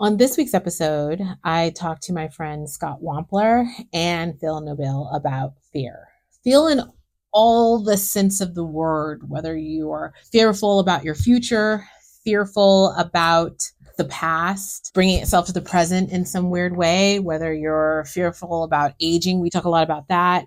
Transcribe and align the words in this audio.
On 0.00 0.16
this 0.16 0.36
week's 0.36 0.54
episode, 0.54 1.20
I 1.42 1.70
talked 1.70 2.04
to 2.04 2.12
my 2.12 2.28
friend 2.28 2.70
Scott 2.70 3.02
Wampler 3.02 3.66
and 3.92 4.38
Phil 4.38 4.60
Nobile 4.60 5.10
about 5.12 5.54
fear. 5.72 6.06
Feel 6.44 6.68
in 6.68 6.82
all 7.32 7.82
the 7.82 7.96
sense 7.96 8.40
of 8.40 8.54
the 8.54 8.64
word, 8.64 9.28
whether 9.28 9.56
you 9.56 9.90
are 9.90 10.14
fearful 10.30 10.78
about 10.78 11.02
your 11.02 11.16
future, 11.16 11.84
fearful 12.24 12.92
about 12.96 13.60
the 13.96 14.04
past, 14.04 14.92
bringing 14.94 15.20
itself 15.20 15.46
to 15.46 15.52
the 15.52 15.60
present 15.60 16.12
in 16.12 16.24
some 16.24 16.50
weird 16.50 16.76
way, 16.76 17.18
whether 17.18 17.52
you're 17.52 18.04
fearful 18.04 18.62
about 18.62 18.94
aging. 19.00 19.40
We 19.40 19.50
talk 19.50 19.64
a 19.64 19.68
lot 19.68 19.82
about 19.82 20.06
that. 20.06 20.46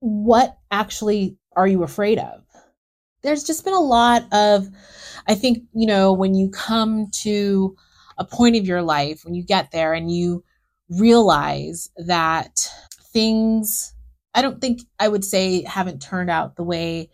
What 0.00 0.58
actually 0.72 1.36
are 1.54 1.68
you 1.68 1.84
afraid 1.84 2.18
of? 2.18 2.42
There's 3.22 3.44
just 3.44 3.64
been 3.64 3.72
a 3.72 3.78
lot 3.78 4.24
of, 4.32 4.66
I 5.28 5.36
think, 5.36 5.62
you 5.74 5.86
know, 5.86 6.12
when 6.12 6.34
you 6.34 6.50
come 6.50 7.06
to 7.22 7.76
a 8.20 8.24
point 8.24 8.54
of 8.54 8.66
your 8.66 8.82
life 8.82 9.24
when 9.24 9.34
you 9.34 9.42
get 9.42 9.72
there 9.72 9.94
and 9.94 10.12
you 10.12 10.44
realize 10.90 11.90
that 11.96 12.70
things, 13.12 13.94
I 14.34 14.42
don't 14.42 14.60
think 14.60 14.82
I 15.00 15.08
would 15.08 15.24
say 15.24 15.64
haven't 15.64 16.02
turned 16.02 16.30
out 16.30 16.54
the 16.54 16.62
way 16.62 17.10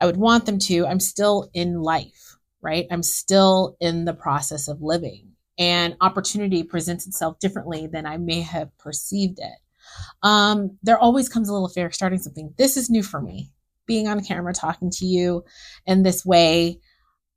I 0.00 0.06
would 0.06 0.16
want 0.16 0.46
them 0.46 0.58
to. 0.60 0.86
I'm 0.86 1.00
still 1.00 1.50
in 1.52 1.80
life, 1.80 2.36
right? 2.62 2.86
I'm 2.90 3.02
still 3.02 3.76
in 3.78 4.06
the 4.06 4.14
process 4.14 4.66
of 4.66 4.82
living 4.82 5.32
and 5.58 5.96
opportunity 6.00 6.62
presents 6.62 7.06
itself 7.06 7.38
differently 7.38 7.86
than 7.86 8.06
I 8.06 8.16
may 8.16 8.40
have 8.40 8.76
perceived 8.78 9.38
it. 9.38 9.58
Um, 10.22 10.78
there 10.82 10.98
always 10.98 11.28
comes 11.28 11.48
a 11.48 11.52
little 11.52 11.68
fear 11.68 11.90
starting 11.90 12.18
something. 12.18 12.54
This 12.56 12.78
is 12.78 12.88
new 12.88 13.02
for 13.02 13.20
me. 13.20 13.50
Being 13.84 14.08
on 14.08 14.24
camera, 14.24 14.54
talking 14.54 14.90
to 14.92 15.04
you 15.04 15.44
in 15.86 16.02
this 16.02 16.24
way, 16.24 16.80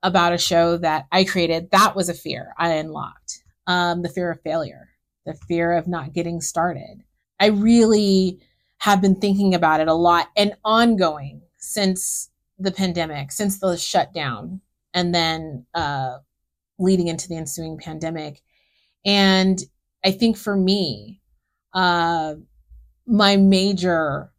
about 0.05 0.33
a 0.33 0.37
show 0.37 0.77
that 0.77 1.07
I 1.11 1.23
created, 1.23 1.71
that 1.71 1.95
was 1.95 2.09
a 2.09 2.13
fear 2.13 2.53
I 2.59 2.73
unlocked. 2.73 3.43
Um, 3.65 4.03
the 4.03 4.09
fear 4.09 4.29
of 4.29 4.39
failure, 4.41 4.89
the 5.25 5.33
fear 5.33 5.73
of 5.73 5.87
not 5.87 6.13
getting 6.13 6.41
started. 6.41 7.03
I 7.39 7.47
really 7.47 8.39
have 8.77 9.01
been 9.01 9.15
thinking 9.15 9.55
about 9.55 9.79
it 9.79 9.87
a 9.87 9.95
lot 9.95 10.27
and 10.37 10.53
ongoing 10.63 11.41
since 11.57 12.29
the 12.59 12.71
pandemic, 12.71 13.31
since 13.31 13.59
the 13.59 13.75
shutdown, 13.77 14.61
and 14.93 15.13
then 15.13 15.65
uh, 15.73 16.17
leading 16.77 17.07
into 17.07 17.27
the 17.27 17.37
ensuing 17.37 17.79
pandemic. 17.79 18.43
And 19.03 19.59
I 20.03 20.11
think 20.11 20.37
for 20.37 20.55
me, 20.55 21.19
uh, 21.73 22.35
my 23.07 23.37
major 23.37 24.31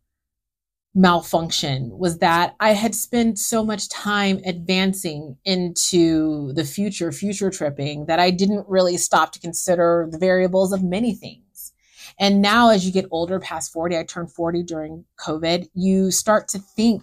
malfunction 0.96 1.90
was 1.98 2.18
that 2.18 2.56
I 2.58 2.70
had 2.72 2.94
spent 2.94 3.38
so 3.38 3.62
much 3.62 3.90
time 3.90 4.40
advancing 4.46 5.36
into 5.44 6.54
the 6.54 6.64
future, 6.64 7.12
future 7.12 7.50
tripping, 7.50 8.06
that 8.06 8.18
I 8.18 8.30
didn't 8.30 8.66
really 8.66 8.96
stop 8.96 9.32
to 9.32 9.38
consider 9.38 10.08
the 10.10 10.18
variables 10.18 10.72
of 10.72 10.82
many 10.82 11.14
things. 11.14 11.74
And 12.18 12.40
now, 12.40 12.70
as 12.70 12.86
you 12.86 12.92
get 12.92 13.06
older, 13.10 13.38
past 13.38 13.74
40, 13.74 13.98
I 13.98 14.04
turned 14.04 14.32
40 14.32 14.62
during 14.62 15.04
COVID, 15.20 15.68
you 15.74 16.10
start 16.10 16.48
to 16.48 16.58
think 16.58 17.02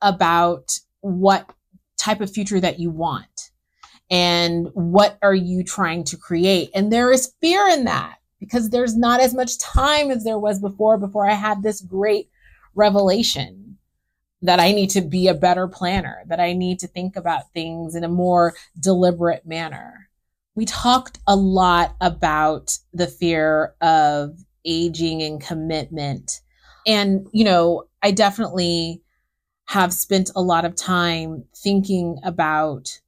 about 0.00 0.78
what 1.00 1.50
type 1.96 2.20
of 2.20 2.30
future 2.30 2.60
that 2.60 2.78
you 2.78 2.90
want 2.90 3.50
and 4.10 4.68
what 4.74 5.18
are 5.22 5.34
you 5.34 5.64
trying 5.64 6.04
to 6.04 6.16
create. 6.16 6.70
And 6.72 6.92
there 6.92 7.10
is 7.10 7.34
fear 7.40 7.66
in 7.66 7.84
that 7.84 8.18
because 8.38 8.70
there's 8.70 8.96
not 8.96 9.18
as 9.18 9.34
much 9.34 9.58
time 9.58 10.12
as 10.12 10.22
there 10.22 10.38
was 10.38 10.60
before, 10.60 10.98
before 10.98 11.28
I 11.28 11.34
had 11.34 11.62
this 11.62 11.80
great 11.80 12.28
revelation 12.74 13.78
that 14.42 14.60
I 14.60 14.72
need 14.72 14.90
to 14.90 15.00
be 15.00 15.28
a 15.28 15.34
better 15.34 15.66
planner, 15.68 16.22
that 16.26 16.40
I 16.40 16.52
need 16.52 16.78
to 16.80 16.86
think 16.86 17.16
about 17.16 17.52
things 17.52 17.94
in 17.94 18.04
a 18.04 18.08
more 18.08 18.54
deliberate 18.78 19.46
manner. 19.46 20.10
We 20.54 20.66
talked 20.66 21.18
a 21.26 21.34
lot 21.34 21.96
about 22.00 22.78
the 22.92 23.06
fear 23.06 23.74
of 23.80 24.38
aging 24.64 25.22
and 25.22 25.40
commitment. 25.40 26.40
And, 26.86 27.26
you 27.32 27.44
know, 27.44 27.84
I 28.02 28.10
definitely 28.10 29.02
have 29.66 29.92
spent 29.92 30.30
a 30.36 30.42
lot 30.42 30.64
of 30.64 30.76
time 30.76 31.44
thinking 31.56 32.18
about 32.22 33.00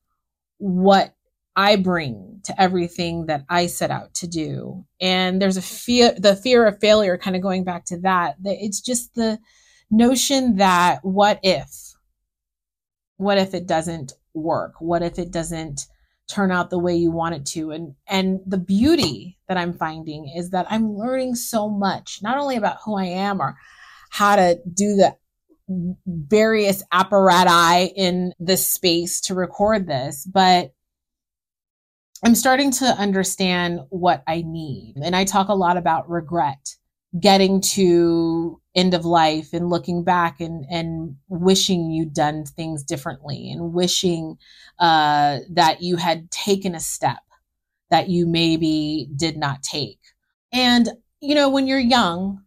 what 0.58 1.14
I 1.56 1.76
bring 1.76 2.40
to 2.44 2.60
everything 2.60 3.26
that 3.26 3.44
I 3.48 3.66
set 3.66 3.90
out 3.90 4.12
to 4.14 4.26
do. 4.26 4.84
And 5.00 5.40
there's 5.40 5.56
a 5.56 5.62
fear, 5.62 6.14
the 6.16 6.36
fear 6.36 6.66
of 6.66 6.78
failure 6.80 7.16
kind 7.16 7.34
of 7.34 7.42
going 7.42 7.64
back 7.64 7.86
to 7.86 7.98
that, 8.00 8.36
that 8.42 8.56
it's 8.60 8.80
just 8.80 9.14
the 9.14 9.38
notion 9.90 10.56
that 10.56 11.00
what 11.02 11.40
if, 11.42 11.94
what 13.16 13.38
if 13.38 13.54
it 13.54 13.66
doesn't 13.66 14.12
work? 14.34 14.74
What 14.80 15.02
if 15.02 15.18
it 15.18 15.30
doesn't 15.30 15.86
turn 16.28 16.52
out 16.52 16.68
the 16.68 16.78
way 16.78 16.94
you 16.94 17.10
want 17.10 17.34
it 17.34 17.46
to? 17.46 17.70
And, 17.70 17.94
and 18.06 18.40
the 18.46 18.58
beauty 18.58 19.38
that 19.48 19.56
I'm 19.56 19.72
finding 19.72 20.30
is 20.36 20.50
that 20.50 20.66
I'm 20.68 20.94
learning 20.94 21.36
so 21.36 21.70
much, 21.70 22.18
not 22.22 22.36
only 22.36 22.56
about 22.56 22.78
who 22.84 22.98
I 22.98 23.06
am 23.06 23.40
or 23.40 23.56
how 24.10 24.36
to 24.36 24.60
do 24.72 24.96
the 24.96 25.16
various 26.06 26.82
apparatus 26.92 27.92
in 27.96 28.32
this 28.38 28.66
space 28.66 29.20
to 29.22 29.34
record 29.34 29.86
this, 29.86 30.28
but 30.32 30.72
I'm 32.26 32.34
starting 32.34 32.72
to 32.72 32.86
understand 32.86 33.82
what 33.90 34.24
I 34.26 34.42
need. 34.44 34.94
And 35.00 35.14
I 35.14 35.22
talk 35.22 35.48
a 35.48 35.54
lot 35.54 35.76
about 35.76 36.10
regret, 36.10 36.74
getting 37.20 37.60
to 37.60 38.60
end 38.74 38.94
of 38.94 39.04
life 39.04 39.52
and 39.52 39.70
looking 39.70 40.02
back 40.02 40.40
and, 40.40 40.66
and 40.68 41.14
wishing 41.28 41.92
you'd 41.92 42.12
done 42.12 42.44
things 42.44 42.82
differently 42.82 43.52
and 43.52 43.72
wishing 43.72 44.38
uh, 44.80 45.38
that 45.50 45.82
you 45.82 45.94
had 45.94 46.28
taken 46.32 46.74
a 46.74 46.80
step 46.80 47.20
that 47.90 48.08
you 48.08 48.26
maybe 48.26 49.08
did 49.14 49.36
not 49.36 49.62
take. 49.62 50.00
And, 50.52 50.88
you 51.20 51.36
know, 51.36 51.48
when 51.48 51.68
you're 51.68 51.78
young, 51.78 52.42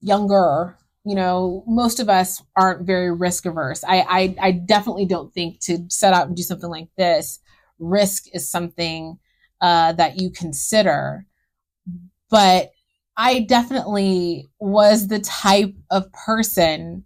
younger, 0.00 0.78
you 1.04 1.14
know, 1.14 1.62
most 1.66 2.00
of 2.00 2.08
us 2.08 2.42
aren't 2.56 2.86
very 2.86 3.12
risk 3.12 3.44
averse. 3.44 3.84
I, 3.84 4.00
I, 4.00 4.36
I 4.40 4.50
definitely 4.52 5.04
don't 5.04 5.34
think 5.34 5.60
to 5.64 5.84
set 5.90 6.14
out 6.14 6.26
and 6.26 6.34
do 6.34 6.42
something 6.42 6.70
like 6.70 6.88
this 6.96 7.40
risk 7.84 8.24
is 8.32 8.50
something 8.50 9.18
uh, 9.60 9.92
that 9.92 10.20
you 10.20 10.30
consider. 10.30 11.26
But 12.30 12.72
I 13.16 13.40
definitely 13.40 14.50
was 14.58 15.08
the 15.08 15.20
type 15.20 15.74
of 15.90 16.12
person 16.12 17.04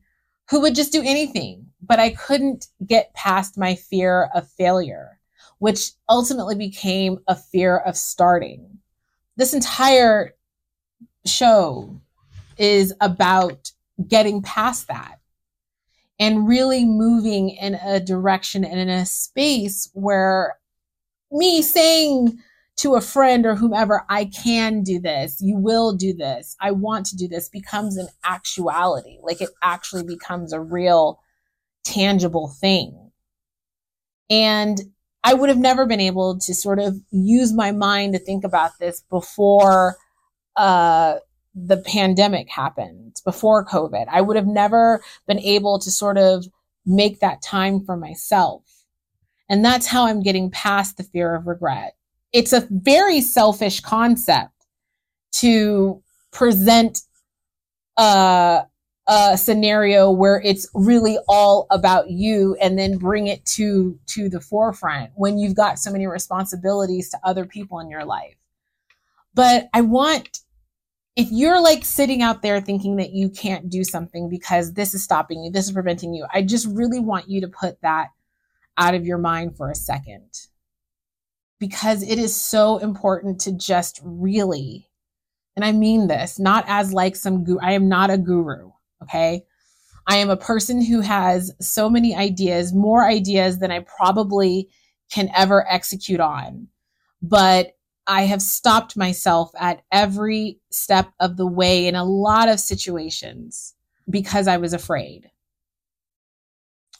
who 0.50 0.60
would 0.60 0.74
just 0.74 0.92
do 0.92 1.02
anything, 1.04 1.66
but 1.82 1.98
I 1.98 2.10
couldn't 2.10 2.66
get 2.86 3.12
past 3.14 3.58
my 3.58 3.74
fear 3.74 4.30
of 4.34 4.48
failure, 4.48 5.20
which 5.58 5.90
ultimately 6.08 6.54
became 6.54 7.18
a 7.28 7.36
fear 7.36 7.76
of 7.76 7.96
starting. 7.96 8.78
This 9.36 9.52
entire 9.52 10.34
show 11.26 12.00
is 12.56 12.94
about 13.00 13.70
getting 14.08 14.42
past 14.42 14.88
that 14.88 15.18
and 16.18 16.48
really 16.48 16.84
moving 16.84 17.50
in 17.50 17.74
a 17.74 18.00
direction 18.00 18.64
and 18.64 18.80
in 18.80 18.88
a 18.88 19.06
space 19.06 19.88
where 19.92 20.57
me 21.30 21.62
saying 21.62 22.38
to 22.78 22.94
a 22.94 23.00
friend 23.00 23.44
or 23.44 23.56
whomever, 23.56 24.04
I 24.08 24.26
can 24.26 24.82
do 24.82 25.00
this, 25.00 25.38
you 25.40 25.56
will 25.56 25.94
do 25.94 26.12
this, 26.12 26.56
I 26.60 26.70
want 26.70 27.06
to 27.06 27.16
do 27.16 27.26
this 27.26 27.48
becomes 27.48 27.96
an 27.96 28.08
actuality. 28.24 29.18
Like 29.22 29.40
it 29.40 29.50
actually 29.62 30.04
becomes 30.04 30.52
a 30.52 30.60
real 30.60 31.20
tangible 31.84 32.48
thing. 32.48 33.10
And 34.30 34.78
I 35.24 35.34
would 35.34 35.48
have 35.48 35.58
never 35.58 35.86
been 35.86 36.00
able 36.00 36.38
to 36.38 36.54
sort 36.54 36.78
of 36.78 37.00
use 37.10 37.52
my 37.52 37.72
mind 37.72 38.12
to 38.12 38.18
think 38.18 38.44
about 38.44 38.78
this 38.78 39.02
before 39.10 39.96
uh, 40.56 41.16
the 41.54 41.78
pandemic 41.78 42.48
happened, 42.48 43.16
before 43.24 43.64
COVID. 43.64 44.06
I 44.10 44.20
would 44.20 44.36
have 44.36 44.46
never 44.46 45.02
been 45.26 45.40
able 45.40 45.78
to 45.80 45.90
sort 45.90 46.18
of 46.18 46.46
make 46.86 47.20
that 47.20 47.42
time 47.42 47.84
for 47.84 47.96
myself. 47.96 48.62
And 49.48 49.64
that's 49.64 49.86
how 49.86 50.06
I'm 50.06 50.22
getting 50.22 50.50
past 50.50 50.96
the 50.96 51.02
fear 51.02 51.34
of 51.34 51.46
regret. 51.46 51.96
It's 52.32 52.52
a 52.52 52.66
very 52.70 53.20
selfish 53.20 53.80
concept 53.80 54.52
to 55.32 56.02
present 56.30 57.00
a, 57.96 58.64
a 59.06 59.38
scenario 59.38 60.10
where 60.10 60.40
it's 60.44 60.68
really 60.74 61.18
all 61.28 61.66
about 61.70 62.10
you 62.10 62.56
and 62.60 62.78
then 62.78 62.98
bring 62.98 63.26
it 63.26 63.44
to 63.46 63.98
to 64.06 64.28
the 64.28 64.40
forefront 64.40 65.10
when 65.14 65.38
you've 65.38 65.56
got 65.56 65.78
so 65.78 65.90
many 65.90 66.06
responsibilities 66.06 67.08
to 67.10 67.18
other 67.24 67.46
people 67.46 67.80
in 67.80 67.88
your 67.88 68.04
life. 68.04 68.36
But 69.34 69.68
I 69.72 69.80
want 69.80 70.40
if 71.16 71.32
you're 71.32 71.60
like 71.60 71.84
sitting 71.84 72.22
out 72.22 72.42
there 72.42 72.60
thinking 72.60 72.96
that 72.96 73.12
you 73.12 73.28
can't 73.28 73.68
do 73.68 73.82
something 73.82 74.28
because 74.28 74.74
this 74.74 74.94
is 74.94 75.02
stopping 75.02 75.42
you, 75.42 75.50
this 75.50 75.66
is 75.66 75.72
preventing 75.72 76.14
you, 76.14 76.24
I 76.32 76.42
just 76.42 76.68
really 76.68 77.00
want 77.00 77.28
you 77.28 77.40
to 77.40 77.48
put 77.48 77.80
that 77.80 78.10
out 78.78 78.94
of 78.94 79.04
your 79.04 79.18
mind 79.18 79.56
for 79.56 79.70
a 79.70 79.74
second 79.74 80.30
because 81.58 82.02
it 82.02 82.18
is 82.18 82.34
so 82.34 82.78
important 82.78 83.40
to 83.40 83.52
just 83.52 84.00
really, 84.02 84.88
and 85.56 85.64
I 85.64 85.72
mean 85.72 86.06
this, 86.06 86.38
not 86.38 86.64
as 86.68 86.92
like 86.92 87.16
some 87.16 87.44
guru, 87.44 87.58
I 87.60 87.72
am 87.72 87.88
not 87.88 88.10
a 88.10 88.18
guru, 88.18 88.70
okay? 89.02 89.42
I 90.06 90.16
am 90.16 90.30
a 90.30 90.36
person 90.36 90.82
who 90.82 91.00
has 91.00 91.52
so 91.60 91.90
many 91.90 92.14
ideas, 92.14 92.72
more 92.72 93.06
ideas 93.06 93.58
than 93.58 93.70
I 93.70 93.80
probably 93.80 94.68
can 95.12 95.30
ever 95.36 95.66
execute 95.68 96.20
on. 96.20 96.68
But 97.20 97.72
I 98.06 98.22
have 98.22 98.40
stopped 98.40 98.96
myself 98.96 99.50
at 99.58 99.82
every 99.92 100.60
step 100.70 101.12
of 101.20 101.36
the 101.36 101.46
way 101.46 101.86
in 101.86 101.94
a 101.94 102.04
lot 102.04 102.48
of 102.48 102.60
situations 102.60 103.74
because 104.08 104.48
I 104.48 104.56
was 104.56 104.72
afraid. 104.72 105.30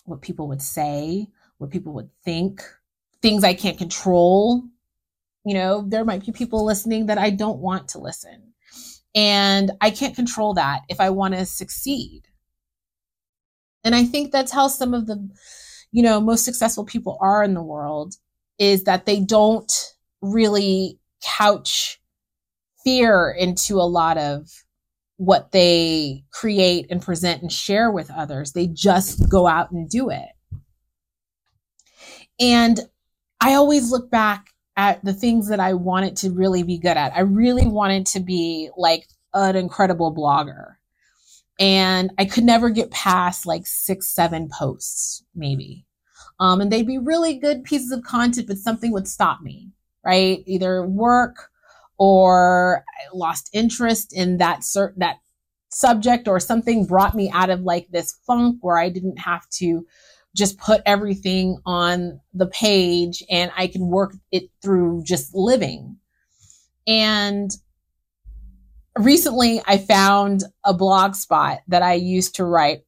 What 0.04 0.20
people 0.20 0.48
would 0.48 0.60
say, 0.60 1.28
what 1.58 1.70
people 1.70 1.92
would 1.94 2.10
think, 2.24 2.62
things 3.20 3.44
I 3.44 3.54
can't 3.54 3.78
control. 3.78 4.62
You 5.44 5.54
know, 5.54 5.84
there 5.86 6.04
might 6.04 6.24
be 6.24 6.32
people 6.32 6.64
listening 6.64 7.06
that 7.06 7.18
I 7.18 7.30
don't 7.30 7.58
want 7.58 7.88
to 7.88 7.98
listen. 7.98 8.52
And 9.14 9.72
I 9.80 9.90
can't 9.90 10.16
control 10.16 10.54
that 10.54 10.82
if 10.88 11.00
I 11.00 11.10
want 11.10 11.34
to 11.34 11.44
succeed. 11.46 12.22
And 13.84 13.94
I 13.94 14.04
think 14.04 14.32
that's 14.32 14.52
how 14.52 14.68
some 14.68 14.94
of 14.94 15.06
the, 15.06 15.28
you 15.92 16.02
know, 16.02 16.20
most 16.20 16.44
successful 16.44 16.84
people 16.84 17.16
are 17.20 17.42
in 17.42 17.54
the 17.54 17.62
world 17.62 18.14
is 18.58 18.84
that 18.84 19.06
they 19.06 19.20
don't 19.20 19.72
really 20.20 20.98
couch 21.22 22.00
fear 22.84 23.30
into 23.30 23.76
a 23.76 23.82
lot 23.88 24.18
of 24.18 24.64
what 25.16 25.52
they 25.52 26.24
create 26.30 26.86
and 26.90 27.02
present 27.02 27.42
and 27.42 27.52
share 27.52 27.90
with 27.90 28.10
others. 28.10 28.52
They 28.52 28.66
just 28.66 29.28
go 29.28 29.46
out 29.46 29.70
and 29.70 29.88
do 29.88 30.10
it. 30.10 30.28
And 32.40 32.80
I 33.40 33.54
always 33.54 33.90
look 33.90 34.10
back 34.10 34.50
at 34.76 35.04
the 35.04 35.12
things 35.12 35.48
that 35.48 35.60
I 35.60 35.74
wanted 35.74 36.16
to 36.18 36.30
really 36.30 36.62
be 36.62 36.78
good 36.78 36.96
at. 36.96 37.14
I 37.14 37.20
really 37.20 37.66
wanted 37.66 38.06
to 38.06 38.20
be 38.20 38.70
like 38.76 39.06
an 39.34 39.56
incredible 39.56 40.14
blogger. 40.14 40.74
And 41.58 42.12
I 42.18 42.24
could 42.24 42.44
never 42.44 42.70
get 42.70 42.92
past 42.92 43.44
like 43.44 43.66
six, 43.66 44.06
seven 44.08 44.48
posts, 44.48 45.24
maybe. 45.34 45.84
Um, 46.38 46.60
and 46.60 46.70
they'd 46.70 46.86
be 46.86 46.98
really 46.98 47.34
good 47.38 47.64
pieces 47.64 47.90
of 47.90 48.04
content, 48.04 48.46
but 48.46 48.58
something 48.58 48.92
would 48.92 49.08
stop 49.08 49.40
me, 49.42 49.72
right? 50.04 50.44
Either 50.46 50.86
work 50.86 51.50
or 51.98 52.84
I 52.86 53.16
lost 53.16 53.50
interest 53.52 54.12
in 54.12 54.38
that 54.38 54.60
cert- 54.60 54.94
that 54.98 55.16
subject 55.70 56.28
or 56.28 56.38
something 56.38 56.86
brought 56.86 57.14
me 57.14 57.30
out 57.30 57.50
of 57.50 57.62
like 57.62 57.88
this 57.90 58.16
funk 58.26 58.58
where 58.60 58.78
I 58.78 58.88
didn't 58.88 59.18
have 59.18 59.48
to 59.50 59.84
just 60.38 60.56
put 60.58 60.80
everything 60.86 61.58
on 61.66 62.20
the 62.32 62.46
page 62.46 63.22
and 63.28 63.50
I 63.56 63.66
can 63.66 63.88
work 63.88 64.14
it 64.30 64.44
through 64.62 65.02
just 65.04 65.34
living. 65.34 65.98
And 66.86 67.50
recently 68.96 69.60
I 69.66 69.78
found 69.78 70.44
a 70.64 70.72
blog 70.72 71.16
spot 71.16 71.58
that 71.66 71.82
I 71.82 71.94
used 71.94 72.36
to 72.36 72.44
write 72.44 72.84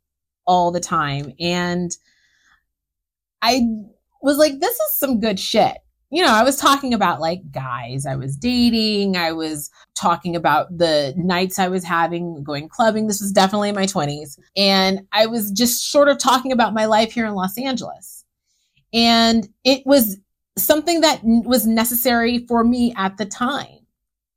all 0.46 0.70
the 0.70 0.80
time 0.80 1.32
and 1.40 1.90
I 3.42 3.62
was 4.22 4.38
like, 4.38 4.60
this 4.60 4.74
is 4.74 4.98
some 4.98 5.18
good 5.18 5.40
shit. 5.40 5.78
You 6.10 6.22
know, 6.22 6.32
I 6.32 6.42
was 6.42 6.56
talking 6.56 6.92
about 6.92 7.20
like 7.20 7.50
guys 7.52 8.04
I 8.04 8.16
was 8.16 8.36
dating. 8.36 9.16
I 9.16 9.32
was 9.32 9.70
talking 9.94 10.34
about 10.34 10.76
the 10.76 11.14
nights 11.16 11.58
I 11.58 11.68
was 11.68 11.84
having 11.84 12.42
going 12.42 12.68
clubbing. 12.68 13.06
This 13.06 13.20
was 13.20 13.32
definitely 13.32 13.68
in 13.68 13.76
my 13.76 13.86
20s. 13.86 14.38
And 14.56 15.06
I 15.12 15.26
was 15.26 15.50
just 15.52 15.90
sort 15.90 16.08
of 16.08 16.18
talking 16.18 16.50
about 16.52 16.74
my 16.74 16.86
life 16.86 17.12
here 17.12 17.26
in 17.26 17.34
Los 17.34 17.56
Angeles. 17.56 18.24
And 18.92 19.48
it 19.64 19.86
was 19.86 20.18
something 20.58 21.00
that 21.02 21.20
was 21.22 21.66
necessary 21.66 22.44
for 22.46 22.64
me 22.64 22.92
at 22.96 23.16
the 23.16 23.26
time 23.26 23.80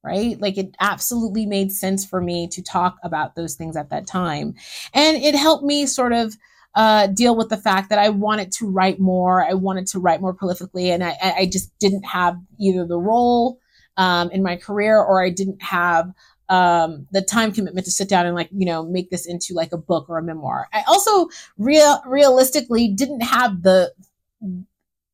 right? 0.04 0.40
Like 0.40 0.58
it 0.58 0.76
absolutely 0.80 1.46
made 1.46 1.72
sense 1.72 2.06
for 2.06 2.22
me 2.22 2.48
to 2.50 2.62
talk 2.62 2.98
about 3.04 3.36
those 3.36 3.56
things 3.56 3.78
at 3.78 3.90
that 3.90 4.06
time. 4.06 4.54
And 4.94 5.18
it 5.18 5.36
helped 5.36 5.64
me 5.64 5.86
sort 5.86 6.12
of 6.12 6.36
uh, 6.76 7.08
deal 7.08 7.36
with 7.36 7.50
the 7.50 7.58
fact 7.58 7.90
that 7.90 8.00
I 8.00 8.10
wanted 8.10 8.52
to 8.54 8.70
write 8.70 9.00
more. 9.00 9.46
I 9.46 9.54
wanted 9.54 9.88
to 9.88 10.00
write 10.00 10.22
more 10.22 10.34
prolifically, 10.34 10.94
and 10.94 11.04
I, 11.04 11.16
I 11.22 11.50
just 11.52 11.78
didn't 11.80 12.04
have 12.04 12.38
either 12.60 12.86
the 12.86 12.98
role 12.98 13.60
um, 13.98 14.32
in 14.32 14.42
my 14.42 14.56
career 14.56 14.98
or 14.98 15.24
I 15.24 15.30
didn't 15.30 15.62
have 15.62 16.12
um, 16.50 17.08
the 17.12 17.22
time 17.22 17.52
commitment 17.52 17.86
to 17.86 17.92
sit 17.92 18.10
down 18.10 18.26
and 18.26 18.36
like 18.36 18.50
you 18.52 18.66
know 18.66 18.84
make 18.84 19.10
this 19.10 19.26
into 19.26 19.54
like 19.54 19.72
a 19.72 19.78
book 19.78 20.10
or 20.10 20.18
a 20.18 20.24
memoir. 20.24 20.68
I 20.74 20.84
also 20.88 21.30
real 21.58 22.02
realistically 22.06 22.90
didn't 22.90 23.22
have 23.22 23.64
the 23.64 23.94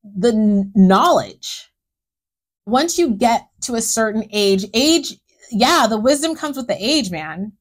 the 0.02 0.70
knowledge. 0.74 1.70
Once 2.66 2.98
you 2.98 3.10
get 3.10 3.48
to 3.62 3.74
a 3.74 3.82
certain 3.82 4.24
age, 4.32 4.64
age, 4.74 5.16
yeah, 5.50 5.86
the 5.88 5.98
wisdom 5.98 6.36
comes 6.36 6.56
with 6.56 6.68
the 6.68 6.76
age, 6.78 7.10
man. 7.10 7.52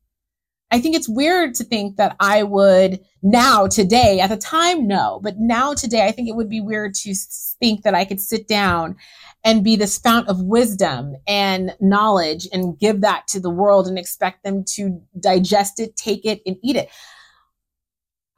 I 0.72 0.80
think 0.80 0.96
it's 0.96 1.10
weird 1.10 1.56
to 1.56 1.64
think 1.64 1.98
that 1.98 2.16
I 2.20 2.44
would 2.44 3.00
now 3.24 3.68
today, 3.68 4.20
at 4.20 4.30
the 4.30 4.38
time, 4.38 4.88
no, 4.88 5.20
but 5.24 5.40
now 5.40 5.74
today, 5.74 6.06
I 6.06 6.12
think 6.12 6.30
it 6.30 6.36
would 6.36 6.50
be 6.50 6.62
weird 6.62 6.94
to 6.96 7.16
think 7.60 7.84
that 7.84 7.96
I 7.96 8.06
could 8.06 8.22
sit 8.22 8.48
down 8.48 8.96
and 9.44 9.64
be 9.64 9.76
this 9.76 9.98
fount 9.98 10.28
of 10.28 10.42
wisdom 10.42 11.16
and 11.28 11.76
knowledge 11.80 12.48
and 12.54 12.78
give 12.78 13.02
that 13.02 13.28
to 13.30 13.40
the 13.40 13.50
world 13.50 13.88
and 13.88 13.98
expect 13.98 14.44
them 14.44 14.64
to 14.76 15.02
digest 15.20 15.80
it, 15.80 15.96
take 15.96 16.26
it, 16.26 16.42
and 16.46 16.58
eat 16.64 16.76
it. 16.76 16.90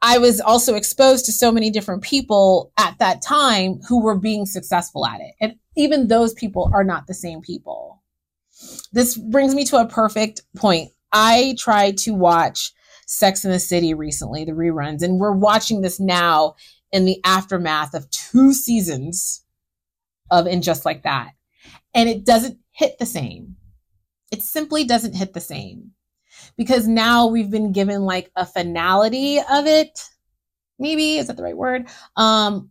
I 0.00 0.18
was 0.18 0.40
also 0.40 0.74
exposed 0.74 1.26
to 1.26 1.32
so 1.32 1.52
many 1.52 1.70
different 1.70 2.02
people 2.02 2.72
at 2.78 2.98
that 2.98 3.22
time 3.22 3.80
who 3.88 4.02
were 4.02 4.18
being 4.18 4.46
successful 4.46 5.06
at 5.06 5.20
it. 5.20 5.34
And 5.40 5.54
even 5.76 6.08
those 6.08 6.32
people 6.34 6.70
are 6.72 6.82
not 6.82 7.06
the 7.06 7.14
same 7.14 7.40
people. 7.40 8.02
This 8.92 9.16
brings 9.16 9.54
me 9.54 9.64
to 9.66 9.76
a 9.76 9.86
perfect 9.86 10.42
point 10.56 10.92
I 11.12 11.56
tried 11.58 11.98
to 11.98 12.14
watch 12.14 12.72
Sex 13.06 13.44
in 13.44 13.50
the 13.50 13.58
City 13.58 13.94
recently, 13.94 14.44
the 14.44 14.52
reruns, 14.52 15.02
and 15.02 15.18
we're 15.18 15.32
watching 15.32 15.82
this 15.82 16.00
now 16.00 16.54
in 16.92 17.04
the 17.04 17.20
aftermath 17.24 17.94
of 17.94 18.08
two 18.10 18.52
seasons 18.52 19.44
of 20.30 20.46
And 20.46 20.62
Just 20.62 20.84
Like 20.84 21.02
That. 21.02 21.32
And 21.94 22.08
it 22.08 22.24
doesn't 22.24 22.58
hit 22.70 22.98
the 22.98 23.06
same. 23.06 23.56
It 24.30 24.42
simply 24.42 24.84
doesn't 24.84 25.14
hit 25.14 25.34
the 25.34 25.40
same 25.40 25.92
because 26.56 26.88
now 26.88 27.26
we've 27.26 27.50
been 27.50 27.72
given 27.72 28.02
like 28.02 28.30
a 28.36 28.46
finality 28.46 29.38
of 29.38 29.66
it. 29.66 30.08
Maybe 30.78 31.18
is 31.18 31.26
that 31.26 31.36
the 31.36 31.42
right 31.42 31.56
word? 31.56 31.88
Um, 32.16 32.70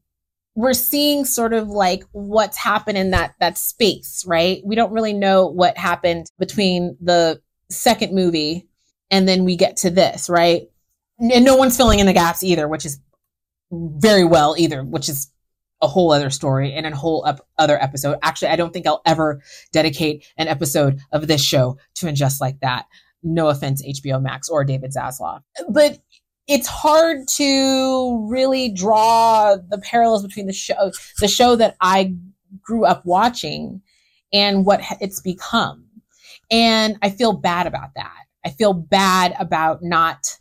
we're 0.55 0.73
seeing 0.73 1.23
sort 1.23 1.53
of 1.53 1.69
like 1.69 2.03
what's 2.11 2.57
happened 2.57 2.97
in 2.97 3.11
that 3.11 3.35
that 3.39 3.57
space, 3.57 4.25
right? 4.27 4.61
We 4.65 4.75
don't 4.75 4.91
really 4.91 5.13
know 5.13 5.47
what 5.47 5.77
happened 5.77 6.27
between 6.37 6.97
the 6.99 7.41
second 7.71 8.13
movie 8.13 8.67
and 9.09 9.27
then 9.27 9.43
we 9.43 9.55
get 9.55 9.77
to 9.77 9.89
this, 9.89 10.29
right? 10.29 10.69
And 11.19 11.45
no 11.45 11.55
one's 11.55 11.77
filling 11.77 11.99
in 11.99 12.05
the 12.05 12.13
gaps 12.13 12.43
either, 12.43 12.67
which 12.67 12.85
is 12.85 12.99
very 13.71 14.23
well 14.23 14.55
either, 14.57 14.83
which 14.83 15.09
is 15.09 15.31
a 15.81 15.87
whole 15.87 16.11
other 16.11 16.29
story 16.29 16.73
and 16.73 16.85
a 16.85 16.95
whole 16.95 17.25
up 17.25 17.47
other 17.57 17.81
episode. 17.81 18.17
Actually, 18.21 18.49
I 18.49 18.55
don't 18.55 18.71
think 18.71 18.85
I'll 18.85 19.01
ever 19.05 19.41
dedicate 19.71 20.25
an 20.37 20.47
episode 20.47 20.99
of 21.11 21.27
this 21.27 21.43
show 21.43 21.77
to 21.95 22.11
Just 22.11 22.41
Like 22.41 22.59
That. 22.61 22.85
No 23.23 23.49
offense, 23.49 23.83
HBO 23.85 24.21
Max 24.21 24.49
or 24.49 24.63
David 24.63 24.93
Zaslav. 24.93 25.41
But 25.69 25.99
it's 26.47 26.67
hard 26.67 27.27
to 27.35 28.27
really 28.29 28.71
draw 28.71 29.55
the 29.55 29.77
parallels 29.77 30.23
between 30.23 30.47
the 30.47 30.53
show, 30.53 30.91
the 31.19 31.27
show 31.27 31.55
that 31.55 31.75
I 31.81 32.15
grew 32.61 32.85
up 32.85 33.05
watching 33.05 33.81
and 34.33 34.65
what 34.65 34.81
it's 34.99 35.21
become. 35.21 35.85
And 36.51 36.97
I 37.01 37.09
feel 37.09 37.33
bad 37.33 37.65
about 37.65 37.95
that. 37.95 38.17
I 38.45 38.49
feel 38.49 38.73
bad 38.73 39.33
about 39.39 39.81
not 39.81 40.37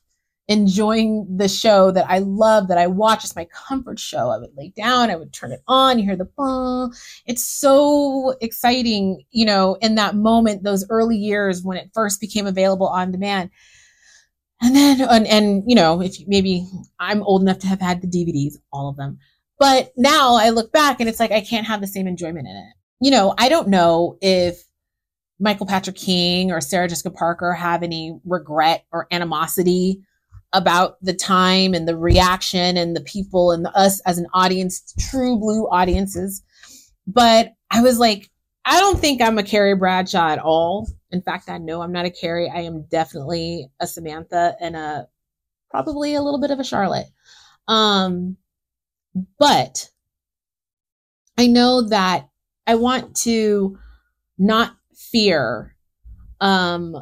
enjoying 0.50 1.36
the 1.36 1.46
show 1.46 1.92
that 1.92 2.10
I 2.10 2.18
love, 2.18 2.66
that 2.68 2.76
I 2.76 2.88
watch. 2.88 3.22
It's 3.22 3.36
my 3.36 3.46
comfort 3.46 4.00
show. 4.00 4.30
I 4.30 4.38
would 4.38 4.50
lay 4.56 4.72
down, 4.76 5.08
I 5.08 5.14
would 5.14 5.32
turn 5.32 5.52
it 5.52 5.62
on, 5.68 5.98
you 5.98 6.04
hear 6.04 6.16
the 6.16 6.28
bong. 6.36 6.92
It's 7.24 7.44
so 7.44 8.34
exciting, 8.40 9.22
you 9.30 9.46
know, 9.46 9.76
in 9.80 9.94
that 9.94 10.16
moment, 10.16 10.64
those 10.64 10.84
early 10.90 11.16
years 11.16 11.62
when 11.62 11.78
it 11.78 11.92
first 11.94 12.20
became 12.20 12.48
available 12.48 12.88
on 12.88 13.12
demand. 13.12 13.50
And 14.60 14.74
then, 14.74 15.00
and, 15.02 15.26
and 15.26 15.62
you 15.68 15.76
know, 15.76 16.02
if 16.02 16.18
you, 16.18 16.26
maybe 16.28 16.66
I'm 16.98 17.22
old 17.22 17.42
enough 17.42 17.60
to 17.60 17.68
have 17.68 17.80
had 17.80 18.02
the 18.02 18.08
DVDs, 18.08 18.54
all 18.72 18.88
of 18.88 18.96
them. 18.96 19.18
But 19.58 19.92
now 19.96 20.34
I 20.34 20.50
look 20.50 20.72
back 20.72 20.98
and 20.98 21.08
it's 21.08 21.20
like 21.20 21.30
I 21.30 21.42
can't 21.42 21.66
have 21.66 21.80
the 21.80 21.86
same 21.86 22.08
enjoyment 22.08 22.48
in 22.48 22.56
it. 22.56 22.74
You 23.00 23.12
know, 23.12 23.34
I 23.38 23.48
don't 23.48 23.68
know 23.68 24.18
if 24.20 24.64
Michael 25.40 25.66
Patrick 25.66 25.96
King 25.96 26.52
or 26.52 26.60
Sarah 26.60 26.86
Jessica 26.86 27.10
Parker 27.10 27.52
have 27.54 27.82
any 27.82 28.18
regret 28.24 28.84
or 28.92 29.06
animosity 29.10 30.02
about 30.52 31.02
the 31.02 31.14
time 31.14 31.74
and 31.74 31.88
the 31.88 31.96
reaction 31.96 32.76
and 32.76 32.94
the 32.94 33.00
people 33.00 33.52
and 33.52 33.64
the, 33.64 33.76
us 33.76 34.00
as 34.00 34.18
an 34.18 34.26
audience, 34.34 34.94
true 35.10 35.38
blue 35.38 35.64
audiences. 35.68 36.42
But 37.06 37.54
I 37.70 37.80
was 37.80 37.98
like, 37.98 38.30
I 38.66 38.78
don't 38.78 38.98
think 38.98 39.22
I'm 39.22 39.38
a 39.38 39.42
Carrie 39.42 39.76
Bradshaw 39.76 40.28
at 40.28 40.38
all. 40.38 40.88
In 41.10 41.22
fact, 41.22 41.48
I 41.48 41.58
know 41.58 41.80
I'm 41.80 41.92
not 41.92 42.04
a 42.04 42.10
Carrie. 42.10 42.50
I 42.50 42.60
am 42.60 42.82
definitely 42.90 43.68
a 43.80 43.86
Samantha 43.86 44.54
and 44.60 44.76
a 44.76 45.08
probably 45.70 46.14
a 46.14 46.22
little 46.22 46.40
bit 46.40 46.50
of 46.50 46.60
a 46.60 46.64
Charlotte. 46.64 47.06
Um, 47.66 48.36
but 49.38 49.88
I 51.38 51.46
know 51.46 51.88
that 51.88 52.28
I 52.66 52.74
want 52.74 53.16
to 53.18 53.78
not 54.36 54.76
fear 55.10 55.74
um, 56.40 56.96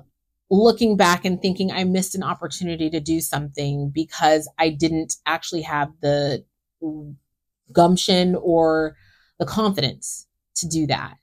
looking 0.51 0.97
back 0.97 1.25
and 1.25 1.41
thinking 1.41 1.71
I 1.71 1.85
missed 1.85 2.15
an 2.15 2.23
opportunity 2.23 2.91
to 2.91 3.01
do 3.01 3.21
something 3.21 3.91
because 3.91 4.51
I 4.59 4.71
didn't 4.71 5.17
actually 5.27 5.63
have 5.63 5.93
the 6.01 6.45
gumption 7.73 8.35
or 8.37 8.97
the 9.39 9.47
confidence 9.47 10.27
to 10.57 10.69
do 10.69 10.87
that. 10.87 11.15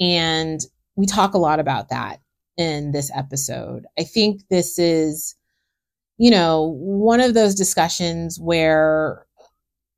And 0.00 0.60
we 0.96 1.06
talk 1.06 1.34
a 1.34 1.38
lot 1.38 1.60
about 1.60 1.90
that 1.90 2.20
in 2.56 2.92
this 2.92 3.10
episode. 3.14 3.84
I 3.98 4.04
think 4.04 4.42
this 4.48 4.78
is, 4.78 5.34
you 6.16 6.30
know, 6.30 6.74
one 6.78 7.20
of 7.20 7.34
those 7.34 7.54
discussions 7.54 8.38
where 8.40 9.26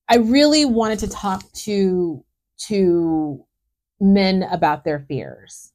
I 0.09 0.17
really 0.17 0.65
wanted 0.65 0.99
to 1.01 1.09
talk 1.09 1.51
to 1.53 2.25
to 2.67 3.45
men 4.01 4.43
about 4.43 4.85
their 4.85 5.07
fears. 5.09 5.70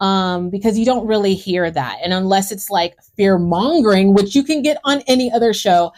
Um, 0.00 0.50
because 0.50 0.78
you 0.78 0.84
don't 0.84 1.08
really 1.08 1.34
hear 1.34 1.68
that. 1.68 1.98
And 2.04 2.12
unless 2.12 2.52
it's 2.52 2.70
like 2.70 2.96
fear 3.16 3.36
mongering, 3.36 4.14
which 4.14 4.36
you 4.36 4.44
can 4.44 4.62
get 4.62 4.78
on 4.84 5.02
any 5.08 5.32
other 5.32 5.52
show, 5.52 5.92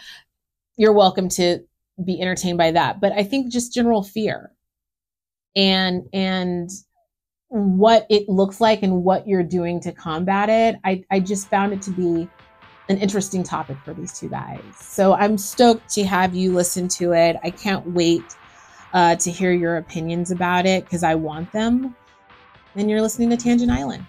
you're 0.75 0.91
welcome 0.91 1.29
to 1.29 1.59
be 2.03 2.19
entertained 2.19 2.57
by 2.57 2.71
that. 2.71 2.99
But 2.99 3.11
I 3.11 3.23
think 3.23 3.51
just 3.51 3.73
general 3.73 4.01
fear 4.01 4.51
and 5.55 6.03
and 6.13 6.69
what 7.49 8.07
it 8.09 8.29
looks 8.29 8.61
like 8.61 8.81
and 8.81 9.03
what 9.03 9.27
you're 9.27 9.43
doing 9.43 9.81
to 9.81 9.91
combat 9.91 10.49
it, 10.49 10.79
I, 10.85 11.03
I 11.11 11.19
just 11.19 11.49
found 11.49 11.73
it 11.73 11.81
to 11.83 11.91
be 11.91 12.29
an 12.87 12.97
interesting 12.97 13.43
topic 13.43 13.77
for 13.83 13.93
these 13.93 14.17
two 14.17 14.29
guys. 14.29 14.61
So 14.79 15.13
I'm 15.13 15.37
stoked 15.37 15.89
to 15.95 16.05
have 16.05 16.33
you 16.33 16.53
listen 16.53 16.87
to 16.89 17.11
it. 17.11 17.35
I 17.43 17.49
can't 17.49 17.85
wait 17.87 18.23
uh, 18.93 19.17
to 19.17 19.31
hear 19.31 19.51
your 19.51 19.77
opinions 19.77 20.31
about 20.31 20.65
it 20.65 20.85
because 20.85 21.03
I 21.03 21.15
want 21.15 21.51
them. 21.51 21.93
And 22.75 22.89
you're 22.89 23.01
listening 23.01 23.29
to 23.31 23.37
Tangent 23.37 23.69
Island. 23.69 24.05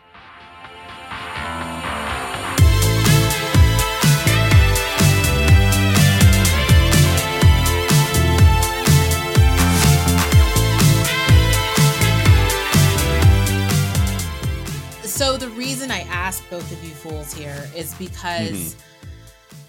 So 15.05 15.37
the 15.37 15.49
reason 15.51 15.91
I 15.91 16.01
ask 16.03 16.49
both 16.49 16.71
of 16.73 16.83
you 16.85 16.91
fools 16.91 17.33
here 17.33 17.69
is 17.77 17.95
because 17.95 18.51
mm-hmm. 18.51 19.07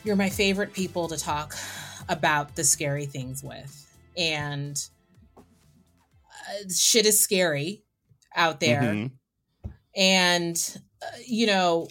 you're 0.04 0.16
my 0.16 0.30
favorite 0.30 0.74
people 0.74 1.08
to 1.08 1.18
talk 1.18 1.56
about 2.10 2.56
the 2.56 2.64
scary 2.64 3.06
things 3.06 3.44
with. 3.44 3.80
And 4.16 4.80
uh, 5.38 6.70
shit 6.70 7.06
is 7.08 7.22
scary 7.22 7.84
out 8.36 8.60
there. 8.60 8.82
Mm-hmm. 8.82 9.70
And, 9.96 10.78
uh, 11.02 11.18
you 11.26 11.48
know, 11.48 11.88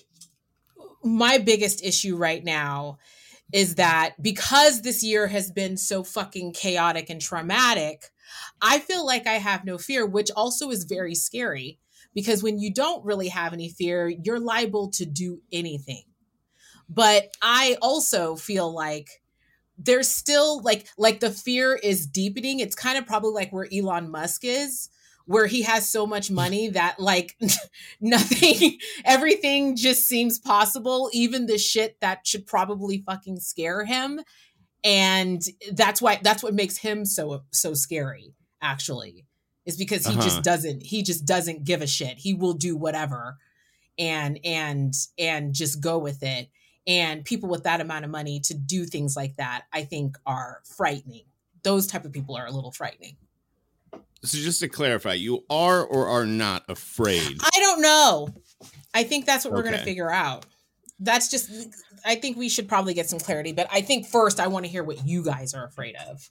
my 1.04 1.38
biggest 1.38 1.84
issue 1.84 2.16
right 2.16 2.42
now 2.42 2.98
is 3.52 3.74
that 3.76 4.14
because 4.20 4.82
this 4.82 5.02
year 5.02 5.26
has 5.26 5.50
been 5.50 5.76
so 5.76 6.02
fucking 6.02 6.52
chaotic 6.52 7.10
and 7.10 7.20
traumatic, 7.20 8.10
I 8.60 8.78
feel 8.78 9.04
like 9.04 9.26
I 9.26 9.34
have 9.34 9.64
no 9.64 9.78
fear, 9.78 10.06
which 10.06 10.30
also 10.34 10.70
is 10.70 10.84
very 10.84 11.14
scary 11.14 11.78
because 12.14 12.42
when 12.42 12.58
you 12.58 12.72
don't 12.72 13.04
really 13.04 13.28
have 13.28 13.52
any 13.52 13.68
fear, 13.68 14.08
you're 14.08 14.40
liable 14.40 14.90
to 14.92 15.04
do 15.04 15.42
anything. 15.52 16.04
But 16.88 17.34
I 17.40 17.76
also 17.80 18.36
feel 18.36 18.72
like 18.72 19.22
there's 19.78 20.08
still 20.08 20.62
like 20.62 20.86
like 20.98 21.20
the 21.20 21.30
fear 21.30 21.74
is 21.74 22.06
deepening. 22.06 22.60
It's 22.60 22.74
kind 22.74 22.98
of 22.98 23.06
probably 23.06 23.32
like 23.32 23.52
where 23.52 23.68
Elon 23.72 24.10
Musk 24.10 24.44
is 24.44 24.88
where 25.26 25.46
he 25.46 25.62
has 25.62 25.88
so 25.88 26.06
much 26.06 26.30
money 26.30 26.68
that 26.68 26.98
like 26.98 27.36
nothing 28.00 28.78
everything 29.04 29.76
just 29.76 30.06
seems 30.06 30.38
possible 30.38 31.10
even 31.12 31.46
the 31.46 31.58
shit 31.58 31.96
that 32.00 32.26
should 32.26 32.46
probably 32.46 32.98
fucking 32.98 33.38
scare 33.40 33.84
him. 33.84 34.20
And 34.84 35.40
that's 35.72 36.02
why 36.02 36.18
that's 36.22 36.42
what 36.42 36.54
makes 36.54 36.78
him 36.78 37.04
so 37.04 37.44
so 37.52 37.74
scary 37.74 38.34
actually 38.60 39.26
is 39.64 39.76
because 39.76 40.06
he 40.06 40.12
uh-huh. 40.12 40.22
just 40.22 40.42
doesn't 40.42 40.82
he 40.82 41.02
just 41.02 41.24
doesn't 41.24 41.64
give 41.64 41.82
a 41.82 41.86
shit. 41.86 42.18
He 42.18 42.34
will 42.34 42.54
do 42.54 42.76
whatever 42.76 43.38
and 43.98 44.40
and 44.44 44.94
and 45.18 45.54
just 45.54 45.80
go 45.80 45.98
with 45.98 46.22
it. 46.22 46.48
And 46.84 47.24
people 47.24 47.48
with 47.48 47.62
that 47.62 47.80
amount 47.80 48.04
of 48.04 48.10
money 48.10 48.40
to 48.40 48.54
do 48.54 48.84
things 48.84 49.14
like 49.16 49.36
that 49.36 49.64
i 49.72 49.84
think 49.84 50.16
are 50.26 50.62
frightening. 50.64 51.24
Those 51.62 51.86
type 51.86 52.04
of 52.04 52.12
people 52.12 52.36
are 52.36 52.46
a 52.46 52.50
little 52.50 52.72
frightening 52.72 53.16
so 54.24 54.38
just 54.38 54.60
to 54.60 54.68
clarify 54.68 55.14
you 55.14 55.44
are 55.50 55.84
or 55.84 56.08
are 56.08 56.26
not 56.26 56.64
afraid 56.68 57.38
i 57.42 57.60
don't 57.60 57.80
know 57.80 58.28
i 58.94 59.02
think 59.02 59.26
that's 59.26 59.44
what 59.44 59.52
okay. 59.52 59.56
we're 59.56 59.62
going 59.62 59.78
to 59.78 59.84
figure 59.84 60.10
out 60.10 60.46
that's 61.00 61.28
just 61.30 61.50
i 62.04 62.14
think 62.14 62.36
we 62.36 62.48
should 62.48 62.68
probably 62.68 62.94
get 62.94 63.08
some 63.08 63.18
clarity 63.18 63.52
but 63.52 63.66
i 63.72 63.80
think 63.80 64.06
first 64.06 64.40
i 64.40 64.46
want 64.46 64.64
to 64.64 64.70
hear 64.70 64.84
what 64.84 65.06
you 65.06 65.24
guys 65.24 65.54
are 65.54 65.66
afraid 65.66 65.94
of 66.08 66.30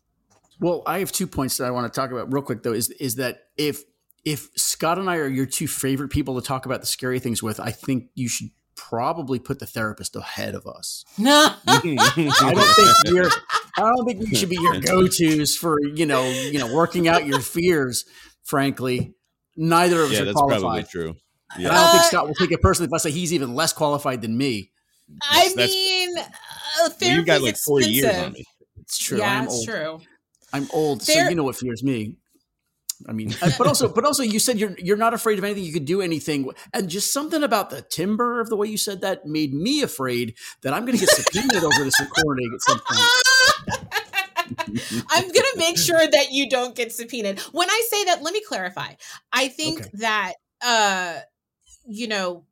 well 0.59 0.83
i 0.85 0.99
have 0.99 1.11
two 1.11 1.27
points 1.27 1.57
that 1.57 1.65
i 1.65 1.71
want 1.71 1.91
to 1.91 1.99
talk 1.99 2.11
about 2.11 2.31
real 2.31 2.43
quick 2.43 2.63
though 2.63 2.73
is 2.73 2.89
is 2.91 3.15
that 3.15 3.43
if 3.57 3.83
if 4.25 4.49
scott 4.55 4.97
and 4.97 5.09
i 5.09 5.17
are 5.17 5.27
your 5.27 5.45
two 5.45 5.67
favorite 5.67 6.09
people 6.09 6.39
to 6.39 6.45
talk 6.45 6.65
about 6.65 6.79
the 6.79 6.87
scary 6.87 7.19
things 7.19 7.41
with 7.41 7.59
i 7.59 7.71
think 7.71 8.09
you 8.15 8.29
should 8.29 8.49
probably 8.81 9.37
put 9.39 9.59
the 9.59 9.65
therapist 9.65 10.15
ahead 10.15 10.55
of 10.55 10.65
us. 10.65 11.05
No, 11.17 11.49
I 11.67 11.81
don't 11.83 12.75
think 12.75 12.95
you're. 13.05 13.29
I 13.77 13.81
don't 13.81 14.05
think 14.05 14.19
we 14.19 14.35
should 14.35 14.49
be 14.49 14.57
your 14.59 14.79
go-to's 14.81 15.55
for 15.55 15.79
you 15.81 16.05
know 16.05 16.27
you 16.29 16.59
know 16.59 16.73
working 16.73 17.07
out 17.07 17.25
your 17.25 17.39
fears. 17.39 18.05
Frankly, 18.43 19.13
neither 19.55 20.01
of 20.01 20.11
us 20.11 20.19
yeah, 20.19 20.29
are 20.29 20.33
qualified. 20.33 20.61
Probably 20.61 20.83
true. 20.83 21.15
Yeah. 21.57 21.67
And 21.67 21.77
I 21.77 21.83
don't 21.83 21.91
think 21.91 22.03
Scott 22.05 22.27
will 22.27 22.35
take 22.35 22.51
it 22.51 22.61
personally 22.61 22.87
if 22.87 22.93
I 22.93 22.97
say 22.97 23.11
he's 23.11 23.33
even 23.33 23.55
less 23.55 23.73
qualified 23.73 24.21
than 24.21 24.37
me. 24.37 24.71
I 25.21 25.53
mean, 25.55 26.17
uh, 26.17 26.89
well, 27.01 27.11
you 27.11 27.23
got 27.23 27.41
like 27.41 27.57
four 27.57 27.81
years 27.81 28.15
on 28.15 28.33
me. 28.33 28.45
It's 28.79 28.97
true. 28.97 29.17
Yeah, 29.17 29.39
I'm 29.39 29.43
it's 29.45 29.53
old. 29.53 29.65
true. 29.67 29.99
I'm 30.53 30.67
old, 30.73 31.01
Ther- 31.01 31.13
so 31.13 31.29
you 31.29 31.35
know 31.35 31.43
what 31.43 31.55
fears 31.55 31.83
me. 31.83 32.17
I 33.07 33.13
mean, 33.13 33.33
but 33.57 33.67
also, 33.67 33.87
but 33.87 34.05
also, 34.05 34.21
you 34.21 34.39
said 34.39 34.59
you're 34.59 34.75
you're 34.77 34.97
not 34.97 35.13
afraid 35.13 35.39
of 35.39 35.43
anything. 35.43 35.63
You 35.63 35.73
could 35.73 35.85
do 35.85 36.01
anything, 36.01 36.49
and 36.73 36.89
just 36.89 37.11
something 37.11 37.41
about 37.41 37.69
the 37.69 37.81
timber 37.81 38.39
of 38.39 38.49
the 38.49 38.55
way 38.55 38.67
you 38.67 38.77
said 38.77 39.01
that 39.01 39.25
made 39.25 39.53
me 39.53 39.81
afraid 39.81 40.35
that 40.61 40.73
I'm 40.73 40.85
going 40.85 40.97
to 40.97 41.03
get 41.03 41.09
subpoenaed 41.09 41.63
over 41.63 41.83
this 41.83 41.99
recording 41.99 42.51
at 42.53 42.61
some 42.61 42.79
point. 42.79 43.01
I'm 45.09 45.23
going 45.23 45.33
to 45.33 45.55
make 45.57 45.77
sure 45.77 46.05
that 46.07 46.31
you 46.31 46.49
don't 46.49 46.75
get 46.75 46.91
subpoenaed. 46.91 47.39
When 47.51 47.69
I 47.69 47.83
say 47.89 48.05
that, 48.05 48.21
let 48.21 48.33
me 48.33 48.41
clarify. 48.47 48.93
I 49.31 49.47
think 49.47 49.81
okay. 49.81 49.89
that 49.93 50.33
uh 50.63 51.19
you 51.87 52.07
know 52.07 52.45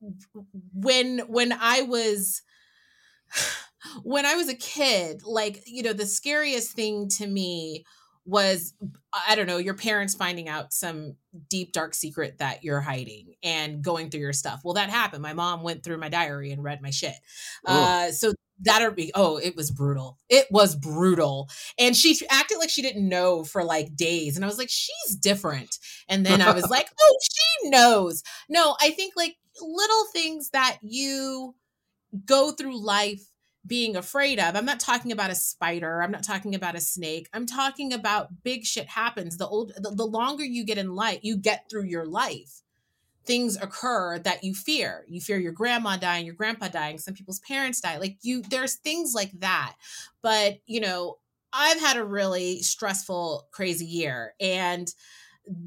when 0.73 1.19
when 1.27 1.53
I 1.53 1.83
was 1.83 2.41
when 4.03 4.25
I 4.25 4.35
was 4.35 4.49
a 4.49 4.55
kid, 4.55 5.21
like, 5.23 5.63
you 5.65 5.83
know, 5.83 5.93
the 5.93 6.05
scariest 6.05 6.73
thing 6.73 7.07
to 7.17 7.27
me 7.27 7.85
was 8.25 8.75
i 9.27 9.33
don't 9.33 9.47
know 9.47 9.57
your 9.57 9.73
parents 9.73 10.13
finding 10.13 10.47
out 10.47 10.71
some 10.71 11.15
deep 11.49 11.71
dark 11.71 11.95
secret 11.95 12.37
that 12.37 12.63
you're 12.63 12.81
hiding 12.81 13.33
and 13.41 13.81
going 13.81 14.09
through 14.09 14.19
your 14.19 14.33
stuff 14.33 14.61
well 14.63 14.75
that 14.75 14.89
happened 14.89 15.23
my 15.23 15.33
mom 15.33 15.63
went 15.63 15.83
through 15.83 15.97
my 15.97 16.09
diary 16.09 16.51
and 16.51 16.63
read 16.63 16.81
my 16.81 16.91
shit 16.91 17.15
uh, 17.65 18.11
so 18.11 18.33
that'll 18.61 18.91
be 18.91 19.11
oh 19.15 19.37
it 19.37 19.55
was 19.55 19.71
brutal 19.71 20.17
it 20.29 20.45
was 20.51 20.75
brutal 20.75 21.49
and 21.77 21.95
she 21.95 22.17
acted 22.29 22.57
like 22.57 22.69
she 22.69 22.81
didn't 22.81 23.07
know 23.07 23.43
for 23.43 23.63
like 23.63 23.95
days 23.95 24.35
and 24.35 24.43
i 24.43 24.47
was 24.47 24.57
like 24.57 24.69
she's 24.69 25.15
different 25.15 25.77
and 26.07 26.25
then 26.25 26.41
i 26.41 26.51
was 26.51 26.69
like 26.69 26.89
oh 26.99 27.17
she 27.21 27.69
knows 27.69 28.23
no 28.49 28.75
i 28.81 28.91
think 28.91 29.13
like 29.15 29.35
little 29.61 30.05
things 30.13 30.49
that 30.51 30.77
you 30.81 31.55
go 32.25 32.51
through 32.51 32.83
life 32.83 33.21
being 33.65 33.95
afraid 33.95 34.39
of. 34.39 34.55
I'm 34.55 34.65
not 34.65 34.79
talking 34.79 35.11
about 35.11 35.31
a 35.31 35.35
spider. 35.35 36.01
I'm 36.01 36.11
not 36.11 36.23
talking 36.23 36.55
about 36.55 36.75
a 36.75 36.81
snake. 36.81 37.29
I'm 37.33 37.45
talking 37.45 37.93
about 37.93 38.43
big 38.43 38.65
shit 38.65 38.87
happens. 38.87 39.37
The 39.37 39.47
old 39.47 39.73
the, 39.75 39.91
the 39.91 40.05
longer 40.05 40.43
you 40.43 40.65
get 40.65 40.77
in 40.77 40.95
life, 40.95 41.19
you 41.21 41.37
get 41.37 41.69
through 41.69 41.85
your 41.85 42.05
life. 42.05 42.61
Things 43.29 43.57
occur 43.57 44.17
that 44.17 44.43
you 44.43 44.55
fear. 44.55 45.05
You 45.07 45.21
fear 45.21 45.37
your 45.37 45.51
grandma 45.51 45.97
dying, 45.97 46.25
your 46.25 46.33
grandpa 46.33 46.67
dying, 46.67 46.97
some 46.97 47.13
people's 47.13 47.41
parents 47.41 47.79
die. 47.79 47.99
Like 47.99 48.17
you 48.23 48.41
there's 48.41 48.77
things 48.77 49.13
like 49.13 49.31
that. 49.41 49.75
But, 50.23 50.55
you 50.65 50.81
know, 50.81 51.19
I've 51.53 51.79
had 51.79 51.97
a 51.97 52.03
really 52.03 52.63
stressful 52.63 53.47
crazy 53.51 53.85
year 53.85 54.33
and 54.39 54.91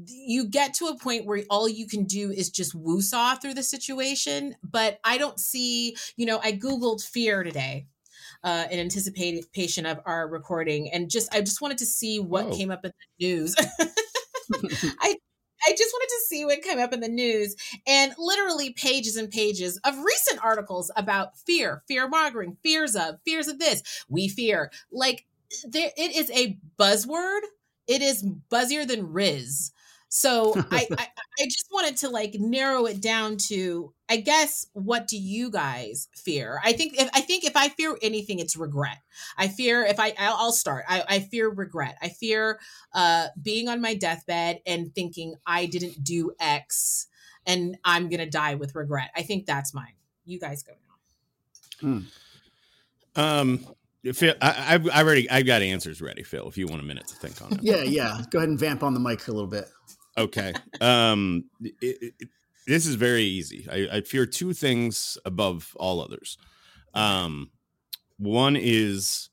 you 0.07 0.45
get 0.47 0.73
to 0.75 0.87
a 0.87 0.97
point 0.97 1.25
where 1.25 1.43
all 1.49 1.69
you 1.69 1.87
can 1.87 2.03
do 2.03 2.31
is 2.31 2.49
just 2.49 2.75
woosah 2.75 3.41
through 3.41 3.53
the 3.53 3.63
situation. 3.63 4.55
But 4.61 4.99
I 5.05 5.17
don't 5.17 5.39
see, 5.39 5.95
you 6.17 6.25
know, 6.25 6.39
I 6.43 6.53
Googled 6.53 7.01
fear 7.01 7.43
today 7.43 7.87
uh, 8.43 8.65
in 8.69 8.79
anticipation 8.79 9.85
of 9.85 9.99
our 10.05 10.27
recording, 10.27 10.91
and 10.91 11.09
just 11.09 11.33
I 11.33 11.41
just 11.41 11.61
wanted 11.61 11.77
to 11.79 11.85
see 11.85 12.19
what 12.19 12.51
came 12.51 12.71
up 12.71 12.85
in 12.85 12.91
the 13.19 13.27
news. 13.27 13.55
I 14.99 15.17
I 15.65 15.71
just 15.71 15.93
wanted 15.93 16.09
to 16.09 16.21
see 16.27 16.45
what 16.45 16.61
came 16.61 16.79
up 16.79 16.93
in 16.93 16.99
the 16.99 17.07
news 17.07 17.55
and 17.87 18.13
literally 18.17 18.71
pages 18.73 19.15
and 19.15 19.29
pages 19.29 19.79
of 19.83 19.97
recent 19.99 20.43
articles 20.43 20.91
about 20.95 21.37
fear, 21.37 21.83
fear 21.87 22.07
mongering, 22.07 22.57
fears 22.63 22.95
of, 22.95 23.15
fears 23.25 23.47
of 23.47 23.59
this. 23.59 23.83
We 24.09 24.27
fear. 24.27 24.71
Like 24.91 25.25
there 25.67 25.91
it 25.97 26.15
is 26.15 26.31
a 26.31 26.57
buzzword. 26.79 27.41
It 27.87 28.01
is 28.01 28.25
buzzier 28.51 28.87
than 28.87 29.11
Riz. 29.11 29.71
So 30.15 30.53
I, 30.71 30.87
I, 30.95 31.07
I 31.39 31.45
just 31.45 31.69
wanted 31.71 31.97
to 31.97 32.09
like 32.09 32.35
narrow 32.35 32.85
it 32.85 33.01
down 33.01 33.37
to 33.47 33.93
I 34.07 34.17
guess 34.17 34.67
what 34.73 35.07
do 35.07 35.17
you 35.17 35.49
guys 35.49 36.07
fear? 36.13 36.61
I 36.63 36.73
think 36.73 37.01
if 37.01 37.09
I 37.15 37.21
think 37.21 37.45
if 37.45 37.57
I 37.57 37.69
fear 37.69 37.97
anything, 37.99 38.37
it's 38.37 38.55
regret. 38.55 38.99
I 39.39 39.47
fear 39.47 39.83
if 39.83 39.99
I 39.99 40.13
I'll, 40.19 40.35
I'll 40.35 40.51
start. 40.51 40.85
I, 40.87 41.03
I 41.09 41.19
fear 41.19 41.49
regret. 41.49 41.97
I 41.99 42.09
fear 42.09 42.59
uh 42.93 43.29
being 43.41 43.67
on 43.69 43.81
my 43.81 43.95
deathbed 43.95 44.61
and 44.67 44.93
thinking 44.93 45.33
I 45.47 45.65
didn't 45.65 46.03
do 46.03 46.33
X 46.39 47.07
and 47.47 47.77
I'm 47.83 48.07
gonna 48.07 48.29
die 48.29 48.53
with 48.53 48.75
regret. 48.75 49.09
I 49.15 49.23
think 49.23 49.47
that's 49.47 49.73
mine. 49.73 49.95
You 50.25 50.39
guys 50.39 50.61
go 50.61 50.73
now. 51.81 52.01
Um, 53.15 53.65
Phil, 54.11 54.35
I, 54.41 54.75
I've 54.75 54.89
I 54.89 55.01
already 55.01 55.29
I've 55.29 55.45
got 55.45 55.61
answers 55.61 56.01
ready, 56.01 56.23
Phil. 56.23 56.47
If 56.47 56.57
you 56.57 56.67
want 56.67 56.81
a 56.81 56.85
minute 56.85 57.07
to 57.07 57.15
think 57.15 57.41
on 57.41 57.53
it. 57.53 57.63
Yeah, 57.63 57.83
yeah. 57.83 58.21
Go 58.29 58.39
ahead 58.39 58.49
and 58.49 58.59
vamp 58.59 58.83
on 58.83 58.93
the 58.93 58.99
mic 58.99 59.27
a 59.27 59.31
little 59.31 59.47
bit. 59.47 59.69
Okay. 60.17 60.53
Um, 60.81 61.45
it, 61.61 62.13
it, 62.19 62.29
this 62.67 62.85
is 62.85 62.95
very 62.95 63.23
easy. 63.23 63.67
I, 63.71 63.97
I 63.97 64.01
fear 64.01 64.25
two 64.25 64.53
things 64.53 65.17
above 65.25 65.75
all 65.79 66.01
others. 66.01 66.37
Um, 66.93 67.51
one 68.17 68.55
is 68.55 69.29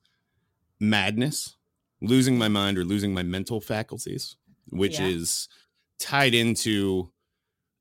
madness, 0.80 1.56
losing 2.00 2.38
my 2.38 2.48
mind 2.48 2.78
or 2.78 2.84
losing 2.84 3.12
my 3.12 3.22
mental 3.22 3.60
faculties, 3.60 4.36
which 4.70 4.98
Yeah. 4.98 5.06
is 5.08 5.48
tied 5.98 6.34
into. 6.34 7.12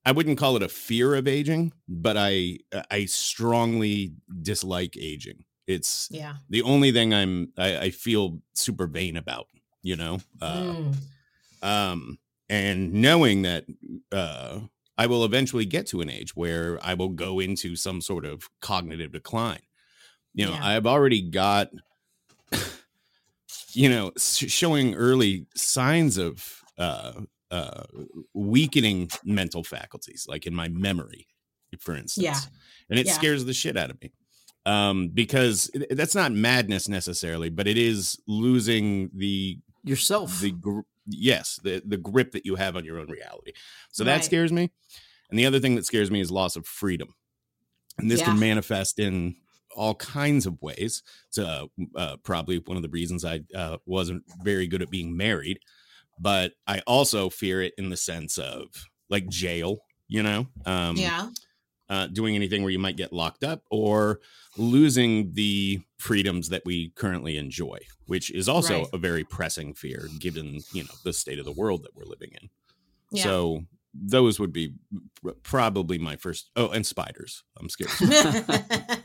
I 0.06 0.12
wouldn't 0.12 0.38
call 0.38 0.56
it 0.56 0.63
a 0.63 0.70
fear 0.70 1.15
of 1.15 1.27
aging, 1.27 1.74
but 1.88 2.18
I 2.18 2.60
I 2.89 3.06
strongly 3.06 4.13
dislike 4.41 4.98
aging. 4.98 5.46
It's 5.68 6.08
Yeah. 6.12 6.38
the 6.50 6.62
only 6.63 6.91
thing 6.91 7.13
I'm 7.13 7.53
I, 7.58 7.77
I 7.77 7.89
feel 7.91 8.41
super 8.53 8.88
vain 8.88 9.18
about. 9.18 9.48
You 9.82 9.96
know. 9.96 10.20
Uh, 10.41 10.74
Mm. 10.74 10.96
um, 11.62 12.20
and 12.50 12.91
knowing 12.94 13.44
that 13.44 13.65
uh, 14.12 14.62
I 14.98 15.06
will 15.08 15.24
eventually 15.24 15.65
get 15.65 15.88
to 15.88 16.01
an 16.01 16.10
age 16.10 16.36
where 16.36 16.79
I 16.84 16.94
will 16.96 17.10
go 17.10 17.39
into 17.39 17.75
some 17.75 18.01
sort 18.01 18.25
of 18.25 18.50
cognitive 18.62 19.12
decline. 19.12 19.62
You 20.34 20.46
know, 20.48 20.53
Yeah. 20.53 20.65
I've 20.68 20.86
already 20.88 21.22
got, 21.22 21.70
you 23.74 23.89
know, 23.89 24.12
showing 24.18 24.96
early 24.96 25.46
signs 25.56 26.18
of 26.18 26.62
uh, 26.77 27.22
uh, 27.51 27.84
weakening 28.34 29.10
mental 29.24 29.63
faculties, 29.63 30.25
like 30.27 30.48
in 30.48 30.53
my 30.56 30.68
memory, 30.70 31.27
for 31.79 31.96
instance. 31.96 32.24
Yeah. 32.24 32.39
And 32.89 33.00
it 33.00 33.06
Yeah. 33.06 33.13
scares 33.13 33.46
the 33.46 33.53
shit 33.53 33.77
out 33.77 33.89
of 33.91 34.01
me. 34.01 34.12
Um, 34.65 35.08
because 35.10 35.72
that's 35.89 36.15
not 36.15 36.32
madness 36.32 36.88
necessarily, 36.88 37.50
but 37.50 37.65
it 37.68 37.77
is 37.77 38.20
losing 38.27 39.10
the 39.13 39.60
Yourself. 39.84 40.41
the 40.41 40.53
yes 41.10 41.60
the 41.63 41.82
the 41.86 41.98
grip 41.98 42.32
that 42.32 42.46
you 42.46 42.56
have 42.56 42.75
on 42.75 42.86
your 42.86 43.00
own 43.00 43.10
reality 43.10 43.51
so 43.92 44.04
that 44.04 44.16
Right. 44.16 44.24
scares 44.24 44.51
me 44.51 44.72
and 45.30 45.38
the 45.39 45.46
other 45.46 45.60
thing 45.60 45.75
that 45.75 45.86
scares 45.86 46.10
me 46.12 46.22
is 46.22 46.32
loss 46.32 46.56
of 46.56 46.66
freedom 46.66 47.16
and 47.98 48.10
this 48.10 48.22
Yeah. 48.22 48.25
can 48.28 48.39
manifest 48.39 49.00
in 49.00 49.36
all 49.75 49.96
kinds 49.96 50.46
of 50.46 50.62
ways 50.62 51.04
it's 51.28 51.38
uh, 51.38 51.66
uh, 51.96 52.18
probably 52.24 52.58
one 52.60 52.78
of 52.78 52.84
the 52.84 52.89
reasons 52.89 53.24
i 53.25 53.42
uh, 53.56 53.78
wasn't 53.86 54.24
very 54.44 54.68
good 54.68 54.82
at 54.82 54.89
being 54.89 55.16
married 55.16 55.60
but 56.20 56.54
i 56.68 56.80
also 56.88 57.30
fear 57.30 57.62
it 57.62 57.74
in 57.78 57.89
the 57.89 57.98
sense 57.98 58.38
of 58.38 58.68
like 59.10 59.28
jail 59.30 59.80
you 60.08 60.24
know 60.24 60.48
um 60.66 60.96
yeah. 60.98 61.30
Uh, 61.89 62.08
doing 62.08 62.36
anything 62.36 62.62
where 62.62 62.72
you 62.72 62.79
might 62.79 62.98
get 62.98 63.12
locked 63.12 63.43
up 63.43 63.63
or 63.72 64.19
losing 64.58 65.34
the 65.34 65.81
freedoms 65.98 66.50
that 66.50 66.63
we 66.65 66.89
currently 66.96 67.38
enjoy, 67.38 67.77
which 68.05 68.31
is 68.31 68.48
also 68.50 68.79
Right. 68.79 68.88
a 68.93 68.98
very 68.98 69.24
pressing 69.24 69.74
fear 69.74 70.08
given 70.19 70.60
you 70.74 70.84
know 70.84 70.89
the 71.03 71.13
state 71.13 71.39
of 71.39 71.46
the 71.46 71.51
world 71.51 71.84
that 71.84 71.96
we're 71.96 72.05
living 72.05 72.31
in. 72.41 72.50
Yeah. 73.12 73.24
So 73.24 73.63
those 73.93 74.39
would 74.39 74.53
be 74.53 74.74
probably 75.43 75.98
my 75.98 76.15
first. 76.15 76.51
Oh, 76.55 76.69
and 76.69 76.86
spiders. 76.86 77.43
I'm 77.60 77.69
scared. 77.69 77.91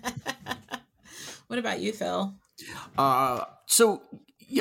what 1.46 1.58
about 1.58 1.80
you, 1.80 1.92
Phil? 1.92 2.34
Uh, 2.96 3.44
so 3.66 4.02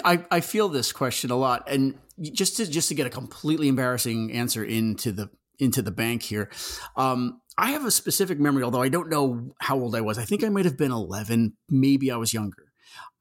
I, 0.04 0.24
I 0.32 0.40
feel 0.40 0.70
this 0.70 0.92
question 0.92 1.32
a 1.32 1.36
lot, 1.36 1.70
and 1.70 1.96
just 2.22 2.58
to 2.58 2.70
just 2.70 2.90
to 2.90 2.96
get 2.96 3.08
a 3.08 3.10
completely 3.10 3.68
embarrassing 3.68 4.32
answer 4.32 4.64
into 4.64 5.12
the 5.12 5.30
into 5.64 5.82
the 5.82 5.92
bank 5.92 6.24
here, 6.24 6.50
um, 6.96 7.42
I 7.58 7.72
have 7.72 7.86
a 7.86 7.92
specific 7.92 8.40
memory. 8.40 8.64
Although 8.64 8.82
I 8.82 8.90
don't 8.90 9.10
know 9.10 9.56
how 9.60 9.80
old 9.80 9.96
I 9.96 10.02
was, 10.02 10.18
I 10.18 10.26
think 10.26 10.44
I 10.44 10.50
might 10.50 10.66
have 10.66 10.78
been 10.78 10.92
eleven, 10.92 11.54
maybe 11.70 12.12
I 12.12 12.18
was 12.18 12.34
younger. 12.34 12.72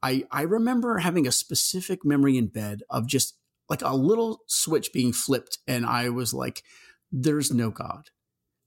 I 0.01 0.23
I 0.31 0.43
remember 0.43 0.97
having 0.97 1.27
a 1.27 1.31
specific 1.31 2.03
memory 2.03 2.37
in 2.37 2.47
bed 2.47 2.81
of 2.89 3.07
just 3.07 3.37
like 3.69 3.81
a 3.81 3.95
little 3.95 4.41
switch 4.47 4.91
being 4.93 5.13
flipped, 5.13 5.59
and 5.67 5.85
I 5.85 6.09
was 6.09 6.33
like, 6.33 6.63
"There's 7.11 7.51
no 7.51 7.71
God." 7.71 8.09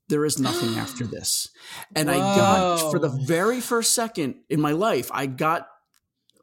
There 0.09 0.25
is 0.25 0.39
nothing 0.39 0.77
after 0.77 1.05
this. 1.05 1.49
And 1.93 2.09
I 2.09 2.15
got, 2.15 2.91
for 2.91 2.97
the 2.97 3.09
very 3.09 3.59
first 3.59 3.93
second 3.93 4.35
in 4.49 4.61
my 4.61 4.71
life, 4.71 5.11
I 5.13 5.25
got 5.25 5.67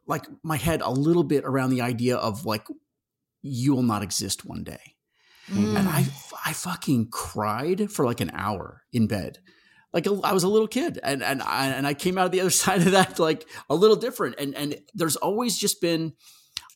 like 0.07 0.25
my 0.43 0.57
head 0.57 0.81
a 0.81 0.91
little 0.91 1.23
bit 1.23 1.43
around 1.45 1.71
the 1.71 1.81
idea 1.81 2.15
of 2.15 2.45
like 2.45 2.67
you 3.41 3.73
will 3.73 3.83
not 3.83 4.03
exist 4.03 4.45
one 4.45 4.63
day 4.63 4.94
Mm. 5.51 5.77
and 5.77 5.87
i 5.89 6.05
i 6.43 6.53
fucking 6.53 7.09
cried 7.11 7.91
for 7.91 8.03
like 8.05 8.21
an 8.21 8.31
hour 8.33 8.81
in 8.91 9.07
bed. 9.07 9.39
Like 9.93 10.07
i 10.07 10.33
was 10.33 10.43
a 10.43 10.49
little 10.49 10.67
kid 10.67 10.99
and 11.03 11.23
and 11.23 11.41
I, 11.41 11.67
and 11.67 11.87
I 11.87 11.93
came 11.93 12.17
out 12.17 12.25
of 12.25 12.31
the 12.31 12.41
other 12.41 12.49
side 12.63 12.81
of 12.81 12.91
that 12.91 13.19
like 13.19 13.47
a 13.69 13.75
little 13.75 13.95
different. 13.95 14.35
And 14.39 14.55
and 14.55 14.77
there's 14.93 15.15
always 15.15 15.57
just 15.57 15.81
been 15.81 16.13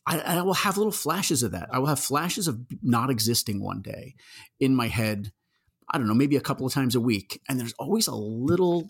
I, 0.06 0.18
I 0.20 0.42
will 0.42 0.54
have 0.54 0.78
little 0.78 0.92
flashes 0.92 1.42
of 1.42 1.52
that. 1.52 1.68
I 1.72 1.78
will 1.78 1.86
have 1.86 2.00
flashes 2.00 2.48
of 2.48 2.58
not 2.82 3.10
existing 3.10 3.62
one 3.62 3.82
day 3.82 4.14
in 4.58 4.74
my 4.74 4.88
head 4.88 5.32
i 5.92 5.98
don't 5.98 6.06
know 6.06 6.14
maybe 6.14 6.36
a 6.36 6.40
couple 6.40 6.66
of 6.66 6.72
times 6.72 6.94
a 6.94 7.00
week. 7.00 7.40
And 7.48 7.58
there's 7.58 7.74
always 7.74 8.06
a 8.06 8.14
little 8.14 8.88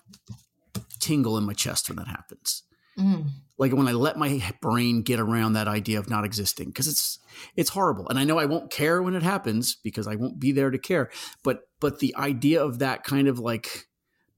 tingle 1.01 1.39
in 1.39 1.45
my 1.45 1.55
chest 1.55 1.89
when 1.89 1.97
that 1.97 2.09
happens 2.09 2.63
Mm. 2.99 3.29
like 3.57 3.73
when 3.73 3.89
I 3.89 3.93
let 3.93 4.17
my 4.17 4.43
brain 4.61 5.03
get 5.03 5.21
around 5.21 5.53
that 5.53 5.69
idea 5.69 5.99
of 5.99 6.11
not 6.11 6.25
existing 6.25 6.67
because 6.67 6.89
it's 6.89 7.19
it's 7.57 7.71
horrible. 7.71 8.09
And 8.09 8.19
I 8.19 8.25
know 8.25 8.39
I 8.39 8.47
won't 8.47 8.71
care 8.71 9.03
when 9.03 9.15
it 9.15 9.23
happens 9.23 9.77
because 9.83 10.07
I 10.09 10.17
won't 10.17 10.41
be 10.41 10.53
there 10.53 10.71
to 10.71 10.79
care 10.79 11.11
but 11.45 11.69
but 11.81 12.01
the 12.01 12.15
idea 12.17 12.63
of 12.63 12.81
that 12.81 13.05
kind 13.05 13.29
of 13.29 13.39
like 13.39 13.87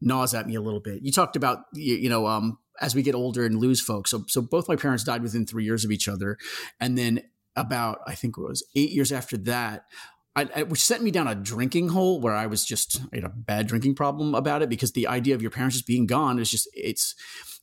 gnaws 0.00 0.34
at 0.34 0.46
me 0.46 0.54
a 0.54 0.60
little 0.60 0.80
bit. 0.80 1.02
You 1.02 1.12
talked 1.12 1.36
about 1.36 1.60
you, 1.72 1.94
you 1.96 2.08
know 2.10 2.26
um 2.26 2.58
as 2.80 2.94
we 2.94 3.02
get 3.02 3.14
older 3.14 3.44
and 3.44 3.58
lose 3.58 3.80
folks. 3.80 4.10
So 4.10 4.24
so 4.28 4.42
both 4.42 4.68
my 4.68 4.76
parents 4.76 5.04
died 5.04 5.22
within 5.22 5.46
3 5.46 5.64
years 5.64 5.84
of 5.84 5.90
each 5.90 6.08
other. 6.08 6.36
And 6.78 6.98
then 6.98 7.22
about 7.56 8.00
I 8.06 8.14
think 8.14 8.36
it 8.36 8.42
was 8.42 8.64
8 8.76 8.90
years 8.90 9.12
after 9.12 9.36
that 9.38 9.86
I, 10.34 10.48
I, 10.56 10.62
which 10.62 10.82
sent 10.82 11.02
me 11.02 11.10
down 11.10 11.28
a 11.28 11.34
drinking 11.34 11.90
hole 11.90 12.20
where 12.20 12.34
I 12.34 12.46
was 12.46 12.64
just 12.64 13.00
I 13.12 13.16
had 13.16 13.24
a 13.24 13.28
bad 13.28 13.66
drinking 13.66 13.94
problem 13.94 14.34
about 14.34 14.62
it 14.62 14.68
because 14.68 14.92
the 14.92 15.06
idea 15.06 15.34
of 15.34 15.42
your 15.42 15.50
parents 15.50 15.76
just 15.76 15.86
being 15.86 16.06
gone 16.06 16.38
is 16.38 16.50
just 16.50 16.68
it's 16.74 17.14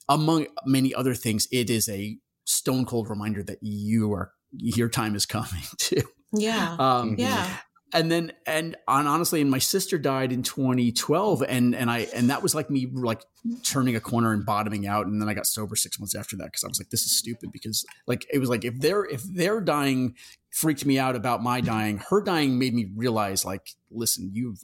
among 0.10 0.48
many 0.66 0.94
other 0.94 1.14
things, 1.14 1.48
it 1.52 1.70
is 1.70 1.88
a 1.88 2.18
stone 2.46 2.84
cold 2.84 3.10
reminder 3.10 3.44
that 3.44 3.60
you 3.62 4.12
are 4.12 4.34
your 4.52 4.90
time 4.90 5.16
is 5.16 5.26
coming 5.26 5.64
too. 5.78 6.02
Yeah. 6.34 6.76
Um, 6.80 7.16
yeah. 7.18 7.58
and 7.94 8.12
then 8.12 8.34
and 8.46 8.76
on 8.88 9.08
honestly, 9.08 9.40
and 9.42 9.50
my 9.50 9.60
sister 9.60 9.98
died 9.98 10.32
in 10.32 10.44
2012, 10.44 11.44
and 11.48 11.76
and 11.76 11.90
I 11.90 12.08
and 12.14 12.30
that 12.30 12.44
was 12.44 12.54
like 12.54 12.70
me 12.70 12.88
like 12.92 13.24
turning 13.64 13.96
a 13.96 14.00
corner 14.00 14.34
and 14.34 14.46
bottoming 14.46 14.88
out, 14.88 15.06
and 15.06 15.22
then 15.22 15.30
I 15.30 15.34
got 15.34 15.46
sober 15.46 15.76
six 15.76 16.00
months 16.00 16.16
after 16.16 16.36
that 16.38 16.46
because 16.46 16.64
I 16.64 16.68
was 16.68 16.80
like, 16.80 16.90
this 16.90 17.04
is 17.04 17.18
stupid 17.18 17.52
because 17.52 17.86
like 18.08 18.26
it 18.32 18.40
was 18.40 18.50
like 18.50 18.66
if 18.66 18.80
they're 18.80 19.06
if 19.06 19.24
they're 19.24 19.62
dying 19.62 20.16
freaked 20.52 20.86
me 20.86 20.98
out 20.98 21.16
about 21.16 21.44
my 21.44 21.62
dying, 21.62 22.02
her 22.10 22.22
dying 22.22 22.58
made 22.58 22.74
me 22.74 22.88
realize 22.96 23.46
like, 23.46 23.70
listen, 23.92 24.32
you've 24.34 24.64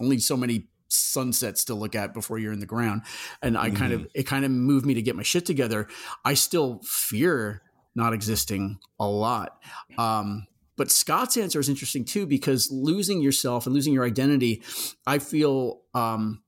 only 0.00 0.18
so 0.18 0.36
many 0.36 0.68
sunsets 0.88 1.64
to 1.64 1.74
look 1.74 1.94
at 1.94 2.14
before 2.14 2.38
you're 2.38 2.52
in 2.52 2.60
the 2.60 2.66
ground. 2.66 3.02
And 3.42 3.56
i 3.56 3.70
kind 3.70 3.92
of 3.92 4.06
it 4.14 4.24
kind 4.24 4.44
of 4.44 4.50
moved 4.50 4.86
me 4.86 4.94
to 4.94 5.02
get 5.02 5.16
my 5.16 5.22
shit 5.22 5.46
together. 5.46 5.88
I 6.24 6.34
still 6.34 6.80
fear 6.84 7.62
not 7.94 8.12
existing 8.12 8.78
a 8.98 9.06
lot. 9.06 9.58
Um 9.96 10.46
but 10.76 10.92
scott's 10.92 11.36
answer 11.36 11.58
is 11.58 11.68
interesting 11.68 12.04
too 12.04 12.24
because 12.26 12.70
losing 12.70 13.20
yourself 13.20 13.66
and 13.66 13.74
losing 13.74 13.92
your 13.92 14.04
identity 14.04 14.62
i 15.08 15.18
feel 15.18 15.80
um 15.92 16.40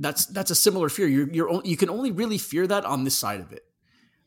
that's 0.00 0.26
that's 0.26 0.50
a 0.50 0.54
similar 0.54 0.88
fear. 0.88 1.06
You're, 1.06 1.30
you're 1.30 1.62
you 1.64 1.76
can 1.76 1.90
only 1.90 2.10
really 2.10 2.38
fear 2.38 2.66
that 2.66 2.84
on 2.84 3.04
this 3.04 3.16
side 3.16 3.40
of 3.40 3.52
it 3.52 3.64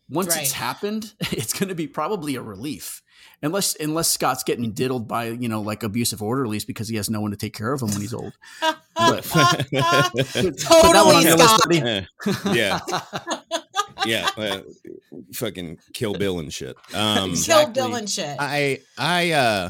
once 0.09 0.35
it's 0.35 0.51
happened 0.51 1.13
it's 1.31 1.53
going 1.53 1.69
to 1.69 1.75
be 1.75 1.87
probably 1.87 2.35
a 2.35 2.41
relief 2.41 3.01
unless 3.41 3.75
unless 3.79 4.09
scott's 4.09 4.43
getting 4.43 4.71
diddled 4.73 5.07
by 5.07 5.25
you 5.29 5.47
know 5.47 5.61
like 5.61 5.81
abusive 5.83 6.21
orderlies 6.21 6.65
because 6.65 6.87
he 6.89 6.95
has 6.97 7.09
no 7.09 7.21
one 7.21 7.31
to 7.31 7.37
take 7.37 7.53
care 7.53 7.71
of 7.73 7.81
him 7.81 7.89
when 7.89 8.01
he's 8.01 8.13
old 8.13 8.33
But- 8.95 9.23
Put 9.23 9.71
that 9.71 11.03
one 11.05 11.15
on 11.15 11.23
Totally, 11.23 11.23
your 11.25 11.37
list, 11.37 11.55
Scott. 11.55 11.69
buddy. 11.69 12.07
Yeah, 12.59 12.79
yeah, 14.05 14.29
uh, 14.37 14.59
fucking 15.33 15.77
Kill 15.93 16.13
Bill 16.13 16.39
and 16.39 16.51
shit. 16.53 16.75
Um, 16.93 17.29
Exactly. 17.31 17.73
Kill 17.73 17.87
Bill 17.89 17.95
and 17.95 18.09
shit. 18.09 18.35
I 18.39 18.81
I 18.97 19.31
uh 19.31 19.69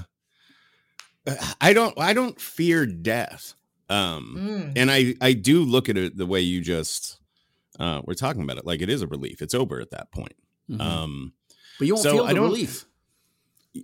I 1.62 1.74
don't 1.74 1.98
I 2.00 2.14
don't 2.14 2.40
fear 2.40 2.86
death. 2.86 3.54
Um 3.90 4.36
Mm. 4.38 4.74
and 4.78 4.92
I 4.92 5.16
I 5.22 5.34
do 5.34 5.64
look 5.64 5.90
at 5.90 5.98
it 5.98 6.18
the 6.18 6.26
way 6.26 6.42
you 6.42 6.62
just 6.62 7.20
uh 7.80 8.02
we're 8.06 8.14
talking 8.14 8.44
about 8.44 8.58
it 8.58 8.66
like 8.66 8.82
it 8.82 8.90
is 8.90 9.02
a 9.02 9.08
relief. 9.08 9.42
It's 9.42 9.54
over 9.54 9.80
at 9.80 9.92
that 9.92 10.12
point. 10.12 10.36
Mhm. 10.70 10.82
Um 10.82 11.34
but 11.80 11.88
you 11.88 11.94
won't 11.96 12.04
so 12.04 12.12
feel 12.14 12.24
I 12.24 12.30
the 12.30 12.36
don't- 12.36 12.44
relief 12.50 12.86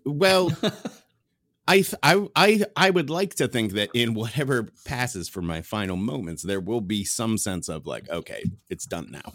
well 0.05 0.51
I, 1.67 1.81
th- 1.81 1.95
I 2.01 2.27
I 2.35 2.65
I 2.75 2.89
would 2.89 3.09
like 3.11 3.35
to 3.35 3.47
think 3.47 3.73
that 3.73 3.89
in 3.93 4.13
whatever 4.15 4.67
passes 4.85 5.29
for 5.29 5.41
my 5.41 5.61
final 5.61 5.97
moments 5.97 6.41
there 6.43 6.59
will 6.59 6.81
be 6.81 7.03
some 7.03 7.37
sense 7.37 7.69
of 7.69 7.85
like 7.85 8.09
okay 8.09 8.43
it's 8.69 8.85
done 8.85 9.09
now 9.11 9.33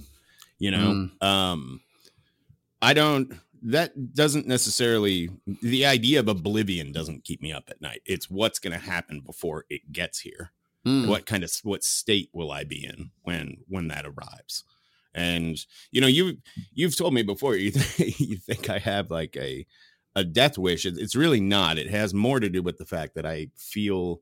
you 0.59 0.71
know 0.71 1.09
Mm. 1.21 1.23
um 1.27 1.81
I 2.83 2.93
don't 2.95 3.33
that 3.63 4.15
doesn't 4.15 4.47
necessarily 4.47 5.31
the 5.63 5.87
idea 5.87 6.21
of 6.21 6.29
oblivion 6.29 6.93
doesn't 6.93 7.25
keep 7.25 7.41
me 7.41 7.51
up 7.51 7.65
at 7.71 7.81
night. 7.81 8.03
It's 8.05 8.29
what's 8.29 8.59
going 8.59 8.79
to 8.79 8.85
happen 8.85 9.21
before 9.21 9.65
it 9.71 9.91
gets 9.91 10.19
here. 10.21 10.53
Mm. 10.87 11.09
What 11.09 11.27
kind 11.27 11.45
of 11.45 11.51
what 11.63 11.83
state 11.83 12.29
will 12.33 12.53
I 12.53 12.65
be 12.65 12.85
in 12.85 13.11
when 13.23 13.59
when 13.69 13.89
that 13.89 14.05
arrives? 14.05 14.65
And 15.15 15.57
you 15.91 16.01
know, 16.01 16.07
you 16.07 16.39
you've 16.73 16.97
told 16.97 17.15
me 17.15 17.23
before 17.23 17.57
you 17.57 17.71
th- 17.71 18.21
you 18.21 18.37
think 18.37 18.69
I 18.69 18.79
have 18.79 19.11
like 19.11 19.37
a 19.37 19.67
a 20.15 20.25
death 20.25 20.59
wish. 20.59 20.85
It's 20.85 21.17
really 21.17 21.41
not. 21.41 21.79
It 21.79 21.91
has 21.91 22.15
more 22.15 22.39
to 22.39 22.49
do 22.49 22.63
with 22.63 22.79
the 22.79 22.85
fact 22.85 23.15
that 23.15 23.27
I 23.27 23.49
feel 23.57 24.21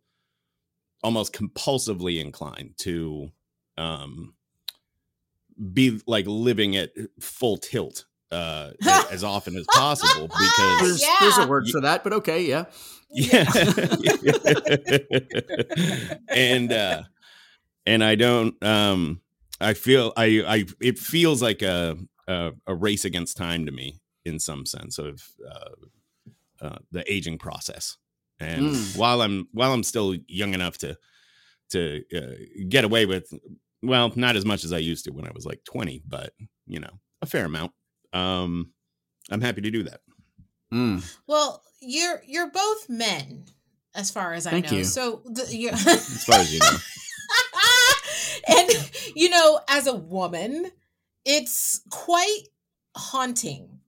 almost 1.03 1.35
compulsively 1.35 2.21
inclined 2.21 2.75
to 2.79 3.29
um 3.77 4.35
be 5.73 6.01
like 6.07 6.27
living 6.27 6.77
at 6.77 6.91
full 7.21 7.57
tilt 7.57 8.05
uh 8.33 8.71
as, 8.83 9.05
as 9.13 9.25
often 9.25 9.57
as 9.57 9.67
possible 9.71 10.27
because 10.29 10.81
There's, 10.81 11.03
Yeah. 11.03 11.17
there's 11.21 11.39
a 11.39 11.47
word 11.47 11.69
for 11.71 11.81
that, 11.83 12.03
but 12.03 12.13
okay, 12.15 12.43
yeah. 12.45 12.65
yeah 13.15 13.45
and 16.31 16.73
uh 16.73 17.03
and 17.87 18.03
i 18.03 18.15
don't 18.15 18.63
um 18.65 19.21
i 19.61 19.75
feel 19.75 20.13
i 20.17 20.43
i 20.47 20.65
it 20.81 20.99
feels 20.99 21.43
like 21.43 21.63
a 21.63 21.97
a, 22.29 22.53
a 22.67 22.75
race 22.75 23.05
against 23.05 23.37
time 23.37 23.67
to 23.67 23.73
me 23.73 24.01
in 24.25 24.39
some 24.39 24.65
sense 24.65 24.99
of 24.99 25.23
uh, 25.47 26.65
uh 26.67 26.79
the 26.91 27.05
aging 27.13 27.39
process 27.39 27.97
and 28.41 28.67
Mm. 28.67 28.97
while 28.97 29.21
i'm 29.21 29.47
while 29.53 29.73
i'm 29.73 29.83
still 29.83 30.15
young 30.27 30.55
enough 30.55 30.79
to 30.79 30.97
to 31.71 32.03
uh, 32.17 32.67
get 32.69 32.85
away 32.85 33.05
with 33.07 33.33
well 33.83 34.11
not 34.17 34.37
as 34.37 34.45
much 34.47 34.65
as 34.65 34.73
i 34.73 34.79
used 34.79 35.05
to 35.05 35.13
when 35.13 35.27
i 35.27 35.31
was 35.35 35.45
like 35.45 35.63
20 35.65 36.03
but 36.09 36.33
you 36.67 36.81
know 36.81 36.99
a 37.21 37.27
fair 37.27 37.45
amount 37.45 37.73
um 38.13 38.73
i'm 39.31 39.41
happy 39.41 39.61
to 39.61 39.71
do 39.71 39.83
that 39.83 40.01
Mm. 40.73 41.05
Well, 41.27 41.63
you're 41.81 42.23
you're 42.27 42.51
both 42.51 42.89
men, 42.89 43.45
as 43.95 44.11
far 44.11 44.33
as 44.33 44.47
I 44.47 44.51
Thank 44.51 44.71
know. 44.71 44.79
you. 44.79 44.85
So 44.85 45.23
the, 45.27 45.47
you 45.55 45.69
as 45.69 46.25
far 46.27 46.41
as 46.41 46.53
you 46.53 46.61
know 46.61 46.77
and 48.49 48.91
you 49.15 49.29
know, 49.29 49.61
as 49.69 49.87
a 49.87 49.95
woman, 49.95 50.71
it's 51.25 51.83
quite 51.91 52.45
haunting 52.97 53.81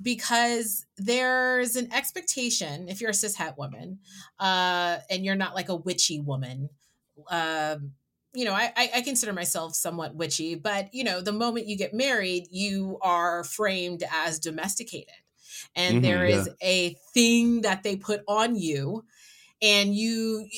because 0.00 0.86
there's 0.96 1.74
an 1.74 1.92
expectation 1.92 2.88
if 2.88 3.00
you're 3.00 3.10
a 3.10 3.14
cis 3.14 3.36
cishet 3.36 3.58
woman, 3.58 3.98
uh, 4.38 4.98
and 5.10 5.24
you're 5.24 5.34
not 5.34 5.56
like 5.56 5.68
a 5.68 5.76
witchy 5.76 6.20
woman. 6.20 6.70
Um, 7.30 7.92
you 8.34 8.44
know, 8.44 8.52
I, 8.52 8.72
I 8.96 9.00
consider 9.02 9.32
myself 9.32 9.74
somewhat 9.74 10.14
witchy, 10.14 10.54
but 10.54 10.92
you 10.92 11.02
know, 11.04 11.20
the 11.20 11.32
moment 11.32 11.66
you 11.66 11.76
get 11.76 11.94
married, 11.94 12.48
you 12.50 12.98
are 13.02 13.42
framed 13.44 14.04
as 14.10 14.38
domesticated. 14.38 15.14
And 15.74 15.96
Mhm, 15.96 16.04
there 16.04 16.24
yeah. 16.28 16.44
a 16.62 16.96
thing 17.14 17.62
that 17.62 17.82
they 17.82 17.96
put 17.96 18.22
on 18.28 18.54
you 18.56 19.04
and 19.62 19.94
you 19.94 20.48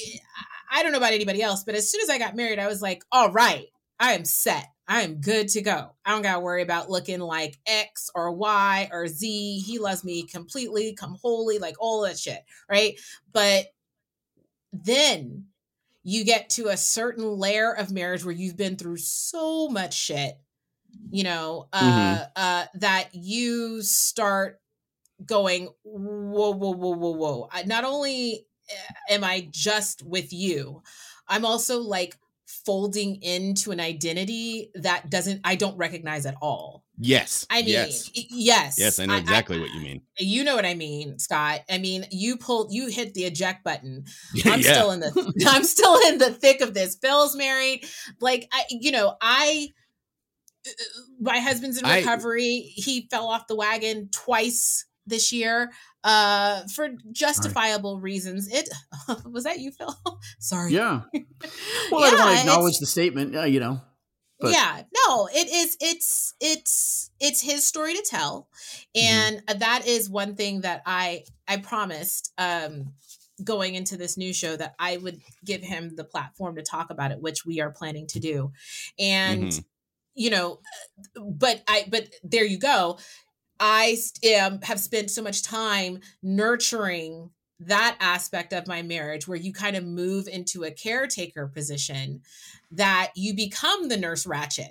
I 0.71 0.83
don't 0.83 0.93
know 0.93 0.99
about 0.99 1.13
anybody 1.13 1.43
else, 1.43 1.65
but 1.65 1.75
as 1.75 1.91
soon 1.91 2.01
as 2.03 2.11
I 2.11 2.19
got 2.19 2.37
married, 2.37 2.59
I 2.59 2.69
was 2.69 2.81
like, 2.83 3.05
all 3.11 3.31
right, 3.33 3.67
I 3.99 4.13
am 4.13 4.25
set. 4.25 4.69
I 4.87 5.03
am 5.03 5.21
good 5.21 5.49
to 5.51 5.63
go. 5.63 5.93
I 6.05 6.11
don't 6.13 6.23
gotta 6.23 6.41
worry 6.41 6.63
about 6.63 6.91
looking 6.91 7.21
like 7.21 7.59
X 7.67 8.11
or 8.15 8.33
Y 8.33 8.89
or 8.93 9.07
Z. 9.07 9.61
He 9.61 9.79
loves 9.79 10.05
me 10.05 10.25
completely, 10.25 10.95
come 10.95 11.17
wholly, 11.23 11.59
like 11.59 11.77
all 11.81 12.03
that 12.03 12.19
shit, 12.19 12.45
right? 12.69 12.99
But 13.33 13.67
then 14.73 15.47
you 16.03 16.25
get 16.25 16.51
to 16.51 16.69
a 16.69 16.77
certain 16.77 17.25
layer 17.25 17.73
of 17.73 17.91
marriage 17.93 18.25
where 18.25 18.35
you've 18.35 18.57
been 18.57 18.77
through 18.77 18.97
so 18.97 19.69
much 19.69 19.95
shit, 19.95 20.35
you 21.11 21.25
know, 21.25 21.69
uh, 21.73 22.25
uh, 22.37 22.65
that 22.75 23.09
you 23.13 23.83
start 23.83 24.61
going, 25.25 25.69
whoa, 25.83 26.53
whoa, 26.53 26.73
whoa, 26.73 26.97
whoa, 26.97 27.11
whoa. 27.11 27.49
I, 27.53 27.65
not 27.65 27.85
only 27.85 28.47
uh, 28.71 29.13
am 29.13 29.25
I 29.25 29.49
just 29.51 30.03
with 30.03 30.33
you, 30.33 30.83
I'm 31.29 31.45
also 31.45 31.81
like 31.81 32.17
folding 32.47 33.23
into 33.23 33.71
an 33.71 33.81
identity 33.81 34.71
that 34.75 35.11
doesn't, 35.11 35.43
I 35.45 35.55
don't 35.55 35.77
recognize 35.77 36.27
at 36.27 36.37
all. 36.41 36.85
Yes 37.01 37.47
I 37.51 37.63
mean, 37.63 37.71
yes 37.71 38.11
yes. 38.15 38.77
yes 38.79 38.99
i 38.99 39.07
know 39.07 39.17
exactly 39.17 39.59
what 39.59 39.71
you 39.71 39.81
mean 39.81 40.03
You 40.19 40.45
know 40.45 40.55
what 40.55 40.67
I 40.67 40.75
mean, 40.75 41.19
Scott. 41.19 41.61
I 41.71 41.79
mean, 41.79 42.05
you 42.11 42.37
pulled, 42.37 42.73
you 42.75 42.89
hit 42.89 43.15
the 43.15 43.25
eject 43.25 43.65
button. 43.65 44.05
I'm 44.45 44.61
yeah 44.61 44.75
still 44.75 44.91
in 44.91 45.01
the 45.01 45.45
I'm 45.49 45.65
still 45.65 45.97
in 46.09 46.19
the 46.19 46.31
thick 46.31 46.61
of 46.61 46.75
this. 46.75 46.97
Phil's 46.97 47.35
married. 47.35 47.87
Like 48.21 48.47
I 48.53 48.65
you 48.71 48.93
know, 48.93 49.17
I 49.23 49.69
uh, 50.67 50.71
my 51.21 51.39
husband's 51.41 51.79
in 51.79 51.87
I- 51.87 51.99
recovery. 52.01 52.71
he 52.75 53.09
fell 53.11 53.29
off 53.29 53.47
the 53.47 53.57
wagon 53.57 54.11
twice 54.13 54.85
this 55.07 55.33
year 55.33 55.71
uh 56.05 56.63
for 56.75 56.91
justifiable 57.13 57.99
reasons. 57.99 58.47
It 58.53 58.69
was 59.25 59.45
that 59.45 59.59
you, 59.59 59.71
Phil? 59.73 59.95
Sorry. 60.39 60.73
Yeah. 60.73 61.03
Well, 61.91 62.05
I 62.05 62.11
don't 62.11 62.19
want 62.21 62.35
to 62.37 62.41
acknowledge 62.41 62.79
the 62.79 62.87
statement, 62.87 63.35
uh, 63.37 63.43
you 63.45 63.61
know. 63.61 63.81
But- 64.41 64.53
yeah 64.53 64.83
no 65.07 65.29
it 65.33 65.49
is 65.49 65.77
it's 65.81 66.35
it's 66.41 67.11
it's 67.21 67.41
his 67.43 67.65
story 67.67 67.95
to 67.95 68.03
tell 68.09 68.49
Mm-hmm. 68.97 69.39
and 69.49 69.61
that 69.61 69.87
is 69.87 70.11
one 70.11 70.35
thing 70.35 70.63
that 70.63 70.83
i 70.87 71.25
i 71.47 71.57
promised 71.59 72.33
um 72.39 72.93
going 73.45 73.75
into 73.75 73.97
this 73.97 74.17
new 74.17 74.33
show 74.35 74.57
that 74.57 74.75
i 74.79 74.97
would 74.97 75.21
give 75.45 75.63
him 75.63 75.95
the 75.97 76.05
platform 76.05 76.57
to 76.57 76.63
talk 76.63 76.91
about 76.91 77.11
it 77.13 77.21
which 77.21 77.47
we 77.47 77.61
are 77.61 77.71
planning 77.71 78.07
to 78.09 78.19
do 78.21 78.53
and 78.99 79.45
Mhm. 79.53 79.65
you 80.15 80.31
know 80.31 80.61
but 81.17 81.63
i 81.69 81.85
but 81.89 82.09
there 82.25 82.45
you 82.45 82.59
go 82.59 82.99
i 83.61 83.97
um, 84.41 84.61
have 84.63 84.81
spent 84.81 85.11
so 85.11 85.23
much 85.23 85.43
time 85.43 86.01
nurturing 86.23 87.31
that 87.61 87.97
aspect 88.01 88.53
of 88.53 88.67
my 88.67 88.83
marriage 88.83 89.29
where 89.29 89.37
you 89.37 89.53
kind 89.53 89.77
of 89.77 89.85
move 89.85 90.29
into 90.29 90.65
a 90.65 90.71
caretaker 90.71 91.47
position 91.47 92.23
that 92.73 93.13
you 93.15 93.35
become 93.35 93.89
the 93.89 93.97
nurse 93.97 94.27
Ratched. 94.27 94.71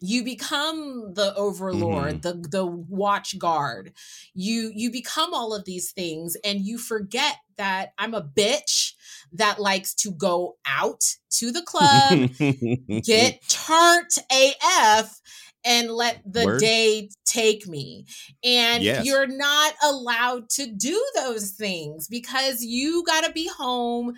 You 0.00 0.22
become 0.22 1.14
the 1.14 1.34
overlord 1.34 2.20
mm-hmm. 2.20 2.42
the 2.42 2.48
the 2.48 2.66
watch 2.66 3.38
guard. 3.38 3.92
You 4.34 4.70
you 4.74 4.92
become 4.92 5.34
all 5.34 5.54
of 5.54 5.64
these 5.64 5.90
things 5.90 6.36
and 6.44 6.60
you 6.60 6.78
forget 6.78 7.36
that 7.58 7.92
i'm 7.98 8.14
a 8.14 8.22
bitch 8.22 8.94
that 9.32 9.60
likes 9.60 9.92
to 9.92 10.10
go 10.10 10.56
out 10.66 11.04
to 11.28 11.52
the 11.52 11.62
club 11.62 12.30
get 13.04 13.42
turned 13.48 14.16
AF 14.30 15.20
and 15.64 15.90
let 15.90 16.22
the 16.24 16.44
Word. 16.44 16.60
day 16.60 17.10
take 17.24 17.66
me. 17.66 18.06
And 18.44 18.82
Yes. 18.82 19.04
you're 19.04 19.26
not 19.26 19.74
allowed 19.82 20.48
to 20.50 20.66
do 20.66 21.04
those 21.14 21.50
things 21.50 22.08
because 22.08 22.62
you 22.62 23.04
got 23.04 23.24
to 23.24 23.32
be 23.32 23.48
home 23.48 24.14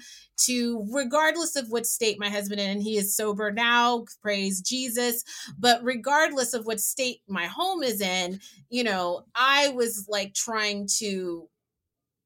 to, 0.47 0.87
regardless 0.93 1.57
of 1.57 1.71
what 1.71 1.87
state 1.87 2.19
my 2.19 2.29
husband 2.29 2.61
in, 2.61 2.71
and 2.71 2.83
he 2.83 2.97
is 2.97 3.17
sober 3.17 3.51
now, 3.51 4.05
praise 4.23 4.61
Jesus. 4.61 5.25
But 5.59 5.83
regardless 5.83 6.55
of 6.55 6.67
what 6.67 6.81
state 6.81 7.21
my 7.29 7.47
home 7.47 7.83
is 7.83 8.01
in, 8.01 8.41
you 8.69 8.85
know, 8.85 9.25
I 9.35 9.69
was 9.69 10.07
like 10.09 10.35
trying 10.35 10.89
to 10.99 11.49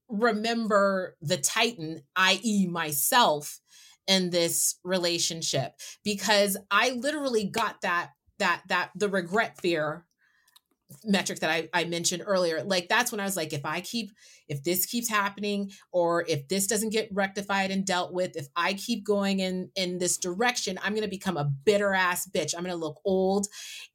remember 0.08 1.16
the 1.20 1.36
Titan, 1.38 2.02
i.e., 2.16 2.66
myself 2.66 3.58
in 4.06 4.30
this 4.30 4.78
relationship 4.84 5.72
because 6.04 6.56
I 6.70 6.90
literally 6.90 7.44
got 7.44 7.80
that 7.80 8.10
that 8.44 8.62
that 8.68 8.90
the 8.94 9.08
regret 9.08 9.58
fear 9.60 10.04
metric 11.02 11.40
that 11.40 11.50
I, 11.50 11.68
I 11.72 11.84
mentioned 11.84 12.22
earlier 12.26 12.62
like 12.62 12.88
that's 12.88 13.10
when 13.10 13.20
i 13.20 13.24
was 13.24 13.36
like 13.36 13.52
if 13.52 13.64
i 13.64 13.80
keep 13.80 14.10
if 14.48 14.62
this 14.62 14.84
keeps 14.86 15.08
happening 15.08 15.70
or 15.92 16.24
if 16.28 16.46
this 16.48 16.66
doesn't 16.66 16.90
get 16.92 17.08
rectified 17.12 17.70
and 17.70 17.84
dealt 17.86 18.12
with 18.12 18.36
if 18.36 18.46
i 18.54 18.74
keep 18.74 19.04
going 19.04 19.40
in 19.40 19.70
in 19.76 19.98
this 19.98 20.18
direction 20.18 20.78
i'm 20.82 20.92
going 20.92 21.02
to 21.02 21.08
become 21.18 21.36
a 21.38 21.44
bitter 21.64 21.94
ass 21.94 22.28
bitch. 22.28 22.54
I'm 22.54 22.62
going 22.62 22.78
to 22.78 22.84
look 22.86 23.00
old. 23.04 23.46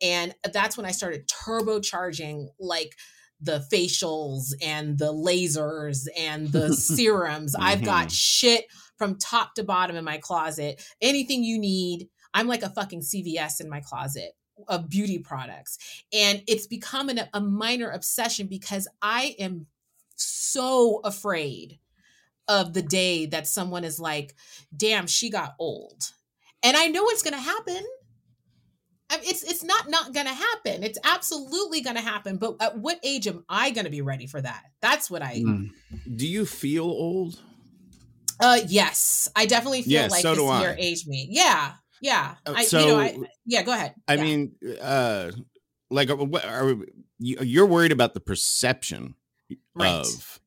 And 0.01 0.33
that's 0.51 0.75
when 0.77 0.85
i 0.85 0.91
started 0.91 1.27
turbocharging 1.27 2.47
like 2.59 2.93
the 3.39 3.63
facials 3.71 4.53
and 4.61 4.97
the 4.97 5.13
lasers 5.13 6.07
and 6.17 6.51
the 6.51 6.73
serums. 6.97 7.55
I've 7.55 7.83
got 7.83 8.07
Mhm. 8.07 8.13
shit 8.13 8.65
from 8.97 9.17
top 9.17 9.53
to 9.55 9.63
bottom 9.63 9.95
in 9.95 10.03
my 10.03 10.17
closet. 10.17 10.83
Anything 11.01 11.43
you 11.43 11.57
need 11.59 12.09
i'm 12.33 12.47
like 12.47 12.61
a 12.63 12.69
fucking 12.69 13.01
cvs 13.01 13.59
in 13.59 13.67
my 13.69 13.79
closet 13.81 14.31
of 14.67 14.89
beauty 14.89 15.19
products. 15.19 15.77
And 16.13 16.43
it's 16.47 16.67
become 16.67 17.09
an, 17.09 17.21
a 17.33 17.41
minor 17.41 17.89
obsession 17.89 18.47
because 18.47 18.87
i 19.01 19.35
am 19.39 19.67
so 20.15 20.99
afraid 21.03 21.79
of 22.47 22.73
the 22.73 22.81
day 22.81 23.25
that 23.27 23.47
someone 23.47 23.83
is 23.83 23.99
like 23.99 24.35
damn 24.75 25.07
she 25.07 25.29
got 25.29 25.55
old. 25.59 26.11
And 26.63 26.75
i 26.75 26.87
know 26.87 27.03
it's 27.07 27.23
going 27.23 27.33
to 27.35 27.39
happen. 27.39 27.83
I 29.11 29.17
mean, 29.17 29.25
it's 29.29 29.43
it's 29.43 29.63
not 29.63 29.89
not 29.89 30.13
going 30.13 30.27
to 30.27 30.33
happen. 30.33 30.83
It's 30.83 30.99
absolutely 31.03 31.81
going 31.81 31.95
to 31.95 32.01
happen 32.01 32.37
but 32.37 32.57
at 32.59 32.77
what 32.77 32.99
age 33.03 33.27
am 33.27 33.43
i 33.49 33.71
going 33.71 33.85
to 33.85 33.91
be 33.91 34.01
ready 34.01 34.27
for 34.27 34.41
that? 34.41 34.63
That's 34.81 35.09
what 35.09 35.21
i 35.21 35.35
Mm. 35.37 35.69
Do 36.15 36.27
you 36.27 36.45
feel 36.45 36.85
old? 36.85 37.39
uh 38.41 38.59
yes. 38.67 39.29
I 39.35 39.45
definitely 39.45 39.81
feel 39.83 39.93
Yeah, 39.93 40.07
like 40.07 40.21
so 40.21 40.29
this 40.31 40.39
do 40.39 40.47
I. 40.47 40.75
aged 40.77 41.07
me. 41.07 41.27
Yeah 41.31 41.73
yeah 42.01 42.35
Uh, 42.45 42.55
I, 42.55 42.63
so 42.63 42.79
you 42.79 42.87
know, 42.87 42.99
I, 42.99 43.17
yeah 43.45 43.63
go 43.63 43.71
ahead 43.73 43.95
I 44.07 44.17
Yeah. 44.17 44.23
mean, 44.23 44.55
uh, 44.81 45.31
like 45.89 46.09
uh, 46.09 46.15
what 46.17 46.45
are 46.45 46.75
you, 47.19 47.37
you're 47.41 47.65
worried 47.67 47.91
about 47.91 48.13
the 48.13 48.19
perception 48.19 49.15
Right. 49.75 49.87
of 49.87 50.39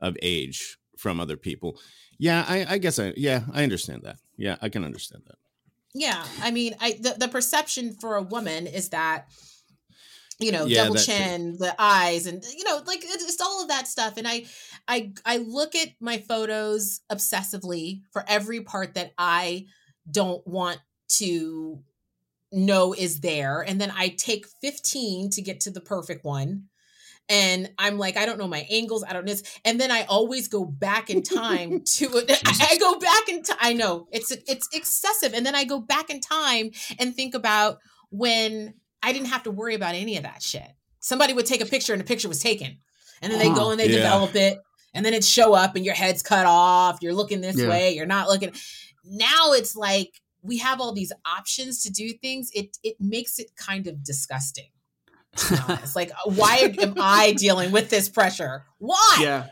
of 0.00 0.16
age 0.22 0.78
from 0.98 1.20
other 1.20 1.36
people. 1.36 1.78
Yeah, 2.18 2.44
I, 2.48 2.74
I 2.74 2.78
guess 2.78 2.98
I 2.98 3.12
yeah 3.16 3.44
I 3.52 3.62
understand 3.62 4.02
that. 4.04 4.16
Yeah, 4.36 4.56
I 4.62 4.68
can 4.68 4.84
understand 4.84 5.24
that. 5.26 5.36
Yeah, 5.92 6.28
I 6.40 6.50
mean, 6.52 6.76
I 6.80 6.92
the, 6.92 7.16
the 7.18 7.28
perception 7.28 7.94
for 7.94 8.16
a 8.16 8.22
woman 8.22 8.66
is 8.66 8.90
that 8.90 9.26
you 10.38 10.52
know 10.52 10.66
Yeah, 10.66 10.82
double 10.84 10.94
chin, 10.96 11.56
the 11.58 11.74
eyes, 11.78 12.26
and 12.26 12.42
you 12.56 12.64
know 12.64 12.82
like 12.86 13.00
it's, 13.02 13.24
it's 13.24 13.40
all 13.40 13.62
of 13.62 13.68
that 13.68 13.88
stuff. 13.88 14.16
And 14.16 14.26
I 14.26 14.46
I 14.88 15.12
I 15.24 15.38
look 15.38 15.74
at 15.74 15.88
my 16.00 16.18
photos 16.18 17.00
obsessively 17.10 18.02
for 18.12 18.24
every 18.28 18.62
part 18.62 18.94
that 18.94 19.12
I 19.18 19.66
don't 20.10 20.46
want 20.46 20.80
to 21.18 21.82
know 22.52 22.92
is 22.92 23.20
there, 23.20 23.62
and 23.62 23.80
then 23.80 23.92
I 23.96 24.08
take 24.08 24.46
fifteen 24.60 25.30
to 25.30 25.42
get 25.42 25.60
to 25.60 25.70
the 25.70 25.80
perfect 25.80 26.24
one. 26.24 26.64
And 27.28 27.70
I'm 27.78 27.96
like, 27.96 28.16
I 28.16 28.26
don't 28.26 28.38
know 28.38 28.48
my 28.48 28.66
angles. 28.68 29.04
I 29.04 29.12
don't 29.12 29.24
know. 29.24 29.30
this. 29.32 29.44
And 29.64 29.80
then 29.80 29.92
I 29.92 30.02
always 30.08 30.48
go 30.48 30.64
back 30.64 31.10
in 31.10 31.22
time 31.22 31.80
to. 31.94 32.24
I, 32.28 32.68
I 32.72 32.76
go 32.78 32.98
back 32.98 33.28
in 33.28 33.42
time. 33.44 33.58
I 33.60 33.72
know 33.72 34.08
it's 34.10 34.32
it's 34.32 34.68
excessive. 34.72 35.32
And 35.32 35.46
then 35.46 35.54
I 35.54 35.62
go 35.64 35.78
back 35.78 36.10
in 36.10 36.20
time 36.20 36.72
and 36.98 37.14
think 37.14 37.34
about 37.34 37.78
when 38.10 38.74
I 39.02 39.12
didn't 39.12 39.28
have 39.28 39.44
to 39.44 39.52
worry 39.52 39.76
about 39.76 39.94
any 39.94 40.16
of 40.16 40.24
that 40.24 40.42
shit. 40.42 40.66
Somebody 40.98 41.32
would 41.32 41.46
take 41.46 41.60
a 41.60 41.66
picture 41.66 41.92
and 41.92 42.00
the 42.00 42.04
picture 42.06 42.28
was 42.28 42.40
taken, 42.40 42.78
and 43.22 43.30
then 43.32 43.38
they 43.38 43.48
go 43.48 43.70
and 43.70 43.78
they 43.78 43.86
Yeah. 43.88 43.98
develop 43.98 44.34
it, 44.34 44.58
and 44.92 45.06
then 45.06 45.14
it 45.14 45.24
show 45.24 45.54
up 45.54 45.76
and 45.76 45.84
your 45.84 45.94
head's 45.94 46.22
cut 46.22 46.46
off. 46.46 46.98
You're 47.00 47.14
looking 47.14 47.40
this 47.40 47.56
Yeah. 47.56 47.68
way. 47.68 47.94
You're 47.94 48.06
not 48.06 48.26
looking. 48.28 48.52
Now 49.04 49.52
it's 49.52 49.76
like 49.76 50.20
we 50.42 50.58
have 50.58 50.80
all 50.80 50.92
these 50.92 51.12
options 51.26 51.82
to 51.84 51.90
do 51.90 52.12
things. 52.12 52.50
It 52.54 52.76
it 52.82 52.96
makes 53.00 53.38
it 53.38 53.56
kind 53.56 53.86
of 53.86 54.02
disgusting. 54.04 54.68
To 55.36 55.54
be 55.54 55.60
honest. 55.68 55.94
like, 55.96 56.10
why 56.24 56.74
am 56.80 56.94
I 57.00 57.32
dealing 57.32 57.70
with 57.72 57.88
this 57.90 58.08
pressure? 58.08 58.64
Why? 58.78 59.18
yeah. 59.20 59.46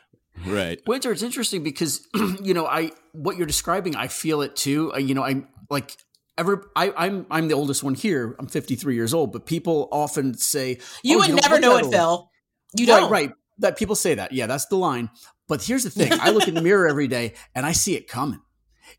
Right. 0.46 0.80
Winter, 0.86 1.10
it's 1.12 1.22
interesting 1.22 1.62
because 1.64 2.06
you 2.42 2.54
know 2.54 2.66
I 2.66 2.92
what 3.12 3.36
you're 3.36 3.46
describing, 3.46 3.96
I 3.96 4.06
feel 4.08 4.42
it 4.42 4.54
too. 4.56 4.92
Uh, 4.94 4.98
you 4.98 5.14
know, 5.14 5.22
I'm 5.24 5.48
like 5.68 5.96
ever. 6.36 6.70
I, 6.76 6.92
I'm 6.96 7.26
I'm 7.30 7.48
the 7.48 7.54
oldest 7.54 7.82
one 7.82 7.94
here. 7.94 8.36
I'm 8.38 8.46
53 8.46 8.94
years 8.94 9.12
old, 9.14 9.32
but 9.32 9.46
people 9.46 9.88
often 9.90 10.34
say 10.34 10.78
You 11.02 11.16
"Oh, 11.16 11.18
would 11.20 11.28
don't 11.28 11.42
never 11.42 11.58
know 11.60 11.76
it, 11.76 11.84
old." 11.84 11.92
Phil. 11.92 12.30
You 12.76 12.86
right, 12.92 13.00
don't. 13.00 13.10
right. 13.10 13.32
That 13.58 13.76
people 13.76 13.96
say 13.96 14.14
that. 14.14 14.30
Yeah, 14.32 14.46
that's 14.46 14.66
the 14.66 14.76
line. 14.76 15.10
But 15.48 15.62
here's 15.64 15.82
the 15.82 15.90
thing: 15.90 16.12
I 16.20 16.30
look 16.30 16.46
in 16.46 16.54
the 16.54 16.62
mirror 16.62 16.86
every 16.86 17.08
day 17.08 17.34
and 17.56 17.66
I 17.66 17.72
see 17.72 17.96
it 17.96 18.06
coming. 18.06 18.40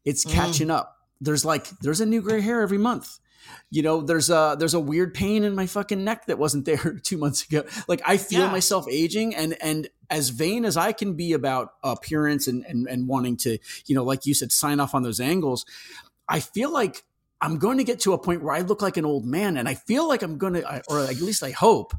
It's 0.03 0.25
Mm. 0.29 0.31
catching 0.33 0.69
up. 0.71 0.93
There's 1.21 1.43
like 1.45 1.67
there's 1.81 2.01
a 2.01 2.05
new 2.05 2.21
gray 2.21 2.41
hair 2.41 2.61
every 2.61 2.77
month. 2.77 3.19
You 3.71 3.81
know, 3.81 4.01
there's 4.01 4.29
a 4.29 4.55
there's 4.59 4.73
a 4.73 4.79
weird 4.79 5.13
pain 5.13 5.43
in 5.43 5.55
my 5.55 5.65
fucking 5.65 6.03
neck 6.03 6.27
that 6.27 6.37
wasn't 6.37 6.65
there 6.69 6.99
two 7.03 7.17
months 7.17 7.45
ago. 7.45 7.63
Like 7.87 8.01
I 8.05 8.17
feel 8.17 8.41
Yeah. 8.41 8.51
myself 8.51 8.85
aging, 8.89 9.35
and 9.35 9.57
and 9.61 9.89
as 10.09 10.29
vain 10.29 10.65
as 10.65 10.77
I 10.77 10.91
can 10.91 11.13
be 11.15 11.33
about 11.33 11.73
appearance 11.83 12.47
and 12.47 12.65
and 12.65 12.87
and 12.87 13.07
wanting 13.07 13.37
to, 13.37 13.57
you 13.85 13.95
know, 13.95 14.03
like 14.03 14.25
you 14.25 14.33
said, 14.33 14.51
sign 14.51 14.79
off 14.79 14.93
on 14.95 15.03
those 15.03 15.19
angles. 15.19 15.65
I 16.27 16.39
feel 16.41 16.71
like 16.71 17.03
I'm 17.41 17.57
going 17.57 17.77
to 17.79 17.83
get 17.83 18.01
to 18.01 18.13
a 18.13 18.17
point 18.19 18.43
where 18.43 18.53
I 18.53 18.61
look 18.61 18.81
like 18.81 18.97
an 18.97 19.05
old 19.05 19.25
man, 19.25 19.57
and 19.57 19.67
I 19.67 19.73
feel 19.75 20.07
like 20.07 20.21
I'm 20.21 20.37
going 20.37 20.53
to, 20.53 20.83
or 20.89 20.99
at 21.05 21.19
least 21.21 21.41
I 21.41 21.51
hope, 21.51 21.93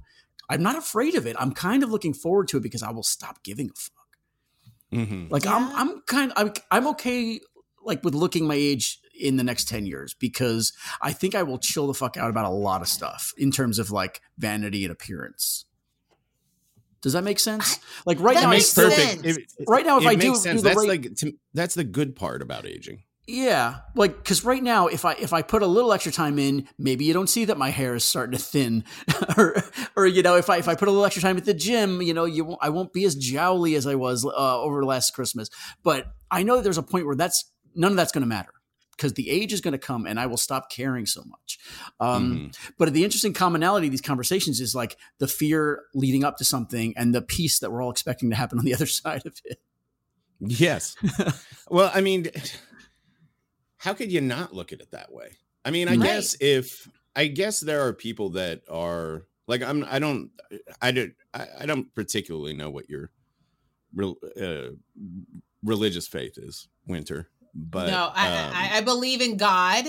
I'm 0.48 0.62
not 0.62 0.76
afraid 0.76 1.14
of 1.14 1.26
it. 1.26 1.34
I'm 1.38 1.52
kind 1.52 1.82
of 1.82 1.90
looking 1.90 2.12
forward 2.14 2.48
to 2.48 2.58
it 2.58 2.62
because 2.62 2.82
I 2.82 2.90
will 2.90 3.02
stop 3.02 3.42
giving 3.42 3.70
a 3.70 3.74
fuck. 3.74 4.06
hmm 4.92 5.26
Like 5.30 5.46
I'm, 5.46 5.74
I'm 5.74 6.02
kind, 6.02 6.32
I'm, 6.36 6.52
I'm 6.70 6.86
okay, 6.88 7.40
like 7.84 8.04
with 8.04 8.14
looking 8.14 8.46
my 8.46 8.54
age 8.54 9.00
in 9.20 9.36
the 9.36 9.44
next 9.44 9.68
ten 9.68 9.86
years 9.86 10.14
because 10.14 10.72
I 11.00 11.12
think 11.12 11.34
I 11.34 11.42
will 11.42 11.58
chill 11.58 11.86
the 11.86 11.94
fuck 11.94 12.16
out 12.16 12.30
about 12.30 12.46
a 12.46 12.50
lot 12.50 12.80
of 12.82 12.88
stuff 12.88 13.32
in 13.36 13.50
terms 13.50 13.78
of 13.78 13.90
like 13.90 14.20
vanity 14.38 14.84
and 14.84 14.92
appearance. 14.92 15.64
Does 17.02 17.14
that 17.14 17.24
make 17.24 17.38
sense? 17.38 17.78
like 18.04 18.20
right 18.20 18.34
That 18.34 18.42
now, 18.42 18.48
I 18.48 18.52
makes 18.52 18.66
still, 18.66 18.90
sense. 18.90 19.22
If- 19.24 19.38
right 19.66 19.86
now, 19.86 19.98
if 19.98 20.04
it 20.04 20.08
I 20.08 20.10
makes 20.16 20.22
do, 20.24 20.34
sense. 20.34 20.60
do 20.60 20.62
the 20.62 20.68
that's 20.68 20.76
right, 20.78 20.88
like 20.88 21.14
to, 21.16 21.32
that's 21.54 21.74
the 21.74 21.84
good 21.84 22.14
part 22.14 22.42
about 22.42 22.66
aging. 22.66 23.04
Yeah, 23.26 23.76
like 23.94 24.16
because 24.16 24.44
right 24.44 24.62
now, 24.62 24.88
if 24.88 25.04
I 25.04 25.12
if 25.12 25.32
I 25.32 25.42
put 25.42 25.62
a 25.62 25.66
little 25.66 25.92
extra 25.92 26.10
time 26.10 26.38
in, 26.38 26.66
maybe 26.78 27.04
you 27.04 27.12
don't 27.12 27.28
see 27.28 27.44
that 27.44 27.56
my 27.56 27.70
hair 27.70 27.94
is 27.94 28.02
starting 28.02 28.36
to 28.36 28.42
thin, 28.44 28.82
or 29.38 29.62
or 29.94 30.06
you 30.06 30.22
know, 30.22 30.34
if 30.36 30.50
I 30.50 30.56
if 30.56 30.66
I 30.66 30.74
put 30.74 30.88
a 30.88 30.90
little 30.90 31.06
extra 31.06 31.22
time 31.22 31.36
at 31.36 31.44
the 31.44 31.54
gym, 31.54 32.02
you 32.02 32.12
know, 32.12 32.24
you 32.24 32.44
won't, 32.44 32.58
I 32.60 32.70
won't 32.70 32.92
be 32.92 33.04
as 33.04 33.14
jowly 33.14 33.76
as 33.76 33.86
I 33.86 33.94
was 33.94 34.24
uh, 34.24 34.60
over 34.60 34.84
last 34.84 35.12
Christmas. 35.14 35.48
But 35.84 36.06
I 36.30 36.42
know 36.42 36.56
that 36.56 36.64
there's 36.64 36.78
a 36.78 36.82
point 36.82 37.06
where 37.06 37.14
that's 37.14 37.44
none 37.74 37.92
of 37.92 37.96
that's 37.96 38.10
going 38.10 38.22
to 38.22 38.28
matter 38.28 38.50
because 39.00 39.14
the 39.14 39.30
age 39.30 39.50
is 39.54 39.62
going 39.62 39.72
to 39.72 39.78
come, 39.78 40.04
and 40.04 40.20
I 40.20 40.26
will 40.26 40.36
stop 40.36 40.70
caring 40.70 41.06
so 41.06 41.22
much. 41.24 41.58
Um, 42.00 42.50
Mhm. 42.52 42.72
But 42.76 42.92
the 42.92 43.02
interesting 43.02 43.32
commonality 43.32 43.86
of 43.86 43.92
these 43.92 44.02
conversations 44.02 44.60
is 44.60 44.74
like 44.74 44.98
the 45.18 45.26
fear 45.26 45.84
leading 45.94 46.22
up 46.22 46.36
to 46.36 46.44
something 46.44 46.92
and 46.98 47.14
the 47.14 47.22
peace 47.22 47.60
that 47.60 47.72
we're 47.72 47.82
all 47.82 47.90
expecting 47.90 48.28
to 48.28 48.36
happen 48.36 48.58
on 48.58 48.66
the 48.66 48.74
other 48.74 48.84
side 48.84 49.24
of 49.24 49.40
it. 49.46 49.58
Yes. 50.38 50.96
well, 51.70 51.90
I 51.94 52.02
mean, 52.02 52.28
how 53.78 53.94
could 53.94 54.12
you 54.12 54.20
not 54.20 54.52
look 54.54 54.70
at 54.72 54.80
it 54.80 54.90
that 54.90 55.10
way? 55.12 55.38
I 55.64 55.70
mean, 55.70 55.88
I 55.88 55.92
Right. 55.92 56.02
guess 56.02 56.36
if 56.38 56.86
I 57.16 57.26
guess 57.26 57.60
there 57.60 57.86
are 57.86 57.92
people 57.94 58.30
that 58.30 58.62
are 58.68 59.26
like 59.46 59.62
I'm. 59.62 59.84
I 59.88 59.98
don't. 59.98 60.30
I 60.82 60.92
don't. 60.92 61.12
I, 61.34 61.64
don't 61.66 61.92
particularly 61.94 62.54
know 62.54 62.70
what 62.70 62.88
your 62.90 63.10
real 63.94 64.16
uh, 64.40 64.74
religious 65.64 66.06
faith 66.06 66.38
is, 66.38 66.68
Winter. 66.86 67.28
But 67.54 67.86
no, 67.88 68.10
I, 68.14 68.26
um, 68.28 68.52
I, 68.54 68.70
I 68.78 68.80
believe 68.82 69.20
in 69.20 69.36
God 69.36 69.84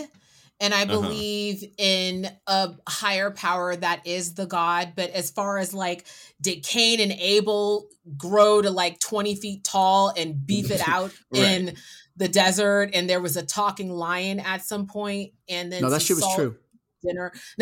and 0.59 0.73
I 0.73 0.83
Uh-huh. 0.83 0.87
believe 1.01 1.63
in 1.77 2.29
a 2.47 2.71
higher 2.87 3.31
power 3.31 3.75
that 3.75 4.05
is 4.05 4.33
the 4.35 4.45
God. 4.45 4.93
But 4.95 5.09
as 5.11 5.31
far 5.31 5.57
as 5.57 5.73
like, 5.73 6.05
did 6.39 6.63
Cain 6.63 6.99
and 6.99 7.11
Abel 7.11 7.87
grow 8.17 8.61
to 8.61 8.69
like 8.69 8.99
20 8.99 9.35
feet 9.35 9.63
tall 9.63 10.13
and 10.15 10.45
beef 10.45 10.69
it 10.71 10.81
out 10.87 11.11
Right. 11.31 11.43
in 11.43 11.75
the 12.15 12.27
desert? 12.27 12.91
And 12.93 13.09
there 13.09 13.21
was 13.21 13.37
a 13.37 13.45
talking 13.45 13.89
lion 13.89 14.39
at 14.39 14.63
some 14.63 14.85
point, 14.87 15.33
and 15.49 15.71
then 15.71 15.81
No, 15.81 15.89
that 15.89 16.01
shit 16.01 16.15
was 16.17 16.27
true. 16.35 16.57
Dinner. 17.03 17.31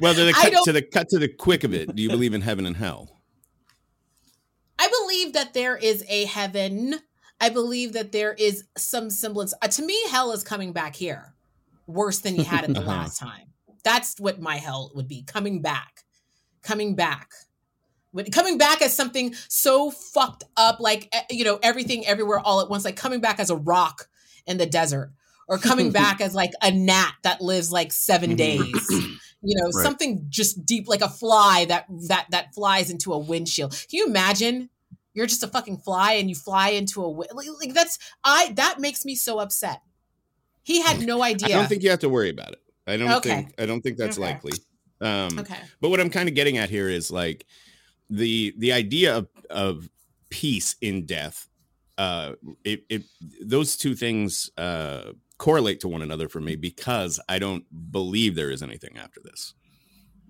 well, 0.00 0.14
to 0.14 0.24
the 0.24 0.32
cut 0.32 0.52
to 0.64 0.72
the 0.72 0.82
cut 0.82 1.08
to 1.10 1.18
the 1.18 1.28
quick 1.28 1.64
of 1.64 1.72
it. 1.72 1.94
Do 1.96 2.02
you 2.02 2.10
believe 2.10 2.34
in 2.34 2.42
heaven 2.42 2.66
and 2.66 2.76
hell? 2.76 3.22
I 4.78 4.88
believe 4.88 5.32
that 5.34 5.54
there 5.54 5.76
is 5.76 6.04
a 6.08 6.24
heaven. 6.26 6.96
I 7.40 7.48
believe 7.48 7.92
that 7.94 8.12
there 8.12 8.32
is 8.34 8.64
some 8.76 9.10
semblance. 9.10 9.52
Uh, 9.60 9.68
to 9.68 9.84
me, 9.84 9.96
hell 10.10 10.32
is 10.32 10.44
coming 10.44 10.72
back 10.72 10.94
here, 10.94 11.34
worse 11.86 12.20
than 12.20 12.36
you 12.36 12.44
had 12.44 12.64
it 12.64 12.74
the 12.74 12.80
Uh-huh. 12.80 12.88
last 12.88 13.18
time. 13.18 13.48
That's 13.84 14.18
what 14.20 14.40
my 14.40 14.56
hell 14.56 14.92
would 14.94 15.08
be 15.08 15.22
coming 15.24 15.60
back, 15.60 16.04
coming 16.62 16.94
back, 16.94 17.30
coming 18.30 18.58
back 18.58 18.80
as 18.82 18.94
something 18.94 19.34
so 19.48 19.90
fucked 19.90 20.44
up, 20.56 20.78
like 20.78 21.08
eh, 21.12 21.22
you 21.30 21.44
know 21.44 21.58
everything 21.62 22.06
everywhere 22.06 22.38
all 22.38 22.60
at 22.60 22.70
once, 22.70 22.84
like 22.84 22.96
coming 22.96 23.20
back 23.20 23.40
as 23.40 23.50
a 23.50 23.56
rock 23.56 24.08
in 24.46 24.58
the 24.58 24.66
desert, 24.66 25.12
or 25.48 25.58
coming 25.58 25.90
back 26.02 26.20
as 26.20 26.34
like 26.34 26.52
a 26.62 26.70
gnat 26.70 27.14
that 27.22 27.40
lives 27.40 27.72
like 27.72 27.92
seven 27.92 28.36
days. 28.36 28.86
You 29.44 29.56
know, 29.60 29.70
Right. 29.74 29.82
something 29.82 30.26
just 30.28 30.64
deep, 30.64 30.86
like 30.86 31.00
a 31.00 31.08
fly 31.08 31.64
that 31.64 31.86
that 32.06 32.26
that 32.30 32.54
flies 32.54 32.90
into 32.90 33.12
a 33.12 33.18
windshield. 33.18 33.72
Can 33.90 33.98
you 33.98 34.06
imagine? 34.06 34.70
You're 35.14 35.26
just 35.26 35.42
a 35.42 35.48
fucking 35.48 35.78
fly, 35.78 36.14
and 36.14 36.28
you 36.28 36.34
fly 36.34 36.70
into 36.70 37.02
a 37.04 37.06
like, 37.06 37.46
like 37.60 37.74
that's 37.74 37.98
I. 38.24 38.52
That 38.56 38.80
makes 38.80 39.04
me 39.04 39.14
so 39.14 39.38
upset. 39.38 39.80
He 40.62 40.80
had 40.80 41.02
no 41.02 41.22
idea. 41.22 41.48
I 41.56 41.58
don't 41.58 41.68
think 41.68 41.82
you 41.82 41.90
have 41.90 41.98
to 42.00 42.08
worry 42.08 42.30
about 42.30 42.52
it. 42.52 42.60
I 42.86 42.96
don't 42.96 43.10
Okay. 43.16 43.28
think 43.28 43.54
I 43.58 43.66
don't 43.66 43.80
think 43.80 43.98
that's 43.98 44.18
Okay. 44.18 44.26
likely. 44.32 44.54
Um, 45.00 45.38
okay. 45.40 45.60
But 45.80 45.90
what 45.90 46.00
I'm 46.00 46.10
kind 46.10 46.28
of 46.28 46.34
getting 46.34 46.58
at 46.58 46.70
here 46.70 46.88
is 46.88 47.10
like 47.10 47.44
the 48.08 48.54
the 48.58 48.72
idea 48.72 49.16
of, 49.16 49.28
of 49.50 49.88
peace 50.30 50.76
in 50.80 51.06
death. 51.06 51.48
Uh, 51.98 52.32
it, 52.64 52.84
it 52.88 53.02
those 53.44 53.76
two 53.76 53.94
things 53.94 54.50
uh, 54.56 55.12
correlate 55.38 55.80
to 55.80 55.88
one 55.88 56.02
another 56.02 56.28
for 56.28 56.40
me 56.40 56.56
because 56.56 57.20
I 57.28 57.38
don't 57.38 57.64
believe 57.92 58.34
there 58.34 58.50
is 58.50 58.62
anything 58.62 58.96
after 58.96 59.20
this. 59.22 59.54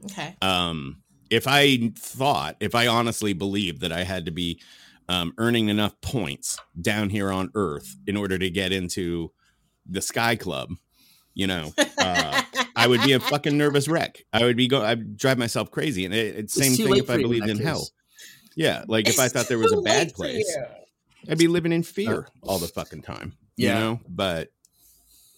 Okay. 0.07 0.35
Um, 0.43 1.03
if 1.33 1.47
I 1.49 1.91
thought, 1.97 2.57
if 2.61 2.75
I 2.75 2.87
honestly 2.87 3.33
believed 3.33 3.81
that 3.81 3.91
I 3.93 4.05
had 4.05 4.27
to 4.27 4.31
be 4.31 4.61
um, 5.09 5.33
earning 5.39 5.69
enough 5.69 5.99
points 6.03 6.59
down 6.81 7.09
here 7.09 7.33
on 7.33 7.51
Earth 7.55 7.97
in 8.07 8.17
order 8.17 8.39
to 8.39 8.51
get 8.51 8.71
into 8.71 9.33
the 9.87 10.03
Sky 10.03 10.37
Club, 10.37 10.71
you 11.35 11.47
know, 11.47 11.73
uh, 11.99 12.43
I 12.77 12.87
would 12.87 13.03
be 13.03 13.13
a 13.13 13.21
fucking 13.21 13.57
nervous 13.57 13.89
wreck. 13.89 14.25
I 14.33 14.45
would 14.45 14.57
be 14.57 14.69
go. 14.69 14.83
I'd 14.83 15.17
drive 15.17 15.39
myself 15.39 15.71
crazy. 15.71 16.05
And 16.05 16.13
it, 16.15 16.37
it's 16.37 16.57
It's 16.57 16.67
same 16.67 16.77
too 16.77 16.85
thing 16.93 16.97
if 16.99 17.09
I 17.09 17.15
you 17.15 17.21
in 17.21 17.23
believed 17.23 17.49
in 17.49 17.57
case. 17.57 17.67
hell. 17.67 17.89
Yeah, 18.55 18.85
like 18.87 19.09
if 19.09 19.19
I 19.19 19.29
thought 19.29 19.49
there 19.49 19.59
was 19.59 19.73
a 19.73 19.81
bad 19.81 20.13
place. 20.13 20.55
I'd 21.29 21.39
be 21.39 21.49
living 21.49 21.73
in 21.73 21.83
fear 21.83 22.29
all 22.43 22.59
the 22.59 22.69
fucking 22.69 23.03
time. 23.03 23.39
You 23.57 23.69
Yeah. 23.69 23.79
know, 23.79 24.01
but 24.07 24.51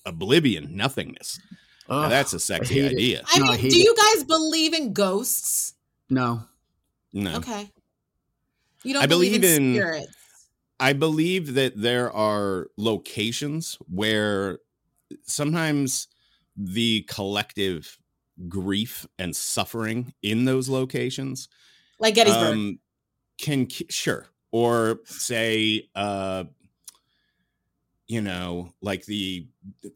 oblivion, 0.04 0.76
nothingness. 0.76 1.38
Now, 1.88 2.04
Ugh, 2.04 2.10
that's 2.10 2.32
a 2.32 2.40
sexy 2.40 2.74
hate 2.74 2.92
it. 2.92 2.94
idea. 2.96 3.22
I 3.32 3.38
No, 3.38 3.46
I 3.52 3.56
do 3.58 3.66
it. 3.66 3.74
you 3.74 3.94
guys 3.94 4.24
believe 4.24 4.72
in 4.74 4.92
ghosts? 4.94 5.73
No. 6.10 6.42
No. 7.12 7.36
Okay. 7.36 7.70
You 8.82 8.94
don't 8.94 9.02
I 9.02 9.06
believe, 9.06 9.40
believe 9.40 9.56
in, 9.56 9.62
in- 9.62 9.80
spirits. 9.80 10.16
I 10.80 10.92
believe 10.92 11.54
that 11.54 11.80
there 11.80 12.12
are 12.12 12.68
locations 12.76 13.78
where 13.88 14.58
sometimes 15.22 16.08
the 16.56 17.02
collective 17.08 17.98
grief 18.48 19.06
and 19.18 19.34
suffering 19.34 20.12
in 20.22 20.44
those 20.44 20.68
locations 20.68 21.48
like 22.00 22.14
Gettysburg. 22.14 22.54
Um, 22.54 22.78
can 23.38 23.68
sure 23.88 24.26
or 24.50 25.00
say 25.04 25.88
uh 25.94 26.44
you 28.06 28.20
know 28.20 28.72
like 28.82 29.04
the 29.06 29.46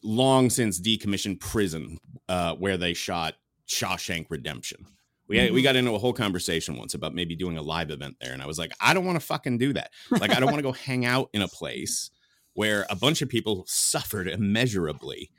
long 0.03 0.51
since 0.51 0.81
decommissioned 0.81 1.40
prison 1.40 1.99
uh 2.29 2.55
where 2.55 2.77
they 2.77 2.94
shot 2.94 3.35
Shawshank 3.68 4.27
Redemption. 4.31 4.87
We 5.29 5.37
mm-hmm. 5.37 5.55
we 5.55 5.62
got 5.62 5.77
into 5.77 5.93
a 5.93 5.99
whole 5.99 6.12
conversation 6.12 6.77
once 6.77 6.95
about 6.95 7.14
maybe 7.14 7.37
doing 7.37 7.59
a 7.59 7.62
live 7.62 7.91
event 7.91 8.17
there 8.21 8.33
and 8.33 8.43
I 8.43 8.47
was 8.47 8.59
like 8.59 8.73
I 8.81 8.95
don't 8.95 9.05
want 9.05 9.21
to 9.21 9.27
fucking 9.27 9.59
do 9.59 9.73
that. 9.75 9.93
Like 10.11 10.35
I 10.35 10.41
don't 10.41 10.51
want 10.51 10.59
to 10.59 10.62
go 10.62 10.73
hang 10.73 11.05
out 11.05 11.31
in 11.33 11.43
a 11.43 11.49
place 11.49 12.11
where 12.55 12.87
a 12.91 12.97
bunch 12.97 13.23
of 13.23 13.29
people 13.29 13.64
suffered 13.69 14.27
immeasurably, 14.27 15.31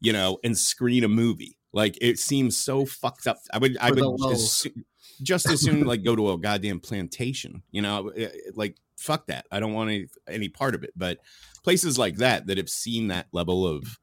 you 0.00 0.12
know, 0.12 0.38
and 0.44 0.58
screen 0.58 1.04
a 1.04 1.08
movie. 1.08 1.56
Like 1.72 1.96
it 2.00 2.18
seems 2.18 2.56
so 2.56 2.84
fucked 2.84 3.26
up. 3.26 3.38
I 3.52 3.58
would 3.58 3.78
I 3.78 3.90
would 3.90 4.18
just, 4.28 4.66
just 5.22 5.48
as 5.48 5.60
soon 5.62 5.84
like 5.84 6.02
go 6.02 6.16
to 6.16 6.32
a 6.32 6.38
goddamn 6.38 6.80
plantation, 6.80 7.62
you 7.70 7.82
know, 7.82 8.12
like 8.54 8.76
fuck 8.96 9.26
that. 9.26 9.46
I 9.50 9.60
don't 9.60 9.74
want 9.74 9.90
any 9.90 10.06
any 10.28 10.48
part 10.48 10.74
of 10.74 10.84
it. 10.84 10.92
But 10.96 11.18
places 11.62 11.98
like 11.98 12.16
that 12.16 12.46
that 12.46 12.56
have 12.56 12.68
seen 12.68 13.08
that 13.08 13.26
level 13.32 13.66
of 13.66 13.98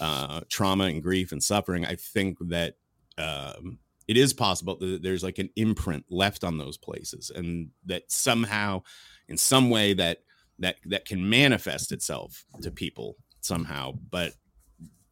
uh, 0.00 0.40
trauma 0.48 0.84
and 0.84 1.02
grief 1.02 1.32
and 1.32 1.42
suffering, 1.42 1.84
I 1.84 1.96
think 1.96 2.38
that 2.48 2.74
um, 3.16 3.78
it 4.08 4.16
is 4.16 4.32
possible 4.32 4.76
that 4.78 5.02
there's 5.02 5.22
like 5.22 5.38
an 5.38 5.50
imprint 5.54 6.06
left 6.10 6.42
on 6.42 6.58
those 6.58 6.78
places, 6.78 7.30
and 7.34 7.68
that 7.84 8.10
somehow, 8.10 8.82
in 9.28 9.36
some 9.36 9.70
way, 9.70 9.92
that 9.92 10.18
that 10.58 10.76
that 10.86 11.04
can 11.04 11.28
manifest 11.28 11.92
itself 11.92 12.44
to 12.62 12.70
people 12.70 13.16
somehow. 13.40 13.92
But 14.10 14.32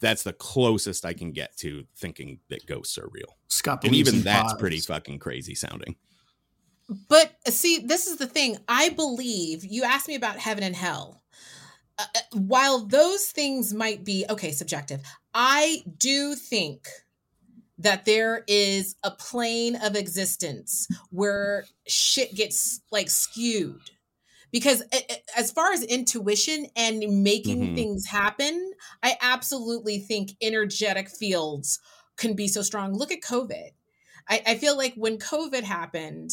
that's 0.00 0.22
the 0.22 0.32
closest 0.32 1.04
I 1.04 1.12
can 1.12 1.32
get 1.32 1.56
to 1.58 1.84
thinking 1.96 2.40
that 2.48 2.66
ghosts 2.66 2.98
are 2.98 3.08
real. 3.12 3.36
Scott, 3.48 3.84
and 3.84 3.94
even 3.94 4.22
that's 4.22 4.52
pause. 4.52 4.60
pretty 4.60 4.80
fucking 4.80 5.18
crazy 5.18 5.54
sounding. 5.54 5.96
But 7.08 7.34
see, 7.48 7.80
this 7.80 8.06
is 8.06 8.16
the 8.16 8.26
thing. 8.26 8.58
I 8.68 8.90
believe 8.90 9.64
you 9.64 9.84
asked 9.84 10.08
me 10.08 10.14
about 10.14 10.38
heaven 10.38 10.64
and 10.64 10.74
hell. 10.74 11.22
Uh, 11.98 12.04
uh, 12.14 12.20
while 12.32 12.86
those 12.86 13.26
things 13.26 13.72
might 13.72 14.04
be 14.04 14.24
okay, 14.28 14.52
subjective, 14.52 15.00
I 15.34 15.82
do 15.96 16.34
think 16.34 16.88
that 17.78 18.04
there 18.04 18.42
is 18.46 18.96
a 19.02 19.10
plane 19.10 19.76
of 19.76 19.96
existence 19.96 20.88
where 21.10 21.64
shit 21.86 22.34
gets 22.34 22.80
like 22.90 23.10
skewed. 23.10 23.90
Because 24.52 24.82
as 25.36 25.50
far 25.50 25.72
as 25.72 25.82
intuition 25.82 26.66
and 26.76 27.22
making 27.22 27.60
mm-hmm. 27.60 27.74
things 27.74 28.06
happen, 28.06 28.72
I 29.02 29.18
absolutely 29.20 29.98
think 29.98 30.30
energetic 30.40 31.10
fields 31.10 31.80
can 32.16 32.34
be 32.34 32.48
so 32.48 32.62
strong. 32.62 32.94
Look 32.94 33.12
at 33.12 33.20
COVID. 33.20 33.70
I, 34.28 34.42
I 34.46 34.54
feel 34.56 34.76
like 34.76 34.94
when 34.94 35.18
COVID 35.18 35.62
happened, 35.62 36.30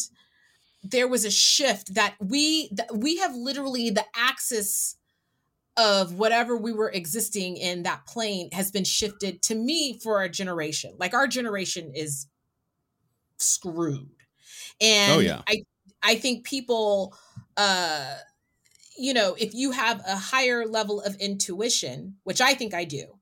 there 0.82 1.08
was 1.08 1.24
a 1.24 1.30
shift 1.30 1.94
that 1.94 2.14
we 2.20 2.70
that 2.72 2.96
we 2.96 3.16
have 3.16 3.34
literally 3.34 3.90
the 3.90 4.04
axis 4.14 4.96
of 5.76 6.14
whatever 6.14 6.56
we 6.56 6.72
were 6.72 6.90
existing 6.90 7.56
in 7.56 7.82
that 7.82 8.06
plane 8.06 8.48
has 8.52 8.70
been 8.70 8.84
shifted 8.84 9.42
to 9.42 9.54
me 9.54 9.98
for 9.98 10.22
a 10.22 10.28
generation. 10.28 10.94
Like 10.98 11.14
our 11.14 11.26
generation 11.26 11.92
is 11.94 12.28
screwed. 13.38 14.10
And 14.80 15.12
oh, 15.12 15.20
yeah. 15.20 15.42
I 15.48 15.62
I 16.02 16.14
think 16.16 16.44
people 16.44 17.16
uh 17.56 18.14
you 18.96 19.12
know, 19.12 19.34
if 19.36 19.54
you 19.54 19.72
have 19.72 20.00
a 20.06 20.16
higher 20.16 20.66
level 20.66 21.00
of 21.00 21.16
intuition, 21.16 22.16
which 22.22 22.40
I 22.40 22.54
think 22.54 22.74
I 22.74 22.84
do, 22.84 23.18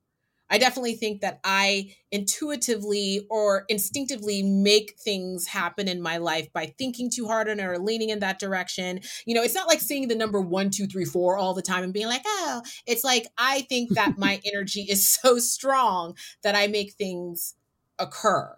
I 0.53 0.59
definitely 0.59 0.97
think 0.97 1.23
that 1.23 1.41
I 1.45 1.95
intuitively 2.11 3.27
or 3.31 3.65
instinctively 3.71 4.43
make 4.43 4.97
things 5.03 5.47
happen 5.47 5.89
in 5.89 6.03
my 6.03 6.19
life 6.19 6.53
by 6.53 6.67
thinking 6.79 7.11
too 7.11 7.27
hard 7.27 7.49
on 7.49 7.59
it 7.59 7.65
or 7.65 7.79
leaning 7.79 8.11
in 8.11 8.19
that 8.19 8.39
direction. 8.39 9.01
You 9.25 9.35
know, 9.35 9.43
it's 9.43 9.55
not 9.55 9.67
like 9.67 9.81
seeing 9.81 10.09
the 10.09 10.15
number 10.15 10.43
one, 10.43 10.69
two, 10.69 10.87
three, 10.87 11.07
four 11.07 11.39
all 11.39 11.55
the 11.55 11.63
time 11.63 11.83
and 11.83 11.93
being 11.95 12.07
like, 12.07 12.21
oh, 12.27 12.61
it's 12.87 13.03
like 13.03 13.27
I 13.39 13.63
think 13.63 13.95
that 13.95 14.15
my 14.19 14.43
energy 14.45 14.83
is 14.83 15.09
so 15.09 15.39
strong 15.39 16.17
that 16.43 16.55
I 16.55 16.67
make 16.67 16.93
things 16.93 17.55
occur. 17.99 18.55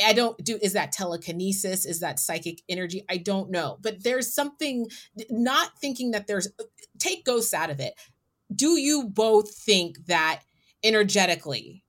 I 0.00 0.12
don't 0.12 0.42
do 0.42 0.58
is 0.62 0.74
that 0.74 0.92
telekinesis 0.92 1.84
is 1.84 2.00
that 2.00 2.18
psychic 2.18 2.62
energy 2.68 3.04
I 3.10 3.18
don't 3.18 3.50
know 3.50 3.78
but 3.82 4.02
there's 4.02 4.32
something 4.32 4.86
not 5.30 5.78
thinking 5.78 6.12
that 6.12 6.26
there's 6.26 6.48
uh, 6.58 6.64
take 6.98 7.24
ghosts 7.24 7.52
out 7.52 7.70
of 7.70 7.78
it 7.78 7.94
do 8.54 8.78
you 8.80 9.04
both 9.04 9.54
think 9.54 10.06
that 10.06 10.40
energetically. 10.84 11.84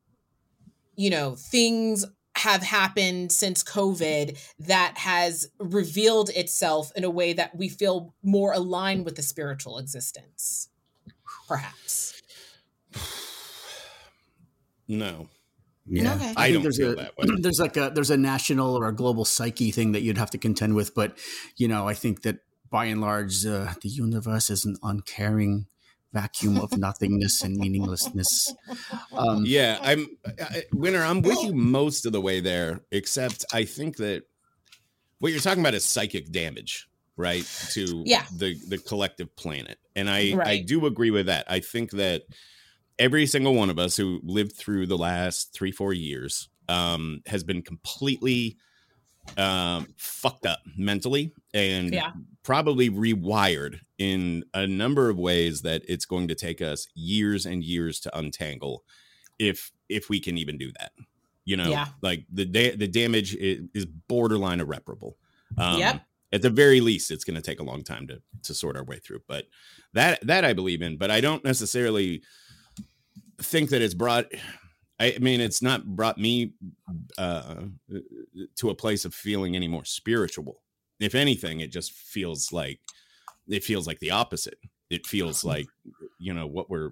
You 0.96 1.10
know 1.10 1.36
things 1.36 2.06
have 2.36 2.64
happened 2.64 3.32
since 3.32 3.64
covid 3.64 4.40
that 4.58 4.98
has 4.98 5.48
revealed 5.60 6.30
itself 6.32 6.92
in 6.96 7.04
a 7.04 7.10
way 7.10 7.32
that 7.32 7.56
we 7.56 7.70
feel 7.70 8.16
more 8.24 8.54
aligned 8.54 9.06
with 9.06 9.16
the 9.16 9.22
spiritual 9.22 9.78
existence 9.78 10.70
perhaps. 11.48 12.22
No. 14.88 15.30
Yeah, 15.86 16.14
okay. 16.16 16.34
I, 16.38 16.48
I 16.48 16.52
think 16.52 16.64
there's 16.64 16.80
a 16.80 17.12
there's 17.40 17.60
like 17.60 17.76
a 17.76 17.92
there's 17.94 18.10
a 18.10 18.18
national 18.18 18.78
or 18.78 18.88
a 18.88 18.96
global 18.96 19.26
psyche 19.26 19.72
thing 19.72 19.92
that 19.92 20.02
you'd 20.02 20.18
have 20.18 20.32
to 20.32 20.38
contend 20.38 20.76
with, 20.76 20.96
but 20.96 21.18
you 21.58 21.68
know, 21.68 21.88
I 21.88 21.94
think 21.94 22.22
that 22.22 22.40
by 22.70 22.86
and 22.86 23.02
large, 23.02 23.46
uh, 23.46 23.74
the 23.82 23.90
universe 23.90 24.50
is 24.50 24.66
an 24.66 24.78
uncaring 24.82 25.68
vacuum 26.14 26.60
of 26.60 26.78
nothingness 26.78 27.42
and 27.42 27.58
meaninglessness. 27.58 28.54
Um, 29.12 29.44
yeah, 29.46 29.80
I'm 29.82 30.08
I, 30.40 30.64
Winter. 30.72 31.02
I'm 31.02 31.22
with 31.22 31.44
you 31.44 31.54
most 31.54 32.06
of 32.06 32.12
the 32.12 32.22
way 32.22 32.40
there, 32.40 32.82
except 32.92 33.44
I 33.52 33.66
think 33.66 33.98
that 33.98 34.24
what 35.20 35.32
you're 35.32 35.42
talking 35.42 35.62
about 35.62 35.74
is 35.74 35.84
psychic 35.84 36.32
damage, 36.32 36.88
right? 37.18 37.46
To 37.72 38.04
yeah. 38.06 38.26
the 38.38 38.56
the 38.68 38.78
collective 38.78 39.36
planet, 39.36 39.80
and 39.96 40.10
I 40.10 40.34
right. 40.36 40.48
I 40.48 40.58
do 40.60 40.86
agree 40.86 41.12
with 41.12 41.26
that. 41.26 41.46
I 41.50 41.60
think 41.60 41.92
that 41.92 42.24
every 43.00 43.26
single 43.26 43.56
one 43.56 43.70
of 43.70 43.80
us 43.80 43.98
who 43.98 44.22
lived 44.24 44.56
through 44.56 44.86
the 44.86 44.98
last 44.98 45.54
three 45.54 45.72
four 45.72 45.94
years 45.94 46.50
um, 46.70 47.22
has 47.26 47.44
been 47.44 47.62
completely 47.62 48.58
um, 49.38 49.88
fucked 49.98 50.46
up 50.46 50.60
mentally 50.78 51.34
and 51.54 51.94
yeah. 51.94 52.12
Probably 52.44 52.90
rewired 52.90 53.80
in 53.98 54.44
a 54.54 54.68
number 54.68 55.10
of 55.10 55.18
ways 55.18 55.62
that 55.62 55.82
it's 55.88 56.06
going 56.06 56.28
to 56.28 56.36
take 56.36 56.62
us 56.62 56.88
years 56.94 57.46
and 57.46 57.64
years 57.64 58.00
to 58.02 58.18
untangle 58.18 58.84
if 59.40 59.72
if 59.90 60.10
we 60.10 60.20
can 60.20 60.38
even 60.38 60.58
do 60.58 60.72
that 60.80 60.92
you 61.46 61.58
know 61.58 61.70
yeah. 61.70 61.88
like 62.02 62.26
the 62.32 62.46
da- 62.46 62.76
the 62.76 62.88
damage 62.88 63.36
is, 63.36 63.86
borderline 64.08 64.60
irreparable 64.60 65.18
um, 65.58 65.80
yep. 65.80 66.02
at 66.32 66.42
the 66.42 66.50
very 66.50 66.82
least 66.82 67.12
it's 67.12 67.24
going 67.24 67.36
to 67.36 67.42
take 67.42 67.60
a 67.60 67.64
long 67.64 67.84
time 67.84 68.08
to 68.08 68.22
to 68.44 68.54
sort 68.54 68.78
our 68.78 68.84
way 68.84 69.00
through 69.00 69.22
but 69.28 69.46
that 69.94 70.26
that 70.26 70.46
i 70.46 70.54
believe 70.54 70.82
in 70.82 70.98
but 70.98 71.10
i 71.10 71.22
don't 71.22 71.44
necessarily 71.44 72.22
think 73.42 73.70
that 73.70 73.82
it's 73.82 73.94
brought 73.94 74.28
I 75.00 75.18
mean, 75.20 75.42
it's 75.42 75.62
not 75.62 75.86
brought 75.86 76.18
me 76.18 76.54
uh, 77.18 77.56
to 78.56 78.70
a 78.70 78.76
place 78.76 79.06
of 79.06 79.14
feeling 79.14 79.56
any 79.56 79.68
more 79.68 79.84
spiritual. 79.84 80.62
If 81.04 81.16
anything, 81.16 81.60
it 81.60 81.72
just 81.72 81.92
feels 81.92 82.52
like 82.52 82.80
it 83.48 83.64
feels 83.64 83.88
like 83.88 84.00
the 84.00 84.12
opposite. 84.12 84.58
It 84.90 85.06
feels 85.06 85.44
like 85.46 85.68
you 86.20 86.34
know 86.34 86.48
what 86.48 86.70
we're 86.70 86.92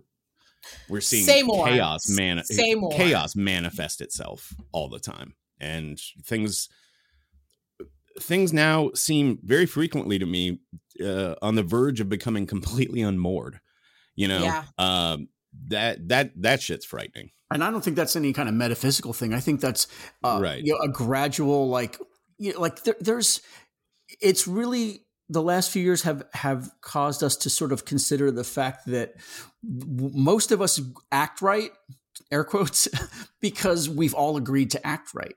we're 0.90 1.02
seeing 1.02 1.26
Say 1.26 1.42
more. 1.42 1.66
chaos 1.66 2.08
man 2.10 2.44
Say 2.44 2.76
more. 2.76 2.92
chaos 2.92 3.36
manifest 3.36 4.02
itself 4.02 4.54
all 4.72 4.90
the 4.90 5.00
time, 5.00 5.36
and 5.60 6.00
things 6.24 6.70
things 8.20 8.54
now 8.54 8.92
seem 8.94 9.40
very 9.44 9.66
frequently 9.66 10.20
to 10.20 10.26
me 10.26 10.60
uh, 11.04 11.36
on 11.42 11.56
the 11.56 11.64
verge 11.64 12.00
of 12.00 12.10
becoming 12.10 12.46
completely 12.46 13.02
unmoored. 13.02 13.60
You 14.16 14.28
know, 14.28 14.44
yeah. 14.44 14.64
um, 14.78 15.30
that 15.68 16.08
that 16.10 16.32
that 16.42 16.62
shit's 16.62 16.86
frightening. 16.86 17.32
And 17.50 17.64
I 17.64 17.72
don't 17.72 17.84
think 17.84 17.96
that's 17.98 18.16
any 18.16 18.32
kind 18.34 18.48
of 18.48 18.56
metaphysical 18.56 19.14
thing. 19.14 19.34
I 19.34 19.40
think 19.40 19.60
that's 19.60 19.88
uh, 20.24 20.40
right. 20.42 20.64
You 20.64 20.74
know, 20.74 20.80
a 20.80 20.90
gradual 20.90 21.70
like 21.70 21.98
you 22.38 22.54
know, 22.54 22.60
like 22.60 22.84
there, 22.84 22.96
there's 23.00 23.42
it's 24.20 24.48
really 24.48 25.06
the 25.30 25.42
last 25.42 25.72
few 25.72 25.82
years 25.82 26.02
have 26.04 26.26
have 26.34 26.70
caused 26.82 27.24
us 27.24 27.38
to 27.38 27.50
sort 27.50 27.72
of 27.72 27.86
consider 27.86 28.32
the 28.32 28.44
fact 28.44 28.86
that 28.88 29.16
most 29.64 30.52
of 30.52 30.62
us 30.62 30.82
act 31.12 31.42
right 31.42 31.72
air 32.32 32.44
quotes 32.44 32.88
because 33.42 33.90
we've 33.90 34.14
all 34.14 34.38
agreed 34.38 34.72
to 34.72 34.86
act 34.86 35.14
right 35.14 35.36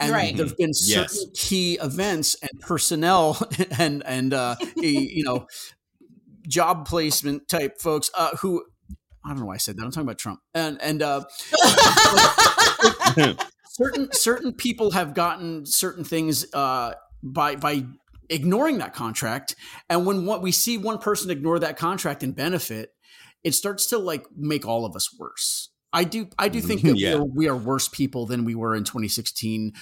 and 0.00 0.12
right. 0.12 0.36
there've 0.36 0.56
been 0.56 0.74
certain 0.74 1.28
yes. 1.32 1.48
key 1.48 1.78
events 1.80 2.36
and 2.42 2.60
personnel 2.60 3.38
and 3.78 4.02
and 4.04 4.34
uh, 4.34 4.56
you 4.76 5.24
know 5.24 5.46
job 6.46 6.86
placement 6.86 7.48
type 7.48 7.80
folks 7.80 8.10
uh, 8.16 8.36
who 8.36 8.62
I 9.24 9.30
don't 9.30 9.40
know 9.40 9.46
why 9.46 9.54
I 9.54 9.58
said 9.58 9.76
that. 9.76 9.84
I'm 9.84 9.90
talking 9.90 10.06
about 10.06 10.18
Trump. 10.18 10.40
And 10.52 10.80
and 10.82 11.02
uh, 11.02 11.24
certain 13.68 14.12
certain 14.12 14.52
people 14.52 14.90
have 14.90 15.14
gotten 15.14 15.64
certain 15.64 16.04
things 16.04 16.44
uh, 16.52 16.92
by 17.24 17.56
by 17.56 17.84
ignoring 18.28 18.78
that 18.78 18.94
contract. 18.94 19.56
And 19.90 20.06
when 20.06 20.26
what 20.26 20.42
we 20.42 20.52
see 20.52 20.78
one 20.78 20.98
person 20.98 21.30
ignore 21.30 21.58
that 21.58 21.76
contract 21.76 22.22
and 22.22 22.36
benefit, 22.36 22.90
it 23.42 23.52
starts 23.54 23.86
to 23.86 23.98
like 23.98 24.26
make 24.36 24.64
all 24.66 24.84
of 24.84 24.94
us 24.94 25.08
worse. 25.18 25.70
I 25.92 26.04
do. 26.04 26.28
I 26.38 26.48
do 26.48 26.60
think 26.60 26.82
that 26.82 26.96
Yeah. 26.96 27.14
we, 27.16 27.20
are, 27.20 27.24
we 27.24 27.48
are 27.48 27.56
worse 27.56 27.88
people 27.88 28.26
than 28.26 28.44
we 28.44 28.54
were 28.54 28.74
in 28.76 28.84
2016, 28.84 29.72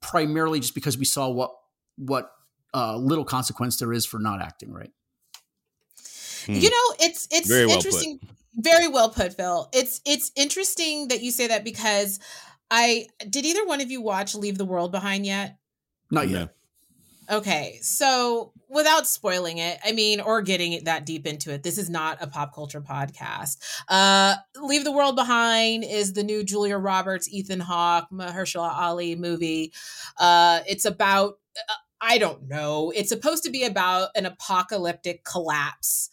primarily 0.00 0.60
just 0.60 0.74
because 0.74 0.98
we 0.98 1.04
saw 1.04 1.28
what 1.28 1.50
what 1.96 2.30
uh, 2.72 2.96
little 2.96 3.24
consequence 3.24 3.76
there 3.78 3.92
is 3.92 4.06
for 4.06 4.18
not 4.18 4.40
acting 4.40 4.72
right. 4.72 4.90
Hmm. 6.46 6.54
You 6.54 6.70
know, 6.70 6.94
it's 7.00 7.28
it's 7.30 7.48
Very 7.48 7.66
well 7.66 7.76
interesting. 7.76 8.20
Very 8.54 8.88
well 8.88 9.10
put, 9.10 9.34
Phil. 9.36 9.68
It's 9.72 10.00
it's 10.06 10.32
interesting 10.36 11.08
that 11.08 11.20
you 11.22 11.30
say 11.30 11.48
that 11.48 11.64
because 11.64 12.18
I 12.70 13.06
did 13.28 13.44
either 13.44 13.64
one 13.66 13.80
of 13.80 13.90
you 13.90 14.00
watch 14.00 14.34
Leave 14.34 14.58
the 14.58 14.64
World 14.64 14.92
Behind 14.92 15.26
yet? 15.26 15.58
Not 16.10 16.28
No. 16.28 16.40
yet. 16.40 16.54
Okay, 17.30 17.78
so 17.80 18.52
without 18.68 19.06
spoiling 19.06 19.58
it, 19.58 19.78
I 19.84 19.92
mean, 19.92 20.20
or 20.20 20.42
getting 20.42 20.82
that 20.84 21.06
deep 21.06 21.28
into 21.28 21.52
it, 21.52 21.62
this 21.62 21.78
is 21.78 21.88
not 21.88 22.18
a 22.20 22.26
pop 22.26 22.52
culture 22.52 22.80
podcast. 22.80 23.58
Uh, 23.88 24.34
Leave 24.60 24.82
the 24.82 24.90
World 24.90 25.14
Behind 25.14 25.84
is 25.84 26.14
the 26.14 26.24
new 26.24 26.42
Julia 26.42 26.76
Roberts, 26.76 27.32
Ethan 27.32 27.60
Hawke, 27.60 28.08
Mahershala 28.12 28.72
Ali 28.72 29.14
movie. 29.14 29.72
Uh, 30.18 30.60
it's 30.66 30.84
about 30.84 31.38
uh, 31.56 31.74
I 32.00 32.18
don't 32.18 32.48
know. 32.48 32.92
It's 32.96 33.10
supposed 33.10 33.44
to 33.44 33.50
be 33.50 33.64
about 33.64 34.08
an 34.16 34.26
apocalyptic 34.26 35.22
collapse. 35.22 36.10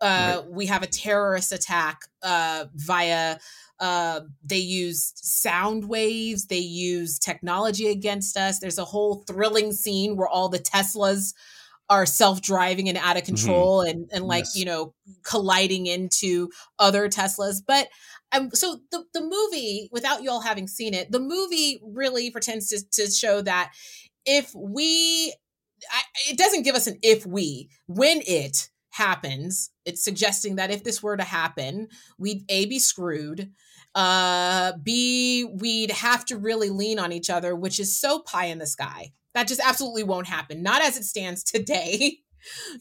Uh, 0.00 0.42
We 0.48 0.66
have 0.66 0.82
a 0.82 0.86
terrorist 0.86 1.52
attack 1.52 2.00
uh, 2.22 2.66
via 2.74 3.38
uh, 3.80 4.20
they 4.44 4.56
used 4.58 5.18
sound 5.22 5.88
waves 5.88 6.46
they 6.46 6.58
used 6.58 7.22
technology 7.22 7.88
against 7.88 8.36
us. 8.36 8.58
There's 8.58 8.78
a 8.78 8.84
whole 8.84 9.24
thrilling 9.26 9.72
scene 9.72 10.16
where 10.16 10.28
all 10.28 10.48
the 10.48 10.58
teslas 10.58 11.34
are 11.88 12.04
self-driving 12.06 12.88
and 12.88 12.98
out 12.98 13.16
of 13.16 13.24
control 13.24 13.80
and 13.82 14.08
and 14.12 14.24
like 14.26 14.44
Yes. 14.44 14.56
you 14.56 14.64
know 14.64 14.94
colliding 15.22 15.86
into 15.86 16.50
other 16.78 17.08
teslas. 17.08 17.62
But 17.66 17.88
um, 18.32 18.50
so 18.52 18.80
the, 18.90 19.04
the 19.14 19.20
movie 19.20 19.88
without 19.92 20.22
you 20.22 20.30
all 20.30 20.40
having 20.40 20.66
seen 20.68 20.94
it 20.94 21.12
the 21.12 21.20
movie 21.20 21.80
really 21.84 22.30
pretends 22.30 22.68
to, 22.70 22.82
to 22.92 23.10
show 23.10 23.40
that 23.42 23.72
if 24.24 24.52
we 24.54 25.32
I, 25.90 26.00
it 26.30 26.38
doesn't 26.38 26.62
give 26.64 26.74
us 26.74 26.86
an 26.86 26.98
if 27.02 27.24
we 27.24 27.68
when 27.86 28.20
it 28.26 28.68
happens 28.96 29.70
it's 29.84 30.02
suggesting 30.02 30.56
that 30.56 30.70
if 30.70 30.84
this 30.84 31.02
were 31.02 31.16
to 31.16 31.24
happen 31.24 31.88
we'd 32.18 32.44
a 32.48 32.66
be 32.66 32.78
screwed 32.78 33.52
uh 33.94 34.72
b 34.82 35.44
we'd 35.60 35.90
have 35.90 36.24
to 36.24 36.36
really 36.36 36.70
lean 36.70 36.98
on 36.98 37.12
each 37.12 37.30
other 37.30 37.54
which 37.56 37.80
is 37.80 37.98
so 37.98 38.20
pie 38.20 38.46
in 38.46 38.58
the 38.58 38.66
sky. 38.66 39.12
That 39.34 39.48
just 39.48 39.60
absolutely 39.62 40.02
won't 40.02 40.26
happen. 40.28 40.62
Not 40.62 40.80
as 40.82 40.96
it 40.96 41.04
stands 41.04 41.42
today. 41.44 42.18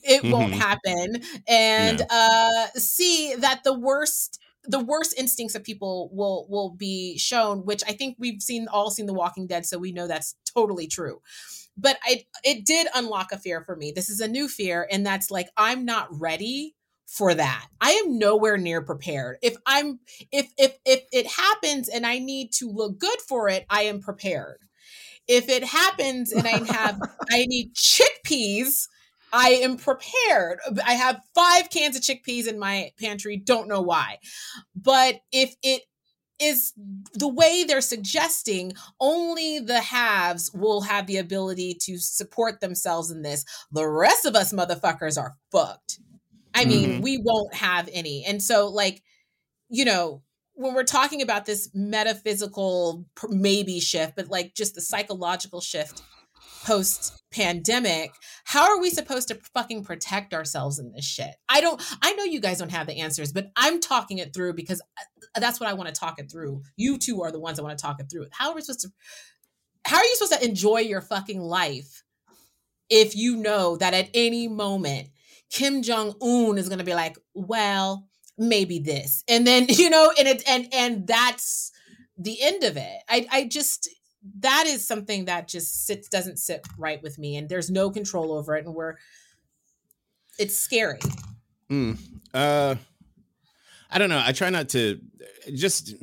It 0.03 0.27
won't 0.29 0.53
Mhm. 0.53 0.59
happen. 0.67 1.23
And 1.47 2.01
uh 2.09 2.67
see 2.75 3.33
that 3.35 3.63
the 3.63 3.73
worst 3.73 4.39
the 4.63 4.79
worst 4.79 5.13
instincts 5.17 5.55
of 5.55 5.63
people 5.63 6.09
will 6.13 6.45
will 6.49 6.71
be 6.71 7.17
shown 7.17 7.65
which 7.65 7.83
i 7.87 7.91
think 7.93 8.15
we've 8.19 8.41
seen 8.41 8.67
all 8.67 8.89
seen 8.91 9.05
the 9.05 9.13
walking 9.13 9.45
dead 9.47 9.63
so 9.65 9.77
we 9.77 9.91
know 9.91 10.07
that's 10.07 10.35
totally 10.55 10.87
true 10.87 11.21
but 11.77 11.97
i 12.03 12.25
it 12.43 12.65
did 12.65 12.87
unlock 12.95 13.31
a 13.31 13.37
fear 13.37 13.61
for 13.61 13.75
me 13.75 13.91
this 13.91 14.09
is 14.09 14.19
a 14.19 14.27
new 14.27 14.47
fear 14.47 14.87
and 14.91 15.05
that's 15.05 15.31
like 15.31 15.47
i'm 15.57 15.85
not 15.85 16.07
ready 16.11 16.75
for 17.05 17.33
that 17.33 17.67
i 17.81 17.91
am 17.91 18.17
nowhere 18.17 18.57
near 18.57 18.81
prepared 18.81 19.37
if 19.41 19.55
i'm 19.65 19.99
if 20.31 20.51
if 20.57 20.77
if 20.85 21.03
it 21.11 21.27
happens 21.27 21.87
and 21.87 22.05
i 22.05 22.19
need 22.19 22.51
to 22.51 22.69
look 22.69 22.97
good 22.97 23.21
for 23.27 23.47
it 23.49 23.65
i 23.69 23.83
am 23.83 23.99
prepared 23.99 24.59
if 25.27 25.49
it 25.49 25.63
happens 25.63 26.31
and 26.31 26.47
i 26.47 26.63
have 26.71 26.99
i 27.31 27.45
need 27.45 27.73
chickpeas 27.73 28.87
I 29.33 29.49
am 29.49 29.75
prepared. 29.75 30.59
I 30.85 30.93
have 30.93 31.19
five 31.33 31.69
cans 31.69 31.97
of 31.97 32.03
chickpeas 32.03 32.47
in 32.47 32.57
my 32.57 32.91
pantry. 32.97 33.35
Don't 33.35 33.67
know 33.67 33.81
why. 33.81 34.19
But 34.75 35.19
if 35.33 35.53
it 35.61 35.81
is 36.39 36.73
the 37.13 37.27
way 37.27 37.63
they're 37.63 37.81
suggesting, 37.81 38.73
only 38.99 39.59
the 39.59 39.81
haves 39.81 40.51
will 40.53 40.81
have 40.81 41.07
the 41.07 41.17
ability 41.17 41.75
to 41.81 41.97
support 41.97 42.61
themselves 42.61 43.11
in 43.11 43.21
this. 43.21 43.45
The 43.71 43.87
rest 43.87 44.25
of 44.25 44.35
us 44.35 44.53
motherfuckers 44.53 45.17
are 45.17 45.35
fucked. 45.51 45.99
I 46.53 46.65
mean, 46.65 47.01
Mhm. 47.01 47.01
we 47.01 47.17
won't 47.23 47.53
have 47.53 47.89
any. 47.91 48.25
And 48.25 48.41
so, 48.41 48.67
like, 48.67 49.03
you 49.69 49.85
know, 49.85 50.23
when 50.53 50.73
we're 50.73 50.83
talking 50.83 51.21
about 51.21 51.45
this 51.45 51.69
metaphysical 51.73 53.05
maybe 53.29 53.79
shift, 53.79 54.15
but 54.15 54.29
like 54.29 54.55
just 54.55 54.75
the 54.75 54.81
psychological 54.81 55.61
shift 55.61 56.01
post 56.63 57.21
pandemic, 57.35 58.13
how 58.45 58.63
are 58.63 58.79
we 58.79 58.89
supposed 58.89 59.27
to 59.27 59.35
fucking 59.53 59.83
protect 59.83 60.33
ourselves 60.33 60.79
in 60.79 60.91
this 60.91 61.05
shit? 61.05 61.35
I 61.49 61.61
don't, 61.61 61.81
I 62.01 62.13
know 62.13 62.23
you 62.23 62.39
guys 62.39 62.59
don't 62.59 62.71
have 62.71 62.87
the 62.87 63.01
answers, 63.01 63.33
but 63.33 63.51
I'm 63.55 63.81
talking 63.81 64.19
it 64.19 64.33
through 64.33 64.53
because 64.53 64.81
uh, 64.81 65.39
that's 65.39 65.59
what 65.59 65.69
I 65.69 65.73
want 65.73 65.93
to 65.93 65.99
talk 65.99 66.19
it 66.19 66.31
through. 66.31 66.61
You 66.77 66.97
two 66.97 67.21
are 67.21 67.31
the 67.31 67.39
ones 67.39 67.57
that 67.57 67.63
want 67.63 67.77
to 67.77 67.81
talk 67.81 67.99
it 67.99 68.09
through. 68.09 68.27
How 68.31 68.49
are 68.49 68.55
we 68.55 68.61
supposed 68.61 68.81
to, 68.81 68.89
how 69.85 69.97
are 69.97 70.03
you 70.03 70.15
supposed 70.15 70.41
to 70.41 70.47
enjoy 70.47 70.79
your 70.79 71.01
fucking 71.01 71.41
life 71.41 72.03
if 72.89 73.15
you 73.15 73.35
know 73.35 73.77
that 73.77 73.93
at 73.93 74.09
any 74.13 74.47
moment 74.47 75.09
Kim 75.49 75.81
Jong 75.81 76.15
Un 76.21 76.57
is 76.57 76.67
going 76.67 76.79
to 76.79 76.85
be 76.85 76.95
like, 76.95 77.17
well, 77.33 78.07
maybe 78.37 78.79
this, 78.79 79.23
and 79.27 79.45
then 79.45 79.65
you 79.69 79.89
know, 79.89 80.11
and 80.17 80.27
it 80.27 80.43
and 80.47 80.67
and 80.73 81.07
that's 81.07 81.71
the 82.17 82.41
end 82.41 82.63
of 82.63 82.77
it. 82.77 82.97
I 83.09 83.27
I 83.31 83.43
just 83.45 83.89
that 84.39 84.65
is 84.67 84.85
something 84.85 85.25
that 85.25 85.47
just 85.47 85.85
sits 85.85 86.09
doesn't 86.09 86.37
sit 86.39 86.65
right 86.77 87.01
with 87.03 87.17
me, 87.17 87.37
and 87.37 87.47
there's 87.49 87.69
no 87.69 87.89
control 87.89 88.31
over 88.31 88.55
it, 88.55 88.65
and 88.65 88.73
we're 88.73 88.95
it's 90.37 90.57
scary. 90.57 90.99
Mm. 91.69 91.97
Uh, 92.33 92.75
I 93.89 93.97
don't 93.97 94.09
know. 94.09 94.21
I 94.23 94.31
try 94.31 94.49
not 94.49 94.69
to 94.69 94.99
just 95.53 95.95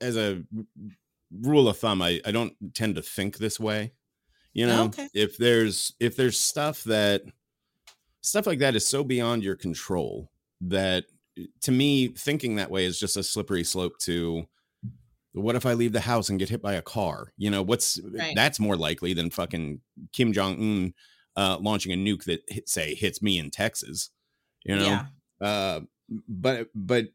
as 0.00 0.16
a 0.16 0.42
rule 1.40 1.68
of 1.68 1.78
thumb. 1.78 2.00
I, 2.00 2.20
I 2.24 2.30
don't 2.30 2.54
tend 2.74 2.94
to 2.96 3.02
think 3.02 3.38
this 3.38 3.58
way. 3.58 3.92
You 4.52 4.66
know, 4.66 4.84
Okay. 4.84 5.08
if 5.14 5.36
there's 5.36 5.94
if 5.98 6.14
there's 6.16 6.38
stuff 6.38 6.84
that 6.84 7.22
stuff 8.20 8.46
like 8.46 8.60
that 8.60 8.76
is 8.76 8.86
so 8.86 9.02
beyond 9.02 9.42
your 9.42 9.56
control 9.56 10.30
that 10.60 11.06
to 11.62 11.72
me 11.72 12.08
thinking 12.08 12.56
that 12.56 12.70
way 12.70 12.84
is 12.84 12.98
just 12.98 13.16
a 13.16 13.22
slippery 13.24 13.64
slope 13.64 13.98
to 13.98 14.46
what 15.34 15.56
if 15.56 15.66
I 15.66 15.74
leave 15.74 15.92
the 15.92 16.00
house 16.00 16.28
and 16.28 16.38
get 16.38 16.48
hit 16.48 16.62
by 16.62 16.74
a 16.74 16.82
car? 16.82 17.32
You 17.36 17.50
know, 17.50 17.62
what's 17.62 18.00
Right. 18.02 18.34
that's 18.34 18.58
more 18.60 18.76
likely 18.76 19.12
than 19.14 19.30
fucking 19.30 19.80
Kim 20.12 20.32
Jong 20.32 20.54
Un 20.60 20.94
uh, 21.36 21.58
launching 21.60 21.92
a 21.92 21.96
nuke 21.96 22.24
that 22.24 22.40
hit, 22.48 22.68
say 22.68 22.94
hits 22.94 23.20
me 23.20 23.38
in 23.38 23.50
Texas. 23.50 24.10
You 24.64 24.76
know, 24.76 24.84
Yeah. 24.84 25.06
uh, 25.46 25.80
but 26.28 26.68
but 26.74 27.06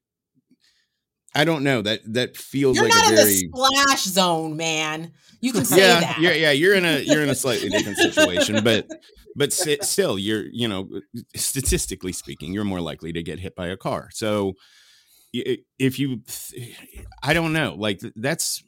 I 1.35 1.45
don't 1.45 1.63
know 1.63 1.81
that 1.83 2.01
that 2.13 2.35
feels 2.37 2.75
You're 2.75 2.85
like 2.85 2.93
not 2.95 3.05
a 3.05 3.09
in 3.11 3.15
very 3.15 3.33
the 3.33 3.49
splash 3.53 4.03
zone, 4.03 4.57
man. 4.57 5.11
You 5.41 5.53
can 5.53 5.63
say 5.63 5.77
yeah 5.77 5.99
that. 5.99 6.17
yeah 6.19 6.31
yeah 6.33 6.51
you're 6.51 6.73
in 6.75 6.85
a 6.85 6.99
you're 6.99 7.21
in 7.21 7.29
a 7.29 7.35
slightly 7.35 7.69
different 7.75 7.97
situation, 7.99 8.63
but 8.63 8.87
but 9.35 9.53
si- 9.53 9.77
still 9.81 10.17
you're 10.19 10.45
you 10.51 10.67
know 10.67 10.89
statistically 11.35 12.11
speaking 12.13 12.51
you're 12.51 12.63
more 12.65 12.81
likely 12.81 13.13
to 13.13 13.21
get 13.23 13.39
hit 13.39 13.55
by 13.55 13.67
a 13.67 13.77
car. 13.77 14.09
So 14.11 14.55
if 15.33 15.99
you 15.99 16.23
I 17.23 17.33
don't 17.33 17.53
know 17.53 17.75
like 17.75 18.01
that's 18.15 18.63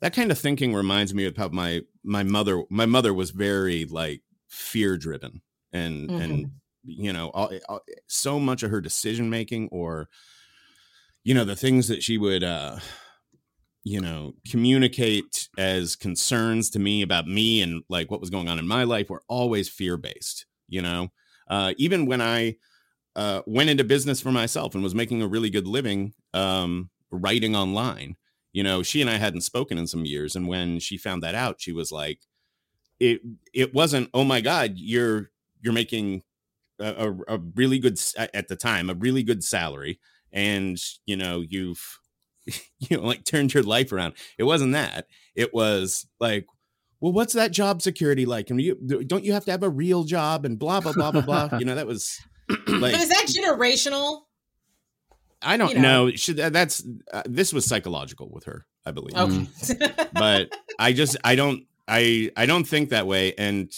that 0.00 0.14
kind 0.14 0.30
of 0.30 0.38
thinking 0.38 0.74
reminds 0.74 1.14
me 1.14 1.26
of 1.26 1.36
how 1.36 1.48
my 1.48 1.82
my 2.04 2.22
mother 2.22 2.64
my 2.70 2.86
mother 2.86 3.14
was 3.14 3.30
very 3.30 3.84
like 3.86 4.22
fear 4.48 4.96
driven 4.98 5.42
and 5.72 6.12
and 6.18 6.48
you 6.84 7.12
know 7.12 7.30
all, 7.30 7.52
all- 7.68 7.84
so 8.08 8.40
much 8.40 8.62
of 8.62 8.70
her 8.70 8.80
decision 8.80 9.30
making 9.30 9.68
or 9.72 10.08
you 11.24 11.34
know 11.34 11.44
the 11.44 11.56
things 11.56 11.88
that 11.88 12.02
she 12.02 12.18
would 12.18 12.44
uh 12.44 12.78
you 13.82 14.00
know 14.00 14.32
communicate 14.50 15.48
as 15.58 15.96
concerns 15.96 16.70
to 16.70 16.78
me 16.78 17.02
about 17.02 17.26
me 17.26 17.60
and 17.60 17.82
like 17.88 18.10
what 18.10 18.20
was 18.20 18.30
going 18.30 18.48
on 18.48 18.58
in 18.58 18.66
my 18.66 18.84
life 18.84 19.10
were 19.10 19.22
always 19.28 19.68
fear 19.68 19.96
based 19.96 20.46
you 20.68 20.80
know? 20.80 21.08
Uh 21.48 21.74
even 21.76 22.06
when 22.06 22.20
i 22.22 22.56
uh 23.16 23.42
went 23.46 23.70
into 23.70 23.84
business 23.84 24.20
for 24.20 24.32
myself 24.32 24.74
and 24.74 24.82
was 24.82 24.94
making 24.94 25.22
a 25.22 25.28
really 25.28 25.50
good 25.50 25.66
living 25.66 26.14
um 26.32 26.90
writing 27.10 27.54
online. 27.54 28.16
You 28.52 28.62
know 28.62 28.84
she 28.84 29.00
and 29.00 29.10
i 29.10 29.16
hadn't 29.16 29.40
spoken 29.40 29.78
in 29.78 29.88
some 29.88 30.04
years 30.04 30.36
and 30.36 30.46
when 30.46 30.78
she 30.78 30.96
found 30.96 31.24
that 31.24 31.34
out 31.34 31.60
she 31.60 31.72
was 31.72 31.90
like 31.90 32.20
it 33.00 33.20
it 33.52 33.74
wasn't 33.74 34.10
oh 34.14 34.22
my 34.22 34.40
god 34.40 34.74
you're 34.76 35.32
you're 35.60 35.72
making 35.72 36.22
a, 36.78 37.08
a, 37.08 37.36
a 37.36 37.38
really 37.56 37.80
good 37.80 37.98
at 38.16 38.32
at 38.32 38.46
the 38.46 38.54
time 38.54 38.88
a 38.88 38.94
really 38.94 39.24
good 39.24 39.42
salary 39.42 39.98
and 40.32 40.78
you 41.06 41.16
know 41.16 41.40
you've 41.40 41.98
you 42.46 42.96
know 42.96 43.02
like 43.02 43.24
turned 43.24 43.54
your 43.54 43.62
life 43.62 43.92
around. 43.92 44.14
It 44.36 44.44
wasn't 44.44 44.72
that. 44.72 45.06
It 45.34 45.54
was 45.54 46.06
like 46.20 46.46
well 47.00 47.12
what's 47.12 47.32
that 47.34 47.52
job 47.52 47.80
security 47.80 48.26
like? 48.26 48.50
And 48.50 48.60
you 48.60 48.74
don't 49.06 49.24
you 49.24 49.32
have 49.32 49.44
to 49.46 49.50
have 49.50 49.62
a 49.62 49.68
real 49.68 50.04
job 50.04 50.44
and 50.44 50.58
blah 50.58 50.80
blah 50.80 50.92
blah 50.92 51.12
blah 51.12 51.22
blah? 51.22 51.48
You 51.58 51.64
know 51.64 51.76
that 51.76 51.86
was 51.86 52.20
like 52.68 52.92
but 52.92 52.94
is 52.94 53.08
that 53.08 53.26
generational? 53.26 54.22
i 55.42 55.56
don't 55.56 55.70
you 55.70 55.78
know. 55.78 56.06
know 56.06 56.10
should 56.12 56.36
that's 56.36 56.82
uh, 57.12 57.22
this 57.26 57.52
was 57.52 57.66
psychological 57.66 58.30
with 58.30 58.44
her 58.44 58.66
i 58.86 58.90
believe 58.90 59.16
Okay. 59.16 59.46
but 60.12 60.50
I 60.78 60.92
just 60.92 61.16
I 61.24 61.34
don't 61.34 61.66
I 61.86 62.30
I 62.36 62.46
don't 62.46 62.64
think 62.64 62.90
that 62.90 63.06
way. 63.06 63.34
And 63.36 63.72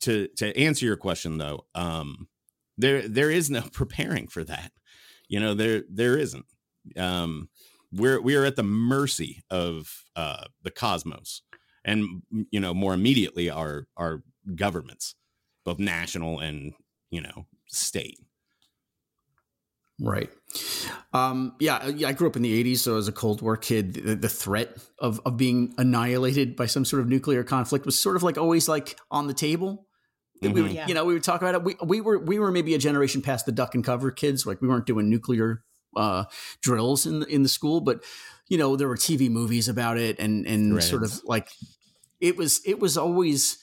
to 0.00 0.28
to 0.36 0.56
answer 0.56 0.84
your 0.84 0.96
question 0.96 1.38
though, 1.38 1.66
um, 1.74 2.28
there 2.76 3.06
there 3.08 3.30
is 3.30 3.50
no 3.50 3.62
preparing 3.72 4.28
for 4.28 4.44
that. 4.44 4.72
You 5.28 5.40
know 5.40 5.54
there 5.54 5.82
there 5.90 6.16
isn't. 6.16 6.46
Um, 6.96 7.48
we're 7.92 8.20
we 8.20 8.34
are 8.36 8.44
at 8.44 8.56
the 8.56 8.62
mercy 8.62 9.42
of 9.50 10.04
uh, 10.16 10.44
the 10.62 10.70
cosmos, 10.70 11.42
and 11.84 12.22
you 12.50 12.60
know 12.60 12.74
more 12.74 12.94
immediately 12.94 13.50
our 13.50 13.86
our 13.96 14.22
governments, 14.54 15.14
both 15.64 15.78
national 15.78 16.38
and 16.40 16.74
you 17.10 17.20
know 17.20 17.46
state. 17.68 18.18
Right. 20.00 20.30
Um, 21.12 21.54
yeah, 21.58 21.88
yeah, 21.88 22.08
I 22.08 22.12
grew 22.12 22.28
up 22.28 22.36
in 22.36 22.42
the 22.42 22.64
80s, 22.64 22.78
so 22.78 22.96
as 22.96 23.08
a 23.08 23.12
Cold 23.12 23.42
War 23.42 23.56
kid, 23.56 23.94
the, 23.94 24.14
the, 24.14 24.28
threat 24.28 24.76
of, 24.98 25.20
of 25.26 25.36
being 25.36 25.74
annihilated 25.76 26.54
by 26.54 26.66
some 26.66 26.84
sort 26.84 27.02
of 27.02 27.08
nuclear 27.08 27.42
conflict 27.42 27.84
was 27.84 28.00
sort 28.00 28.14
of 28.14 28.22
like 28.22 28.38
always 28.38 28.68
like 28.68 28.96
on 29.10 29.26
the 29.26 29.34
table. 29.34 29.86
Mm-hmm. 30.42 30.54
We 30.54 30.62
would, 30.62 30.72
yeah. 30.72 30.86
you 30.86 30.94
know, 30.94 31.04
we 31.04 31.14
would 31.14 31.24
talk 31.24 31.42
about 31.42 31.56
it. 31.56 31.64
We, 31.64 31.74
we 31.84 32.00
were 32.00 32.18
we 32.18 32.38
were 32.38 32.52
maybe 32.52 32.74
a 32.74 32.78
generation 32.78 33.22
past 33.22 33.44
the 33.44 33.52
duck 33.52 33.74
and 33.74 33.82
cover 33.82 34.12
kids. 34.12 34.46
Like 34.46 34.62
we 34.62 34.68
weren't 34.68 34.86
doing 34.86 35.10
nuclear 35.10 35.64
uh, 35.96 36.24
drills 36.62 37.06
in 37.06 37.20
the, 37.20 37.26
in 37.26 37.42
the 37.42 37.48
school, 37.48 37.80
but 37.80 38.04
you 38.48 38.56
know, 38.56 38.76
there 38.76 38.88
were 38.88 38.96
TV 38.96 39.28
movies 39.28 39.68
about 39.68 39.98
it 39.98 40.20
and 40.20 40.46
and 40.46 40.74
right. 40.74 40.82
sort 40.82 41.02
of 41.02 41.20
like 41.24 41.50
it 42.20 42.36
was 42.36 42.60
it 42.64 42.78
was 42.78 42.96
always 42.96 43.58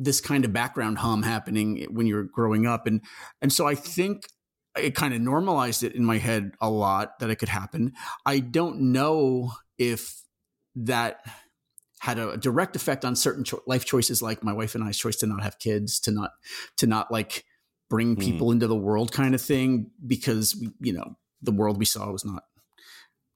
this 0.00 0.20
kind 0.20 0.44
of 0.44 0.52
background 0.52 0.96
hum 0.98 1.22
happening 1.22 1.84
when 1.90 2.06
you're 2.06 2.22
growing 2.22 2.66
up 2.66 2.86
and 2.86 3.02
and 3.42 3.52
so 3.52 3.66
I 3.66 3.74
think 3.74 4.28
it 4.76 4.94
kind 4.94 5.12
of 5.12 5.20
normalized 5.20 5.82
it 5.82 5.94
in 5.94 6.04
my 6.04 6.18
head 6.18 6.52
a 6.60 6.70
lot 6.70 7.18
that 7.18 7.30
it 7.30 7.36
could 7.36 7.48
happen. 7.48 7.92
I 8.24 8.38
don't 8.38 8.92
know 8.92 9.52
if 9.76 10.22
that 10.76 11.20
had 12.00 12.18
a 12.18 12.36
direct 12.36 12.76
effect 12.76 13.04
on 13.04 13.16
certain 13.16 13.42
cho- 13.42 13.62
life 13.66 13.84
choices, 13.84 14.22
like 14.22 14.44
my 14.44 14.52
wife 14.52 14.76
and 14.76 14.84
I's 14.84 14.96
choice 14.96 15.16
to 15.16 15.26
not 15.26 15.42
have 15.42 15.58
kids, 15.58 15.98
to 16.00 16.12
not 16.12 16.30
to 16.76 16.86
not 16.86 17.10
like 17.10 17.44
bring 17.90 18.14
hmm. 18.14 18.20
people 18.20 18.48
mm. 18.48 18.52
into 18.52 18.66
the 18.68 18.76
world, 18.76 19.10
kind 19.10 19.34
of 19.34 19.40
thing, 19.40 19.90
because 20.06 20.56
we, 20.56 20.70
you 20.80 20.92
know 20.92 21.16
the 21.42 21.52
world 21.52 21.78
we 21.78 21.84
saw 21.84 22.10
was 22.10 22.24
not 22.24 22.44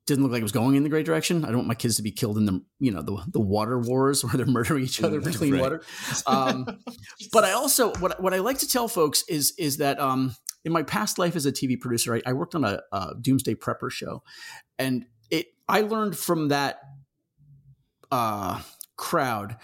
didn't 0.06 0.24
look 0.24 0.32
like 0.32 0.40
it 0.40 0.44
was 0.44 0.52
going 0.52 0.74
in 0.74 0.82
the 0.82 0.88
great 0.88 1.06
direction. 1.06 1.44
I 1.44 1.48
don't 1.48 1.58
want 1.58 1.68
my 1.68 1.74
kids 1.74 1.96
to 1.96 2.02
be 2.02 2.10
killed 2.10 2.36
in 2.36 2.46
the 2.46 2.60
you 2.80 2.90
know 2.90 3.02
the 3.02 3.22
the 3.28 3.40
water 3.40 3.78
wars 3.78 4.24
where 4.24 4.32
they're 4.34 4.46
murdering 4.52 4.84
each 4.84 5.02
other 5.02 5.20
for 5.20 5.30
clean 5.30 5.54
right. 5.54 5.62
water. 5.62 5.82
Um, 6.26 6.66
but 7.32 7.44
I 7.44 7.52
also 7.52 7.92
what 7.94 8.20
what 8.20 8.34
I 8.34 8.38
like 8.38 8.58
to 8.58 8.68
tell 8.68 8.88
folks 8.88 9.24
is 9.28 9.54
is 9.58 9.76
that 9.78 10.00
um, 10.00 10.34
in 10.64 10.72
my 10.72 10.82
past 10.82 11.18
life 11.18 11.36
as 11.36 11.46
a 11.46 11.52
TV 11.52 11.80
producer, 11.80 12.14
I, 12.14 12.22
I 12.26 12.32
worked 12.32 12.54
on 12.54 12.64
a, 12.64 12.80
a, 12.92 13.14
Doomsday 13.20 13.54
Prepper 13.56 13.90
show, 13.90 14.22
and 14.78 15.06
it 15.30 15.46
I 15.68 15.82
learned 15.82 16.16
from 16.16 16.48
that 16.48 16.80
uh, 18.10 18.60
crowd, 18.96 19.56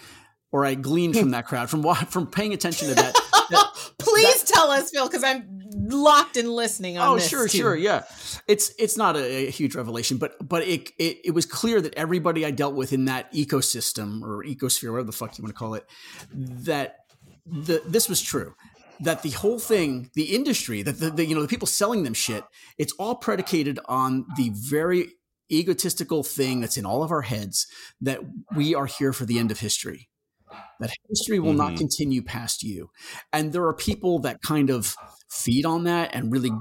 or 0.51 0.65
I 0.65 0.75
gleaned 0.75 1.17
from 1.17 1.31
that 1.31 1.47
crowd 1.47 1.69
from 1.69 1.83
from 1.83 2.27
paying 2.27 2.53
attention 2.53 2.89
to 2.89 2.95
that. 2.95 3.15
That 3.49 3.93
Please 3.97 4.43
that, 4.43 4.53
tell 4.53 4.71
us, 4.71 4.91
Phil, 4.91 5.07
because 5.07 5.23
I'm 5.23 5.61
locked 5.71 6.37
in 6.37 6.49
listening 6.49 6.97
on 6.97 7.15
oh, 7.15 7.19
sure, 7.19 7.47
too. 7.47 7.57
sure, 7.57 7.75
yeah. 7.75 8.03
It's 8.47 8.73
it's 8.77 8.97
not 8.97 9.15
a, 9.15 9.47
a, 9.47 9.49
huge 9.49 9.75
revelation, 9.75 10.17
but 10.17 10.35
but 10.47 10.63
it, 10.63 10.91
it 10.97 11.19
it 11.25 11.31
was 11.31 11.45
clear 11.45 11.81
that 11.81 11.93
everybody 11.95 12.45
I 12.45 12.51
dealt 12.51 12.75
with 12.75 12.93
in 12.93 13.05
that 13.05 13.31
ecosystem 13.33 14.21
or 14.21 14.43
ecosphere, 14.43 14.91
whatever 14.91 15.07
the 15.07 15.11
fuck 15.11 15.37
you 15.37 15.43
want 15.43 15.53
to 15.53 15.59
call 15.59 15.75
it, 15.75 15.85
that 16.33 16.97
the 17.45 17.81
this 17.85 18.09
was 18.09 18.21
true 18.21 18.55
that 19.01 19.23
the 19.23 19.29
whole 19.29 19.59
thing, 19.59 20.09
the 20.13 20.35
industry, 20.35 20.81
that 20.81 20.99
the, 20.99 21.09
the, 21.09 21.25
you 21.25 21.33
know 21.33 21.41
the 21.41 21.47
people 21.47 21.67
selling 21.67 22.03
them 22.03 22.13
shit, 22.13 22.43
it's 22.77 22.93
all 22.93 23.15
predicated 23.15 23.79
on 23.85 24.25
the 24.37 24.51
very 24.53 25.13
egotistical 25.51 26.23
thing 26.23 26.61
that's 26.61 26.77
in 26.77 26.85
all 26.85 27.01
of 27.01 27.11
our 27.11 27.23
heads 27.23 27.65
that 28.01 28.19
we 28.55 28.75
are 28.75 28.85
here 28.85 29.13
for 29.13 29.25
the 29.25 29.39
end 29.39 29.51
of 29.51 29.59
history. 29.59 30.08
That 30.79 30.91
history 31.09 31.39
will 31.39 31.49
mm-hmm. 31.49 31.57
not 31.57 31.77
continue 31.77 32.21
past 32.21 32.63
you, 32.63 32.89
and 33.33 33.53
there 33.53 33.65
are 33.65 33.73
people 33.73 34.19
that 34.19 34.41
kind 34.41 34.69
of 34.69 34.95
feed 35.29 35.65
on 35.65 35.83
that 35.83 36.13
and 36.13 36.31
really 36.31 36.51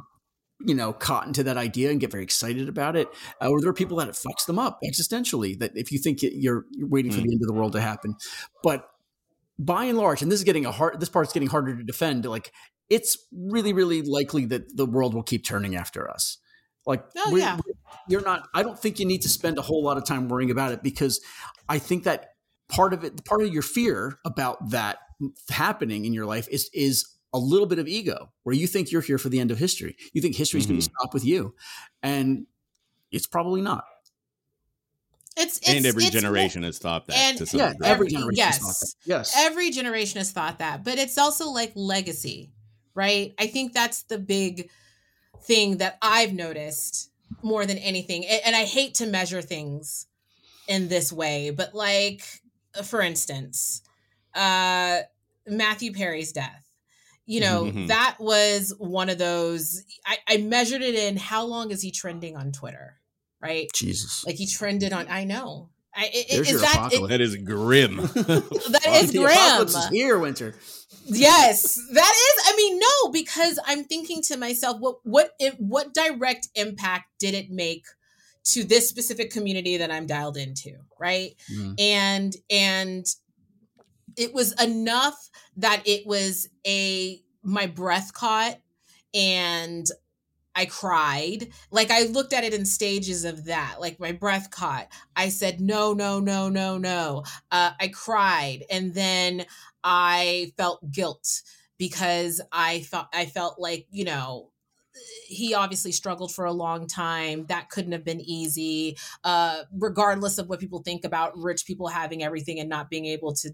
you 0.66 0.74
know, 0.74 0.92
caught 0.92 1.26
into 1.26 1.44
that 1.44 1.57
idea 1.57 1.90
and 1.90 2.01
get 2.01 2.11
very 2.11 2.24
excited 2.24 2.68
about 2.68 2.96
it. 2.96 3.09
Uh, 3.40 3.49
or 3.49 3.61
there 3.61 3.70
are 3.70 3.74
people 3.74 3.96
that 3.99 4.09
it 4.09 4.14
fucks 4.14 4.46
them 4.46 4.59
up 4.59 4.80
existentially. 4.84 5.59
That 5.59 5.72
if 5.76 5.92
you 5.92 5.99
think 5.99 6.18
you're, 6.22 6.64
you're 6.72 6.88
waiting 6.88 7.12
for 7.12 7.18
mm. 7.18 7.24
the 7.26 7.32
end 7.32 7.42
of 7.42 7.46
the 7.46 7.53
world 7.53 7.72
to 7.72 7.80
happen, 7.80 8.16
but 8.62 8.88
by 9.59 9.84
and 9.84 9.99
large, 9.99 10.22
and 10.22 10.30
this 10.30 10.40
is 10.40 10.44
getting 10.44 10.66
a 10.66 10.72
hard, 10.72 11.01
this 11.01 11.09
part's 11.09 11.32
getting 11.32 11.49
harder 11.49 11.76
to 11.76 11.82
defend. 11.84 12.24
Like 12.24 12.53
it's 12.90 13.18
really, 13.32 13.72
really 13.72 14.03
likely 14.03 14.46
that 14.46 14.76
the 14.76 14.86
world 14.86 15.14
will 15.14 15.22
keep 15.22 15.44
turning 15.44 15.76
after 15.76 16.11
us. 16.11 16.38
Like, 16.86 17.05
oh, 17.16 17.32
we, 17.32 17.40
yeah. 17.40 17.59
you're 18.09 18.22
not. 18.22 18.49
I 18.55 18.62
don't 18.62 18.78
think 18.78 18.99
you 18.99 19.05
need 19.05 19.22
to 19.22 19.28
spend 19.28 19.59
a 19.59 19.62
whole 19.62 19.84
lot 19.84 19.99
of 19.99 20.07
time 20.07 20.28
worrying 20.28 20.51
about 20.51 20.72
it 20.72 20.82
because 20.82 21.20
I 21.68 21.78
think 21.78 22.05
that 22.05 22.30
part 22.68 22.92
of 22.92 23.04
it, 23.04 23.24
part 23.24 23.42
of 23.42 23.52
your 23.52 23.62
fear 23.62 24.18
about 24.24 24.70
that 24.70 24.98
happening 25.50 26.04
in 26.04 26.12
your 26.12 26.26
life 26.26 26.48
is 26.50 26.70
is 26.72 27.08
a 27.32 27.38
little 27.38 27.66
bit 27.66 27.78
of 27.78 27.86
ego, 27.86 28.30
where 28.44 28.54
you 28.54 28.66
think 28.66 28.90
you're 28.90 29.02
here 29.02 29.18
for 29.18 29.28
the 29.28 29.40
end 29.40 29.50
of 29.50 29.58
history. 29.58 29.96
You 30.12 30.22
think 30.22 30.36
history 30.36 30.58
is 30.58 30.64
mm-hmm. 30.64 30.74
going 30.74 30.80
to 30.80 30.90
stop 30.98 31.14
with 31.14 31.24
you, 31.24 31.54
and 32.02 32.46
it's 33.10 33.26
probably 33.26 33.60
not. 33.60 33.84
It's, 35.36 35.58
it's 35.58 35.68
and 35.68 35.86
every 35.86 36.04
it's, 36.04 36.12
generation 36.12 36.64
has 36.64 36.78
thought 36.78 37.06
that. 37.06 37.16
And, 37.16 37.52
yeah, 37.52 37.72
every 37.84 38.08
generation 38.08 38.34
yes, 38.34 38.96
Yes, 39.04 39.34
every 39.36 39.70
generation 39.70 40.18
has 40.18 40.32
thought 40.32 40.58
that, 40.58 40.84
but 40.84 40.98
it's 40.98 41.16
also 41.16 41.50
like 41.50 41.72
legacy, 41.76 42.50
right? 42.94 43.34
I 43.38 43.46
think 43.46 43.72
that's 43.72 44.02
the 44.04 44.18
big 44.18 44.68
thing 45.42 45.76
that 45.76 45.96
I've 46.02 46.32
noticed 46.32 47.10
more 47.42 47.66
than 47.66 47.78
anything. 47.78 48.24
And 48.26 48.56
I 48.56 48.64
hate 48.64 48.94
to 48.94 49.06
measure 49.06 49.42
things 49.42 50.06
in 50.66 50.88
this 50.88 51.12
way, 51.12 51.50
but 51.50 51.74
like 51.74 52.24
for 52.84 53.00
instance, 53.00 53.82
uh 54.34 55.00
Matthew 55.46 55.92
Perry's 55.92 56.32
death. 56.32 56.64
You 57.26 57.40
know, 57.40 57.64
mm-hmm. 57.64 57.86
that 57.88 58.16
was 58.18 58.74
one 58.78 59.10
of 59.10 59.18
those 59.18 59.82
I, 60.06 60.18
I 60.28 60.36
measured 60.38 60.82
it 60.82 60.94
in 60.94 61.16
how 61.16 61.44
long 61.44 61.70
is 61.70 61.82
he 61.82 61.90
trending 61.90 62.36
on 62.36 62.52
Twitter? 62.52 62.98
right? 63.40 63.68
Jesus. 63.74 64.24
Like 64.26 64.36
he 64.36 64.46
trended 64.46 64.92
on. 64.92 65.06
I 65.08 65.24
know. 65.24 65.70
I, 65.94 66.10
it, 66.12 66.26
There's 66.30 66.50
is 66.50 66.60
that 66.60 66.90
it, 66.92 67.08
that 67.08 67.20
is 67.20 67.36
grim. 67.36 67.96
that 67.96 69.00
is 69.02 69.12
the 69.12 69.18
grim. 69.18 69.66
Is 69.66 69.88
here, 69.88 70.18
Winter. 70.18 70.54
Yes, 71.06 71.74
that 71.92 72.12
is. 72.12 72.44
I 72.46 72.56
mean, 72.56 72.78
no, 72.78 73.10
because 73.10 73.58
I'm 73.66 73.84
thinking 73.84 74.22
to 74.22 74.36
myself, 74.36 74.78
what 74.80 74.98
what 75.02 75.32
what 75.58 75.94
direct 75.94 76.48
impact 76.54 77.06
did 77.18 77.34
it 77.34 77.50
make 77.50 77.86
to 78.53 78.64
this 78.64 78.88
specific 78.88 79.30
community 79.30 79.76
that 79.76 79.90
I'm 79.90 80.07
dialed 80.07 80.36
into, 80.36 80.72
right? 80.99 81.34
Mm. 81.53 81.74
And 81.78 82.36
and 82.51 83.07
it 84.16 84.34
was 84.34 84.53
enough 84.61 85.30
that 85.57 85.82
it 85.86 86.07
was 86.07 86.49
a 86.66 87.22
my 87.42 87.66
breath 87.66 88.12
caught 88.12 88.59
and 89.14 89.86
I 90.55 90.64
cried. 90.64 91.51
Like 91.70 91.90
I 91.90 92.05
looked 92.07 92.32
at 92.32 92.42
it 92.42 92.53
in 92.53 92.64
stages 92.64 93.24
of 93.24 93.44
that. 93.44 93.76
Like 93.80 94.01
my 94.01 94.12
breath 94.12 94.51
caught. 94.51 94.88
I 95.14 95.28
said, 95.28 95.61
no, 95.61 95.92
no, 95.92 96.18
no, 96.18 96.49
no, 96.49 96.78
no. 96.78 97.22
Uh, 97.53 97.70
I 97.80 97.88
cried. 97.88 98.64
And 98.68 98.92
then 98.92 99.46
I 99.84 100.53
felt 100.57 100.90
guilt 100.90 101.42
because 101.78 102.40
I 102.51 102.80
felt, 102.80 103.07
I 103.14 103.26
felt 103.26 103.61
like, 103.61 103.86
you 103.92 104.05
know, 104.05 104.51
he 105.26 105.55
obviously 105.55 105.92
struggled 105.92 106.32
for 106.34 106.44
a 106.44 106.53
long 106.53 106.86
time. 106.86 107.46
That 107.46 107.70
couldn't 107.70 107.92
have 107.92 108.05
been 108.05 108.20
easy, 108.20 108.96
uh, 109.24 109.62
regardless 109.72 110.38
of 110.38 110.49
what 110.49 110.61
people 110.61 110.82
think 110.82 111.05
about 111.05 111.36
rich 111.36 111.66
people 111.66 111.88
having 111.88 112.22
everything 112.22 112.61
and 112.61 112.68
not 112.68 112.90
being 112.90 113.07
able 113.07 113.34
to 113.34 113.51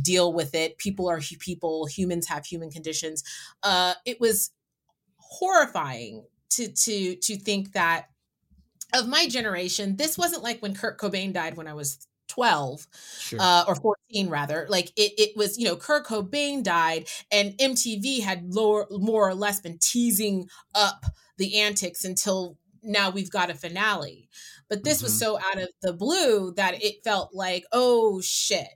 deal 0.00 0.32
with 0.32 0.54
it. 0.54 0.78
People 0.78 1.08
are 1.08 1.20
people, 1.38 1.86
humans 1.86 2.26
have 2.28 2.46
human 2.46 2.70
conditions. 2.70 3.22
Uh, 3.62 3.94
it 4.04 4.20
was 4.20 4.50
horrifying 5.16 6.24
to 6.50 6.68
to 6.68 7.16
to 7.16 7.36
think 7.36 7.72
that 7.72 8.06
of 8.92 9.08
my 9.08 9.28
generation, 9.28 9.96
this 9.96 10.18
wasn't 10.18 10.42
like 10.42 10.60
when 10.60 10.74
Kurt 10.74 10.98
Cobain 10.98 11.32
died 11.32 11.56
when 11.56 11.68
I 11.68 11.74
was 11.74 12.06
12 12.30 12.86
sure. 13.18 13.38
uh, 13.40 13.64
or 13.66 13.74
14 13.74 14.28
rather 14.28 14.66
like 14.68 14.92
it, 14.96 15.12
it 15.18 15.36
was 15.36 15.58
you 15.58 15.66
know 15.66 15.76
kurt 15.76 16.06
cobain 16.06 16.62
died 16.62 17.06
and 17.30 17.52
mtv 17.58 18.22
had 18.22 18.54
lower 18.54 18.86
more 18.90 19.28
or 19.28 19.34
less 19.34 19.60
been 19.60 19.78
teasing 19.78 20.48
up 20.74 21.04
the 21.38 21.60
antics 21.60 22.04
until 22.04 22.56
now 22.82 23.10
we've 23.10 23.30
got 23.30 23.50
a 23.50 23.54
finale 23.54 24.28
but 24.68 24.84
this 24.84 24.98
mm-hmm. 24.98 25.06
was 25.06 25.18
so 25.18 25.38
out 25.38 25.60
of 25.60 25.68
the 25.82 25.92
blue 25.92 26.52
that 26.52 26.82
it 26.82 27.02
felt 27.02 27.34
like 27.34 27.64
oh 27.72 28.20
shit 28.20 28.68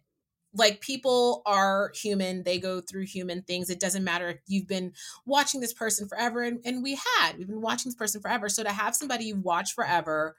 like 0.57 0.81
people 0.81 1.43
are 1.47 1.93
human 1.95 2.43
they 2.43 2.59
go 2.59 2.81
through 2.81 3.05
human 3.05 3.43
things 3.43 3.71
it 3.71 3.81
doesn't 3.81 4.05
matter 4.05 4.29
if 4.29 4.39
you've 4.47 4.69
been 4.69 4.93
watching 5.27 5.61
this 5.61 5.73
person 5.73 6.09
forever 6.09 6.43
and, 6.43 6.61
and 6.65 6.83
we 6.83 6.99
had 7.17 7.39
we've 7.39 7.49
been 7.49 7.61
watching 7.61 7.91
this 7.91 7.97
person 7.97 8.21
forever 8.21 8.49
so 8.49 8.63
to 8.63 8.71
have 8.71 8.95
somebody 8.97 9.27
you've 9.27 9.45
watched 9.45 9.75
forever 9.75 10.37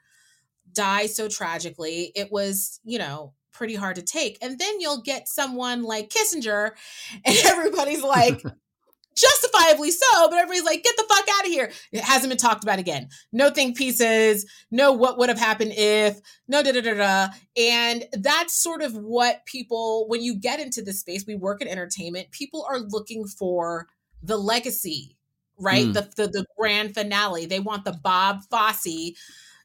die 0.76 1.06
so 1.06 1.28
tragically 1.28 2.12
it 2.14 2.30
was 2.30 2.80
you 2.84 2.98
know 2.98 3.32
pretty 3.52 3.74
hard 3.74 3.96
to 3.96 4.02
take 4.02 4.36
and 4.42 4.58
then 4.58 4.80
you'll 4.80 5.02
get 5.02 5.28
someone 5.28 5.82
like 5.82 6.10
kissinger 6.10 6.72
and 7.24 7.36
everybody's 7.44 8.02
like 8.02 8.42
justifiably 9.16 9.90
so, 9.90 10.28
but 10.28 10.34
everybody's 10.34 10.64
like, 10.64 10.84
get 10.84 10.96
the 10.96 11.06
fuck 11.08 11.26
out 11.38 11.46
of 11.46 11.50
here. 11.50 11.72
It 11.90 12.00
hasn't 12.00 12.30
been 12.30 12.38
talked 12.38 12.62
about 12.62 12.78
again. 12.78 13.08
No 13.32 13.50
think 13.50 13.76
pieces, 13.76 14.46
no 14.70 14.92
what 14.92 15.18
would 15.18 15.30
have 15.30 15.38
happened 15.38 15.72
if, 15.74 16.20
no 16.46 16.62
da 16.62 16.72
da 16.72 16.82
da 16.82 16.94
da. 16.94 17.28
And 17.56 18.04
that's 18.12 18.54
sort 18.54 18.82
of 18.82 18.94
what 18.94 19.44
people, 19.46 20.06
when 20.08 20.22
you 20.22 20.38
get 20.38 20.60
into 20.60 20.82
this 20.82 21.00
space, 21.00 21.24
we 21.26 21.34
work 21.34 21.62
in 21.62 21.68
entertainment, 21.68 22.30
people 22.30 22.66
are 22.68 22.78
looking 22.78 23.26
for 23.26 23.88
the 24.22 24.36
legacy, 24.36 25.16
right? 25.58 25.86
Mm. 25.86 25.94
The, 25.94 26.10
the 26.16 26.28
the 26.28 26.46
grand 26.58 26.94
finale. 26.94 27.46
They 27.46 27.60
want 27.60 27.84
the 27.84 27.98
Bob 28.02 28.40
Fosse 28.50 29.12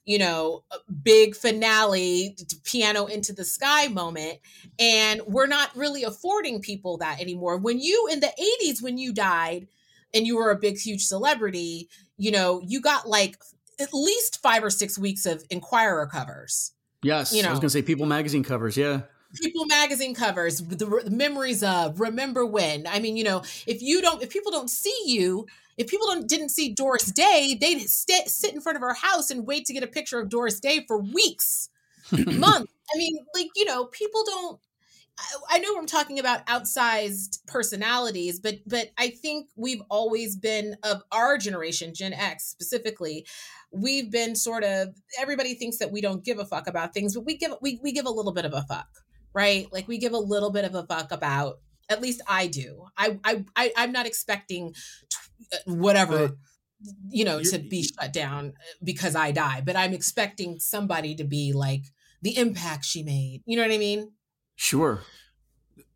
you 0.06 0.18
know, 0.18 0.64
big 1.04 1.36
finale, 1.36 2.36
piano 2.64 3.06
into 3.06 3.34
the 3.34 3.46
sky 3.46 3.88
moment. 3.88 4.40
And 4.80 5.22
we're 5.28 5.48
not 5.48 5.76
really 5.76 6.04
affording 6.04 6.62
people 6.62 6.98
that 6.98 7.22
anymore. 7.22 7.58
When 7.58 7.80
you, 7.80 8.08
in 8.12 8.20
the 8.20 8.32
80s, 8.64 8.82
when 8.82 8.98
you 8.98 9.14
died 9.14 9.68
and 10.14 10.26
you 10.26 10.38
were 10.38 10.52
a 10.52 10.58
big, 10.58 10.78
huge 10.78 11.06
celebrity, 11.06 11.90
you 12.18 12.32
know, 12.32 12.62
you 12.66 12.82
got 12.82 13.08
like 13.08 13.38
at 13.80 13.94
least 13.94 14.42
five 14.42 14.64
or 14.64 14.70
six 14.70 14.98
weeks 14.98 15.26
of 15.26 15.44
Inquirer 15.50 16.08
covers. 16.08 16.74
Yes. 17.04 17.34
You 17.34 17.44
know, 17.44 17.50
I 17.50 17.52
was 17.52 17.60
going 17.60 17.70
to 17.70 17.74
say 17.74 17.82
People 17.82 18.06
magazine 18.06 18.44
covers. 18.44 18.78
Yeah. 18.78 19.02
People 19.40 19.66
magazine 19.66 20.14
covers, 20.14 20.60
the, 20.60 20.86
the 21.04 21.12
memories 21.12 21.64
of, 21.64 22.00
remember 22.00 22.46
when. 22.46 22.88
I 22.88 23.00
mean, 23.00 23.16
you 23.16 23.24
know, 23.24 23.44
if 23.66 23.82
you 23.82 24.02
don't, 24.02 24.22
if 24.22 24.30
people 24.30 24.52
don't 24.52 24.70
see 24.70 24.98
you, 25.06 25.48
if 25.78 25.88
people 25.88 26.08
don't 26.08 26.28
didn't 26.28 26.50
see 26.50 26.74
Doris 26.74 27.06
Day, 27.12 27.58
they'd 27.60 27.80
st- 27.80 28.30
sit 28.30 28.54
in 28.54 28.62
front 28.62 28.76
of 28.76 28.82
her 28.82 28.94
house 28.94 29.32
and 29.32 29.48
wait 29.48 29.66
to 29.66 29.74
get 29.74 29.84
a 29.84 29.88
picture 29.88 30.20
of 30.20 30.30
Doris 30.30 30.60
Day 30.60 30.86
for 30.88 31.00
weeks, 31.00 31.70
months. 32.12 32.72
I 32.94 32.98
mean, 32.98 33.18
like 33.34 33.48
you 33.56 33.66
know, 33.66 33.86
people 33.86 34.24
don't. 34.26 34.60
I, 35.18 35.56
I 35.56 35.60
know 35.60 35.78
I'm 35.78 35.88
talking 35.88 36.20
about 36.20 36.46
outsized 36.48 37.46
personalities, 37.48 38.40
but 38.40 38.60
but 38.68 38.92
I 38.98 39.10
think 39.10 39.48
we've 39.56 39.82
always 39.90 40.36
been 40.36 40.76
of 40.84 41.02
our 41.12 41.38
generation, 41.38 41.94
Gen 41.94 42.14
X 42.14 42.46
specifically. 42.46 43.26
We've 43.72 44.12
been 44.12 44.36
sort 44.36 44.64
of 44.64 44.90
everybody 45.20 45.56
thinks 45.56 45.78
that 45.78 45.92
we 45.92 46.02
don't 46.02 46.24
give 46.24 46.40
a 46.40 46.46
fuck 46.46 46.68
about 46.68 46.94
things, 46.94 47.16
but 47.16 47.26
we 47.26 47.38
give 47.38 47.54
we 47.62 47.80
we 47.82 47.92
give 47.92 48.06
a 48.06 48.12
little 48.12 48.34
bit 48.34 48.46
of 48.46 48.54
a 48.54 48.64
fuck, 48.64 48.90
right? 49.34 49.68
Like 49.72 49.88
we 49.88 49.98
give 49.98 50.14
a 50.14 50.18
little 50.18 50.52
bit 50.52 50.66
of 50.66 50.76
a 50.76 50.84
fuck 50.84 51.12
about 51.12 51.60
at 51.90 52.02
least 52.02 52.22
I 52.28 52.48
do. 52.48 52.86
I 52.98 53.20
I, 53.24 53.46
I 53.56 53.72
am 53.84 53.92
not 53.92 54.06
expecting 54.06 54.74
t- 54.74 55.48
uh, 55.54 55.74
whatever 55.74 56.30
but 56.30 56.38
you 57.10 57.26
know 57.26 57.42
to 57.42 57.60
be 57.60 57.84
shut 57.84 58.14
down 58.14 58.54
uh, 58.58 58.76
because 58.84 59.16
I 59.16 59.32
die, 59.32 59.62
but 59.64 59.76
I'm 59.76 59.94
expecting 59.94 60.60
somebody 60.60 61.16
to 61.16 61.24
be 61.24 61.54
like 61.54 61.84
the 62.22 62.38
impact 62.38 62.86
she 62.86 63.04
made. 63.04 63.42
You 63.46 63.58
know 63.58 63.64
what 63.64 63.72
I 63.72 63.78
mean? 63.78 64.12
Sure. 64.56 65.02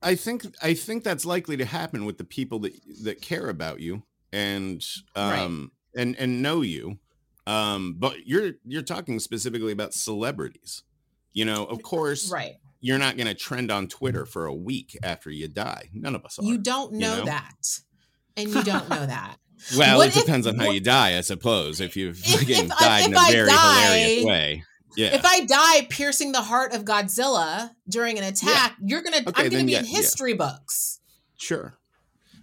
I 0.01 0.15
think 0.15 0.45
I 0.61 0.73
think 0.73 1.03
that's 1.03 1.25
likely 1.25 1.57
to 1.57 1.65
happen 1.65 2.05
with 2.05 2.17
the 2.17 2.23
people 2.23 2.59
that 2.59 2.73
that 3.03 3.21
care 3.21 3.49
about 3.49 3.79
you 3.79 4.03
and 4.31 4.83
um 5.15 5.71
right. 5.95 6.01
and 6.01 6.15
and 6.17 6.41
know 6.41 6.61
you. 6.61 6.99
Um 7.47 7.95
but 7.97 8.27
you're 8.27 8.53
you're 8.65 8.81
talking 8.81 9.19
specifically 9.19 9.71
about 9.71 9.93
celebrities. 9.93 10.83
You 11.33 11.45
know, 11.45 11.65
of 11.65 11.81
course, 11.81 12.31
right 12.31 12.55
you're 12.85 12.99
not 12.99 13.17
going 13.17 13.25
to 13.25 13.33
trend 13.33 13.71
on 13.71 13.87
Twitter 13.87 14.27
for 14.27 14.45
a 14.45 14.53
week 14.53 14.95
after 15.01 15.31
you 15.31 15.47
die. 15.47 15.89
None 15.91 16.13
of 16.13 16.23
us 16.23 16.37
are. 16.37 16.45
You 16.45 16.59
don't 16.59 16.93
know, 16.93 17.13
you 17.13 17.19
know? 17.21 17.25
that. 17.25 17.79
And 18.37 18.47
you 18.49 18.63
don't 18.63 18.87
know 18.87 19.05
that. 19.07 19.37
well, 19.75 19.97
what 19.97 20.15
it 20.15 20.19
depends 20.19 20.45
on 20.45 20.59
how 20.59 20.67
what, 20.67 20.75
you 20.75 20.81
die, 20.81 21.17
I 21.17 21.21
suppose. 21.21 21.81
If 21.81 21.97
you've 21.97 22.19
if, 22.23 22.47
if 22.47 22.67
died 22.69 22.79
I, 22.79 22.99
in 23.05 23.13
a 23.13 23.31
very 23.31 23.49
die, 23.49 23.85
hilarious 23.85 24.25
way. 24.25 24.63
Yeah. 24.95 25.15
If 25.15 25.25
I 25.25 25.45
die 25.45 25.87
piercing 25.89 26.31
the 26.31 26.43
heart 26.43 26.73
of 26.73 26.85
Godzilla 26.85 27.71
during 27.89 28.19
an 28.19 28.23
attack, 28.23 28.75
yeah. 28.79 28.85
you're 28.85 29.01
gonna 29.01 29.23
okay, 29.27 29.45
I'm 29.45 29.49
gonna 29.49 29.63
be 29.63 29.71
yeah, 29.71 29.79
in 29.79 29.85
history 29.85 30.31
yeah. 30.31 30.37
books. 30.37 30.99
Sure. 31.37 31.73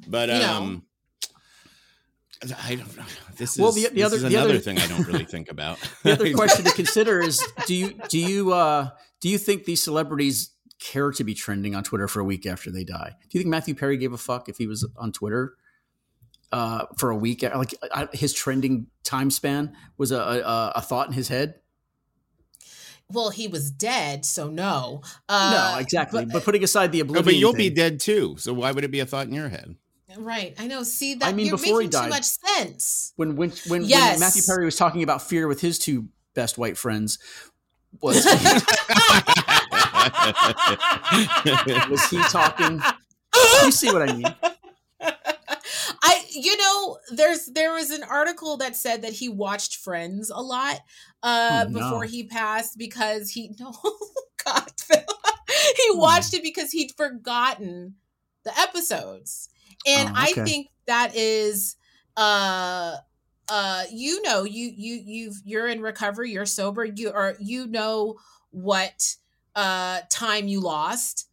But 0.09 0.28
you 0.28 0.34
um 0.34 0.72
know. 0.72 2.57
I 2.64 2.74
don't 2.74 2.97
know. 2.97 3.05
This 3.36 3.53
is 3.53 3.59
well, 3.61 3.70
the, 3.70 3.88
the 3.93 4.03
other, 4.03 4.18
the 4.18 4.26
another 4.26 4.51
other 4.51 4.59
thing 4.59 4.78
I 4.80 4.88
don't 4.88 5.07
really 5.07 5.24
think 5.24 5.51
about. 5.51 5.78
the 6.03 6.12
other 6.12 6.34
question 6.34 6.64
to 6.64 6.72
consider 6.72 7.20
is: 7.20 7.40
Do 7.66 7.74
you 7.76 7.95
do 8.09 8.18
you 8.18 8.53
uh, 8.53 8.90
do 9.23 9.29
you 9.29 9.39
think 9.39 9.64
these 9.64 9.83
celebrities 9.83 10.51
care 10.81 11.12
to 11.12 11.25
be 11.25 11.33
trending 11.33 11.75
on 11.77 11.85
Twitter 11.85 12.09
for 12.09 12.20
a 12.20 12.25
week 12.25 12.45
after 12.45 12.70
they 12.70 12.85
die? 12.85 13.14
Do 13.20 13.39
you 13.39 13.41
think 13.41 13.51
Matthew 13.51 13.75
Perry 13.75 13.97
gave 13.97 14.12
a 14.12 14.18
fuck 14.18 14.49
if 14.49 14.59
he 14.59 14.66
was 14.66 14.87
on 14.97 15.12
Twitter 15.12 15.55
uh, 16.51 16.87
for 16.99 17.11
a 17.11 17.16
week? 17.16 17.43
Like 17.43 17.73
his 18.12 18.35
trending 18.35 18.89
time 19.05 19.31
span 19.31 19.75
was 19.97 20.11
a, 20.11 20.18
a, 20.18 20.73
a, 20.75 20.83
thought 20.83 21.07
in 21.07 21.12
his 21.12 21.29
head. 21.29 21.55
Well, 23.11 23.31
he 23.31 23.47
was 23.47 23.70
dead, 23.70 24.25
so 24.25 24.49
no. 24.49 25.03
Uh, 25.29 25.75
no, 25.77 25.81
exactly. 25.81 26.25
But, 26.25 26.33
but, 26.33 26.45
putting 26.45 26.64
aside 26.64 26.91
the 26.91 27.01
oblivion, 27.01 27.25
no, 27.25 27.31
but 27.31 27.37
you'll 27.37 27.53
thing, 27.53 27.70
be 27.70 27.70
dead 27.70 28.01
too. 28.01 28.35
So 28.39 28.53
why 28.53 28.73
would 28.73 28.83
it 28.83 28.91
be 28.91 29.01
a 29.01 29.07
thought 29.07 29.29
in 29.29 29.35
your 29.35 29.49
head? 29.49 29.77
Right, 30.18 30.55
I 30.59 30.66
know. 30.66 30.83
See 30.83 31.14
that 31.14 31.29
I 31.29 31.33
mean, 31.33 31.51
before 31.51 31.81
he 31.81 31.87
died, 31.87 32.05
too 32.05 32.11
much 32.11 32.25
sense. 32.25 33.12
When 33.16 33.37
when 33.37 33.53
when, 33.68 33.85
yes. 33.85 34.14
when 34.14 34.20
Matthew 34.20 34.43
Perry 34.43 34.64
was 34.64 34.77
talking 34.77 35.03
about 35.03 35.23
fear 35.23 35.47
with 35.47 35.61
his 35.61 35.79
two 35.79 36.09
best 36.35 36.59
white 36.59 36.77
friends, 36.77 37.18
was 38.01 38.25
he, 38.25 38.31
was 41.90 42.09
he 42.11 42.18
talking? 42.24 42.80
You 43.64 43.72
see 43.72 43.93
what 43.93 44.09
I 44.09 44.12
mean? 44.14 44.34
I 46.03 46.24
you 46.30 46.57
know 46.57 46.99
there's 47.12 47.47
there 47.47 47.72
was 47.72 47.90
an 47.90 48.03
article 48.03 48.57
that 48.59 48.76
said 48.76 49.03
that 49.03 49.12
he 49.12 49.28
watched 49.28 49.76
Friends 49.76 50.30
a 50.30 50.40
lot 50.40 50.80
uh 51.22 51.64
oh, 51.66 51.70
no. 51.70 51.78
before 51.78 52.05
he 52.05 52.24
passed 52.24 52.78
because 52.78 53.30
he 53.30 53.55
no 53.61 53.72
God 54.45 54.70
Phil. 54.78 55.01
he 55.49 55.93
hmm. 55.93 55.99
watched 55.99 56.34
it 56.34 56.43
because 56.43 56.70
he'd 56.70 56.93
forgotten 56.97 57.95
the 58.45 58.59
episodes 58.59 59.49
and 59.86 60.09
oh, 60.09 60.12
okay. 60.12 60.40
I 60.40 60.45
think 60.45 60.68
that 60.86 61.14
is 61.14 61.76
uh 62.16 62.97
uh 63.49 63.84
you 63.90 64.22
know 64.22 64.45
you 64.45 64.72
you 64.76 65.01
you've 65.05 65.36
you're 65.45 65.68
in 65.68 65.80
recovery 65.80 66.30
you're 66.30 66.47
sober 66.47 66.84
you 66.84 67.11
are 67.12 67.34
you 67.40 67.66
know 67.66 68.16
what 68.53 69.16
uh 69.57 70.00
time 70.09 70.48
you 70.48 70.61
lost 70.61 71.28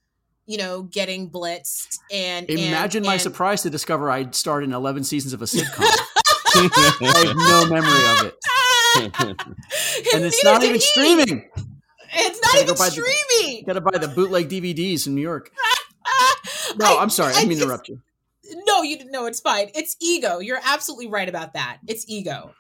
you 0.46 0.58
know 0.58 0.84
getting 0.84 1.30
blitzed 1.30 2.00
and 2.12 2.50
imagine 2.50 3.00
and, 3.00 3.08
my 3.08 3.14
and, 3.14 3.22
surprise 3.22 3.62
to 3.62 3.70
discover 3.70 4.10
i'd 4.12 4.34
starred 4.36 4.64
in 4.64 4.74
11 4.74 5.04
seasons 5.04 5.34
of 5.34 5.42
a 5.42 5.46
sitcom 5.46 5.86
i 6.56 7.24
have 7.26 7.36
no 7.36 7.70
memory 7.70 8.06
of 8.10 8.26
it 8.26 8.36
and 10.16 10.26
it's 10.26 10.44
not 10.44 10.64
even 10.64 10.76
he. 10.76 10.82
streaming 10.82 11.50
it's 12.12 12.42
not 12.42 12.62
even 12.62 12.76
streaming 12.76 13.60
the, 13.60 13.64
gotta 13.68 13.82
buy 13.82 13.98
the 13.98 14.08
bootleg 14.08 14.50
dvds 14.50 15.08
in 15.08 15.16
new 15.16 15.22
york 15.22 15.52
no 16.78 16.98
I, 16.98 17.02
i'm 17.02 17.10
sorry 17.10 17.34
i, 17.36 17.42
I 17.42 17.46
mean 17.46 17.60
to 17.60 17.64
interrupt 17.64 17.88
you 17.88 18.02
no, 18.66 18.82
you 18.82 18.98
didn't 18.98 19.12
know. 19.12 19.26
It's 19.26 19.40
fine. 19.40 19.70
It's 19.76 19.96
ego. 20.02 20.40
You're 20.40 20.60
absolutely 20.64 21.08
right 21.08 21.30
about 21.30 21.54
that. 21.54 21.78
It's 21.88 22.06
ego. 22.08 22.54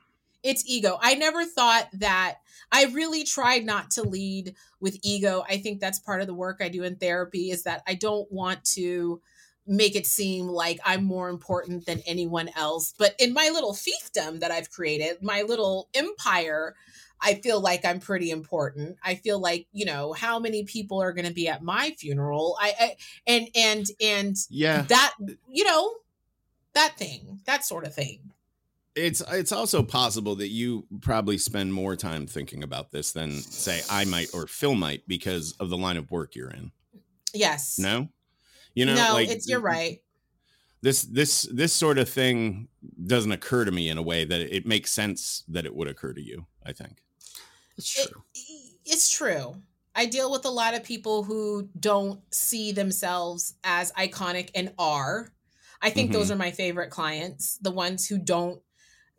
It's 0.44 0.64
ego. 0.66 0.98
I 1.02 1.16
never 1.16 1.46
thought 1.46 1.90
that. 1.94 2.38
I 2.72 2.86
really 2.86 3.24
tried 3.24 3.66
not 3.66 3.90
to 3.92 4.04
lead 4.04 4.56
with 4.80 5.00
ego. 5.02 5.44
I 5.50 5.58
think 5.58 5.80
that's 5.80 5.98
part 5.98 6.22
of 6.22 6.28
the 6.28 6.36
work 6.36 6.60
I 6.62 6.70
do 6.70 6.84
in 6.84 6.98
therapy 6.98 7.50
is 7.50 7.64
that 7.64 7.82
I 7.88 7.96
don't 7.96 8.32
want 8.32 8.64
to 8.76 9.22
make 9.66 9.96
it 9.96 10.06
seem 10.06 10.48
like 10.48 10.80
I'm 10.86 11.04
more 11.04 11.30
important 11.30 11.86
than 11.86 12.02
anyone 12.06 12.50
else. 12.56 12.94
But 12.98 13.16
in 13.20 13.34
my 13.34 13.50
little 13.54 13.74
fiefdom 13.74 14.40
that 14.40 14.52
I've 14.52 14.72
created, 14.72 15.22
my 15.22 15.44
little 15.44 15.90
empire, 15.94 16.76
I 17.22 17.36
feel 17.36 17.60
like 17.60 17.86
I'm 17.86 18.00
pretty 18.00 18.32
important. 18.32 18.98
I 19.04 19.16
feel 19.16 19.40
like, 19.40 19.68
you 19.72 19.86
know, 19.86 20.14
how 20.14 20.40
many 20.40 20.64
people 20.64 21.02
are 21.02 21.12
going 21.12 21.28
to 21.28 21.34
be 21.34 21.48
at 21.48 21.62
my 21.62 21.92
funeral? 21.98 22.58
I, 22.60 22.74
I 22.80 22.96
and 23.28 23.48
and 23.56 23.86
and 24.02 24.36
yeah. 24.50 24.84
That, 24.84 25.16
you 25.50 25.64
know, 25.64 25.94
that 26.74 26.98
thing, 26.98 27.42
that 27.46 27.66
sort 27.66 27.86
of 27.86 27.94
thing. 27.94 28.32
It's 29.00 29.22
it's 29.32 29.52
also 29.52 29.84
possible 29.84 30.36
that 30.36 30.50
you 30.50 30.86
probably 31.02 31.38
spend 31.38 31.74
more 31.74 31.95
time 31.95 32.28
thinking 32.28 32.64
about 32.64 32.91
this 32.91 33.12
than 33.12 33.32
say 33.32 33.82
I 33.89 34.06
might 34.06 34.30
or 34.34 34.47
Phil 34.47 34.76
might 34.76 35.08
because 35.08 35.54
of 35.60 35.70
the 35.70 35.78
line 35.78 35.97
of 35.97 36.12
work 36.12 36.36
you're 36.36 36.52
in. 36.52 36.72
Yes. 37.34 37.80
No? 37.80 38.10
You 38.76 38.86
know, 38.86 38.95
no, 38.95 39.14
like 39.14 39.30
it's 39.30 39.50
you're 39.50 39.60
right 39.60 40.00
this 40.82 41.02
this 41.02 41.41
this 41.52 41.74
sort 41.74 41.97
of 41.97 42.08
thing 42.08 42.70
doesn't 43.06 43.34
occur 43.34 43.66
to 43.66 43.72
me 43.72 43.89
in 43.89 43.97
a 43.97 44.02
way 44.02 44.24
that 44.24 44.39
it 44.39 44.66
makes 44.66 44.93
sense 44.93 45.43
that 45.50 45.66
it 45.66 45.76
would 45.76 45.89
occur 45.89 46.14
to 46.14 46.22
you 46.22 46.45
i 46.66 46.72
think 46.72 47.02
it's 47.80 47.93
true. 47.93 48.24
It, 48.36 48.76
it's 48.86 49.10
true. 49.10 49.56
I 49.95 50.06
deal 50.06 50.30
with 50.32 50.45
a 50.45 50.50
lot 50.50 50.76
of 50.76 50.84
people 50.84 51.24
who 51.24 51.70
don't 51.80 52.22
see 52.34 52.74
themselves 52.74 53.56
as 53.64 53.93
iconic 53.93 54.52
and 54.54 54.74
are. 54.78 55.32
I 55.82 55.89
think 55.89 56.10
mm-hmm. 56.10 56.20
those 56.20 56.30
are 56.30 56.36
my 56.36 56.52
favorite 56.52 56.89
clients, 56.89 57.58
the 57.62 57.72
ones 57.72 58.06
who 58.06 58.18
don't 58.20 58.62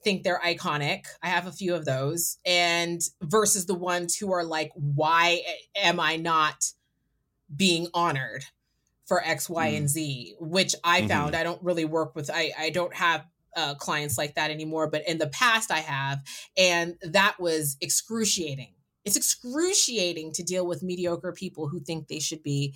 think 0.02 0.22
they're 0.22 0.40
iconic. 0.40 1.04
I 1.22 1.28
have 1.28 1.46
a 1.46 1.52
few 1.52 1.74
of 1.74 1.84
those. 1.84 2.38
And 2.44 3.00
versus 3.22 3.66
the 3.66 3.74
ones 3.74 4.16
who 4.16 4.32
are 4.32 4.44
like, 4.44 4.70
why 4.74 5.42
am 5.76 6.00
I 6.00 6.16
not 6.16 6.72
being 7.54 7.88
honored 7.92 8.44
for 9.06 9.22
X, 9.22 9.48
Y, 9.48 9.72
mm. 9.72 9.76
and 9.76 9.88
Z? 9.88 10.34
Which 10.40 10.74
I 10.84 11.00
mm-hmm. 11.00 11.08
found 11.08 11.36
I 11.36 11.42
don't 11.42 11.62
really 11.62 11.84
work 11.84 12.14
with. 12.14 12.30
I, 12.32 12.52
I 12.58 12.70
don't 12.70 12.94
have 12.94 13.26
uh, 13.56 13.74
clients 13.74 14.16
like 14.16 14.34
that 14.36 14.50
anymore, 14.50 14.88
but 14.88 15.06
in 15.08 15.18
the 15.18 15.26
past 15.28 15.70
I 15.70 15.80
have, 15.80 16.20
and 16.56 16.96
that 17.02 17.40
was 17.40 17.76
excruciating. 17.80 18.74
It's 19.04 19.16
excruciating 19.16 20.32
to 20.34 20.42
deal 20.42 20.66
with 20.66 20.82
mediocre 20.82 21.32
people 21.32 21.68
who 21.68 21.80
think 21.80 22.08
they 22.08 22.20
should 22.20 22.42
be 22.42 22.74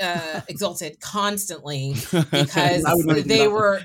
uh, 0.00 0.40
exalted 0.48 1.00
constantly 1.00 1.94
because 2.30 2.84
they 3.24 3.48
were. 3.48 3.80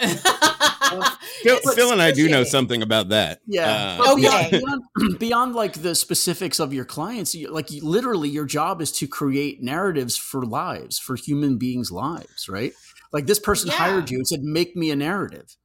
Phil, 1.42 1.58
Phil 1.74 1.92
and 1.92 2.02
I 2.02 2.12
do 2.12 2.28
know 2.28 2.44
something 2.44 2.82
about 2.82 3.08
that. 3.10 3.40
Yeah. 3.46 3.98
Uh, 4.00 4.12
okay. 4.12 4.50
Beyond, 4.60 5.18
beyond, 5.18 5.54
like 5.54 5.74
the 5.74 5.94
specifics 5.94 6.58
of 6.58 6.72
your 6.72 6.84
clients, 6.84 7.34
you, 7.34 7.50
like 7.50 7.70
literally, 7.70 8.28
your 8.28 8.44
job 8.44 8.80
is 8.80 8.92
to 8.92 9.06
create 9.06 9.62
narratives 9.62 10.16
for 10.16 10.44
lives, 10.44 10.98
for 10.98 11.16
human 11.16 11.58
beings' 11.58 11.90
lives, 11.90 12.48
right? 12.48 12.72
Like 13.12 13.26
this 13.26 13.38
person 13.38 13.68
yeah. 13.68 13.76
hired 13.76 14.10
you 14.10 14.18
and 14.18 14.26
said, 14.26 14.42
"Make 14.42 14.76
me 14.76 14.90
a 14.90 14.96
narrative." 14.96 15.56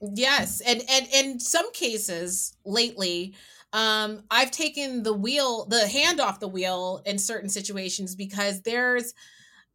Yes, 0.00 0.60
and 0.60 0.82
and 0.88 1.08
in 1.12 1.40
some 1.40 1.72
cases 1.72 2.56
lately, 2.64 3.34
um, 3.72 4.22
I've 4.30 4.50
taken 4.50 5.02
the 5.02 5.12
wheel, 5.12 5.66
the 5.66 5.86
hand 5.86 6.20
off 6.20 6.40
the 6.40 6.48
wheel 6.48 7.02
in 7.04 7.18
certain 7.18 7.48
situations 7.48 8.14
because 8.14 8.62
there's 8.62 9.12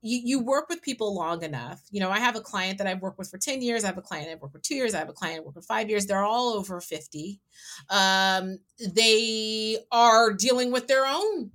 you, 0.03 0.19
you 0.23 0.39
work 0.39 0.67
with 0.69 0.81
people 0.81 1.15
long 1.15 1.43
enough. 1.43 1.81
You 1.89 2.01
know, 2.01 2.11
I 2.11 2.19
have 2.19 2.35
a 2.35 2.41
client 2.41 2.77
that 2.77 2.87
I've 2.87 3.01
worked 3.01 3.17
with 3.17 3.31
for 3.31 3.37
10 3.37 3.61
years. 3.61 3.83
I 3.83 3.87
have 3.87 3.97
a 3.97 4.01
client 4.01 4.29
I've 4.29 4.41
worked 4.41 4.53
with 4.53 4.61
two 4.61 4.75
years. 4.75 4.93
I 4.93 4.99
have 4.99 5.09
a 5.09 5.13
client 5.13 5.39
I've 5.39 5.45
worked 5.45 5.55
with 5.55 5.65
five 5.65 5.89
years. 5.89 6.05
They're 6.05 6.23
all 6.23 6.49
over 6.49 6.81
50. 6.81 7.39
Um, 7.89 8.59
they 8.79 9.77
are 9.91 10.33
dealing 10.33 10.71
with 10.71 10.87
their 10.87 11.05
own 11.05 11.51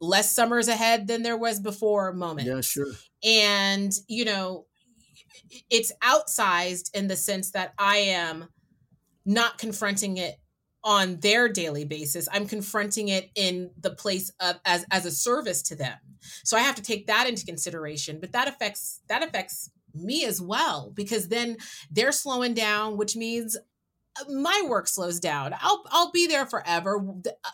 less 0.00 0.34
summers 0.34 0.68
ahead 0.68 1.06
than 1.06 1.22
there 1.22 1.36
was 1.36 1.60
before 1.60 2.12
moment. 2.12 2.46
Yeah, 2.46 2.60
sure. 2.60 2.92
And, 3.24 3.90
you 4.06 4.26
know, 4.26 4.66
it's 5.70 5.92
outsized 6.02 6.94
in 6.94 7.08
the 7.08 7.16
sense 7.16 7.52
that 7.52 7.72
I 7.78 7.96
am 7.96 8.48
not 9.24 9.56
confronting 9.56 10.18
it 10.18 10.36
on 10.84 11.20
their 11.20 11.48
daily 11.48 11.84
basis 11.84 12.28
i'm 12.32 12.44
confronting 12.44 13.06
it 13.06 13.30
in 13.36 13.70
the 13.78 13.90
place 13.90 14.32
of 14.40 14.58
as 14.64 14.84
as 14.90 15.06
a 15.06 15.12
service 15.12 15.62
to 15.62 15.76
them 15.76 15.96
so 16.44 16.56
i 16.56 16.60
have 16.60 16.74
to 16.74 16.82
take 16.82 17.06
that 17.06 17.28
into 17.28 17.44
consideration 17.44 18.18
but 18.20 18.32
that 18.32 18.48
affects 18.48 19.00
that 19.08 19.22
affects 19.22 19.70
me 19.94 20.24
as 20.24 20.40
well 20.40 20.92
because 20.94 21.28
then 21.28 21.56
they're 21.90 22.12
slowing 22.12 22.54
down 22.54 22.96
which 22.96 23.16
means 23.16 23.56
uh, 24.20 24.30
my 24.30 24.62
work 24.68 24.88
slows 24.88 25.20
down. 25.20 25.54
I'll 25.60 25.84
i'll 25.90 26.10
be 26.10 26.26
there 26.26 26.46
forever. 26.46 27.02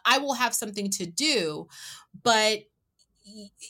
I 0.05 0.19
will 0.19 0.35
have 0.35 0.55
something 0.55 0.91
to 0.91 1.07
do 1.07 1.69
but 2.23 2.61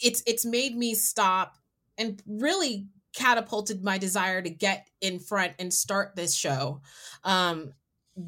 it's 0.02 0.22
it's 0.26 0.44
made 0.44 0.76
me 0.76 0.94
stop 0.94 1.56
and 1.96 2.22
really 2.26 2.86
catapulted 3.14 3.82
my 3.82 3.98
desire 3.98 4.40
to 4.40 4.50
get 4.50 4.88
in 5.00 5.18
front 5.18 5.54
and 5.58 5.72
start 5.72 6.14
this 6.14 6.34
show 6.34 6.80
um 7.24 7.72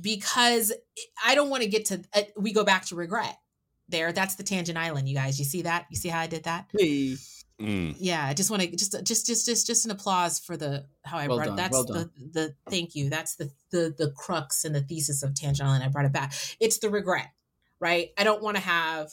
because 0.00 0.72
I 1.24 1.34
don't 1.34 1.50
want 1.50 1.64
to 1.64 1.68
get 1.68 1.86
to, 1.86 2.00
uh, 2.14 2.22
we 2.36 2.52
go 2.52 2.62
back 2.62 2.86
to 2.86 2.94
regret 2.96 3.36
there. 3.90 4.12
That's 4.12 4.36
the 4.36 4.42
tangent 4.42 4.78
island, 4.78 5.08
you 5.08 5.14
guys. 5.14 5.38
You 5.38 5.44
see 5.44 5.62
that? 5.62 5.86
You 5.90 5.96
see 5.96 6.08
how 6.08 6.20
I 6.20 6.26
did 6.26 6.44
that? 6.44 6.66
Hey. 6.76 7.16
Mm. 7.60 7.94
Yeah, 7.98 8.24
I 8.24 8.32
just 8.32 8.50
want 8.50 8.62
to 8.62 8.74
just 8.74 8.92
just 9.04 9.26
just 9.26 9.44
just 9.44 9.66
just 9.66 9.84
an 9.84 9.90
applause 9.90 10.38
for 10.38 10.56
the 10.56 10.86
how 11.04 11.18
I 11.18 11.28
Well 11.28 11.36
brought 11.36 11.48
done, 11.48 11.56
that's 11.56 11.72
well 11.72 11.84
the 11.84 11.92
done. 11.92 12.10
the 12.32 12.54
thank 12.70 12.94
you. 12.94 13.10
That's 13.10 13.36
the 13.36 13.50
the 13.70 13.94
the 13.98 14.12
crux 14.16 14.64
and 14.64 14.74
the 14.74 14.80
thesis 14.80 15.22
of 15.22 15.34
Tangent 15.34 15.68
Island. 15.68 15.84
I 15.84 15.88
brought 15.88 16.06
it 16.06 16.12
back. 16.12 16.32
It's 16.58 16.78
the 16.78 16.88
regret, 16.88 17.28
right? 17.78 18.10
I 18.16 18.24
don't 18.24 18.42
want 18.42 18.56
to 18.56 18.62
have 18.62 19.10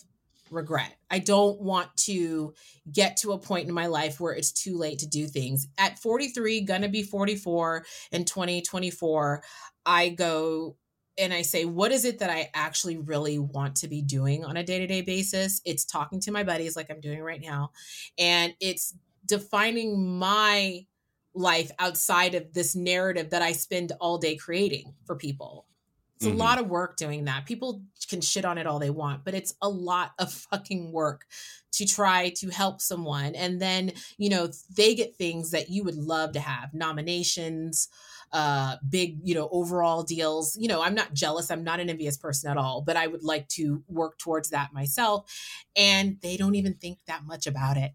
regret. 0.49 0.95
I 1.09 1.19
don't 1.19 1.59
want 1.59 1.95
to 2.05 2.53
get 2.89 3.17
to 3.17 3.33
a 3.33 3.37
point 3.37 3.67
in 3.67 3.73
my 3.73 3.87
life 3.87 4.21
where 4.21 4.33
it's 4.33 4.53
too 4.53 4.77
late 4.77 4.99
to 4.99 5.07
do 5.07 5.27
things. 5.27 5.67
At 5.77 5.99
43, 5.99 6.61
gonna 6.61 6.87
be 6.87 7.03
44 7.03 7.85
in 8.13 8.23
2024, 8.23 9.43
I 9.85 10.09
go 10.09 10.77
and 11.17 11.33
I 11.33 11.41
say, 11.41 11.65
what 11.65 11.91
is 11.91 12.05
it 12.05 12.19
that 12.19 12.29
I 12.29 12.49
actually 12.53 12.97
really 12.97 13.39
want 13.39 13.77
to 13.77 13.87
be 13.87 14.01
doing 14.01 14.45
on 14.45 14.57
a 14.57 14.63
day 14.63 14.79
to 14.79 14.87
day 14.87 15.01
basis? 15.01 15.61
It's 15.65 15.85
talking 15.85 16.19
to 16.21 16.31
my 16.31 16.43
buddies 16.43 16.75
like 16.75 16.89
I'm 16.89 17.01
doing 17.01 17.21
right 17.21 17.41
now. 17.41 17.71
And 18.17 18.53
it's 18.59 18.95
defining 19.25 20.17
my 20.17 20.85
life 21.33 21.71
outside 21.79 22.35
of 22.35 22.53
this 22.53 22.75
narrative 22.75 23.29
that 23.31 23.41
I 23.41 23.51
spend 23.51 23.91
all 23.99 24.17
day 24.17 24.35
creating 24.35 24.95
for 25.05 25.15
people. 25.15 25.67
It's 26.15 26.25
Mhm. 26.25 26.31
a 26.31 26.35
lot 26.35 26.59
of 26.59 26.67
work 26.67 26.97
doing 26.97 27.25
that. 27.25 27.45
People 27.45 27.83
can 28.09 28.21
shit 28.21 28.43
on 28.43 28.57
it 28.57 28.65
all 28.65 28.79
they 28.79 28.89
want, 28.89 29.23
but 29.23 29.35
it's 29.35 29.53
a 29.61 29.69
lot 29.69 30.13
of 30.17 30.33
fucking 30.33 30.91
work 30.91 31.27
to 31.73 31.85
try 31.85 32.29
to 32.37 32.49
help 32.49 32.81
someone. 32.81 33.35
And 33.35 33.61
then, 33.61 33.91
you 34.17 34.29
know, 34.29 34.49
they 34.75 34.95
get 34.95 35.15
things 35.15 35.51
that 35.51 35.69
you 35.69 35.83
would 35.83 35.95
love 35.95 36.31
to 36.31 36.39
have 36.39 36.73
nominations, 36.73 37.87
uh 38.33 38.75
big 38.89 39.19
you 39.23 39.33
know 39.33 39.47
overall 39.51 40.03
deals. 40.03 40.57
You 40.57 40.67
know 40.67 40.81
i'm 40.81 40.95
not 40.95 41.13
jealous. 41.13 41.49
I'm 41.49 41.63
not 41.63 41.79
an 41.79 41.89
envious 41.89 42.17
person 42.17 42.51
at 42.51 42.57
all 42.57 42.81
but 42.81 42.97
i 42.97 43.07
would 43.07 43.23
like 43.23 43.47
to 43.49 43.83
work 43.87 44.17
towards 44.17 44.49
that 44.49 44.73
myself. 44.73 45.31
And 45.75 46.17
they 46.21 46.35
don't 46.37 46.55
even 46.55 46.73
think 46.73 46.99
that 47.07 47.23
much 47.25 47.47
about 47.47 47.77
it. 47.77 47.91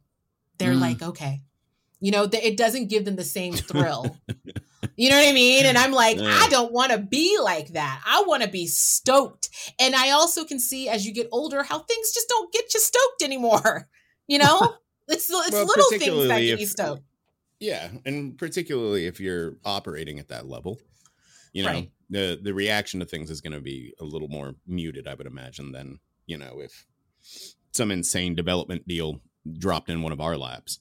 They're 0.58 0.72
Mm. 0.72 0.80
like 0.80 1.02
okay. 1.02 1.42
You 2.00 2.12
know 2.12 2.26
th- 2.26 2.42
it 2.42 2.56
doesn't 2.56 2.88
give 2.88 3.04
them 3.04 3.16
the 3.16 3.24
same 3.24 3.52
thrill. 3.70 4.16
You 4.96 5.10
know 5.10 5.16
what 5.18 5.28
i 5.28 5.32
mean? 5.32 5.66
And 5.66 5.76
i'm 5.78 5.92
like 5.92 6.16
Yeah. 6.16 6.24
i 6.42 6.48
don't 6.48 6.72
want 6.72 6.92
to 6.92 6.98
be 6.98 7.38
like 7.38 7.68
that. 7.74 8.02
I 8.06 8.24
want 8.26 8.42
to 8.42 8.48
be 8.48 8.66
stoked. 8.66 9.50
And 9.78 9.94
i 9.94 10.10
also 10.10 10.44
can 10.44 10.58
see 10.58 10.88
as 10.88 11.06
you 11.06 11.12
get 11.12 11.28
older 11.30 11.62
how 11.62 11.78
things 11.80 12.12
just 12.12 12.28
don't 12.28 12.52
get 12.52 12.72
you 12.74 12.80
stoked 12.80 13.22
anymore. 13.22 13.88
You 14.28 14.38
know? 14.38 14.76
It's, 15.08 15.28
it's 15.28 15.50
Well, 15.52 15.66
little 15.66 15.90
things 15.90 16.28
that 16.28 16.40
get 16.40 16.60
you 16.60 16.66
stoked 16.66 17.02
Yeah, 17.62 17.90
and 18.04 18.36
particularly 18.36 19.06
if 19.06 19.20
you're 19.20 19.56
operating 19.64 20.18
at 20.18 20.28
that 20.28 20.48
level, 20.48 20.80
you 21.52 21.62
know, 21.62 21.70
Right. 21.70 21.90
the 22.10 22.38
the 22.42 22.52
reaction 22.52 22.98
to 23.00 23.06
things 23.06 23.30
is 23.30 23.40
going 23.40 23.52
to 23.52 23.60
be 23.60 23.94
a 24.00 24.04
little 24.04 24.28
more 24.28 24.56
muted, 24.66 25.06
I 25.06 25.14
would 25.14 25.28
imagine, 25.28 25.70
than 25.70 26.00
you 26.26 26.36
know 26.38 26.60
if 26.60 26.86
some 27.72 27.92
insane 27.92 28.34
development 28.34 28.88
deal 28.88 29.20
dropped 29.58 29.88
in 29.88 30.02
one 30.02 30.12
of 30.12 30.20
our 30.20 30.36
laps. 30.36 30.80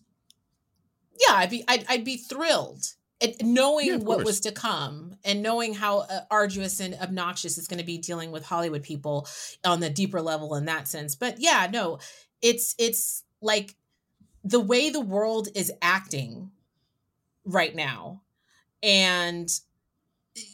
yeah, 1.27 1.35
I'd 1.35 1.49
be 1.51 1.63
I'd, 1.67 1.85
I'd 1.87 2.03
be 2.03 2.17
thrilled. 2.17 2.83
And 3.21 3.35
knowing 3.43 3.87
Yeah, 3.87 3.95
what 3.97 4.15
course. 4.15 4.25
was 4.25 4.39
to 4.41 4.51
come 4.51 5.13
and 5.23 5.43
knowing 5.43 5.75
how 5.75 5.99
uh, 5.99 6.21
arduous 6.31 6.79
and 6.79 6.95
obnoxious 6.95 7.59
it's 7.59 7.67
going 7.67 7.77
to 7.79 7.85
be 7.85 7.99
dealing 7.99 8.31
with 8.31 8.43
Hollywood 8.43 8.81
people 8.81 9.27
on 9.63 9.79
the 9.79 9.91
deeper 9.91 10.21
level 10.23 10.55
in 10.55 10.65
that 10.65 10.87
sense. 10.87 11.13
But 11.15 11.35
yeah, 11.39 11.69
no, 11.71 11.99
it's 12.41 12.73
it's 12.79 13.23
like 13.39 13.75
the 14.43 14.59
way 14.59 14.89
the 14.89 14.99
world 15.01 15.49
is 15.53 15.71
acting 15.83 16.49
right 17.45 17.75
now. 17.75 18.21
And 18.83 19.49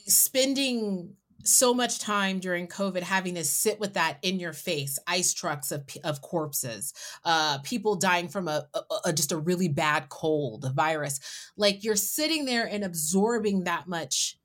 spending 0.07 1.15
so 1.43 1.73
much 1.73 1.99
time 1.99 2.39
during 2.39 2.67
covid 2.67 3.01
having 3.03 3.35
to 3.35 3.43
sit 3.43 3.79
with 3.79 3.93
that 3.93 4.17
in 4.21 4.39
your 4.39 4.51
face 4.51 4.99
ice 5.07 5.33
trucks 5.33 5.71
of, 5.71 5.83
of 6.03 6.21
corpses 6.21 6.93
uh 7.23 7.59
people 7.59 7.95
dying 7.95 8.27
from 8.27 8.47
a, 8.49 8.67
a, 8.73 8.81
a 9.05 9.13
just 9.13 9.31
a 9.31 9.37
really 9.37 9.69
bad 9.69 10.09
cold 10.09 10.65
a 10.65 10.71
virus. 10.73 11.19
Like 11.55 11.83
you're 11.83 11.95
sitting 11.95 12.45
there 12.45 12.67
and 12.67 12.83
absorbing 12.83 13.63
that 13.63 13.87
much 13.87 14.37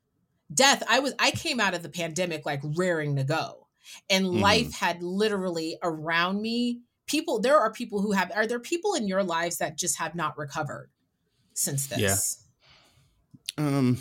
death. 0.53 0.83
I 0.89 0.99
was 0.99 1.13
i 1.19 1.31
came 1.31 1.59
out 1.59 1.75
of 1.75 1.83
the 1.83 1.89
pandemic 1.89 2.45
like 2.45 2.61
raring 2.63 3.15
to 3.17 3.25
go. 3.25 3.67
And 4.09 4.25
Mhm. 4.25 4.39
life 4.41 4.73
had 4.73 5.03
literally 5.03 5.77
around 5.83 6.41
me 6.41 6.81
people 7.07 7.39
there 7.41 7.59
are 7.59 7.71
people 7.73 8.01
who 8.01 8.13
have 8.13 8.31
are 8.35 8.47
there 8.47 8.59
people 8.61 8.95
in 8.95 9.07
your 9.07 9.23
lives 9.23 9.57
that 9.59 9.77
just 9.77 9.97
have 9.99 10.15
not 10.15 10.37
recovered 10.37 10.91
since 11.53 11.87
this 11.87 11.99
Um, 13.57 13.99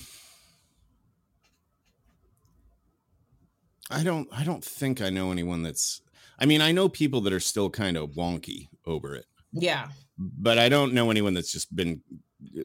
I 3.91 4.03
don't. 4.03 4.29
I 4.33 4.45
don't 4.45 4.65
think 4.65 5.01
I 5.01 5.11
know 5.11 5.31
anyone 5.33 5.63
that's. 5.63 6.01
I 6.39 6.47
mean, 6.47 6.61
I 6.61 6.73
know 6.73 6.89
people 6.89 7.21
that 7.23 7.33
are 7.33 7.41
still 7.41 7.71
kind 7.71 7.97
of 7.97 8.11
wonky 8.11 8.69
over 8.87 9.15
it, 9.15 9.27
yeah 9.53 9.89
but 10.19 10.59
I 10.59 10.69
don't 10.69 10.93
know 10.93 11.11
anyone 11.11 11.35
that's 11.35 11.51
just 11.51 11.75
been 11.75 12.03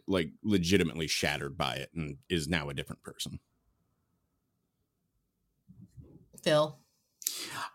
like 0.08 0.32
legitimately 0.44 1.08
shattered 1.08 1.58
by 1.58 1.76
it 1.76 1.90
and 1.96 2.18
is 2.30 2.48
now 2.48 2.70
a 2.70 2.74
different 2.74 3.04
person. 3.04 3.40
phil 6.44 6.80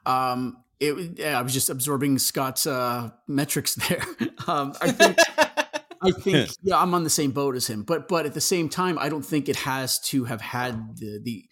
Um, 0.07 0.65
it, 0.81 1.19
yeah, 1.19 1.39
I 1.39 1.43
was 1.43 1.53
just 1.53 1.71
absorbing 1.71 2.19
Scott's 2.19 2.67
uh, 2.67 3.11
metrics 3.29 3.75
there. 3.75 4.03
um, 4.47 4.75
I 4.81 4.91
think 4.91 5.19
I 6.03 6.11
think 6.21 6.51
yeah, 6.63 6.79
I'm 6.79 6.95
on 6.95 7.05
the 7.05 7.11
same 7.11 7.31
boat 7.31 7.57
as 7.57 7.67
him, 7.67 7.83
but 7.83 8.09
but 8.09 8.27
at 8.27 8.35
the 8.35 8.41
same 8.41 8.69
time, 8.69 8.99
I 8.99 9.09
don't 9.09 9.25
think 9.25 9.49
it 9.49 9.57
has 9.57 9.99
to 10.01 10.25
have 10.25 10.41
had 10.41 10.97
the 10.97 11.21
the 11.23 11.45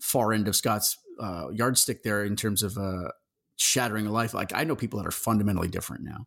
far 0.00 0.32
end 0.32 0.48
of 0.48 0.56
Scott's 0.56 0.98
uh, 1.20 1.48
yardstick 1.52 2.02
there 2.02 2.24
in 2.24 2.36
terms 2.36 2.62
of 2.62 2.76
uh, 2.76 3.08
shattering 3.56 4.06
a 4.06 4.12
life. 4.12 4.34
Like 4.34 4.52
I 4.54 4.64
know 4.64 4.76
people 4.76 4.98
that 4.98 5.06
are 5.06 5.12
fundamentally 5.12 5.68
different 5.68 6.04
now 6.04 6.26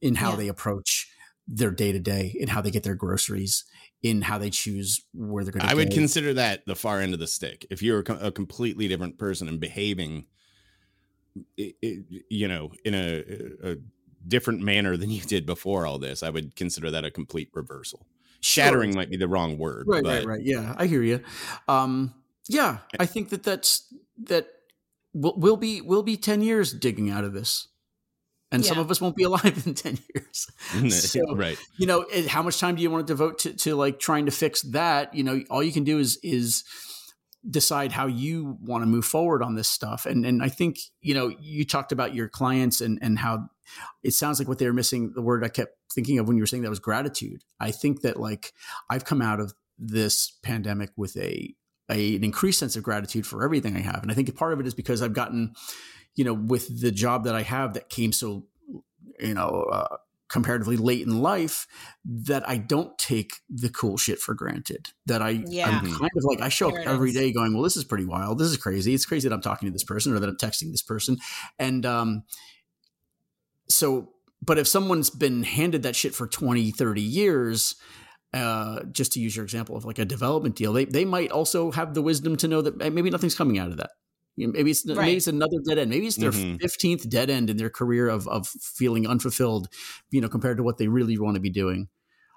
in 0.00 0.16
how 0.16 0.30
Yeah. 0.30 0.36
they 0.36 0.48
approach 0.48 1.08
their 1.46 1.70
day 1.70 1.92
to 1.92 1.98
day, 1.98 2.34
in 2.38 2.48
how 2.48 2.60
they 2.60 2.70
get 2.70 2.84
their 2.84 2.94
groceries, 2.94 3.64
in 4.02 4.22
how 4.22 4.38
they 4.38 4.50
choose 4.50 5.04
where 5.12 5.44
they're 5.44 5.52
going 5.52 5.60
to. 5.60 5.66
Be. 5.66 5.72
I 5.72 5.74
would 5.74 5.90
consider 5.90 6.34
that 6.34 6.64
the 6.66 6.76
far 6.76 7.00
end 7.00 7.14
of 7.14 7.20
the 7.20 7.26
stick. 7.26 7.66
If 7.70 7.82
you're 7.82 8.00
a, 8.00 8.30
completely 8.32 8.88
different 8.88 9.18
person 9.18 9.48
and 9.48 9.58
behaving, 9.58 10.26
you 11.56 12.48
know, 12.48 12.72
in 12.84 12.94
a, 12.94 13.24
a 13.62 13.76
different 14.26 14.60
manner 14.60 14.96
than 14.96 15.10
you 15.10 15.20
did 15.20 15.46
before 15.46 15.86
all 15.86 15.98
this, 15.98 16.22
I 16.22 16.30
would 16.30 16.56
consider 16.56 16.90
that 16.90 17.04
a 17.04 17.10
complete 17.10 17.50
reversal. 17.52 18.06
Shattering 18.40 18.94
might 18.94 19.10
be 19.10 19.16
the 19.16 19.28
wrong 19.28 19.56
word, 19.58 19.84
right 19.86 20.02
but 20.02 20.24
right. 20.24 20.26
Right 20.26 20.40
yeah 20.42 20.74
i 20.76 20.86
hear 20.86 21.02
you 21.02 21.20
um 21.68 22.12
yeah 22.48 22.78
i 22.98 23.06
think 23.06 23.28
that 23.28 23.44
that's 23.44 23.92
that 24.24 24.48
we'll, 25.14 25.34
we'll 25.36 25.56
be 25.56 25.80
we'll 25.80 26.02
be 26.02 26.16
10 26.16 26.42
years 26.42 26.72
digging 26.72 27.10
out 27.10 27.24
of 27.24 27.32
this. 27.32 27.68
And 28.50 28.62
some 28.66 28.78
of 28.78 28.90
us 28.90 29.00
won't 29.00 29.16
be 29.16 29.22
alive 29.30 29.62
in 29.66 29.72
10 29.72 29.98
years. 30.14 30.46
So, 30.90 31.20
right. 31.34 31.56
you 31.78 31.86
know 31.86 32.04
how 32.28 32.42
much 32.42 32.58
time 32.58 32.76
do 32.76 32.82
you 32.82 32.90
want 32.90 33.06
to 33.06 33.10
devote 33.10 33.38
to, 33.40 33.54
to 33.54 33.74
like 33.74 33.98
trying 33.98 34.26
to 34.26 34.32
fix 34.32 34.60
that? 34.62 35.14
You 35.14 35.24
know 35.24 35.42
all 35.48 35.62
you 35.62 35.72
can 35.72 35.84
do 35.84 35.98
is 35.98 36.18
is 36.22 36.64
decide 37.48 37.92
how 37.92 38.06
you 38.06 38.58
want 38.60 38.82
to 38.82 38.86
move 38.86 39.04
forward 39.04 39.42
on 39.42 39.54
this 39.54 39.68
stuff. 39.68 40.06
And 40.06 40.26
and 40.26 40.42
i 40.42 40.48
think 40.48 40.78
you 41.00 41.14
know 41.14 41.32
you 41.40 41.64
talked 41.64 41.92
about 41.92 42.14
your 42.14 42.28
clients 42.28 42.80
and 42.80 42.98
and 43.00 43.18
how 43.18 43.48
it 44.02 44.12
sounds 44.12 44.38
like 44.38 44.48
what 44.48 44.58
they 44.58 44.66
were 44.66 44.72
missing 44.72 45.12
the 45.14 45.22
word 45.22 45.44
i 45.44 45.48
kept 45.48 45.76
thinking 45.92 46.18
of 46.18 46.26
when 46.26 46.36
you 46.36 46.42
were 46.42 46.46
saying 46.46 46.62
that 46.62 46.70
was 46.70 46.78
gratitude 46.78 47.42
i 47.60 47.70
think 47.70 48.02
that 48.02 48.18
like 48.18 48.52
i've 48.90 49.04
come 49.04 49.22
out 49.22 49.40
of 49.40 49.54
this 49.78 50.38
pandemic 50.42 50.90
with 50.96 51.16
a 51.16 51.54
a, 51.90 52.16
an 52.16 52.24
increased 52.24 52.58
sense 52.58 52.76
of 52.76 52.82
gratitude 52.82 53.26
for 53.26 53.44
everything 53.44 53.76
I 53.76 53.80
have. 53.80 54.02
And 54.02 54.10
I 54.10 54.14
think 54.14 54.34
part 54.36 54.52
of 54.52 54.60
it 54.60 54.66
is 54.66 54.74
because 54.74 55.02
I've 55.02 55.12
gotten, 55.12 55.54
you 56.14 56.24
know, 56.24 56.34
with 56.34 56.80
the 56.80 56.90
job 56.90 57.24
that 57.24 57.34
I 57.34 57.42
have 57.42 57.74
that 57.74 57.88
came 57.88 58.12
so, 58.12 58.46
you 59.20 59.34
know, 59.34 59.66
uh, 59.70 59.96
comparatively 60.28 60.78
late 60.78 61.06
in 61.06 61.20
life 61.20 61.66
that 62.04 62.48
I 62.48 62.56
don't 62.56 62.96
take 62.96 63.34
the 63.50 63.68
cool 63.68 63.98
shit 63.98 64.18
for 64.18 64.32
granted. 64.32 64.88
That 65.06 65.20
I, 65.20 65.44
Yeah. 65.46 65.68
I'm 65.68 65.80
kind 65.80 66.10
of 66.16 66.24
like, 66.24 66.40
I 66.40 66.48
show 66.48 66.70
There 66.70 66.80
up 66.80 66.86
every 66.86 67.12
day 67.12 67.32
going, 67.32 67.52
well, 67.52 67.62
this 67.62 67.76
is 67.76 67.84
pretty 67.84 68.06
wild. 68.06 68.38
This 68.38 68.48
is 68.48 68.56
crazy. 68.56 68.94
It's 68.94 69.04
crazy 69.04 69.28
that 69.28 69.34
I'm 69.34 69.42
talking 69.42 69.68
to 69.68 69.72
this 69.72 69.84
person 69.84 70.14
or 70.14 70.20
that 70.20 70.28
I'm 70.28 70.36
texting 70.36 70.70
this 70.70 70.82
person. 70.82 71.18
And, 71.58 71.84
um, 71.84 72.22
so, 73.72 74.10
but 74.44 74.58
if 74.58 74.68
someone's 74.68 75.10
been 75.10 75.42
handed 75.42 75.82
that 75.84 75.96
shit 75.96 76.14
for 76.14 76.26
20, 76.26 76.70
30 76.70 77.00
years, 77.02 77.74
uh, 78.34 78.82
just 78.92 79.12
to 79.12 79.20
use 79.20 79.36
your 79.36 79.44
example 79.44 79.76
of 79.76 79.84
like 79.84 79.98
a 79.98 80.04
development 80.04 80.56
deal, 80.56 80.72
they, 80.72 80.84
they 80.84 81.04
might 81.04 81.30
also 81.30 81.70
have 81.72 81.94
the 81.94 82.02
wisdom 82.02 82.36
to 82.36 82.48
know 82.48 82.62
that 82.62 82.76
maybe 82.92 83.10
nothing's 83.10 83.34
coming 83.34 83.58
out 83.58 83.68
of 83.68 83.76
that. 83.76 83.90
You 84.36 84.46
know, 84.46 84.52
maybe 84.54 84.70
it's 84.70 84.86
maybe 84.86 85.16
it's 85.16 85.26
another 85.26 85.58
dead 85.68 85.76
end. 85.78 85.90
Maybe 85.90 86.06
it's 86.06 86.16
their 86.16 86.32
Mhm. 86.32 86.58
15th 86.58 87.06
dead 87.10 87.28
end 87.28 87.50
in 87.50 87.58
their 87.58 87.68
career 87.68 88.08
of 88.08 88.26
of 88.28 88.48
feeling 88.48 89.06
unfulfilled, 89.06 89.68
you 90.10 90.22
know, 90.22 90.28
compared 90.28 90.56
to 90.56 90.62
what 90.62 90.78
they 90.78 90.88
really 90.88 91.18
want 91.18 91.34
to 91.34 91.40
be 91.40 91.50
doing. 91.50 91.88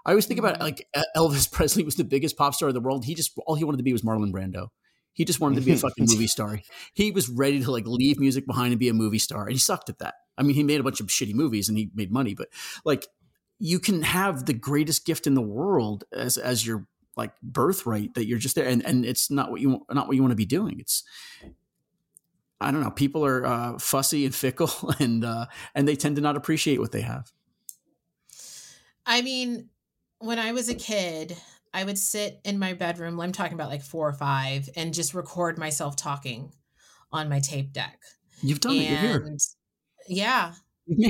I 0.06 0.10
always 0.10 0.26
think 0.26 0.40
about 0.40 0.56
Mhm. 0.60 0.62
like 0.62 0.88
Elvis 1.16 1.50
Presley 1.52 1.84
was 1.86 1.96
the 1.96 2.04
biggest 2.04 2.36
pop 2.36 2.54
star 2.54 2.68
in 2.70 2.76
the 2.76 2.82
world. 2.82 3.06
He 3.06 3.16
just 3.16 3.32
all 3.48 3.56
he 3.56 3.64
wanted 3.64 3.78
to 3.78 3.84
be 3.84 3.94
was 3.94 4.02
Marlon 4.02 4.34
Brando. 4.34 4.68
He 5.14 5.24
just 5.24 5.40
wanted 5.40 5.56
to 5.56 5.62
be 5.62 5.72
a 5.72 5.78
fucking 5.78 6.06
movie 6.10 6.28
star. 6.28 6.60
He 6.94 7.12
was 7.12 7.30
ready 7.30 7.64
to 7.64 7.72
like 7.72 7.88
leave 7.88 8.20
music 8.20 8.46
behind 8.46 8.74
and 8.74 8.80
be 8.80 8.90
a 8.90 8.94
movie 8.94 9.18
star, 9.18 9.44
and 9.44 9.54
he 9.54 9.58
sucked 9.60 9.90
at 9.90 10.00
that. 10.00 10.16
I 10.38 10.44
mean, 10.44 10.56
he 10.56 10.64
made 10.64 10.80
a 10.80 10.84
bunch 10.84 11.00
of 11.00 11.08
shitty 11.08 11.34
movies 11.34 11.70
and 11.70 11.78
he 11.78 11.90
made 11.96 12.12
money, 12.12 12.34
but 12.34 12.50
like 12.84 13.08
you 13.60 13.80
can 13.80 14.02
have 14.02 14.46
the 14.46 14.54
greatest 14.54 15.06
gift 15.06 15.28
in 15.28 15.34
the 15.34 15.42
world 15.42 16.04
as 16.12 16.38
as 16.38 16.66
your 16.66 16.86
like 17.16 17.32
birthright 17.42 18.14
that 18.16 18.26
you're 18.26 18.40
just 18.40 18.56
there, 18.56 18.68
and 18.68 18.86
and 18.86 19.06
it's 19.06 19.32
not 19.32 19.52
what 19.52 19.62
you 19.62 19.86
not 19.92 20.08
what 20.08 20.16
you 20.16 20.22
want 20.22 20.32
to 20.32 20.38
be 20.38 20.46
doing. 20.46 20.80
It's 20.80 21.04
I 22.60 22.72
don't 22.72 22.82
know. 22.82 22.92
People 22.92 23.26
are 23.26 23.46
uh, 23.46 23.80
fussy 23.80 24.26
and 24.26 24.36
fickle, 24.36 24.72
and 25.00 25.24
uh, 25.24 25.46
and 25.74 25.88
they 25.88 25.96
tend 25.96 26.16
to 26.18 26.22
not 26.22 26.36
appreciate 26.36 26.80
what 26.80 26.92
they 26.92 27.02
have. 27.02 27.32
I 29.06 29.22
mean, 29.22 29.70
when 30.20 30.40
I 30.40 30.52
was 30.52 30.68
a 30.68 30.76
kid, 30.76 31.38
I 31.74 31.84
would 31.84 31.98
sit 31.98 32.40
in 32.44 32.58
my 32.58 32.74
bedroom, 32.74 33.20
I'm 33.20 33.32
talking 33.32 33.54
about 33.54 33.70
like 33.70 33.84
four 33.84 34.08
or 34.08 34.14
five, 34.14 34.70
and 34.76 34.94
just 34.94 35.14
record 35.14 35.58
myself 35.58 35.96
talking 35.96 36.54
on 37.12 37.30
my 37.30 37.40
tape 37.40 37.72
deck. 37.72 38.00
You've 38.42 38.60
done 38.60 38.76
it. 38.76 38.90
You're 38.90 39.00
here. 39.00 39.38
Yeah, 40.08 40.53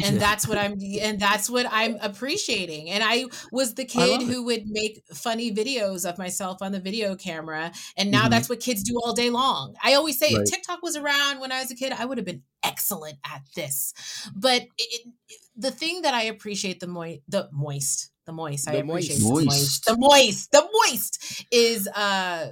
and 0.04 0.20
that's 0.22 0.48
what 0.48 0.58
I'm 0.58 0.78
and 1.02 1.20
that's 1.20 1.50
what 1.50 1.66
I'm 1.70 1.98
appreciating. 2.02 2.90
And 2.90 3.04
I 3.04 3.26
was 3.52 3.74
the 3.76 3.86
kid 3.86 4.22
who 4.22 4.46
would 4.46 4.64
make 4.68 5.04
funny 5.14 5.54
videos 5.54 6.10
of 6.10 6.18
myself 6.18 6.62
on 6.62 6.72
the 6.72 6.80
video 6.80 7.16
camera, 7.16 7.72
and 7.98 8.12
now 8.12 8.28
Mhm. 8.28 8.30
that's 8.30 8.50
what 8.50 8.60
kids 8.60 8.84
do 8.84 9.00
all 9.04 9.14
day 9.14 9.30
long. 9.30 9.76
I 9.84 9.94
always 9.96 10.18
say 10.20 10.34
Right. 10.34 10.44
if 10.44 10.52
TikTok 10.52 10.82
was 10.82 10.96
around 10.96 11.40
when 11.40 11.52
I 11.52 11.62
was 11.62 11.72
a 11.72 11.76
kid, 11.76 11.92
I 11.94 12.06
would 12.06 12.18
have 12.18 12.26
been 12.26 12.44
excellent 12.64 13.18
at 13.26 13.42
this. 13.56 13.94
But 14.36 14.64
it, 14.78 15.08
it, 15.30 15.38
the 15.56 15.72
thing 15.72 16.02
that 16.04 16.14
I 16.14 16.24
appreciate 16.24 16.80
the 16.80 16.88
moist, 16.88 17.22
the 17.28 17.50
moist, 17.52 18.12
the 18.26 18.34
moist, 18.34 18.68
I 18.70 18.74
The 18.74 18.80
appreciate 18.80 19.20
moist. 19.20 19.28
the 19.28 19.34
Moist. 19.34 19.46
moist, 19.48 19.86
the 19.86 19.98
moist, 19.98 20.52
the 20.52 20.70
moist 20.90 21.46
is 21.52 21.88
uh 21.90 22.52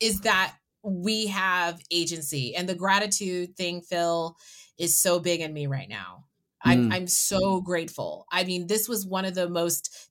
is 0.00 0.20
that 0.22 0.54
we 0.82 1.26
have 1.28 1.80
agency 1.90 2.54
and 2.54 2.68
the 2.68 2.74
gratitude 2.74 3.56
thing, 3.56 3.80
Phil, 3.82 4.36
is 4.78 5.00
so 5.00 5.20
big 5.20 5.40
in 5.40 5.52
me 5.52 5.66
right 5.66 5.88
now. 5.88 6.26
I'm 6.62 6.84
Mm. 6.84 6.90
I'm 6.90 7.06
so 7.06 7.60
grateful. 7.60 8.26
I 8.32 8.44
mean, 8.44 8.66
this 8.66 8.88
was 8.88 9.06
one 9.06 9.24
of 9.24 9.34
the 9.34 9.48
most 9.48 10.10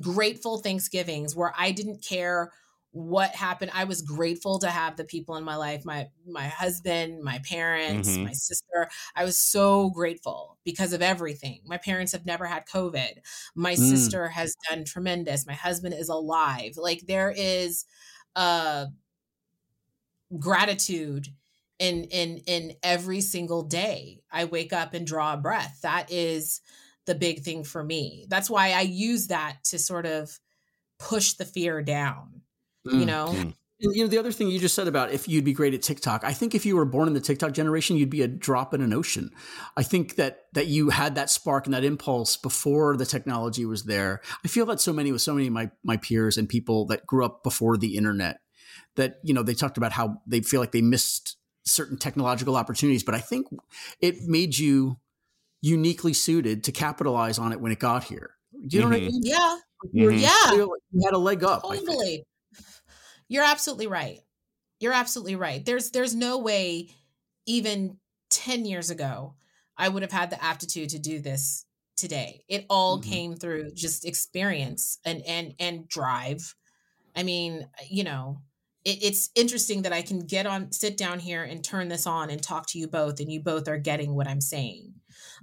grateful 0.00 0.58
Thanksgivings 0.58 1.36
where 1.36 1.52
I 1.56 1.70
didn't 1.72 2.04
care 2.04 2.52
what 2.92 3.30
happened. 3.36 3.70
I 3.72 3.84
was 3.84 4.02
grateful 4.02 4.58
to 4.60 4.68
have 4.70 4.96
the 4.96 5.04
people 5.04 5.36
in 5.36 5.44
my 5.44 5.54
life, 5.54 5.84
my 5.84 6.08
my 6.26 6.48
husband, 6.48 7.22
my 7.22 7.40
parents, 7.48 8.18
Mhm. 8.18 8.26
my 8.26 8.32
sister. 8.32 8.90
I 9.14 9.24
was 9.24 9.40
so 9.40 9.90
grateful 9.90 10.58
because 10.64 10.92
of 10.92 11.00
everything. 11.00 11.62
My 11.66 11.78
parents 11.78 12.10
have 12.12 12.26
never 12.26 12.46
had 12.46 12.66
COVID. 12.66 13.20
My 13.54 13.76
Mm. 13.76 14.14
sister 14.14 14.28
has 14.28 14.56
done 14.68 14.84
tremendous. 14.84 15.46
My 15.46 15.54
husband 15.54 15.94
is 15.94 16.08
alive. 16.08 16.72
Like 16.76 17.06
there 17.06 17.30
is 17.30 17.84
uh 18.36 18.86
gratitude 20.38 21.28
in 21.80 22.04
in 22.04 22.36
in 22.46 22.74
every 22.84 23.20
single 23.20 23.62
day 23.62 24.22
i 24.30 24.44
wake 24.44 24.72
up 24.72 24.94
and 24.94 25.06
draw 25.06 25.34
a 25.34 25.38
breath 25.38 25.80
that 25.82 26.12
is 26.12 26.60
the 27.06 27.14
big 27.14 27.42
thing 27.42 27.64
for 27.64 27.82
me 27.82 28.26
that's 28.28 28.48
why 28.50 28.72
i 28.72 28.82
use 28.82 29.26
that 29.28 29.56
to 29.64 29.78
sort 29.78 30.06
of 30.06 30.38
push 30.98 31.32
the 31.32 31.44
fear 31.44 31.82
down 31.82 32.42
you 32.84 33.04
Mm. 33.04 33.06
know 33.06 33.26
Mm. 33.26 33.54
And, 33.82 33.94
you 33.96 34.04
know 34.04 34.08
the 34.10 34.18
other 34.18 34.30
thing 34.32 34.48
you 34.48 34.58
just 34.58 34.74
said 34.74 34.88
about 34.88 35.10
if 35.10 35.26
you'd 35.26 35.44
be 35.44 35.54
great 35.54 35.72
at 35.72 35.80
TikTok. 35.80 36.22
I 36.22 36.34
think 36.34 36.54
if 36.54 36.66
you 36.66 36.76
were 36.76 36.84
born 36.84 37.08
in 37.08 37.14
the 37.14 37.20
TikTok 37.20 37.52
generation, 37.52 37.96
you'd 37.96 38.10
be 38.10 38.20
a 38.20 38.28
drop 38.28 38.74
in 38.74 38.82
an 38.82 38.92
ocean. 38.92 39.30
I 39.74 39.82
think 39.82 40.16
that 40.16 40.40
that 40.52 40.66
you 40.66 40.90
had 40.90 41.14
that 41.14 41.30
spark 41.30 41.64
and 41.66 41.72
that 41.72 41.82
impulse 41.82 42.36
before 42.36 42.98
the 42.98 43.06
technology 43.06 43.64
was 43.64 43.84
there. 43.84 44.20
I 44.44 44.48
feel 44.48 44.66
that 44.66 44.80
so 44.80 44.92
many 44.92 45.12
with 45.12 45.22
so 45.22 45.32
many 45.32 45.46
of 45.46 45.54
my 45.54 45.70
my 45.82 45.96
peers 45.96 46.36
and 46.36 46.46
people 46.46 46.84
that 46.88 47.06
grew 47.06 47.24
up 47.24 47.42
before 47.42 47.78
the 47.78 47.96
internet 47.96 48.40
that 48.96 49.16
you 49.24 49.32
know 49.32 49.42
they 49.42 49.54
talked 49.54 49.78
about 49.78 49.92
how 49.92 50.20
they 50.26 50.40
feel 50.42 50.60
like 50.60 50.72
they 50.72 50.82
missed 50.82 51.36
certain 51.64 51.96
technological 51.98 52.56
opportunities, 52.56 53.04
but 53.04 53.14
I 53.14 53.20
think 53.20 53.46
it 54.00 54.22
made 54.22 54.58
you 54.58 54.98
uniquely 55.62 56.12
suited 56.14 56.64
to 56.64 56.72
capitalize 56.72 57.38
on 57.38 57.52
it 57.52 57.60
when 57.60 57.72
it 57.72 57.78
got 57.78 58.04
here. 58.04 58.36
Do 58.66 58.76
you 58.76 58.82
know 58.82 58.88
what 58.90 58.96
I 58.96 59.00
Mhm. 59.00 59.06
mean? 59.10 59.20
yeah 59.24 59.58
You 59.92 60.06
were- 60.06 60.12
Mhm. 60.12 60.20
Yeah. 60.20 60.52
you 60.54 60.76
you 60.92 61.02
had 61.06 61.14
a 61.14 61.18
leg 61.18 61.44
up. 61.44 61.62
Totally 61.62 62.24
you're 63.28 63.44
absolutely 63.44 63.86
right 63.86 64.20
you're 64.80 64.92
absolutely 64.92 65.36
right 65.36 65.64
there's 65.64 65.90
there's 65.90 66.14
no 66.14 66.38
way 66.38 66.90
even 67.46 67.98
10 68.30 68.64
years 68.64 68.90
ago 68.90 69.34
i 69.76 69.88
would 69.88 70.02
have 70.02 70.12
had 70.12 70.30
the 70.30 70.42
aptitude 70.42 70.90
to 70.90 70.98
do 70.98 71.20
this 71.20 71.64
today 71.96 72.42
it 72.48 72.66
all 72.68 72.98
Mhm. 72.98 73.04
came 73.04 73.36
through 73.36 73.72
just 73.72 74.04
experience 74.04 74.98
and 75.04 75.22
and 75.26 75.54
and 75.58 75.88
drive 75.88 76.54
i 77.16 77.22
mean 77.22 77.68
you 77.88 78.04
know 78.04 78.40
it, 78.84 79.02
it's 79.02 79.30
interesting 79.34 79.82
that 79.82 79.92
i 79.92 80.02
can 80.02 80.20
get 80.20 80.46
on 80.46 80.70
sit 80.72 80.96
down 80.96 81.18
here 81.18 81.42
and 81.42 81.64
turn 81.64 81.88
this 81.88 82.06
on 82.06 82.30
and 82.30 82.42
talk 82.42 82.66
to 82.66 82.78
you 82.78 82.88
both 82.88 83.20
and 83.20 83.30
you 83.30 83.40
both 83.40 83.68
are 83.68 83.78
getting 83.78 84.14
what 84.14 84.28
i'm 84.28 84.40
saying 84.40 84.92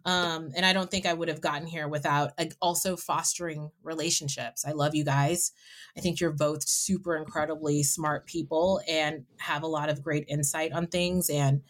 um 0.05 0.51
and 0.55 0.65
i 0.65 0.73
don't 0.73 0.91
think 0.91 1.05
i 1.05 1.13
would 1.13 1.27
have 1.27 1.41
gotten 1.41 1.67
here 1.67 1.87
without 1.87 2.31
uh, 2.37 2.45
also 2.61 2.95
fostering 2.95 3.69
relationships 3.83 4.65
i 4.65 4.71
love 4.71 4.95
you 4.95 5.03
guys 5.03 5.51
I 5.97 5.99
think 5.99 6.19
you're 6.19 6.31
both 6.31 6.67
super 6.67 7.17
incredibly 7.17 7.81
smart 7.81 8.27
people 8.27 8.81
and 8.87 9.25
have 9.37 9.63
a 9.63 9.67
lot 9.67 9.89
of 9.89 10.03
great 10.03 10.25
insight 10.27 10.71
on 10.71 10.87
things. 10.87 11.29
And, 11.29 11.63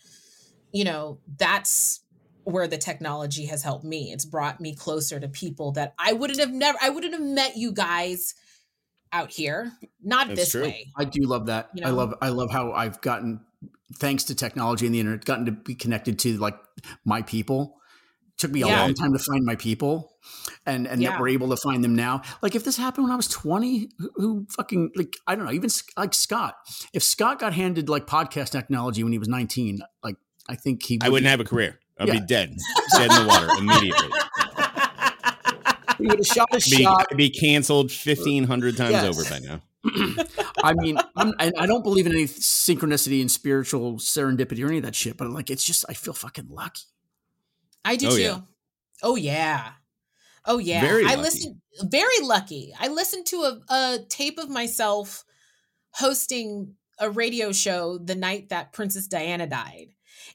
you 0.73 0.83
know, 0.83 1.19
that's 1.37 2.01
where 2.43 2.67
the 2.67 2.77
technology 2.77 3.45
has 3.45 3.63
helped 3.63 3.85
me. 3.85 4.11
It's 4.11 4.25
brought 4.25 4.59
me 4.59 4.75
closer 4.75 5.19
to 5.19 5.29
people 5.29 5.71
that 5.73 5.93
I 5.97 6.13
wouldn't 6.13 6.39
have 6.39 6.51
never, 6.51 6.77
I 6.81 6.89
wouldn't 6.89 7.13
have 7.13 7.23
met 7.23 7.55
you 7.55 7.71
guys 7.71 8.35
out 9.13 9.31
here, 9.31 9.71
not 10.03 10.27
That's 10.27 10.39
this 10.39 10.51
true. 10.51 10.63
way. 10.63 10.87
I 10.97 11.03
do 11.05 11.21
love 11.23 11.47
that. 11.47 11.69
You 11.73 11.83
I 11.85 11.89
love 11.89 12.13
I 12.21 12.29
love 12.29 12.51
how 12.51 12.71
I've 12.73 12.99
gotten 13.01 13.41
thanks 13.95 14.25
to 14.25 14.35
technology 14.35 14.85
and 14.85 14.93
the 14.93 14.99
internet 14.99 15.25
gotten 15.25 15.45
to 15.45 15.51
be 15.51 15.75
connected 15.75 16.19
to 16.19 16.37
like 16.37 16.57
my 17.05 17.21
people. 17.21 17.75
Took 18.37 18.51
me 18.51 18.61
a 18.61 18.67
Yeah. 18.67 18.81
long 18.81 18.93
time 18.93 19.13
to 19.13 19.19
find 19.19 19.43
my 19.45 19.55
people, 19.55 20.11
and 20.65 20.85
and 20.87 21.01
Yeah. 21.01 21.11
that 21.11 21.19
we're 21.19 21.29
able 21.29 21.49
to 21.49 21.57
find 21.57 21.83
them 21.83 21.95
now. 21.95 22.21
Like 22.43 22.53
if 22.53 22.63
this 22.63 22.77
happened 22.77 23.05
when 23.05 23.13
I 23.13 23.15
was 23.15 23.27
twenty, 23.27 23.89
who, 23.97 24.11
who 24.15 24.47
fucking 24.55 24.91
like 24.95 25.15
I 25.25 25.35
don't 25.35 25.45
know. 25.45 25.51
Even 25.51 25.71
like 25.97 26.13
Scott, 26.13 26.55
if 26.93 27.01
Scott 27.01 27.39
got 27.39 27.53
handed 27.53 27.89
like 27.89 28.05
podcast 28.05 28.51
technology 28.51 29.01
when 29.03 29.11
he 29.11 29.17
was 29.17 29.27
nineteen, 29.27 29.79
like 30.03 30.17
I 30.47 30.55
think 30.55 30.83
he 30.83 30.99
I 31.01 31.09
wouldn't 31.09 31.29
have 31.29 31.39
a 31.39 31.45
career. 31.45 31.79
I'd 31.99 32.09
Yeah. 32.09 32.13
be 32.19 32.25
dead, 32.27 32.55
dead 32.95 33.09
in 33.11 33.23
the 33.23 33.27
water 33.27 33.47
immediately. 33.57 34.09
He 35.99 36.07
would 36.07 36.19
have 36.19 36.27
shot 36.27 36.47
a 36.51 36.55
Be, 36.57 36.83
shot. 36.83 37.07
be 37.17 37.29
canceled 37.29 37.91
fifteen 37.91 38.43
hundred 38.45 38.77
times 38.77 38.91
Yes. 38.91 39.05
over 39.05 39.23
by 39.29 39.39
now. 39.39 39.61
I 40.63 40.73
mean, 40.73 40.97
I'm, 41.15 41.33
and 41.39 41.53
I 41.57 41.65
don't 41.65 41.83
believe 41.83 42.05
in 42.07 42.11
any 42.13 42.25
synchronicity 42.25 43.21
and 43.21 43.31
spiritual 43.31 43.93
serendipity 43.95 44.63
or 44.63 44.67
any 44.67 44.77
of 44.77 44.83
that 44.83 44.95
shit. 44.95 45.17
But 45.17 45.29
like, 45.29 45.49
it's 45.49 45.63
just 45.63 45.85
I 45.89 45.93
feel 45.93 46.13
fucking 46.13 46.47
lucky. 46.49 46.81
I 47.85 47.95
do 47.95 48.07
Oh, 48.07 48.15
too. 48.15 48.21
yeah. 48.21 48.39
Oh 49.03 49.15
yeah. 49.15 49.71
Oh 50.45 50.57
yeah. 50.57 50.81
Very 50.81 51.03
I 51.05 51.09
lucky. 51.09 51.21
listened 51.21 51.61
very 51.83 52.19
lucky. 52.21 52.73
I 52.79 52.87
listened 52.89 53.25
to 53.27 53.37
a, 53.37 53.73
a 53.73 53.99
tape 54.09 54.39
of 54.39 54.49
myself 54.49 55.23
hosting 55.91 56.75
a 56.99 57.09
radio 57.09 57.51
show 57.51 57.97
the 57.97 58.15
night 58.15 58.49
that 58.49 58.73
Princess 58.73 59.07
Diana 59.07 59.47
died. 59.47 59.87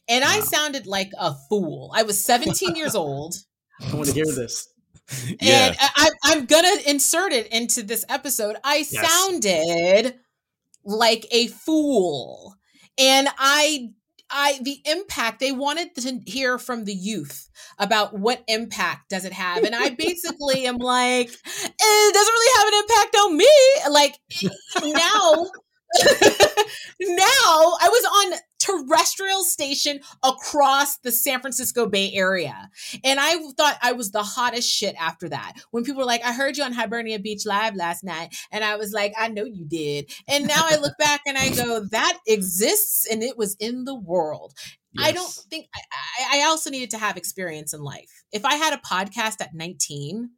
And 0.08 0.24
I 0.24 0.40
sounded 0.40 0.86
like 0.86 1.10
a 1.18 1.34
fool. 1.48 1.92
I 1.94 2.02
was 2.04 2.24
17 2.24 2.76
years 2.76 2.94
old. 2.94 3.34
I 3.80 3.94
want 3.94 4.08
to 4.08 4.14
hear 4.14 4.24
this. 4.24 4.68
Yeah, 5.40 5.70
And 5.70 5.76
I, 5.80 6.10
I'm 6.24 6.46
gonna 6.46 6.80
insert 6.86 7.32
it 7.32 7.48
into 7.48 7.82
this 7.82 8.04
episode. 8.08 8.56
I 8.64 8.82
Yes. 8.90 9.32
sounded 9.32 10.18
like 10.84 11.26
a 11.30 11.48
fool, 11.48 12.56
and 12.98 13.28
I, 13.38 13.90
I, 14.30 14.58
the 14.62 14.80
impact 14.86 15.40
they 15.40 15.52
wanted 15.52 15.94
to 15.96 16.20
hear 16.26 16.58
from 16.58 16.84
the 16.84 16.94
youth 16.94 17.48
about 17.78 18.14
what 18.18 18.42
impact 18.48 19.10
does 19.10 19.24
it 19.24 19.32
have, 19.32 19.64
and 19.64 19.74
I 19.74 19.90
basically 19.90 20.66
am 20.66 20.78
like, 20.78 21.28
eh, 21.28 21.30
it 21.78 22.14
doesn't 22.14 22.32
really 22.34 22.58
have 22.58 22.68
an 22.68 22.80
impact 22.82 23.16
on 23.16 23.36
me. 23.36 23.48
Like 23.90 24.18
now, 24.82 25.50
now 27.00 27.76
I 27.80 27.88
was 27.88 28.04
on 28.04 28.38
terrestrial 28.62 29.42
station 29.44 30.00
across 30.22 30.98
the 30.98 31.10
San 31.10 31.40
Francisco 31.40 31.86
Bay 31.86 32.12
Area. 32.12 32.70
And 33.04 33.18
I 33.20 33.36
thought 33.56 33.76
I 33.82 33.92
was 33.92 34.10
the 34.10 34.22
hottest 34.22 34.70
shit 34.70 34.94
after 34.98 35.28
that. 35.28 35.54
When 35.70 35.84
people 35.84 36.00
were 36.00 36.06
like, 36.06 36.24
I 36.24 36.32
heard 36.32 36.56
you 36.56 36.64
on 36.64 36.72
Hibernia 36.72 37.18
Beach 37.18 37.44
Live 37.44 37.74
last 37.74 38.04
night. 38.04 38.36
And 38.50 38.64
I 38.64 38.76
was 38.76 38.92
like, 38.92 39.12
I 39.18 39.28
know 39.28 39.44
you 39.44 39.64
did. 39.64 40.12
And 40.28 40.46
now 40.46 40.62
I 40.64 40.76
look 40.76 40.96
back 40.98 41.22
and 41.26 41.36
I 41.36 41.50
go, 41.50 41.80
that 41.90 42.18
exists 42.26 43.06
and 43.10 43.22
it 43.22 43.36
was 43.36 43.56
in 43.58 43.84
the 43.84 43.94
world. 43.94 44.54
Yes. 44.92 45.08
I 45.08 45.12
don't 45.12 45.32
think 45.50 45.68
I, 45.74 46.40
I, 46.40 46.44
also 46.44 46.68
needed 46.68 46.90
to 46.90 46.98
have 46.98 47.16
experience 47.16 47.72
in 47.72 47.80
life. 47.80 48.24
If 48.30 48.44
I 48.44 48.56
had 48.56 48.74
a 48.74 48.76
podcast 48.76 49.40
at 49.40 49.54
19, 49.54 50.28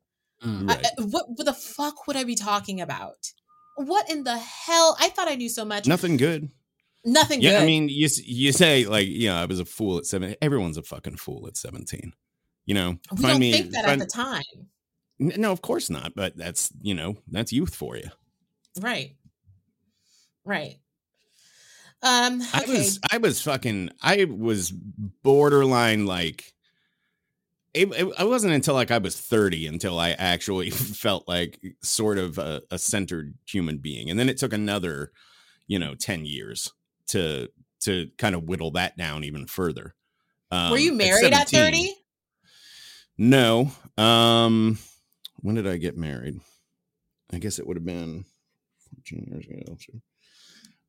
mm, 0.44 0.68
right. 0.68 0.86
I, 0.86 1.02
what, 1.02 1.26
what 1.28 1.44
the 1.44 1.52
fuck 1.52 2.06
would 2.06 2.16
I 2.16 2.22
be 2.22 2.36
talking 2.36 2.80
about? 2.80 3.32
What 3.76 4.10
in 4.10 4.24
the 4.24 4.36
hell? 4.36 4.96
I 5.00 5.08
thought 5.08 5.28
I 5.28 5.34
knew 5.34 5.48
so 5.48 5.64
much. 5.64 5.86
Nothing 5.86 6.16
good. 6.16 6.50
Nothing 7.04 7.40
yeah, 7.40 7.50
good. 7.50 7.62
I 7.62 7.66
mean, 7.66 7.88
you 7.88 8.08
you 8.24 8.52
say 8.52 8.86
like, 8.86 9.06
you 9.06 9.28
know, 9.28 9.36
I 9.36 9.44
was 9.44 9.60
a 9.60 9.64
fool 9.64 9.98
at 9.98 10.06
seven. 10.06 10.36
Everyone's 10.40 10.78
a 10.78 10.82
fucking 10.82 11.16
fool 11.16 11.46
at 11.46 11.56
seventeen. 11.56 12.12
You 12.66 12.74
know, 12.74 12.98
we 13.16 13.22
don't 13.22 13.38
me, 13.38 13.52
think 13.52 13.72
that 13.72 13.84
find, 13.84 14.00
at 14.00 14.08
the 14.08 14.12
time. 14.12 14.42
No, 15.18 15.52
of 15.52 15.60
course 15.60 15.90
not. 15.90 16.14
But 16.14 16.36
that's 16.36 16.72
you 16.80 16.94
know 16.94 17.16
that's 17.30 17.52
youth 17.52 17.74
for 17.74 17.96
you. 17.96 18.08
Right. 18.80 19.16
Right. 20.44 20.76
Um, 22.02 22.40
okay. 22.40 22.50
I 22.52 22.64
was 22.66 23.00
I 23.12 23.18
was 23.18 23.42
fucking 23.42 23.90
I 24.02 24.24
was 24.24 24.70
borderline 24.70 26.06
like 26.06 26.53
it, 27.74 27.88
it, 27.92 28.06
it, 28.18 28.28
wasn't 28.28 28.54
until 28.54 28.74
like 28.74 28.90
I 28.90 28.98
was 28.98 29.20
30 29.20 29.66
until 29.66 29.98
I 29.98 30.10
actually 30.10 30.70
felt 30.70 31.26
like 31.28 31.60
sort 31.82 32.18
of 32.18 32.38
a, 32.38 32.62
a, 32.70 32.78
centered 32.78 33.34
human 33.46 33.78
being. 33.78 34.10
And 34.10 34.18
then 34.18 34.28
it 34.28 34.38
took 34.38 34.52
another, 34.52 35.10
you 35.66 35.78
know, 35.78 35.94
10 35.94 36.24
years 36.24 36.72
to 37.08 37.48
to 37.80 38.08
kind 38.16 38.34
of 38.34 38.44
whittle 38.44 38.70
that 38.72 38.96
down 38.96 39.24
even 39.24 39.46
further. 39.46 39.94
Um, 40.50 40.70
Were 40.70 40.78
you 40.78 40.94
married 40.94 41.34
at, 41.34 41.42
at 41.42 41.48
30? 41.48 41.94
No. 43.18 43.70
Um 43.98 44.78
when 45.40 45.56
did 45.56 45.66
I 45.66 45.76
get 45.76 45.98
married? 45.98 46.40
I 47.32 47.38
guess 47.38 47.58
it 47.58 47.66
would 47.66 47.76
have 47.76 47.84
been 47.84 48.24
14 48.94 49.28
years 49.30 49.46
ago. 49.46 50.00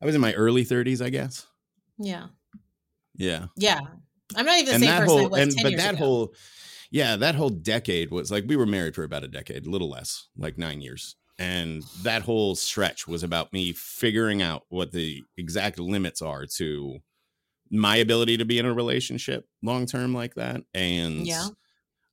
I 0.01 0.05
was 0.05 0.15
in 0.15 0.21
my 0.21 0.33
early 0.33 0.63
30s, 0.63 1.03
I 1.03 1.09
guess. 1.09 1.47
Yeah. 1.97 2.27
Yeah. 3.15 3.47
Yeah. 3.57 3.79
I'm 4.35 4.45
not 4.45 4.59
even 4.59 4.65
the 4.65 4.73
and 4.73 4.83
same 4.83 4.97
person 4.97 5.07
whole, 5.07 5.35
and, 5.35 5.53
but 5.61 5.77
that 5.77 5.95
ago. 5.95 6.05
whole 6.05 6.33
yeah, 6.91 7.15
that 7.15 7.35
whole 7.35 7.49
decade 7.49 8.11
was 8.11 8.31
like 8.31 8.45
we 8.47 8.55
were 8.55 8.65
married 8.65 8.95
for 8.95 9.03
about 9.03 9.23
a 9.23 9.27
decade, 9.27 9.65
a 9.65 9.69
little 9.69 9.89
less, 9.89 10.27
like 10.37 10.57
9 10.57 10.81
years. 10.81 11.15
And 11.37 11.83
that 12.03 12.21
whole 12.21 12.55
stretch 12.55 13.07
was 13.07 13.23
about 13.23 13.51
me 13.51 13.73
figuring 13.73 14.41
out 14.41 14.63
what 14.69 14.91
the 14.93 15.21
exact 15.37 15.79
limits 15.79 16.21
are 16.21 16.45
to 16.57 16.99
my 17.71 17.97
ability 17.97 18.37
to 18.37 18.45
be 18.45 18.59
in 18.59 18.65
a 18.65 18.73
relationship 18.73 19.45
long 19.63 19.85
term 19.85 20.13
like 20.13 20.35
that 20.35 20.61
and 20.73 21.27
yeah. 21.27 21.47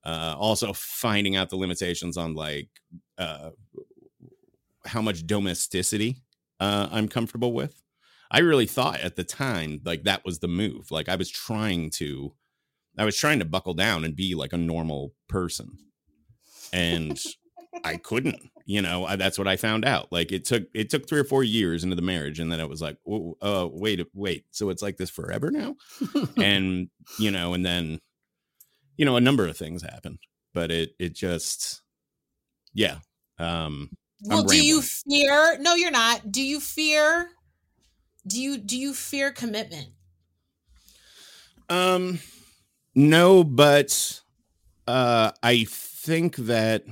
Uh, 0.05 0.35
also 0.37 0.73
finding 0.73 1.37
out 1.37 1.49
the 1.49 1.57
limitations 1.57 2.17
on 2.17 2.35
like 2.35 2.69
uh, 3.19 3.51
how 4.85 5.01
much 5.01 5.25
domesticity 5.27 6.17
uh, 6.59 6.89
I'm 6.91 7.07
comfortable 7.07 7.53
with. 7.53 7.81
I 8.29 8.41
really 8.41 8.67
thought 8.67 9.01
at 9.01 9.15
the 9.15 9.23
time 9.23 9.81
like 9.85 10.03
that 10.03 10.25
was 10.25 10.41
the 10.41 10.49
move. 10.49 10.91
Like 10.91 11.09
I 11.09 11.15
was 11.15 11.31
trying 11.31 11.91
to, 11.91 12.33
I 12.99 13.05
was 13.05 13.17
trying 13.17 13.39
to 13.39 13.45
buckle 13.45 13.75
down 13.75 14.05
and 14.05 14.15
be 14.15 14.35
like 14.35 14.53
a 14.53 14.59
normal 14.59 15.13
person, 15.29 15.79
and 16.73 17.19
I 17.85 17.97
couldn't. 17.97 18.51
You 18.65 18.81
know, 18.81 19.05
I, 19.07 19.17
that's 19.17 19.39
what 19.39 19.49
I 19.49 19.57
found 19.57 19.85
out. 19.85 20.13
Like 20.13 20.31
it 20.31 20.45
took 20.45 20.65
it 20.75 20.91
took 20.91 21.09
three 21.09 21.19
or 21.19 21.25
four 21.25 21.43
years 21.43 21.85
into 21.85 21.97
the 21.97 22.03
marriage, 22.03 22.39
and 22.39 22.53
then 22.53 22.61
it 22.61 22.69
was 22.69 22.83
like, 22.83 22.99
oh, 23.09 23.37
uh, 23.43 23.69
wait, 23.71 24.05
wait. 24.15 24.45
So 24.51 24.71
it's 24.71 24.83
like 24.83 24.97
this 24.97 25.11
forever 25.11 25.51
now, 25.51 25.77
and 26.37 26.89
you 27.19 27.31
know, 27.31 27.55
and 27.55 27.65
then 27.65 27.99
you 28.97 29.05
know, 29.05 29.17
a 29.17 29.21
number 29.21 29.47
of 29.47 29.57
things 29.57 29.83
happened, 29.83 30.19
but 30.55 30.71
it 30.71 30.91
it 30.99 31.15
just, 31.15 31.83
yeah. 32.75 32.99
Um, 33.39 33.91
well, 34.23 34.45
do 34.45 34.65
you 34.65 34.83
fear? 34.83 35.59
No, 35.59 35.75
you're 35.75 35.91
not. 35.91 36.31
Do 36.31 36.43
you 36.43 36.61
fear? 36.61 37.31
Do 38.27 38.41
you 38.41 38.59
do 38.59 38.79
you 38.79 38.95
fear 38.95 39.33
commitment? 39.33 39.89
Um, 41.69 42.21
no, 42.95 43.45
but 43.45 44.21
uh, 44.87 45.33
I 45.43 45.65
think 45.69 46.37
that 46.37 46.85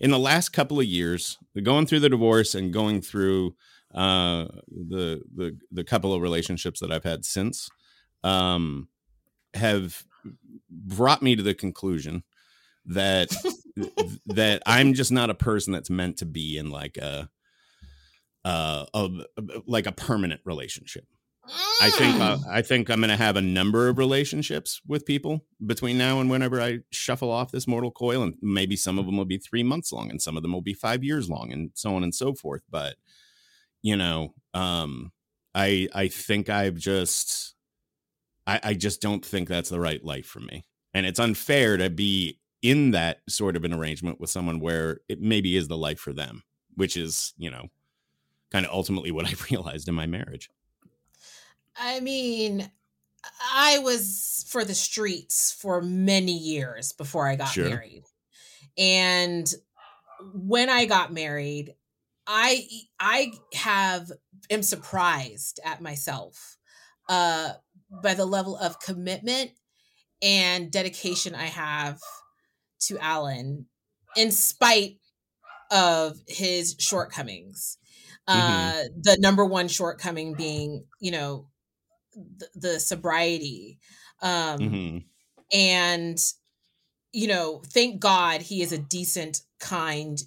in 0.00 0.10
the 0.10 0.18
last 0.18 0.50
couple 0.50 0.78
of 0.80 0.86
years, 0.86 1.38
going 1.62 1.86
through 1.86 2.00
the 2.00 2.08
divorce 2.08 2.54
and 2.54 2.72
going 2.72 3.00
through 3.00 3.54
uh, 3.94 4.46
the 4.68 5.22
the 5.34 5.58
the 5.70 5.84
couple 5.84 6.12
of 6.14 6.22
relationships 6.22 6.80
that 6.80 6.90
I've 6.90 7.04
had 7.04 7.24
since, 7.24 7.68
um, 8.24 8.88
have 9.54 10.04
brought 10.70 11.22
me 11.22 11.36
to 11.36 11.42
the 11.42 11.54
conclusion 11.54 12.24
that 12.86 13.30
that 14.26 14.62
I'm 14.66 14.94
just 14.94 15.12
not 15.12 15.30
a 15.30 15.34
person 15.34 15.72
that's 15.72 15.90
meant 15.90 16.18
to 16.18 16.26
be 16.26 16.56
in 16.56 16.70
like 16.70 16.96
a 16.96 17.28
uh 18.44 18.86
a, 18.92 19.08
like 19.66 19.86
a 19.86 19.92
permanent 19.92 20.40
relationship. 20.44 21.04
I 21.44 21.90
think 21.90 22.20
uh, 22.20 22.36
mm. 22.36 22.46
I 22.48 22.62
think 22.62 22.88
I'm 22.88 23.00
going 23.00 23.10
to 23.10 23.16
have 23.16 23.36
a 23.36 23.42
number 23.42 23.88
of 23.88 23.98
relationships 23.98 24.80
with 24.86 25.04
people 25.04 25.44
between 25.64 25.98
now 25.98 26.20
and 26.20 26.30
whenever 26.30 26.60
I 26.60 26.80
shuffle 26.90 27.30
off 27.30 27.50
this 27.50 27.66
mortal 27.66 27.90
coil, 27.90 28.22
and 28.22 28.34
maybe 28.40 28.76
some 28.76 28.98
of 28.98 29.06
them 29.06 29.16
will 29.16 29.24
be 29.24 29.38
three 29.38 29.62
months 29.62 29.92
long, 29.92 30.10
and 30.10 30.22
some 30.22 30.36
of 30.36 30.42
them 30.42 30.52
will 30.52 30.62
be 30.62 30.74
five 30.74 31.02
years 31.02 31.28
long, 31.28 31.52
and 31.52 31.70
so 31.74 31.96
on 31.96 32.04
and 32.04 32.14
so 32.14 32.34
forth. 32.34 32.62
But 32.70 32.96
you 33.82 33.96
know, 33.96 34.34
um, 34.54 35.10
I 35.54 35.88
I 35.94 36.08
think 36.08 36.48
I've 36.48 36.76
just 36.76 37.54
I, 38.46 38.60
I 38.62 38.74
just 38.74 39.00
don't 39.00 39.24
think 39.24 39.48
that's 39.48 39.70
the 39.70 39.80
right 39.80 40.04
life 40.04 40.26
for 40.26 40.40
me, 40.40 40.64
and 40.94 41.06
it's 41.06 41.20
unfair 41.20 41.76
to 41.76 41.90
be 41.90 42.38
in 42.62 42.92
that 42.92 43.20
sort 43.28 43.56
of 43.56 43.64
an 43.64 43.72
arrangement 43.72 44.20
with 44.20 44.30
someone 44.30 44.60
where 44.60 45.00
it 45.08 45.20
maybe 45.20 45.56
is 45.56 45.68
the 45.68 45.76
life 45.76 45.98
for 45.98 46.12
them, 46.12 46.44
which 46.76 46.96
is, 46.96 47.34
you 47.36 47.50
know, 47.50 47.66
kind 48.52 48.64
of 48.64 48.72
ultimately 48.72 49.10
what 49.10 49.26
I 49.28 49.34
realized 49.50 49.88
in 49.88 49.94
my 49.94 50.06
marriage. 50.06 50.48
I 51.76 52.00
mean, 52.00 52.70
I 53.54 53.78
was 53.78 54.44
for 54.48 54.64
the 54.64 54.74
streets 54.74 55.52
for 55.52 55.80
many 55.80 56.36
years 56.36 56.92
before 56.92 57.26
I 57.26 57.36
got 57.36 57.48
sure. 57.48 57.68
married. 57.68 58.04
And 58.76 59.52
when 60.34 60.68
I 60.68 60.84
got 60.84 61.12
married, 61.12 61.74
I 62.26 62.66
I 63.00 63.32
have 63.54 64.10
am 64.50 64.62
surprised 64.62 65.58
at 65.64 65.80
myself 65.80 66.56
uh 67.08 67.54
by 68.02 68.14
the 68.14 68.24
level 68.24 68.56
of 68.56 68.80
commitment 68.80 69.50
and 70.22 70.70
dedication 70.70 71.34
I 71.34 71.46
have 71.46 71.98
to 72.82 72.98
Alan 72.98 73.66
in 74.16 74.30
spite 74.30 74.98
of 75.70 76.18
his 76.28 76.76
shortcomings. 76.78 77.78
Mm-hmm. 78.28 78.38
Uh, 78.38 78.82
the 79.00 79.16
number 79.18 79.44
one 79.44 79.66
shortcoming 79.66 80.34
being, 80.34 80.84
you 81.00 81.10
know, 81.10 81.48
the, 82.14 82.48
the 82.54 82.80
sobriety. 82.80 83.78
Um, 84.20 84.58
mm-hmm. 84.58 84.98
And, 85.52 86.18
you 87.12 87.28
know, 87.28 87.62
thank 87.66 88.00
God 88.00 88.40
he 88.40 88.62
is 88.62 88.72
a 88.72 88.78
decent, 88.78 89.42
kind, 89.58 90.20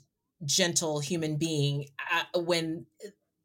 gentle 0.43 0.99
human 0.99 1.37
being 1.37 1.87
uh, 2.13 2.39
when 2.41 2.85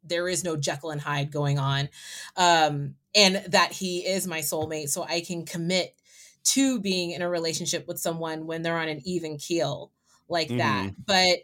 there 0.02 0.28
is 0.28 0.44
no 0.44 0.56
Jekyll 0.56 0.90
and 0.90 1.00
Hyde 1.00 1.30
going 1.30 1.58
on. 1.58 1.88
Um, 2.36 2.96
and 3.14 3.36
that 3.48 3.72
he 3.72 4.06
is 4.06 4.26
my 4.26 4.40
soulmate. 4.40 4.88
So 4.88 5.02
I 5.02 5.20
can 5.20 5.44
commit 5.44 5.94
to 6.42 6.80
being 6.80 7.10
in 7.10 7.22
a 7.22 7.28
relationship 7.28 7.86
with 7.86 7.98
someone 7.98 8.46
when 8.46 8.62
they're 8.62 8.78
on 8.78 8.88
an 8.88 9.02
even 9.04 9.36
keel 9.36 9.92
like 10.28 10.48
mm-hmm. 10.48 10.58
that. 10.58 10.90
But, 11.06 11.38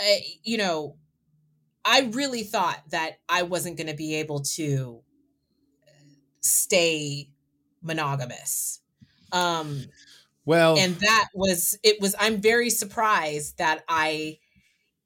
uh, 0.00 0.20
you 0.42 0.58
know, 0.58 0.96
I 1.84 2.10
really 2.12 2.42
thought 2.42 2.82
that 2.90 3.18
I 3.28 3.42
wasn't 3.42 3.76
going 3.76 3.86
to 3.86 3.94
be 3.94 4.16
able 4.16 4.40
to 4.40 5.02
stay 6.46 7.30
monogamous. 7.82 8.80
Um, 9.32 9.84
well, 10.44 10.78
and 10.78 10.94
that 10.96 11.28
was, 11.34 11.78
it 11.82 12.00
was, 12.00 12.14
I'm 12.18 12.40
very 12.40 12.70
surprised 12.70 13.58
that 13.58 13.84
I, 13.88 14.38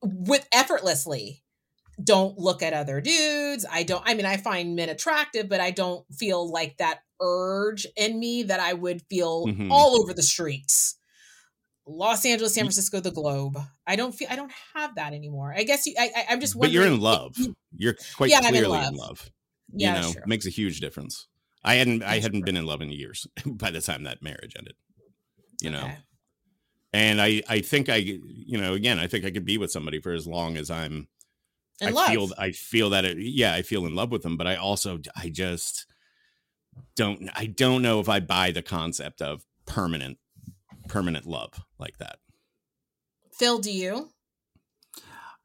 with 0.03 0.47
effortlessly, 0.53 1.43
don't 2.03 2.39
look 2.39 2.63
at 2.63 2.73
other 2.73 3.01
dudes. 3.01 3.67
I 3.71 3.83
don't, 3.83 4.03
I 4.07 4.15
mean, 4.15 4.27
I 4.27 4.37
find 4.37 4.77
men 4.77 4.89
attractive, 4.89 5.49
but 5.49 5.61
I 5.61 5.71
don't 5.71 6.05
feel 6.15 6.51
like 6.51 6.79
that 6.79 7.01
urge 7.21 7.87
in 7.97 8.19
me 8.19 8.45
that 8.45 8.61
I 8.61 8.73
would 8.73 9.03
feel 9.11 9.47
mm-hmm. 9.47 9.71
all 9.71 10.01
over 10.01 10.13
the 10.13 10.23
streets. 10.23 10.97
Los 11.87 12.25
Angeles, 12.25 12.55
San 12.55 12.65
Francisco, 12.65 13.01
the 13.01 13.11
globe. 13.11 13.59
I 13.87 13.97
don't 13.97 14.13
feel 14.13 14.29
I 14.31 14.37
don't 14.37 14.53
have 14.75 14.95
that 14.95 15.13
anymore. 15.13 15.53
I 15.57 15.65
guess 15.65 15.87
you, 15.87 15.95
I, 15.99 16.25
am 16.29 16.41
just. 16.41 16.59
But 16.59 16.71
you're 16.71 16.87
in 16.87 17.01
love. 17.01 17.37
You're 17.77 17.97
quite 18.17 18.31
yeah, 18.31 18.41
clearly 18.41 18.79
in 18.79 18.85
love. 18.85 18.93
in 18.93 18.95
love. 18.97 19.31
You 19.73 19.87
yeah, 19.87 20.01
know, 20.01 20.13
makes 20.27 20.47
a 20.47 20.51
huge 20.51 20.81
difference. 20.81 21.27
I 21.63 21.75
hadn't 21.75 22.03
I 22.03 22.21
hadn't 22.21 22.45
been 22.45 22.57
in 22.57 22.67
love 22.67 22.81
in 22.81 22.91
years 22.91 23.27
by 23.47 23.71
the 23.71 23.81
time 23.81 24.05
that 24.05 24.23
marriage 24.23 24.55
ended. 24.57 24.75
You 25.61 25.71
know, 25.71 25.91
and 26.93 27.21
I 27.21 27.43
I 27.49 27.61
think 27.61 27.89
I 27.89 27.97
you 27.97 28.59
know 28.59 28.73
again 28.75 28.99
I 28.99 29.07
think 29.07 29.25
I 29.25 29.31
could 29.31 29.45
be 29.45 29.59
with 29.59 29.71
somebody 29.71 30.01
for 30.01 30.13
as 30.13 30.27
long 30.27 30.57
as 30.57 30.71
I'm 30.71 31.09
In 31.81 31.89
I 31.89 31.91
love. 31.91 32.09
feel 32.09 32.29
I 32.39 32.53
feel 32.53 32.91
that 32.91 33.05
it, 33.05 33.19
yeah, 33.19 33.55
I 33.55 33.63
feel 33.63 33.85
in 33.87 33.95
love 33.95 34.11
with 34.11 34.23
them 34.23 34.37
but 34.37 34.47
I 34.47 34.57
also 34.57 35.01
I 35.15 35.29
just 35.29 35.87
don't 36.97 37.29
I 37.35 37.47
don't 37.47 37.83
know 37.83 38.01
if 38.01 38.09
I 38.09 38.21
buy 38.21 38.53
the 38.53 38.63
concept 38.63 39.21
of 39.21 39.45
permanent 39.67 40.19
permanent 40.89 41.27
love 41.27 41.61
like 41.79 41.99
that. 41.99 42.19
Phil, 43.33 43.59
do 43.59 43.71
you? 43.73 44.11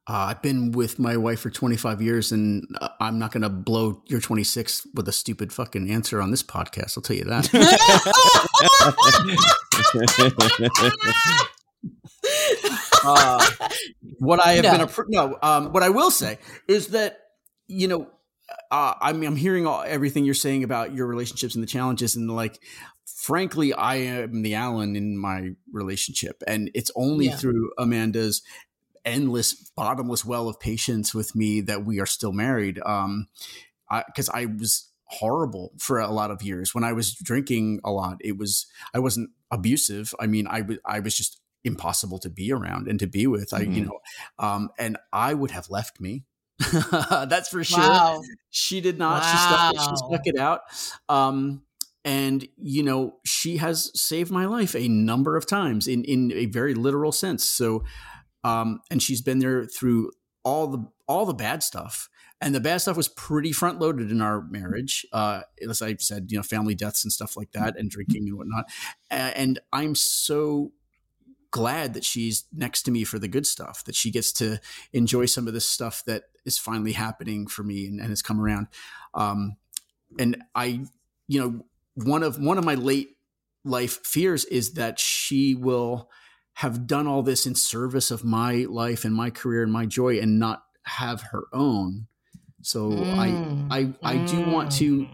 Uh, 0.08 0.30
I've 0.30 0.42
been 0.44 0.72
with 0.72 1.00
my 1.00 1.18
wife 1.18 1.40
for 1.40 1.50
25 1.50 2.00
years, 2.00 2.32
and 2.32 2.64
uh, 2.80 2.90
I'm 3.00 3.18
not 3.18 3.32
going 3.32 3.42
to 3.42 3.50
blow 3.50 4.04
your 4.06 4.22
26 4.22 4.86
with 4.94 5.08
a 5.08 5.12
stupid 5.12 5.52
fucking 5.52 5.90
answer 5.90 6.22
on 6.22 6.30
this 6.30 6.44
podcast. 6.44 6.96
I'll 6.96 7.02
tell 7.02 7.16
you 7.16 7.24
that. 7.24 7.50
uh, 13.04 13.46
what 14.20 14.44
I 14.46 14.54
have 14.54 14.66
No. 14.66 14.72
been 14.72 14.82
a 14.82 14.90
no. 15.08 15.38
Um, 15.42 15.74
what 15.74 15.84
I 15.84 15.90
will 15.90 16.12
say 16.12 16.38
is 16.68 16.88
that 16.90 17.20
you 17.68 17.88
know, 17.88 18.08
uh, 18.70 18.94
I 19.02 19.12
mean, 19.14 19.28
I'm 19.28 19.36
hearing 19.36 19.66
all, 19.66 19.84
everything 19.86 20.24
you're 20.24 20.36
saying 20.36 20.64
about 20.64 20.94
your 20.94 21.08
relationships 21.08 21.56
and 21.56 21.64
the 21.64 21.68
challenges, 21.68 22.16
and 22.16 22.30
like, 22.30 22.60
frankly, 23.06 23.74
I 23.74 23.96
am 23.96 24.44
the 24.44 24.54
Alan 24.54 24.96
in 24.96 25.18
my 25.18 25.52
relationship, 25.74 26.44
and 26.48 26.70
it's 26.76 26.92
only 26.96 27.26
Yeah. 27.28 27.38
through 27.38 27.72
Amanda's 27.80 28.44
endless, 29.06 29.54
bottomless 29.76 30.26
well 30.26 30.50
of 30.50 30.60
patience 30.60 31.14
with 31.14 31.36
me 31.36 31.62
that 31.62 31.86
we 31.86 32.00
are 32.00 32.06
still 32.06 32.34
married. 32.34 32.80
Um, 32.86 33.28
because 34.08 34.30
I, 34.30 34.46
was 34.48 34.90
horrible 35.08 35.72
for 35.78 36.00
a 36.00 36.10
lot 36.12 36.32
of 36.32 36.42
years 36.42 36.74
when 36.74 36.84
I 36.84 36.92
was 36.94 37.14
drinking 37.14 37.80
a 37.84 37.92
lot. 37.92 38.18
It 38.22 38.38
was 38.38 38.66
I 38.94 39.00
wasn't 39.00 39.30
abusive. 39.52 40.14
I 40.20 40.28
mean, 40.28 40.48
I 40.48 40.62
was 40.62 40.78
I 40.86 41.00
was 41.00 41.16
just 41.16 41.40
impossible 41.64 42.18
to 42.20 42.30
be 42.30 42.52
around 42.52 42.88
and 42.88 43.00
to 43.00 43.08
be 43.08 43.28
with. 43.28 43.54
I 43.54 43.62
you 43.62 43.84
Mhm. 43.84 43.86
know, 43.86 44.00
um, 44.40 44.70
and 44.80 44.98
I 45.14 45.34
would 45.34 45.52
have 45.52 45.70
left 45.70 46.02
me. 46.02 46.26
That's 46.72 47.50
for 47.50 47.64
sure. 47.64 47.80
Wow. 47.82 48.22
She 48.50 48.82
did 48.82 48.98
not. 48.98 49.24
She 49.24 49.38
stuck 49.38 49.70
it, 49.70 49.80
she 49.80 49.96
stuck 50.08 50.22
it 50.26 50.40
out. 50.40 50.62
Um, 51.10 51.64
and 52.04 52.48
you 52.58 52.84
know, 52.84 53.18
she 53.26 53.58
has 53.58 53.92
saved 54.00 54.32
my 54.32 54.46
life 54.46 54.76
a 54.76 54.88
number 54.88 55.36
of 55.38 55.46
times 55.46 55.88
in 55.88 56.04
in 56.06 56.32
a 56.34 56.46
very 56.48 56.74
literal 56.74 57.12
sense. 57.12 57.46
So, 57.46 57.84
um, 58.46 58.82
and 58.92 59.02
she's 59.02 59.22
been 59.22 59.40
there 59.40 59.66
through 59.66 60.12
all 60.44 60.68
the 60.68 60.88
all 61.08 61.26
the 61.26 61.34
bad 61.34 61.64
stuff. 61.64 62.10
And 62.42 62.54
the 62.54 62.60
bad 62.60 62.82
stuff 62.82 62.98
was 62.98 63.08
pretty 63.08 63.52
front 63.52 63.80
loaded 63.80 64.12
in 64.12 64.22
our 64.22 64.42
marriage. 64.42 65.06
Uh, 65.12 65.42
as 65.68 65.82
I 65.82 65.96
said, 65.96 66.28
you 66.30 66.38
know, 66.38 66.44
family 66.44 66.76
deaths 66.76 67.04
and 67.04 67.12
stuff 67.12 67.36
like 67.36 67.52
that, 67.54 67.78
and 67.78 67.90
drinking 67.90 68.28
and 68.28 68.38
whatnot. 68.38 68.66
And 69.10 69.60
I'm 69.74 69.96
so 69.96 70.74
glad 71.50 71.94
that 71.94 72.04
she's 72.04 72.44
next 72.54 72.84
to 72.84 72.92
me 72.92 73.04
for 73.04 73.18
the 73.18 73.30
good 73.30 73.48
stuff, 73.48 73.84
that 73.86 73.96
she 73.96 74.12
gets 74.12 74.32
to 74.34 74.60
enjoy 74.94 75.26
some 75.26 75.48
of 75.48 75.54
this 75.54 75.66
stuff 75.66 76.04
that 76.06 76.24
is 76.46 76.58
finally 76.58 76.92
happening 76.92 77.48
for 77.48 77.64
me 77.64 77.88
and, 77.88 78.00
and 78.00 78.10
has 78.10 78.22
come 78.22 78.40
around. 78.40 78.68
Um, 79.14 79.56
and 80.20 80.44
I, 80.54 80.82
you 81.28 81.40
know, 81.40 81.66
one 81.96 82.22
of 82.22 82.38
one 82.40 82.58
of 82.60 82.66
my 82.66 82.76
late 82.76 83.18
life 83.64 84.06
fears 84.06 84.46
is 84.46 84.74
that 84.74 85.00
she 85.00 85.56
will 85.56 86.12
have 86.56 86.88
done 86.88 87.06
all 87.08 87.22
this 87.24 87.46
in 87.46 87.54
service 87.56 88.12
of 88.12 88.24
my 88.24 88.66
life 88.70 89.06
and 89.06 89.14
my 89.14 89.30
career 89.30 89.64
and 89.64 89.72
my 89.72 89.86
joy 89.86 90.20
and 90.20 90.40
not 90.40 90.64
have 90.84 91.22
her 91.32 91.44
own. 91.54 92.08
So 92.62 92.90
Mm. 92.92 93.68
I 93.70 93.94
I 94.04 94.14
I 94.16 94.26
do 94.26 94.42
want 94.50 94.72
to 94.74 95.02
Mm. 95.02 95.10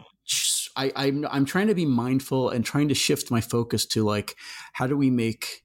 I, 0.77 0.91
I'm 0.95 1.25
I'm 1.29 1.45
trying 1.45 1.67
to 1.67 1.75
be 1.75 1.85
mindful 1.85 2.49
and 2.49 2.63
trying 2.63 2.87
to 2.89 2.95
shift 2.95 3.29
my 3.31 3.41
focus 3.41 3.85
to 3.87 4.03
like 4.03 4.35
how 4.73 4.87
do 4.87 4.95
we 4.95 5.09
make 5.09 5.63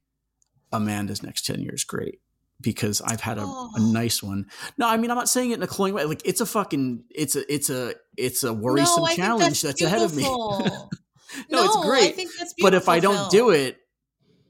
Amanda's 0.73 1.23
next 1.23 1.47
10 1.47 1.61
years 1.61 1.85
great? 1.85 2.21
Because 2.61 3.01
I've 3.03 3.21
had 3.21 3.39
a, 3.39 3.43
Oh. 3.45 3.71
a 3.77 3.81
nice 3.81 4.23
one. 4.23 4.47
No, 4.79 4.89
I 4.89 4.97
mean 4.97 5.11
I'm 5.11 5.17
not 5.17 5.29
saying 5.29 5.51
it 5.53 5.59
in 5.59 5.63
a 5.63 5.67
cloying 5.69 5.95
way. 5.95 6.05
Like 6.05 6.23
it's 6.25 6.41
a 6.41 6.47
fucking 6.47 7.05
it's 7.11 7.37
a 7.37 7.53
it's 7.53 7.71
a 7.71 7.95
it's 8.17 8.43
a 8.45 8.53
worrisome 8.53 9.05
think 9.07 9.17
challenge 9.19 9.61
that's, 9.63 9.83
ahead 9.83 10.03
of 10.03 10.17
me. 10.17 10.23
beautiful. 10.25 10.91
No, 11.51 11.65
it's 11.65 11.77
I 11.77 11.83
great, 11.87 12.15
think 12.15 12.31
that's 12.39 12.55
but 12.63 12.73
if 12.73 12.89
I 12.89 12.99
don't 13.01 13.31
do 13.31 13.51
it, 13.51 13.77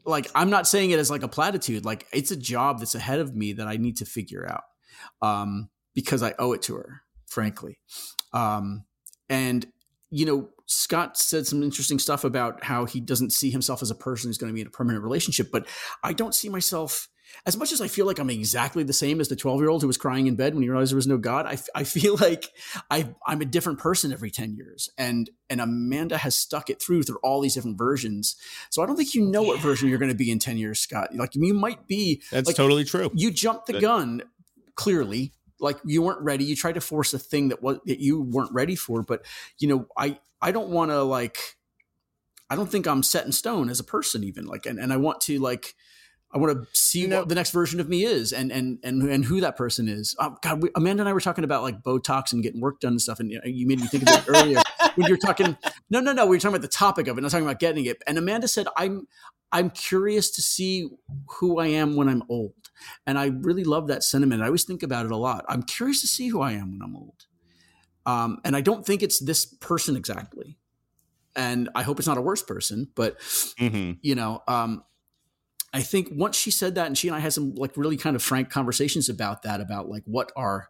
like 0.07 0.31
I'm 0.35 0.51
not 0.51 0.67
saying 0.67 0.91
it 0.91 0.99
as 0.99 1.11
like 1.11 1.23
a 1.23 1.29
platitude. 1.29 1.85
Like 1.85 2.07
it's 2.13 2.31
a 2.31 2.37
job 2.37 2.79
that's 2.79 2.95
ahead 2.95 3.19
of 3.19 3.35
me 3.35 3.53
that 3.55 3.67
I 3.67 3.77
need 3.77 3.97
to 3.99 4.05
figure 4.05 4.49
out 4.49 4.65
um, 5.21 5.69
because 5.95 6.23
I 6.23 6.35
owe 6.39 6.53
it 6.53 6.63
to 6.63 6.77
her, 6.77 7.03
frankly. 7.27 7.79
Um, 8.33 8.85
and 9.29 9.67
you 10.11 10.25
know, 10.25 10.49
Scott 10.67 11.17
said 11.17 11.47
some 11.47 11.63
interesting 11.63 11.99
stuff 11.99 12.25
about 12.25 12.65
how 12.65 12.85
he 12.85 13.01
doesn't 13.01 13.33
see 13.33 13.51
himself 13.51 13.83
as 13.83 13.91
a 13.91 13.95
person 13.95 14.29
who's 14.29 14.39
going 14.39 14.51
to 14.51 14.55
be 14.55 14.61
in 14.61 14.67
a 14.67 14.71
permanent 14.71 15.05
relationship, 15.05 15.51
but 15.51 15.67
I 16.03 16.13
don't 16.13 16.35
see 16.35 16.49
myself. 16.49 17.09
As 17.45 17.57
much 17.57 17.73
as 17.73 17.81
I 17.81 17.89
feel 17.89 18.07
like 18.07 18.19
I'm 18.19 18.31
exactly 18.31 18.83
the 18.83 18.93
same 18.93 19.21
as 19.21 19.29
the 19.29 19.37
12 19.37 19.61
year 19.61 19.69
old 19.69 19.83
who 19.83 19.87
was 19.87 19.97
crying 19.97 20.27
in 20.27 20.37
bed 20.37 20.55
when 20.55 20.63
he 20.63 20.69
realized 20.69 20.91
there 20.93 20.97
was 20.97 21.07
no 21.07 21.19
God, 21.19 21.47
I, 21.47 21.59
I 21.75 21.85
feel 21.85 22.17
like 22.21 22.51
I, 22.91 23.15
I'm 23.27 23.41
a 23.41 23.45
different 23.45 23.79
person 23.79 24.13
every 24.13 24.31
10 24.31 24.55
years. 24.55 24.89
And, 24.97 25.29
and 25.51 25.61
Amanda 25.61 26.19
has 26.19 26.35
stuck 26.35 26.71
it 26.71 26.81
through 26.83 27.03
through 27.05 27.19
all 27.23 27.41
these 27.41 27.55
different 27.55 27.79
versions. 27.79 28.37
So 28.71 28.83
I 28.83 28.87
don't 28.87 28.97
think 28.97 29.15
you 29.15 29.23
know 29.25 29.43
what 29.43 29.61
version 29.61 29.89
you're 29.89 29.99
going 29.99 30.11
to 30.11 30.17
be 30.17 30.31
in 30.31 30.39
10 30.39 30.57
years, 30.57 30.81
Scott. 30.81 31.15
Like 31.15 31.35
you 31.35 31.55
might 31.55 31.87
be, 31.87 32.23
That's 32.31 32.47
Like, 32.47 32.57
totally 32.57 32.85
true. 32.85 33.11
you 33.15 33.31
jumped 33.31 33.67
the 33.67 33.75
That- 33.75 33.83
gun 33.83 34.23
clearly. 34.75 35.33
Like 35.59 35.79
you 35.87 36.03
weren't 36.03 36.21
ready. 36.21 36.45
You 36.45 36.55
tried 36.55 36.75
to 36.75 36.83
force 36.83 37.15
a 37.15 37.19
thing 37.19 37.49
that 37.49 37.63
was 37.63 37.79
that 37.87 37.99
you 37.99 38.21
weren't 38.21 38.53
ready 38.53 38.77
for. 38.77 39.03
But 39.03 39.25
you 39.59 39.69
know, 39.69 39.87
I 39.97 40.19
I 40.43 40.53
don't 40.53 40.69
want 40.69 40.91
to 40.91 41.03
like. 41.03 41.39
I 42.51 42.57
don't 42.57 42.71
think 42.71 42.87
I'm 42.87 43.03
set 43.03 43.25
in 43.25 43.33
stone 43.33 43.71
as 43.71 43.81
a 43.81 43.85
person, 43.85 44.23
even 44.23 44.45
like, 44.45 44.67
and, 44.67 44.79
and 44.79 44.93
I 44.93 44.99
want 44.99 45.23
to 45.23 45.39
like. 45.39 45.75
I 46.33 46.39
want 46.39 46.53
to 46.59 46.67
see 46.79 47.01
You 47.01 47.09
know- 47.09 47.21
what 47.21 47.29
the 47.29 47.35
next 47.35 47.51
version 47.53 47.81
of 47.81 47.89
me 47.89 48.05
is, 48.05 48.33
and 48.33 48.51
and 48.53 48.79
and 48.83 49.03
and 49.03 49.25
who 49.25 49.41
that 49.41 49.57
person 49.57 49.89
is. 49.89 50.15
Oh, 50.19 50.37
God, 50.43 50.63
we, 50.63 50.71
Amanda 50.75 51.03
and 51.03 51.09
I 51.09 51.13
were 51.13 51.21
talking 51.21 51.45
about 51.45 51.63
like 51.63 51.83
Botox 51.83 52.33
and 52.33 52.43
getting 52.43 52.61
work 52.61 52.81
done 52.81 52.93
and 52.95 53.01
stuff, 53.01 53.21
and 53.21 53.31
you, 53.31 53.37
know, 53.39 53.45
you 53.47 53.67
made 53.67 53.81
me 53.81 53.87
think 53.87 54.03
of 54.03 54.09
it 54.11 54.25
earlier 54.29 54.61
when 54.97 55.07
you 55.07 55.15
were 55.15 55.19
talking. 55.19 55.57
No, 55.89 56.01
no, 56.01 56.13
no. 56.13 56.27
We 56.27 56.37
were 56.37 56.41
talking 56.41 56.55
about 56.57 56.63
the 56.63 56.69
topic 56.69 57.07
of 57.09 57.17
it, 57.17 57.21
not 57.21 57.31
talking 57.31 57.47
about 57.47 57.61
getting 57.61 57.87
it. 57.87 58.03
And 58.07 58.19
Amanda 58.19 58.49
said, 58.49 58.67
"I'm 58.77 59.07
I'm 59.53 59.71
curious 59.71 60.31
to 60.33 60.43
see 60.43 60.89
who 61.39 61.59
I 61.59 61.69
am 61.69 61.97
when 61.97 62.09
I'm 62.09 62.23
old." 62.29 62.53
And 63.07 63.19
I 63.19 63.27
really 63.27 63.65
love 63.65 63.87
that 63.87 64.03
sentiment. 64.05 64.43
I 64.43 64.47
always 64.47 64.65
think 64.65 64.83
about 64.83 65.07
it 65.07 65.13
a 65.13 65.17
lot. 65.17 65.45
I'm 65.49 65.63
curious 65.63 66.01
to 66.03 66.07
see 66.07 66.29
who 66.29 66.43
I 66.43 66.53
am 66.53 66.73
when 66.73 66.83
I'm 66.83 66.95
old. 66.97 67.25
Um, 68.05 68.39
and 68.45 68.55
I 68.55 68.61
don't 68.61 68.85
think 68.85 69.03
it's 69.03 69.19
this 69.19 69.47
person 69.47 69.97
exactly. 69.97 70.59
And 71.35 71.69
I 71.75 71.83
hope 71.83 71.99
it's 71.99 72.07
not 72.09 72.19
a 72.19 72.23
worse 72.23 72.43
person, 72.43 72.89
but 72.95 73.17
hmm 73.59 73.93
you 74.03 74.15
know, 74.15 74.43
um, 74.47 74.85
I 75.73 75.83
think 75.83 76.09
once 76.13 76.37
she 76.37 76.51
said 76.51 76.75
that, 76.77 76.87
and 76.87 76.97
she 76.97 77.09
and 77.09 77.17
I 77.17 77.21
had 77.21 77.33
some 77.33 77.55
like 77.55 77.77
really 77.77 77.97
kind 77.97 78.17
of 78.17 78.23
frank 78.23 78.51
conversations 78.51 79.09
about 79.09 79.43
that, 79.43 79.61
about 79.61 79.89
like 79.89 80.03
what 80.07 80.33
our 80.37 80.69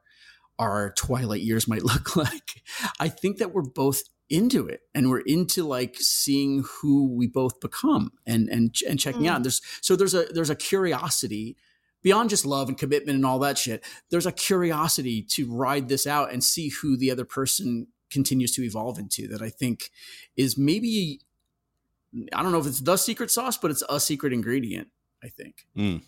our 0.58 0.92
twilight 0.96 1.42
years 1.42 1.68
might 1.68 1.82
look 1.92 2.16
like. 2.16 2.62
I 2.98 3.08
think 3.08 3.38
that 3.38 3.52
we're 3.52 3.62
both 3.62 4.02
into 4.28 4.66
it, 4.66 4.80
and 4.94 5.08
we're 5.08 5.20
into 5.20 5.64
like 5.64 5.96
seeing 6.00 6.64
who 6.80 7.14
we 7.14 7.26
both 7.28 7.60
become, 7.60 8.10
and 8.26 8.48
and 8.48 8.74
and 8.88 8.98
checking 8.98 9.22
Mm. 9.22 9.28
out. 9.30 9.42
There's 9.42 9.60
so 9.80 9.94
there's 9.96 10.14
a 10.14 10.24
there's 10.32 10.50
a 10.50 10.56
curiosity 10.56 11.56
beyond 12.02 12.30
just 12.30 12.46
love 12.46 12.68
and 12.68 12.78
commitment 12.78 13.16
and 13.16 13.26
all 13.26 13.38
that 13.40 13.58
shit. 13.58 13.84
There's 14.10 14.26
a 14.26 14.32
curiosity 14.32 15.22
to 15.30 15.50
ride 15.52 15.88
this 15.88 16.06
out 16.06 16.32
and 16.32 16.42
see 16.42 16.68
who 16.68 16.96
the 16.96 17.10
other 17.10 17.24
person 17.24 17.88
continues 18.10 18.52
to 18.52 18.62
evolve 18.62 18.98
into. 18.98 19.28
That 19.28 19.42
I 19.42 19.50
think 19.50 19.90
is 20.36 20.56
maybe 20.58 21.20
I 22.32 22.42
don't 22.42 22.52
know 22.52 22.58
if 22.58 22.66
it's 22.66 22.80
the 22.80 22.96
secret 22.96 23.30
sauce, 23.30 23.56
but 23.58 23.70
it's 23.70 23.82
a 23.88 24.00
secret 24.00 24.32
ingredient. 24.32 24.88
I 25.24 25.28
think. 25.28 25.66
Mm. 25.76 26.02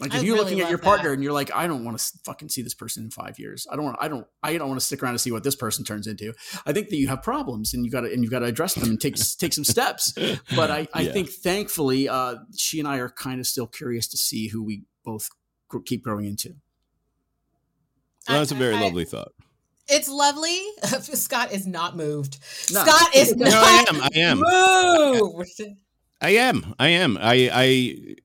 Like 0.00 0.14
I 0.14 0.18
if 0.18 0.22
you're 0.22 0.36
really 0.36 0.44
looking 0.44 0.60
at 0.60 0.68
your 0.70 0.78
partner 0.78 1.08
that. 1.08 1.14
and 1.14 1.24
you're 1.24 1.32
like, 1.32 1.52
I 1.52 1.66
don't 1.66 1.84
want 1.84 1.98
to 1.98 2.18
fucking 2.24 2.48
see 2.50 2.62
this 2.62 2.72
person 2.74 3.02
in 3.02 3.10
five 3.10 3.36
years. 3.38 3.66
I 3.70 3.74
don't 3.74 3.84
want. 3.84 3.96
I 4.00 4.06
don't. 4.06 4.26
I 4.44 4.56
don't 4.56 4.68
want 4.68 4.80
to 4.80 4.86
stick 4.86 5.02
around 5.02 5.14
to 5.14 5.18
see 5.18 5.32
what 5.32 5.42
this 5.42 5.56
person 5.56 5.84
turns 5.84 6.06
into. 6.06 6.32
I 6.64 6.72
think 6.72 6.88
that 6.90 6.96
you 6.96 7.08
have 7.08 7.22
problems 7.22 7.74
and 7.74 7.84
you 7.84 7.90
got 7.90 8.02
to 8.02 8.12
and 8.12 8.22
you've 8.22 8.30
got 8.30 8.38
to 8.40 8.46
address 8.46 8.74
them 8.74 8.88
and 8.88 9.00
take 9.00 9.16
take 9.38 9.52
some 9.52 9.64
steps. 9.64 10.12
But 10.54 10.70
I, 10.70 10.86
I 10.94 11.00
Yeah. 11.02 11.12
think 11.12 11.30
thankfully, 11.30 12.08
uh, 12.08 12.36
she 12.56 12.78
and 12.78 12.86
I 12.86 12.98
are 12.98 13.08
kind 13.10 13.40
of 13.40 13.46
still 13.46 13.66
curious 13.66 14.06
to 14.08 14.16
see 14.16 14.48
who 14.48 14.62
we 14.62 14.84
both 15.04 15.28
keep 15.84 16.04
growing 16.04 16.26
into. 16.26 16.54
Well, 18.28 18.38
that's 18.38 18.52
a 18.52 18.54
very 18.54 18.74
I- 18.74 18.78
I- 18.78 18.82
lovely 18.84 19.04
thought. 19.04 19.32
It's 19.88 20.08
lovely. 20.08 20.60
Scott 21.16 21.52
is 21.52 21.66
not 21.66 21.96
moved. 21.96 22.38
No. 22.72 22.82
Scott 22.84 23.14
is 23.14 23.34
No, 23.36 23.46
not 23.50 23.92
No, 23.92 24.00
I 24.00 24.02
am. 24.02 24.02
I 24.02 24.18
am. 24.18 24.40
moved. 25.20 25.62
I 26.20 26.30
am. 26.30 26.74
I 26.78 26.88
am. 26.88 27.18
I. 27.20 27.50
I. 27.52 28.16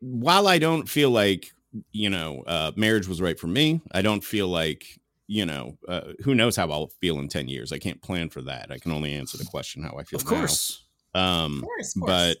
While 0.00 0.46
I 0.46 0.58
don't 0.58 0.88
feel 0.88 1.10
like 1.10 1.52
you 1.92 2.10
know 2.10 2.42
uh, 2.46 2.72
marriage 2.76 3.08
was 3.08 3.20
right 3.20 3.38
for 3.38 3.46
me, 3.48 3.80
I 3.92 4.02
don't 4.02 4.22
feel 4.22 4.48
like 4.48 4.84
you 5.26 5.46
know 5.46 5.76
uh, 5.88 6.12
who 6.22 6.34
knows 6.34 6.54
how 6.56 6.70
I'll 6.70 6.88
feel 7.00 7.18
in 7.18 7.28
ten 7.28 7.48
years. 7.48 7.72
I 7.72 7.78
can't 7.78 8.00
plan 8.02 8.28
for 8.28 8.42
that. 8.42 8.70
I 8.70 8.78
can 8.78 8.92
only 8.92 9.12
answer 9.14 9.38
the 9.38 9.44
question 9.44 9.82
how 9.82 9.96
I 9.98 10.04
feel. 10.04 10.18
Of 10.18 10.24
course. 10.26 10.84
Now. 11.14 11.44
Um, 11.44 11.58
Of 11.58 11.62
course, 11.64 11.96
of 11.96 12.00
course. 12.02 12.10
but 12.10 12.36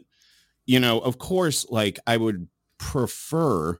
you 0.64 0.78
know 0.80 0.98
of 1.00 1.18
course 1.18 1.66
like 1.68 1.98
i 2.06 2.16
would 2.16 2.46
prefer 2.78 3.76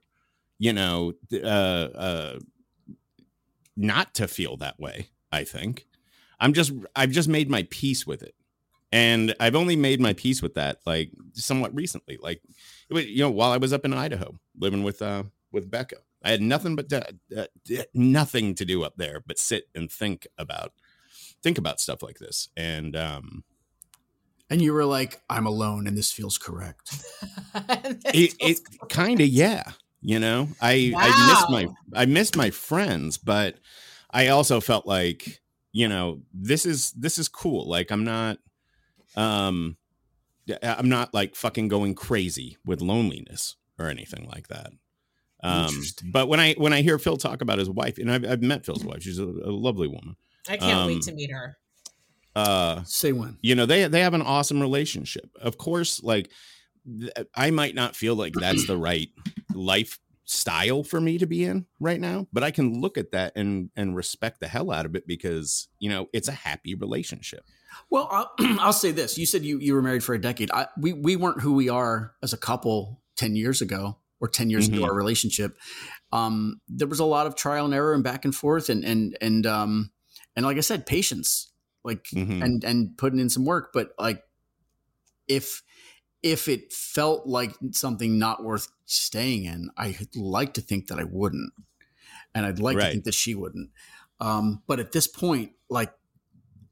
you 0.59 0.71
know 0.73 1.13
uh 1.33 1.37
uh 1.37 2.39
not 3.75 4.13
to 4.13 4.27
feel 4.27 4.57
that 4.57 4.79
way 4.79 5.09
i 5.31 5.43
think 5.43 5.85
i'm 6.39 6.53
just 6.53 6.71
i've 6.95 7.11
just 7.11 7.29
made 7.29 7.49
my 7.49 7.65
peace 7.69 8.05
with 8.07 8.23
it 8.23 8.35
and 8.91 9.35
i've 9.39 9.55
only 9.55 9.75
made 9.75 9.99
my 9.99 10.13
peace 10.13 10.41
with 10.41 10.53
that 10.55 10.79
like 10.85 11.11
somewhat 11.33 11.73
recently 11.75 12.17
like 12.21 12.41
it 12.89 12.93
was- 12.93 13.07
you 13.07 13.19
know 13.19 13.31
while 13.31 13.51
i 13.51 13.57
was 13.57 13.73
up 13.73 13.85
in 13.85 13.93
idaho 13.93 14.33
living 14.57 14.83
with 14.83 15.01
uh 15.01 15.23
with 15.51 15.69
becca 15.69 15.97
I 16.25 16.31
had 16.31 16.41
nothing 16.41 16.77
but 16.77 16.87
to, 16.87 17.05
uh, 17.37 17.45
nothing 17.93 18.55
to 18.55 18.63
do 18.63 18.83
up 18.83 18.93
there 18.95 19.21
but 19.27 19.37
sit 19.37 19.65
and 19.75 19.91
think 19.91 20.25
about 20.37 20.71
think 21.43 21.57
about 21.57 21.81
stuff 21.81 22.01
like 22.01 22.17
this. 22.17 22.47
And 22.55 22.95
um 22.95 23.43
and 24.49 24.61
you 24.61 24.71
were 24.73 24.85
like, 24.85 25.21
I'm 25.29 25.45
alone 25.47 25.87
and 25.87 25.97
this 25.97 26.11
feels 26.11 26.37
correct. 26.37 27.03
it, 27.55 28.35
it 28.39 28.59
kind 28.89 29.19
of 29.19 29.27
yeah. 29.27 29.71
You 30.05 30.19
know, 30.19 30.49
I 30.59 30.91
wow. 30.93 30.99
I 31.01 31.27
missed 31.27 31.49
my 31.49 31.99
I 32.01 32.05
missed 32.05 32.35
my 32.35 32.49
friends, 32.49 33.17
but 33.17 33.55
I 34.11 34.27
also 34.27 34.59
felt 34.59 34.85
like, 34.85 35.41
you 35.71 35.87
know, 35.87 36.21
this 36.33 36.65
is 36.65 36.91
this 36.91 37.17
is 37.17 37.29
cool. 37.29 37.69
Like 37.69 37.89
I'm 37.89 38.03
not 38.03 38.37
um 39.15 39.77
I'm 40.61 40.89
not 40.89 41.13
like 41.13 41.35
fucking 41.37 41.69
going 41.69 41.95
crazy 41.95 42.57
with 42.65 42.81
loneliness 42.81 43.55
or 43.79 43.87
anything 43.87 44.27
like 44.29 44.49
that. 44.49 44.71
Um, 45.41 45.73
but 46.05 46.27
when 46.27 46.39
I 46.39 46.53
when 46.53 46.73
I 46.73 46.81
hear 46.81 46.99
Phil 46.99 47.17
talk 47.17 47.41
about 47.41 47.59
his 47.59 47.69
wife, 47.69 47.97
and 47.97 48.11
I've, 48.11 48.25
I've 48.25 48.41
met 48.41 48.65
Phil's 48.65 48.83
wife, 48.83 49.03
she's 49.03 49.19
a, 49.19 49.25
a 49.25 49.51
lovely 49.51 49.87
woman. 49.87 50.15
I 50.49 50.57
can't 50.57 50.79
um, 50.79 50.87
wait 50.87 51.01
to 51.03 51.13
meet 51.13 51.31
her. 51.31 51.57
Uh, 52.35 52.83
Say 52.85 53.11
when 53.11 53.37
you 53.41 53.55
know 53.55 53.65
they 53.65 53.87
they 53.87 54.01
have 54.01 54.13
an 54.13 54.21
awesome 54.21 54.61
relationship. 54.61 55.29
Of 55.39 55.57
course, 55.57 56.01
like 56.03 56.29
I 57.35 57.51
might 57.51 57.75
not 57.75 57.95
feel 57.95 58.15
like 58.15 58.33
that's 58.33 58.67
the 58.67 58.77
right 58.77 59.09
lifestyle 59.55 60.83
for 60.83 61.01
me 61.01 61.17
to 61.17 61.25
be 61.25 61.43
in 61.43 61.65
right 61.79 61.99
now, 61.99 62.27
but 62.33 62.43
I 62.43 62.51
can 62.51 62.81
look 62.81 62.97
at 62.97 63.11
that 63.11 63.33
and 63.35 63.69
and 63.75 63.95
respect 63.95 64.39
the 64.39 64.47
hell 64.47 64.71
out 64.71 64.85
of 64.85 64.95
it 64.95 65.07
because 65.07 65.67
you 65.79 65.89
know 65.89 66.07
it's 66.13 66.27
a 66.27 66.33
happy 66.33 66.75
relationship. 66.75 67.45
Well, 67.89 68.07
I'll, 68.11 68.31
I'll 68.59 68.73
say 68.73 68.91
this: 68.91 69.17
you 69.17 69.25
said 69.25 69.43
you 69.43 69.59
you 69.59 69.73
were 69.73 69.81
married 69.81 70.03
for 70.03 70.15
a 70.15 70.21
decade. 70.21 70.51
I, 70.51 70.67
we 70.77 70.93
we 70.93 71.15
weren't 71.15 71.41
who 71.41 71.53
we 71.53 71.69
are 71.69 72.13
as 72.21 72.33
a 72.33 72.37
couple 72.37 73.01
ten 73.15 73.35
years 73.35 73.61
ago 73.61 73.97
or 74.23 74.29
10 74.29 74.49
years 74.49 74.65
mm-hmm. 74.65 74.75
into 74.75 74.87
our 74.87 74.93
relationship 74.93 75.57
um, 76.13 76.61
there 76.69 76.87
was 76.87 76.99
a 77.01 77.05
lot 77.05 77.27
of 77.27 77.35
trial 77.35 77.65
and 77.65 77.73
error 77.73 77.93
and 77.93 78.03
back 78.05 78.23
and 78.23 78.33
forth 78.33 78.69
and 78.69 78.85
and 78.85 79.17
and 79.19 79.45
um 79.45 79.91
and 80.35 80.45
like 80.45 80.57
i 80.57 80.61
said 80.61 80.85
patience 80.85 81.51
like 81.83 82.05
mm-hmm. 82.15 82.41
and 82.41 82.63
and 82.63 82.97
putting 82.97 83.19
in 83.19 83.29
some 83.29 83.43
work 83.43 83.71
but 83.73 83.89
like 83.99 84.23
if 85.27 85.61
if 86.23 86.47
it 86.47 86.73
felt 86.73 87.27
like 87.27 87.53
something 87.71 88.17
not 88.17 88.43
worth 88.43 88.67
staying 88.85 89.45
in 89.45 89.69
i'd 89.77 90.15
like 90.15 90.53
to 90.53 90.61
think 90.61 90.87
that 90.87 90.99
i 90.99 91.03
wouldn't 91.03 91.53
and 92.33 92.45
i'd 92.45 92.59
like 92.59 92.77
right. 92.77 92.85
to 92.85 92.91
think 92.91 93.03
that 93.03 93.13
she 93.13 93.35
wouldn't 93.35 93.69
um 94.19 94.63
but 94.67 94.79
at 94.79 94.91
this 94.91 95.07
point 95.07 95.51
like 95.69 95.93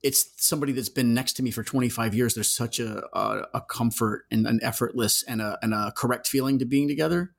it's 0.03 0.31
somebody 0.37 0.71
that's 0.71 0.89
been 0.89 1.13
next 1.13 1.33
to 1.33 1.43
me 1.43 1.51
for 1.51 1.63
25 1.63 2.15
years. 2.15 2.33
There's 2.33 2.49
such 2.49 2.79
a 2.79 3.03
a, 3.13 3.43
a 3.53 3.61
comfort 3.61 4.25
and 4.31 4.47
an 4.47 4.59
effortless 4.63 5.23
and 5.23 5.41
a 5.41 5.57
and 5.61 5.73
a 5.73 5.93
correct 5.95 6.27
feeling 6.27 6.59
to 6.59 6.65
being 6.65 6.87
together 6.87 7.33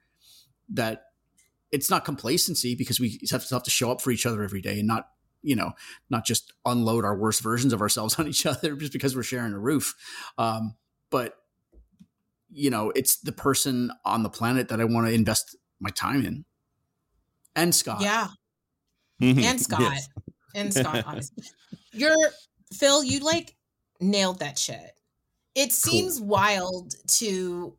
that 0.69 1.05
it's 1.71 1.91
not 1.91 2.05
complacency 2.05 2.75
because 2.75 3.01
we 3.01 3.19
have 3.31 3.47
to 3.47 3.55
have 3.55 3.63
to 3.65 3.71
show 3.71 3.91
up 3.91 4.01
for 4.01 4.11
each 4.11 4.27
other 4.27 4.43
every 4.43 4.61
day 4.61 4.79
and 4.79 4.87
not 4.87 5.09
you 5.43 5.57
know 5.57 5.73
not 6.09 6.25
just 6.25 6.53
unload 6.65 7.05
our 7.05 7.17
worst 7.17 7.43
versions 7.43 7.73
of 7.73 7.81
ourselves 7.81 8.15
on 8.19 8.29
each 8.29 8.47
other 8.47 8.77
just 8.77 8.93
because 8.93 9.17
we're 9.17 9.23
sharing 9.23 9.53
a 9.53 9.59
roof 9.59 9.95
um, 10.39 10.77
but 11.11 11.37
you 12.53 12.71
know 12.71 12.93
it's 12.95 13.17
the 13.21 13.33
person 13.33 13.91
on 14.05 14.23
the 14.23 14.29
planet 14.29 14.69
that 14.69 14.81
i 14.81 14.85
want 14.85 15.07
to 15.07 15.13
invest 15.13 15.57
my 15.81 15.91
time 15.91 16.25
in 16.25 16.45
and 17.57 17.75
scott 17.75 18.01
yeah 18.01 18.29
mm-hmm. 19.21 19.41
and 19.41 19.61
scott 19.61 19.81
yes. 19.81 20.09
and 20.55 20.75
scott 20.75 21.03
honestly. 21.07 21.45
you're 21.93 22.17
phil 22.73 23.03
you 23.03 23.21
like 23.21 23.57
nailed 24.01 24.41
that 24.41 24.59
shit 24.59 24.93
it 25.55 25.73
seems 25.73 26.19
cool. 26.19 26.29
wild 26.29 26.95
to 27.07 27.77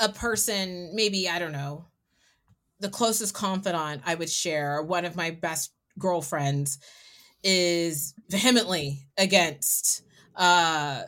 a 0.00 0.08
person, 0.08 0.90
maybe, 0.94 1.28
I 1.28 1.38
don't 1.38 1.52
know, 1.52 1.86
the 2.80 2.88
closest 2.88 3.34
confidant 3.34 4.02
I 4.06 4.14
would 4.14 4.30
share, 4.30 4.82
one 4.82 5.04
of 5.04 5.16
my 5.16 5.30
best 5.30 5.72
girlfriends, 5.98 6.78
is 7.42 8.14
vehemently 8.28 9.06
against, 9.18 10.02
uh, 10.36 11.02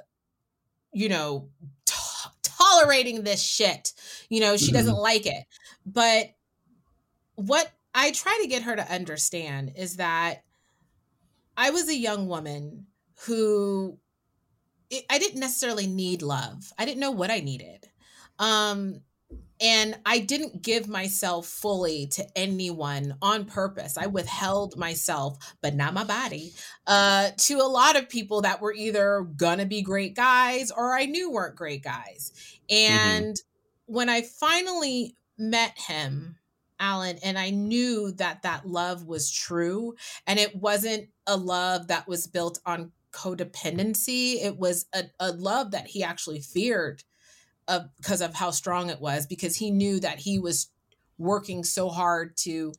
you 0.93 1.09
know, 1.09 1.49
t- 1.84 1.84
tolerating 2.75 3.23
this 3.23 3.43
shit. 3.43 3.93
You 4.29 4.41
know, 4.41 4.57
she 4.57 4.67
mm-hmm. 4.67 4.77
doesn't 4.77 4.97
like 4.97 5.27
it. 5.27 5.45
But 5.87 6.31
what 7.35 7.71
I 7.95 8.11
try 8.11 8.39
to 8.43 8.49
get 8.49 8.63
her 8.63 8.77
to 8.77 8.93
understand 8.93 9.73
is 9.77 9.97
that 9.97 10.45
I 11.57 11.71
was 11.71 11.89
a 11.89 11.97
young 11.97 12.29
woman 12.29 12.87
who 13.27 13.99
I 15.11 15.19
didn't 15.19 15.41
necessarily 15.41 15.87
need 15.87 16.23
love. 16.23 16.73
I 16.79 16.85
didn't 16.85 17.01
know 17.01 17.11
what 17.11 17.31
I 17.31 17.41
needed. 17.41 17.89
Um, 18.39 19.01
and 19.61 19.97
I 20.05 20.19
didn't 20.19 20.63
give 20.63 20.89
myself 20.89 21.47
fully 21.47 22.07
to 22.09 22.27
anyone 22.37 23.17
on 23.23 23.45
purpose. 23.45 23.97
I 23.97 24.07
withheld 24.07 24.77
myself, 24.77 25.39
but 25.63 25.75
not 25.75 25.95
my 25.95 26.05
body, 26.05 26.53
uh, 26.87 27.31
to 27.37 27.55
a 27.59 27.63
lot 27.63 27.97
of 27.97 28.09
people 28.09 28.43
that 28.43 28.61
were 28.61 28.75
either 28.75 29.23
gonna 29.37 29.67
be 29.67 29.81
great 29.81 30.15
guys 30.15 30.71
or 30.71 30.93
I 30.93 31.07
knew 31.07 31.31
weren't 31.31 31.57
great 31.57 31.83
guys. 31.83 32.33
Mm-hmm. 32.70 32.99
And 32.99 33.35
mm-hmm. 33.35 33.95
when 33.95 34.09
I 34.09 34.23
finally 34.23 35.16
met 35.39 35.78
him, 35.78 36.36
Alan, 36.81 37.19
and 37.23 37.39
I 37.39 37.51
knew 37.51 38.12
that 38.12 38.43
that 38.43 38.66
love 38.66 39.07
was 39.07 39.31
true 39.31 39.95
and 40.27 40.39
it 40.39 40.57
wasn't 40.57 41.09
a 41.27 41.36
love 41.36 41.89
that 41.89 42.09
was 42.09 42.27
built 42.27 42.59
on 42.66 42.93
codependency, 43.12 44.45
it 44.45 44.59
was 44.59 44.86
a, 44.93 45.05
a 45.20 45.32
love 45.32 45.70
that 45.70 45.86
he 45.86 46.03
actually 46.03 46.41
feared 46.41 47.05
of 47.69 47.89
because 47.97 48.20
of 48.20 48.35
how 48.35 48.51
strong 48.51 48.91
it 48.91 49.01
was 49.01 49.27
because 49.27 49.57
he 49.57 49.70
knew 49.70 50.01
that 50.01 50.19
he 50.19 50.39
was 50.39 50.69
working 51.19 51.65
so 51.65 51.89
hard 51.89 52.36
to 52.36 52.73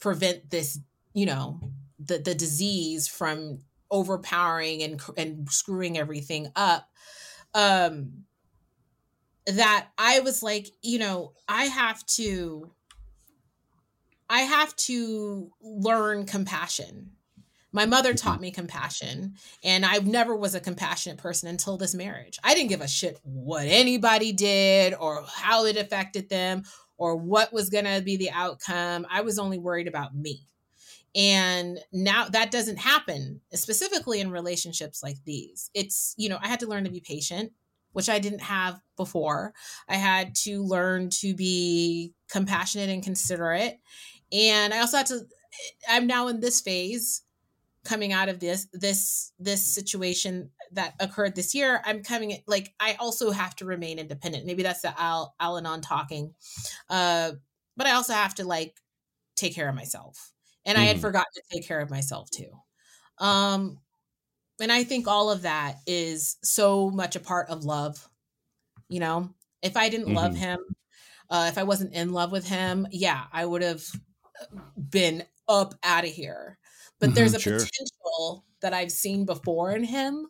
prevent 0.00 0.50
this 0.50 0.78
you 1.12 1.26
know 1.26 1.60
the 1.98 2.18
the 2.18 2.34
disease 2.34 3.06
from 3.06 3.58
overpowering 3.90 4.82
and 4.82 5.00
and 5.16 5.50
screwing 5.50 5.98
everything 5.98 6.48
up 6.56 6.88
um 7.54 8.24
that 9.46 9.88
i 9.98 10.20
was 10.20 10.42
like 10.42 10.68
you 10.82 10.98
know 10.98 11.32
i 11.48 11.64
have 11.64 12.04
to 12.06 12.70
i 14.30 14.40
have 14.40 14.74
to 14.76 15.50
learn 15.60 16.24
compassion 16.24 17.10
my 17.74 17.86
mother 17.86 18.10
mm-hmm. 18.10 18.28
taught 18.28 18.40
me 18.40 18.52
compassion, 18.52 19.34
and 19.64 19.84
I 19.84 19.98
never 19.98 20.34
was 20.36 20.54
a 20.54 20.60
compassionate 20.60 21.18
person 21.18 21.48
until 21.48 21.76
this 21.76 21.92
marriage. 21.92 22.38
I 22.44 22.54
didn't 22.54 22.68
give 22.68 22.80
a 22.80 22.88
shit 22.88 23.18
what 23.24 23.66
anybody 23.66 24.32
did 24.32 24.94
or 24.94 25.24
how 25.28 25.64
it 25.66 25.76
affected 25.76 26.28
them 26.28 26.62
or 26.96 27.16
what 27.16 27.52
was 27.52 27.70
going 27.70 27.84
to 27.84 28.00
be 28.00 28.16
the 28.16 28.30
outcome. 28.30 29.06
I 29.10 29.22
was 29.22 29.40
only 29.40 29.58
worried 29.58 29.88
about 29.88 30.14
me. 30.14 30.46
And 31.16 31.80
now 31.92 32.28
that 32.28 32.52
doesn't 32.52 32.78
happen, 32.78 33.40
specifically 33.52 34.20
in 34.20 34.30
relationships 34.30 35.02
like 35.02 35.16
these. 35.24 35.68
It's, 35.74 36.14
you 36.16 36.28
know, 36.28 36.38
I 36.40 36.46
had 36.46 36.60
to 36.60 36.68
learn 36.68 36.84
to 36.84 36.90
be 36.90 37.00
patient, 37.00 37.52
which 37.94 38.10
I 38.10 38.18
didn't 38.18 38.42
have 38.42 38.78
before. 38.96 39.54
I 39.88 39.96
had 39.96 40.34
to 40.42 40.62
learn 40.62 41.08
to 41.20 41.34
be 41.34 42.12
compassionate 42.28 42.90
and 42.90 43.02
considerate. 43.02 43.80
And 44.30 44.74
I 44.74 44.80
also 44.80 44.98
had 44.98 45.06
to, 45.06 45.20
I'm 45.88 46.06
now 46.06 46.28
in 46.28 46.40
this 46.40 46.60
phase 46.60 47.22
coming 47.84 48.12
out 48.12 48.28
of 48.28 48.40
this 48.40 48.66
this 48.72 49.32
this 49.38 49.62
situation 49.62 50.50
that 50.72 50.94
occurred 51.00 51.34
this 51.34 51.54
year 51.54 51.82
i'm 51.84 52.02
coming 52.02 52.38
like 52.46 52.72
i 52.80 52.96
also 52.98 53.30
have 53.30 53.54
to 53.54 53.66
remain 53.66 53.98
independent 53.98 54.46
maybe 54.46 54.62
that's 54.62 54.80
the 54.80 55.00
al 55.00 55.34
al-anon 55.38 55.82
talking 55.82 56.32
uh 56.88 57.32
but 57.76 57.86
i 57.86 57.92
also 57.92 58.14
have 58.14 58.34
to 58.34 58.44
like 58.44 58.74
take 59.36 59.54
care 59.54 59.68
of 59.68 59.74
myself 59.74 60.32
and 60.64 60.78
mm. 60.78 60.80
i 60.80 60.84
had 60.84 60.96
mm-hmm. 60.96 61.02
forgotten 61.02 61.30
to 61.34 61.42
take 61.52 61.68
care 61.68 61.80
of 61.80 61.90
myself 61.90 62.30
too 62.30 62.50
um 63.18 63.78
and 64.60 64.72
i 64.72 64.84
think 64.84 65.06
all 65.06 65.30
of 65.30 65.42
that 65.42 65.76
is 65.86 66.36
so 66.42 66.90
much 66.90 67.16
a 67.16 67.20
part 67.20 67.48
of 67.48 67.64
love 67.64 68.08
you 68.88 69.00
know 69.00 69.30
if 69.62 69.76
i 69.76 69.88
didn't 69.88 70.06
mm-hmm. 70.06 70.16
love 70.16 70.36
him 70.36 70.58
uh 71.30 71.46
if 71.48 71.58
i 71.58 71.62
wasn't 71.62 71.92
in 71.94 72.12
love 72.12 72.32
with 72.32 72.46
him 72.46 72.86
yeah 72.90 73.24
i 73.32 73.44
would 73.44 73.62
have 73.62 73.84
been 74.90 75.22
up 75.48 75.74
out 75.82 76.04
of 76.04 76.10
here 76.10 76.58
but 77.00 77.08
mm-hmm, 77.08 77.16
there's 77.16 77.34
a 77.34 77.40
sure. 77.40 77.58
potential 77.58 78.44
that 78.62 78.72
I've 78.72 78.92
seen 78.92 79.26
before 79.26 79.72
in 79.72 79.84
him 79.84 80.26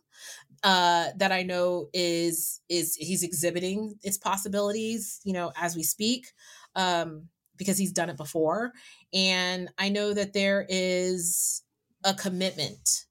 uh, 0.63 1.09
that 1.17 1.31
I 1.31 1.43
know 1.43 1.89
is 1.93 2.59
is 2.69 2.95
he's 2.95 3.23
exhibiting 3.23 3.95
its 4.03 4.17
possibilities, 4.17 5.21
you 5.23 5.31
know, 5.31 5.53
as 5.55 5.75
we 5.75 5.83
speak, 5.83 6.27
um, 6.75 7.29
because 7.55 7.77
he's 7.77 7.91
done 7.91 8.09
it 8.09 8.17
before, 8.17 8.73
and 9.13 9.69
I 9.77 9.89
know 9.89 10.13
that 10.13 10.33
there 10.33 10.65
is 10.67 11.61
a 12.03 12.13
commitment, 12.13 13.05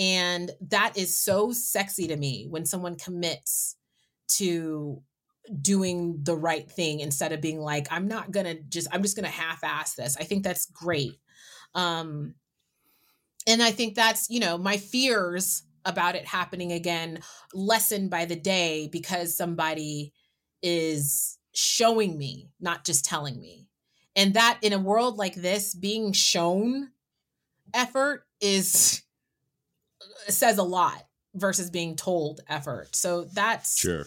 and 0.00 0.50
that 0.68 0.96
is 0.96 1.16
so 1.16 1.52
sexy 1.52 2.08
to 2.08 2.16
me 2.16 2.46
when 2.50 2.64
someone 2.64 2.96
commits 2.96 3.76
to 4.26 5.00
doing 5.60 6.18
the 6.22 6.36
right 6.36 6.68
thing 6.70 7.00
instead 7.00 7.32
of 7.32 7.40
being 7.40 7.60
like 7.60 7.86
i'm 7.90 8.08
not 8.08 8.30
gonna 8.30 8.54
just 8.68 8.88
i'm 8.92 9.02
just 9.02 9.16
gonna 9.16 9.28
half-ass 9.28 9.94
this 9.94 10.16
i 10.18 10.24
think 10.24 10.42
that's 10.42 10.66
great 10.66 11.18
um 11.74 12.34
and 13.46 13.62
I 13.62 13.70
think 13.70 13.94
that's, 13.94 14.28
you 14.30 14.40
know, 14.40 14.58
my 14.58 14.76
fears 14.76 15.62
about 15.84 16.14
it 16.14 16.26
happening 16.26 16.72
again 16.72 17.20
lessened 17.54 18.10
by 18.10 18.26
the 18.26 18.36
day 18.36 18.88
because 18.92 19.36
somebody 19.36 20.12
is 20.62 21.38
showing 21.54 22.18
me, 22.18 22.50
not 22.60 22.84
just 22.84 23.04
telling 23.04 23.40
me. 23.40 23.66
And 24.14 24.34
that 24.34 24.58
in 24.62 24.72
a 24.72 24.78
world 24.78 25.16
like 25.16 25.34
this, 25.34 25.74
being 25.74 26.12
shown 26.12 26.90
effort 27.72 28.24
is 28.40 29.02
says 30.28 30.58
a 30.58 30.62
lot 30.62 31.06
versus 31.34 31.70
being 31.70 31.96
told 31.96 32.40
effort. 32.48 32.94
So 32.94 33.24
that's 33.32 33.78
Sure. 33.78 34.06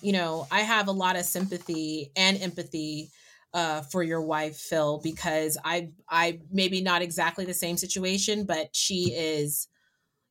you 0.00 0.12
know, 0.12 0.46
I 0.50 0.60
have 0.60 0.88
a 0.88 0.92
lot 0.92 1.16
of 1.16 1.24
sympathy 1.24 2.10
and 2.16 2.40
empathy 2.40 3.10
uh, 3.52 3.82
for 3.82 4.02
your 4.02 4.20
wife, 4.22 4.56
Phil, 4.56 5.00
because 5.02 5.56
I, 5.64 5.90
I 6.08 6.40
maybe 6.50 6.82
not 6.82 7.02
exactly 7.02 7.44
the 7.44 7.54
same 7.54 7.76
situation, 7.76 8.44
but 8.44 8.74
she 8.74 9.12
is, 9.14 9.68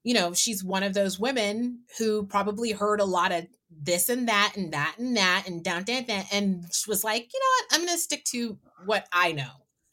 you 0.04 0.14
know, 0.14 0.34
she's 0.34 0.64
one 0.64 0.84
of 0.84 0.94
those 0.94 1.18
women 1.18 1.84
who 1.98 2.26
probably 2.26 2.72
heard 2.72 3.00
a 3.00 3.06
lot 3.06 3.32
of 3.32 3.46
this 3.72 4.10
and 4.10 4.28
that 4.28 4.54
and 4.58 4.74
that 4.74 4.96
and 5.00 5.16
that 5.16 5.46
and 5.48 5.64
down, 5.64 5.84
down, 5.84 6.04
down, 6.04 6.26
and 6.34 6.66
she 6.74 6.90
was 6.90 7.04
like, 7.04 7.30
you 7.34 7.40
know 7.40 7.46
what, 7.50 7.66
I'm 7.72 7.86
going 7.86 7.98
to 7.98 8.02
stick 8.02 8.26
to 8.26 8.58
what 8.86 9.08
I 9.14 9.32
know 9.32 9.52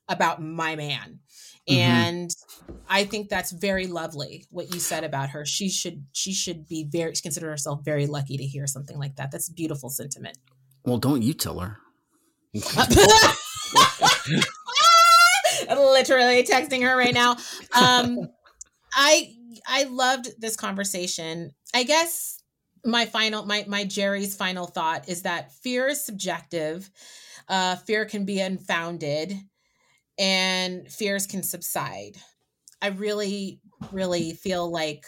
about 0.08 0.42
my 0.42 0.74
man. 0.74 1.20
Mhm. 1.70 1.76
And 1.78 2.30
I 2.88 3.04
think 3.04 3.28
that's 3.28 3.52
very 3.52 3.86
lovely 3.86 4.46
what 4.50 4.74
you 4.74 4.80
said 4.80 5.04
about 5.04 5.30
her. 5.30 5.46
She 5.46 5.68
should 5.68 6.04
she 6.12 6.32
should 6.32 6.66
be 6.66 6.84
very 6.90 7.12
consider 7.12 7.48
herself 7.48 7.80
very 7.84 8.06
lucky 8.06 8.36
to 8.36 8.44
hear 8.44 8.66
something 8.66 8.98
like 8.98 9.16
that. 9.16 9.30
That's 9.30 9.48
a 9.48 9.52
beautiful 9.52 9.88
sentiment. 9.90 10.36
Well, 10.84 10.98
don't 10.98 11.22
you 11.22 11.34
tell 11.34 11.60
her. 11.60 11.78
Literally 15.68 16.42
texting 16.42 16.82
her 16.82 16.96
right 16.96 17.14
now. 17.14 17.36
Um 17.74 18.18
I 18.92 19.34
I 19.66 19.84
loved 19.84 20.28
this 20.40 20.56
conversation. 20.56 21.52
I 21.74 21.84
guess 21.84 22.42
my 22.84 23.06
final 23.06 23.46
my 23.46 23.64
my 23.68 23.84
Jerry's 23.84 24.34
final 24.34 24.66
thought 24.66 25.08
is 25.08 25.22
that 25.22 25.52
fear 25.52 25.88
is 25.88 26.04
subjective. 26.04 26.90
Uh 27.48 27.76
fear 27.76 28.04
can 28.04 28.24
be 28.24 28.40
unfounded 28.40 29.38
and 30.20 30.86
fears 30.88 31.26
can 31.26 31.42
subside. 31.42 32.16
I 32.80 32.88
really 32.88 33.58
really 33.90 34.34
feel 34.34 34.70
like 34.70 35.04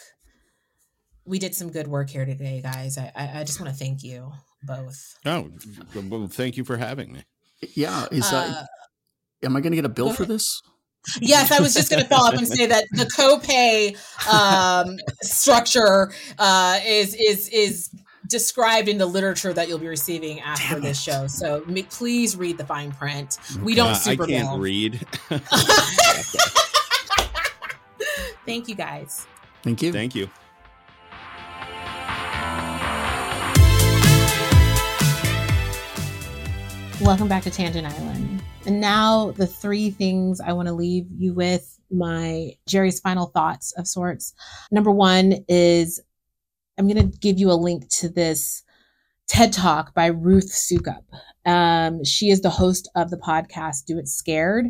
we 1.25 1.39
did 1.39 1.55
some 1.55 1.71
good 1.71 1.87
work 1.87 2.09
here 2.09 2.25
today, 2.25 2.59
guys. 2.61 2.97
I 2.97 3.11
I, 3.15 3.39
I 3.39 3.43
just 3.45 3.61
want 3.61 3.71
to 3.71 3.77
thank 3.77 4.03
you 4.03 4.31
both. 4.63 5.17
Oh, 5.25 5.49
well, 5.95 6.27
thank 6.27 6.57
you 6.57 6.65
for 6.65 6.77
having 6.77 7.13
me. 7.13 7.23
Yeah. 7.75 8.07
Is 8.11 8.31
uh, 8.31 8.35
Uh, 8.35 8.65
am 9.45 9.55
I 9.55 9.61
going 9.61 9.71
to 9.71 9.77
get 9.77 9.85
a 9.85 9.89
bill 9.89 10.13
for 10.13 10.25
this? 10.25 10.61
Yes, 11.19 11.51
I 11.51 11.59
was 11.59 11.73
just 11.73 11.89
going 11.89 12.01
to 12.01 12.07
follow 12.07 12.29
up 12.29 12.35
and 12.35 12.47
say 12.47 12.65
that 12.65 12.85
the 12.91 13.03
copay 13.05 13.97
um, 14.31 14.97
structure 15.21 16.13
uh, 16.39 16.79
is 16.85 17.13
is 17.15 17.49
is 17.49 17.89
described 18.27 18.87
in 18.87 18.97
the 18.97 19.05
literature 19.05 19.53
that 19.53 19.67
you'll 19.67 19.77
be 19.79 19.87
receiving 19.87 20.39
after 20.41 20.75
Damn 20.75 20.81
this 20.83 20.97
it. 20.99 21.11
show. 21.11 21.27
So 21.27 21.63
ma- 21.67 21.81
please 21.89 22.35
read 22.35 22.57
the 22.57 22.65
fine 22.65 22.91
print. 22.91 23.37
We 23.61 23.75
don't 23.75 23.89
Uh, 23.89 23.91
I 23.91 23.93
super 23.95 24.25
can't 24.27 24.49
bill. 24.49 24.59
read. 24.59 25.05
Thank 28.45 28.67
you, 28.67 28.75
guys. 28.75 29.25
Thank 29.63 29.81
you. 29.81 29.91
Thank 29.93 30.15
you. 30.15 30.29
Welcome 37.01 37.27
back 37.27 37.43
to 37.43 37.51
Tangent 37.51 37.85
Island. 37.85 38.41
And 38.65 38.79
now 38.79 39.31
the 39.31 39.45
three 39.47 39.89
things 39.89 40.39
I 40.39 40.53
want 40.53 40.67
to 40.69 40.73
leave 40.73 41.05
you 41.17 41.33
with 41.33 41.77
my 41.91 42.53
Jerry's 42.65 42.99
final 43.01 43.25
thoughts 43.27 43.73
of 43.73 43.87
sorts. 43.87 44.33
Number 44.71 44.89
one 44.89 45.43
is 45.49 45.99
I'm 46.77 46.87
going 46.87 47.11
to 47.11 47.17
give 47.19 47.37
you 47.37 47.51
a 47.51 47.53
link 47.53 47.87
to 47.99 48.09
this 48.09 48.63
TED 49.27 49.53
Talk 49.53 49.93
by 49.93 50.07
Ruth 50.07 50.51
Soukup. 50.51 51.03
Um, 51.45 52.03
she 52.03 52.29
is 52.29 52.41
the 52.41 52.49
host 52.49 52.89
of 52.95 53.09
the 53.09 53.17
podcast 53.17 53.85
Do 53.85 53.99
It 53.99 54.07
Scared, 54.07 54.67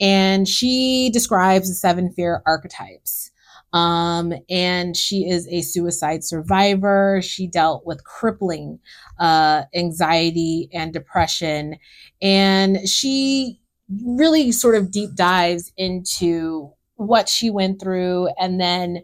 and 0.00 0.46
she 0.46 1.10
describes 1.12 1.68
the 1.68 1.74
seven 1.74 2.12
fear 2.12 2.42
archetypes. 2.44 3.30
Um, 3.72 4.32
and 4.48 4.96
she 4.96 5.28
is 5.28 5.46
a 5.48 5.60
suicide 5.60 6.24
survivor. 6.24 7.20
She 7.22 7.46
dealt 7.46 7.86
with 7.86 8.04
crippling 8.04 8.78
uh, 9.18 9.64
anxiety 9.74 10.70
and 10.72 10.92
depression. 10.92 11.76
And 12.22 12.88
she 12.88 13.60
really 14.04 14.52
sort 14.52 14.74
of 14.74 14.90
deep 14.90 15.14
dives 15.14 15.70
into 15.76 16.72
what 16.96 17.28
she 17.28 17.50
went 17.50 17.80
through 17.80 18.28
and 18.40 18.60
then 18.60 19.02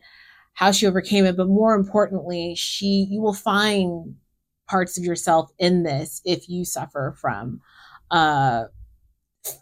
how 0.55 0.71
she 0.71 0.87
overcame 0.87 1.25
it. 1.25 1.37
But 1.37 1.49
more 1.49 1.75
importantly, 1.75 2.55
she, 2.57 3.07
you 3.11 3.21
will 3.21 3.35
find 3.35 4.17
parts 4.69 4.99
of 4.99 5.05
yourself 5.05 5.51
in 5.59 5.83
this 5.83 6.23
if 6.25 6.49
you 6.49 6.65
suffer 6.65 7.15
from 7.21 7.61
uh, 8.11 8.65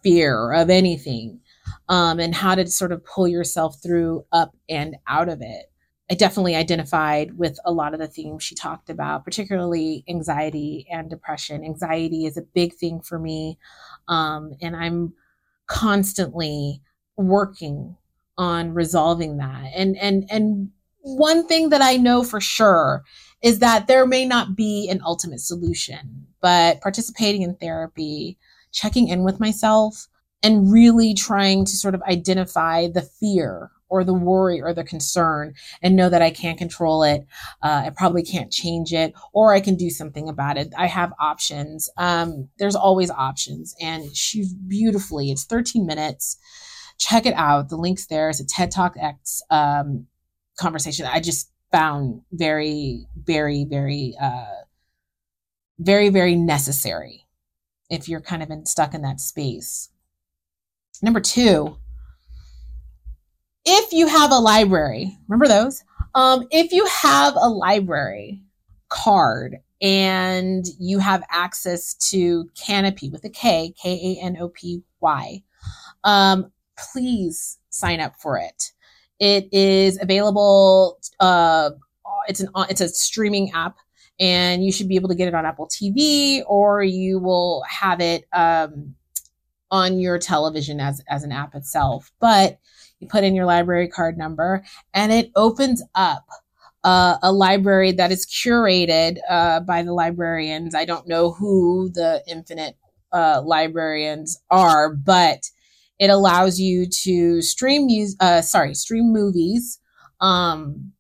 fear 0.02 0.52
of 0.52 0.70
anything 0.70 1.40
um, 1.88 2.20
and 2.20 2.34
how 2.34 2.54
to 2.54 2.66
sort 2.66 2.92
of 2.92 3.04
pull 3.04 3.26
yourself 3.26 3.82
through 3.82 4.24
up 4.32 4.54
and 4.68 4.96
out 5.08 5.28
of 5.28 5.40
it. 5.40 5.66
I 6.10 6.14
definitely 6.14 6.56
identified 6.56 7.38
with 7.38 7.58
a 7.64 7.72
lot 7.72 7.94
of 7.94 8.00
the 8.00 8.06
themes 8.06 8.42
she 8.42 8.54
talked 8.54 8.90
about, 8.90 9.24
particularly 9.24 10.04
anxiety 10.08 10.86
and 10.90 11.08
depression. 11.08 11.64
Anxiety 11.64 12.26
is 12.26 12.36
a 12.36 12.42
big 12.42 12.74
thing 12.74 13.00
for 13.00 13.18
me. 13.18 13.58
Um, 14.08 14.52
and 14.60 14.76
I'm 14.76 15.14
constantly 15.66 16.82
working 17.16 17.96
on 18.36 18.74
resolving 18.74 19.38
that. 19.38 19.70
And, 19.74 19.96
and, 19.96 20.24
and 20.30 20.70
one 21.02 21.46
thing 21.46 21.68
that 21.70 21.82
I 21.82 21.96
know 21.96 22.22
for 22.24 22.40
sure 22.40 23.04
is 23.42 23.58
that 23.58 23.88
there 23.88 24.06
may 24.06 24.24
not 24.24 24.56
be 24.56 24.88
an 24.88 25.00
ultimate 25.04 25.40
solution, 25.40 26.26
but 26.40 26.80
participating 26.80 27.42
in 27.42 27.56
therapy, 27.56 28.38
checking 28.72 29.08
in 29.08 29.24
with 29.24 29.40
myself, 29.40 30.06
and 30.42 30.72
really 30.72 31.14
trying 31.14 31.64
to 31.64 31.76
sort 31.76 31.94
of 31.94 32.02
identify 32.02 32.88
the 32.88 33.02
fear 33.02 33.70
or 33.88 34.04
the 34.04 34.14
worry 34.14 34.60
or 34.60 34.72
the 34.72 34.82
concern 34.82 35.52
and 35.82 35.94
know 35.94 36.08
that 36.08 36.22
I 36.22 36.30
can't 36.30 36.56
control 36.56 37.02
it. 37.02 37.26
Uh, 37.62 37.82
I 37.86 37.90
probably 37.90 38.22
can't 38.22 38.50
change 38.50 38.92
it 38.94 39.12
or 39.34 39.52
I 39.52 39.60
can 39.60 39.76
do 39.76 39.90
something 39.90 40.30
about 40.30 40.56
it. 40.56 40.72
I 40.78 40.86
have 40.86 41.12
options. 41.20 41.90
Um, 41.98 42.48
there's 42.58 42.74
always 42.74 43.10
options. 43.10 43.74
And 43.80 44.16
she's 44.16 44.54
beautifully, 44.54 45.30
it's 45.30 45.44
13 45.44 45.84
minutes. 45.84 46.38
Check 46.96 47.26
it 47.26 47.34
out. 47.34 47.68
The 47.68 47.76
link's 47.76 48.06
there. 48.06 48.30
It's 48.30 48.40
a 48.40 48.46
TED 48.46 48.70
Talk 48.70 48.94
X 48.98 49.42
um, 49.50 50.06
conversation. 50.58 51.06
I 51.06 51.20
just 51.20 51.50
found 51.70 52.22
very, 52.32 53.06
very, 53.16 53.64
very, 53.64 54.14
uh, 54.20 54.62
very, 55.78 56.10
very 56.10 56.36
necessary 56.36 57.26
if 57.90 58.08
you're 58.08 58.20
kind 58.20 58.42
of 58.42 58.50
in, 58.50 58.66
stuck 58.66 58.94
in 58.94 59.02
that 59.02 59.20
space. 59.20 59.90
Number 61.02 61.20
two, 61.20 61.76
if 63.64 63.92
you 63.92 64.06
have 64.06 64.30
a 64.30 64.38
library, 64.38 65.16
remember 65.28 65.48
those? 65.48 65.82
Um, 66.14 66.46
if 66.50 66.72
you 66.72 66.86
have 66.86 67.34
a 67.36 67.48
library 67.48 68.42
card 68.88 69.58
and 69.80 70.64
you 70.78 70.98
have 70.98 71.24
access 71.30 71.94
to 72.10 72.48
Canopy 72.54 73.08
with 73.08 73.24
a 73.24 73.30
K, 73.30 73.74
K 73.82 74.18
A 74.20 74.24
N 74.24 74.36
O 74.38 74.48
P 74.48 74.82
Y, 75.00 75.42
um, 76.04 76.52
please 76.76 77.58
sign 77.70 78.00
up 78.00 78.14
for 78.20 78.38
it. 78.38 78.72
It 79.18 79.48
is 79.52 80.00
available. 80.00 80.98
Uh, 81.20 81.70
it's 82.28 82.40
an 82.40 82.48
it's 82.68 82.80
a 82.80 82.88
streaming 82.88 83.50
app, 83.52 83.76
and 84.18 84.64
you 84.64 84.72
should 84.72 84.88
be 84.88 84.96
able 84.96 85.08
to 85.08 85.14
get 85.14 85.28
it 85.28 85.34
on 85.34 85.46
Apple 85.46 85.68
TV, 85.68 86.42
or 86.46 86.82
you 86.82 87.18
will 87.18 87.62
have 87.68 88.00
it 88.00 88.24
um, 88.32 88.94
on 89.70 89.98
your 89.98 90.18
television 90.18 90.80
as 90.80 91.02
as 91.08 91.22
an 91.24 91.32
app 91.32 91.54
itself. 91.54 92.10
But 92.20 92.58
you 93.00 93.08
put 93.08 93.24
in 93.24 93.34
your 93.34 93.46
library 93.46 93.88
card 93.88 94.16
number, 94.16 94.64
and 94.94 95.12
it 95.12 95.30
opens 95.34 95.82
up 95.94 96.24
uh, 96.84 97.16
a 97.22 97.32
library 97.32 97.92
that 97.92 98.12
is 98.12 98.26
curated 98.26 99.18
uh, 99.28 99.60
by 99.60 99.82
the 99.82 99.92
librarians. 99.92 100.74
I 100.74 100.84
don't 100.84 101.06
know 101.06 101.32
who 101.32 101.90
the 101.90 102.22
infinite 102.26 102.76
uh, 103.12 103.42
librarians 103.44 104.40
are, 104.50 104.94
but 104.94 105.50
it 106.02 106.10
allows 106.10 106.58
you 106.58 106.84
to 106.84 107.40
stream 107.40 107.86
uh, 108.18 108.42
sorry 108.42 108.74
stream 108.74 109.12
movies 109.12 109.78
um, 110.20 110.92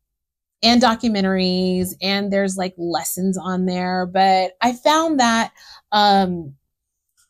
and 0.62 0.80
documentaries, 0.80 1.88
and 2.00 2.32
there's 2.32 2.56
like 2.56 2.72
lessons 2.78 3.36
on 3.36 3.66
there. 3.66 4.06
But 4.06 4.52
I 4.60 4.74
found 4.74 5.18
that 5.18 5.50
um, 5.90 6.54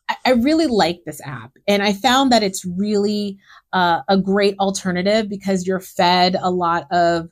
I, 0.07 0.17
I 0.23 0.29
really 0.33 0.67
like 0.67 0.99
this 1.03 1.19
app, 1.25 1.53
and 1.67 1.81
I 1.81 1.93
found 1.93 2.31
that 2.31 2.43
it's 2.43 2.63
really 2.63 3.39
uh, 3.73 4.01
a 4.07 4.19
great 4.19 4.55
alternative 4.59 5.27
because 5.27 5.65
you're 5.65 5.79
fed 5.79 6.35
a 6.39 6.51
lot 6.51 6.85
of 6.91 7.29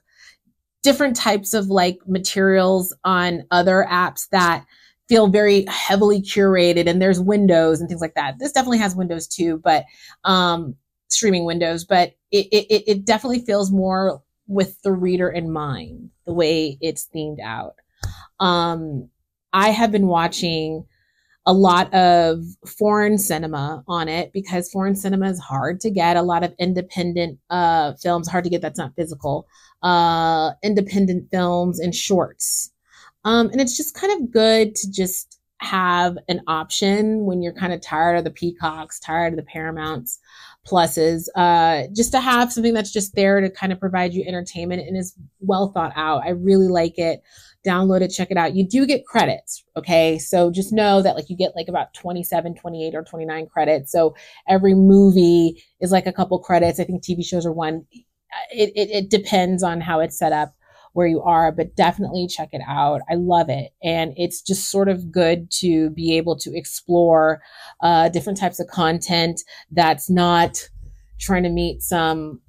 different 0.81 1.15
types 1.15 1.53
of 1.53 1.67
like 1.67 1.99
materials 2.07 2.95
on 3.03 3.43
other 3.51 3.85
apps 3.87 4.27
that 4.31 4.65
feel 5.11 5.27
very 5.27 5.65
heavily 5.67 6.21
curated 6.21 6.87
and 6.87 7.01
there's 7.01 7.19
windows 7.19 7.81
and 7.81 7.89
things 7.89 7.99
like 7.99 8.13
that 8.13 8.39
this 8.39 8.53
definitely 8.53 8.77
has 8.77 8.95
windows 8.95 9.27
too 9.27 9.59
but 9.61 9.83
um 10.23 10.73
streaming 11.09 11.43
windows 11.43 11.83
but 11.83 12.13
it 12.31 12.47
it, 12.49 12.83
it 12.87 13.05
definitely 13.05 13.41
feels 13.41 13.73
more 13.73 14.23
with 14.47 14.81
the 14.83 14.91
reader 14.93 15.29
in 15.29 15.51
mind 15.51 16.09
the 16.25 16.33
way 16.33 16.77
it's 16.79 17.09
themed 17.13 17.41
out 17.43 17.75
um 18.39 19.09
i 19.51 19.67
have 19.67 19.91
been 19.91 20.07
watching 20.07 20.85
a 21.45 21.51
lot 21.53 21.93
of 21.93 22.39
foreign 22.65 23.17
cinema 23.17 23.83
on 23.89 24.07
it 24.07 24.31
because 24.31 24.69
foreign 24.71 24.95
cinema 24.95 25.27
is 25.27 25.39
hard 25.39 25.79
to 25.79 25.89
get. 25.89 26.15
A 26.15 26.21
lot 26.21 26.43
of 26.43 26.53
independent 26.59 27.39
uh, 27.49 27.93
films, 28.01 28.27
hard 28.27 28.43
to 28.43 28.49
get 28.51 28.61
that's 28.61 28.77
not 28.77 28.95
physical, 28.95 29.47
uh, 29.81 30.51
independent 30.63 31.31
films 31.31 31.79
and 31.79 31.95
shorts. 31.95 32.70
Um, 33.23 33.49
and 33.49 33.61
it's 33.61 33.77
just 33.77 33.93
kind 33.93 34.21
of 34.21 34.31
good 34.31 34.75
to 34.75 34.91
just 34.91 35.39
have 35.59 36.17
an 36.27 36.41
option 36.47 37.25
when 37.25 37.43
you're 37.43 37.53
kind 37.53 37.71
of 37.71 37.81
tired 37.81 38.17
of 38.17 38.23
the 38.23 38.31
peacocks, 38.31 38.99
tired 38.99 39.33
of 39.33 39.37
the 39.37 39.43
Paramounts 39.43 40.19
pluses, 40.67 41.27
uh, 41.35 41.83
just 41.95 42.11
to 42.11 42.19
have 42.19 42.51
something 42.51 42.73
that's 42.73 42.91
just 42.91 43.13
there 43.15 43.39
to 43.41 43.49
kind 43.49 43.71
of 43.71 43.79
provide 43.79 44.13
you 44.13 44.23
entertainment 44.27 44.81
and 44.81 44.97
is 44.97 45.15
well 45.39 45.71
thought 45.71 45.93
out. 45.95 46.23
I 46.25 46.29
really 46.29 46.67
like 46.67 46.97
it 46.97 47.21
download 47.65 48.01
it, 48.01 48.09
check 48.09 48.31
it 48.31 48.37
out. 48.37 48.55
You 48.55 48.67
do 48.67 48.85
get 48.85 49.05
credits. 49.05 49.63
Okay. 49.77 50.17
So 50.17 50.51
just 50.51 50.73
know 50.73 51.01
that 51.01 51.15
like 51.15 51.29
you 51.29 51.37
get 51.37 51.55
like 51.55 51.67
about 51.67 51.93
27, 51.93 52.55
28 52.55 52.95
or 52.95 53.03
29 53.03 53.47
credits. 53.47 53.91
So 53.91 54.15
every 54.47 54.73
movie 54.73 55.63
is 55.79 55.91
like 55.91 56.07
a 56.07 56.13
couple 56.13 56.39
credits. 56.39 56.79
I 56.79 56.83
think 56.83 57.03
TV 57.03 57.23
shows 57.23 57.45
are 57.45 57.51
one. 57.51 57.85
It, 58.51 58.71
it, 58.75 58.89
it 58.89 59.09
depends 59.09 59.61
on 59.61 59.81
how 59.81 59.99
it's 59.99 60.17
set 60.17 60.31
up 60.31 60.55
where 60.93 61.07
you 61.07 61.21
are, 61.21 61.51
but 61.51 61.75
definitely 61.75 62.27
check 62.27 62.49
it 62.51 62.61
out. 62.67 63.01
I 63.09 63.15
love 63.15 63.49
it. 63.49 63.71
And 63.83 64.13
it's 64.17 64.41
just 64.41 64.69
sort 64.69 64.89
of 64.89 65.11
good 65.11 65.49
to 65.59 65.89
be 65.91 66.17
able 66.17 66.37
to 66.39 66.55
explore 66.55 67.41
uh, 67.81 68.09
different 68.09 68.39
types 68.39 68.59
of 68.59 68.67
content 68.67 69.41
that's 69.71 70.09
not 70.09 70.69
trying 71.19 71.43
to 71.43 71.49
meet 71.49 71.81
some 71.81 72.41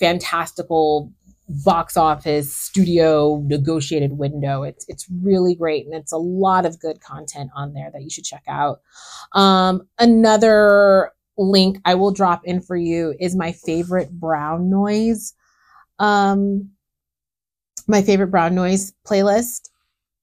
fantastical 0.00 1.12
box 1.46 1.96
office 1.96 2.56
studio 2.56 3.42
negotiated 3.44 4.12
window. 4.12 4.62
It's 4.62 4.86
it's 4.88 5.06
really 5.22 5.54
great 5.54 5.84
and 5.84 5.94
it's 5.94 6.12
a 6.12 6.16
lot 6.16 6.64
of 6.64 6.80
good 6.80 7.00
content 7.00 7.50
on 7.54 7.74
there 7.74 7.90
that 7.92 8.02
you 8.02 8.08
should 8.08 8.24
check 8.24 8.44
out. 8.48 8.80
Um, 9.32 9.82
another 9.98 11.12
link 11.36 11.78
I 11.84 11.96
will 11.96 12.12
drop 12.12 12.42
in 12.44 12.60
for 12.60 12.76
you 12.76 13.14
is 13.20 13.36
my 13.36 13.52
favorite 13.52 14.10
brown 14.10 14.70
noise. 14.70 15.34
Um, 15.98 16.70
my 17.86 18.02
favorite 18.02 18.28
brown 18.28 18.54
noise 18.54 18.92
playlist. 19.06 19.70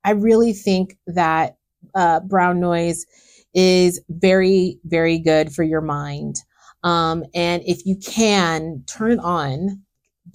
I 0.04 0.12
really 0.12 0.54
think 0.54 0.98
that 1.08 1.58
uh, 1.96 2.22
brown 2.22 2.60
noise 2.60 3.06
is 3.54 4.02
very 4.10 4.80
very 4.86 5.20
good 5.20 5.54
for 5.54 5.64
your 5.64 5.82
mind. 5.82 6.38
Um, 6.84 7.24
and 7.34 7.62
if 7.66 7.86
you 7.86 7.96
can 7.98 8.84
turn 8.88 9.12
it 9.12 9.20
on 9.20 9.84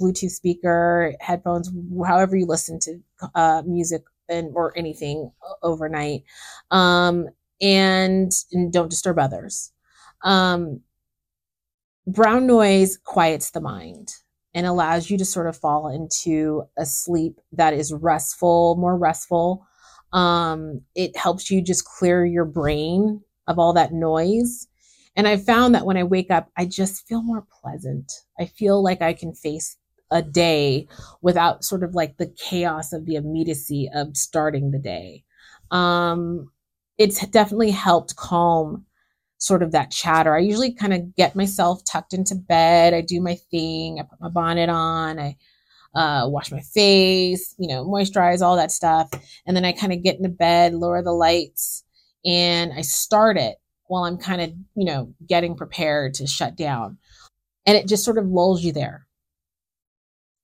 Bluetooth 0.01 0.31
speaker, 0.31 1.15
headphones, 1.21 1.71
however 2.07 2.37
you 2.37 2.47
listen 2.47 2.79
to 2.81 3.01
uh, 3.35 3.63
music 3.67 4.03
and 4.29 4.51
or 4.55 4.77
anything 4.77 5.31
overnight, 5.63 6.23
um, 6.71 7.29
and, 7.61 8.33
and 8.53 8.73
don't 8.73 8.91
disturb 8.91 9.19
others. 9.19 9.73
Um, 10.23 10.81
brown 12.07 12.47
noise 12.47 12.99
quiets 13.05 13.51
the 13.51 13.61
mind 13.61 14.13
and 14.57 14.67
allows 14.67 15.09
you 15.09 15.19
to 15.19 15.25
sort 15.25 15.47
of 15.47 15.57
fall 15.57 15.89
into 15.89 16.65
a 16.77 16.85
sleep 16.85 17.41
that 17.53 17.75
is 17.75 17.93
restful, 17.93 18.75
more 18.77 18.97
restful. 18.99 19.65
Um, 20.13 20.81
it 20.97 21.17
helps 21.17 21.49
you 21.49 21.63
just 21.63 21.85
clear 21.85 22.27
your 22.27 22.45
brain 22.45 23.21
of 23.47 23.61
all 23.61 23.73
that 23.75 23.93
noise 23.93 24.67
and 25.17 25.27
I 25.27 25.39
found 25.39 25.75
that 25.75 25.87
when 25.87 25.97
I 25.97 26.05
wake 26.05 26.31
up, 26.31 26.51
I 26.57 26.67
just 26.67 27.09
feel 27.09 27.23
more 27.23 27.47
pleasant. 27.63 28.13
I 28.39 28.45
feel 28.45 28.83
like 28.83 29.01
I 29.01 29.15
can 29.15 29.35
face 29.35 29.77
a 30.11 30.23
day 30.23 30.87
without 31.23 31.65
sort 31.65 31.83
of 31.83 31.95
like 31.95 32.19
the 32.19 32.33
chaos 32.37 32.93
of 32.93 33.07
the 33.07 33.17
immediacy 33.17 33.89
of 33.95 34.17
starting 34.17 34.71
the 34.71 34.79
day. 34.79 35.25
Um, 35.71 36.53
it's 36.99 37.27
definitely 37.27 37.71
helped 37.71 38.17
calm 38.17 38.85
sort 39.39 39.63
of 39.63 39.73
that 39.73 39.91
chatter. 39.91 40.35
I 40.35 40.41
usually 40.41 40.73
kind 40.73 40.95
of 40.95 41.15
get 41.15 41.37
myself 41.37 41.83
tucked 41.85 42.15
into 42.15 42.35
bed. 42.35 42.95
I 42.95 43.01
do 43.01 43.21
my 43.21 43.37
thing. 43.51 43.99
I 44.01 44.05
put 44.05 44.21
my 44.21 44.29
bonnet 44.29 44.69
on. 44.69 45.19
I 45.19 45.37
uh, 45.95 46.29
wash 46.29 46.53
my 46.53 46.61
face, 46.61 47.55
you 47.59 47.69
know, 47.69 47.85
moisturize, 47.85 48.43
all 48.43 48.57
that 48.57 48.71
stuff. 48.71 49.09
And 49.47 49.57
then 49.57 49.65
I 49.65 49.73
kind 49.73 49.93
of 49.93 50.03
get 50.03 50.17
into 50.17 50.29
bed, 50.29 50.75
lower 50.75 51.03
the 51.03 51.13
lights, 51.13 51.85
and 52.25 52.73
I 52.73 52.83
start 52.83 53.39
it 53.39 53.57
while 53.87 54.05
I'm 54.05 54.19
kind 54.19 54.43
of, 54.43 54.51
you 54.75 54.85
know, 54.85 55.15
getting 55.27 55.57
prepared 55.57 56.15
to 56.15 56.27
shut 56.27 56.57
down. 56.57 56.99
And 57.65 57.77
it 57.77 57.89
just 57.89 58.05
sort 58.05 58.19
of 58.19 58.27
lulls 58.27 58.63
you 58.63 58.73
there. 58.73 59.07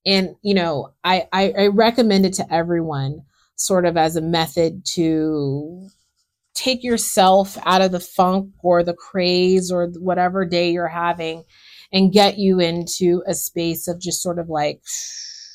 And, 0.07 0.37
you 0.43 0.55
know, 0.55 0.95
I, 1.05 1.29
I, 1.33 1.53
I 1.57 1.67
recommend 1.69 2.27
it 2.27 2.35
to 2.35 2.53
everyone 2.53 3.23
sort 3.55 3.85
of 3.85 3.97
as 3.97 4.17
a 4.17 4.21
method 4.21 4.85
to 4.95 5.89
take 6.55 6.85
yourself 6.85 7.57
out 7.65 7.83
of 7.83 7.93
the 7.93 8.01
funk 8.01 8.51
or 8.63 8.83
the 8.83 8.95
craze 8.95 9.71
or 9.71 9.89
whatever 9.99 10.45
day 10.45 10.71
you're 10.71 10.89
having 10.89 11.45
and 11.93 12.13
get 12.13 12.39
you 12.39 12.61
into 12.61 13.23
a 13.27 13.35
space 13.35 13.89
of 13.89 14.01
just 14.01 14.23
sort 14.23 14.39
of 14.39 14.49
like 14.49 14.83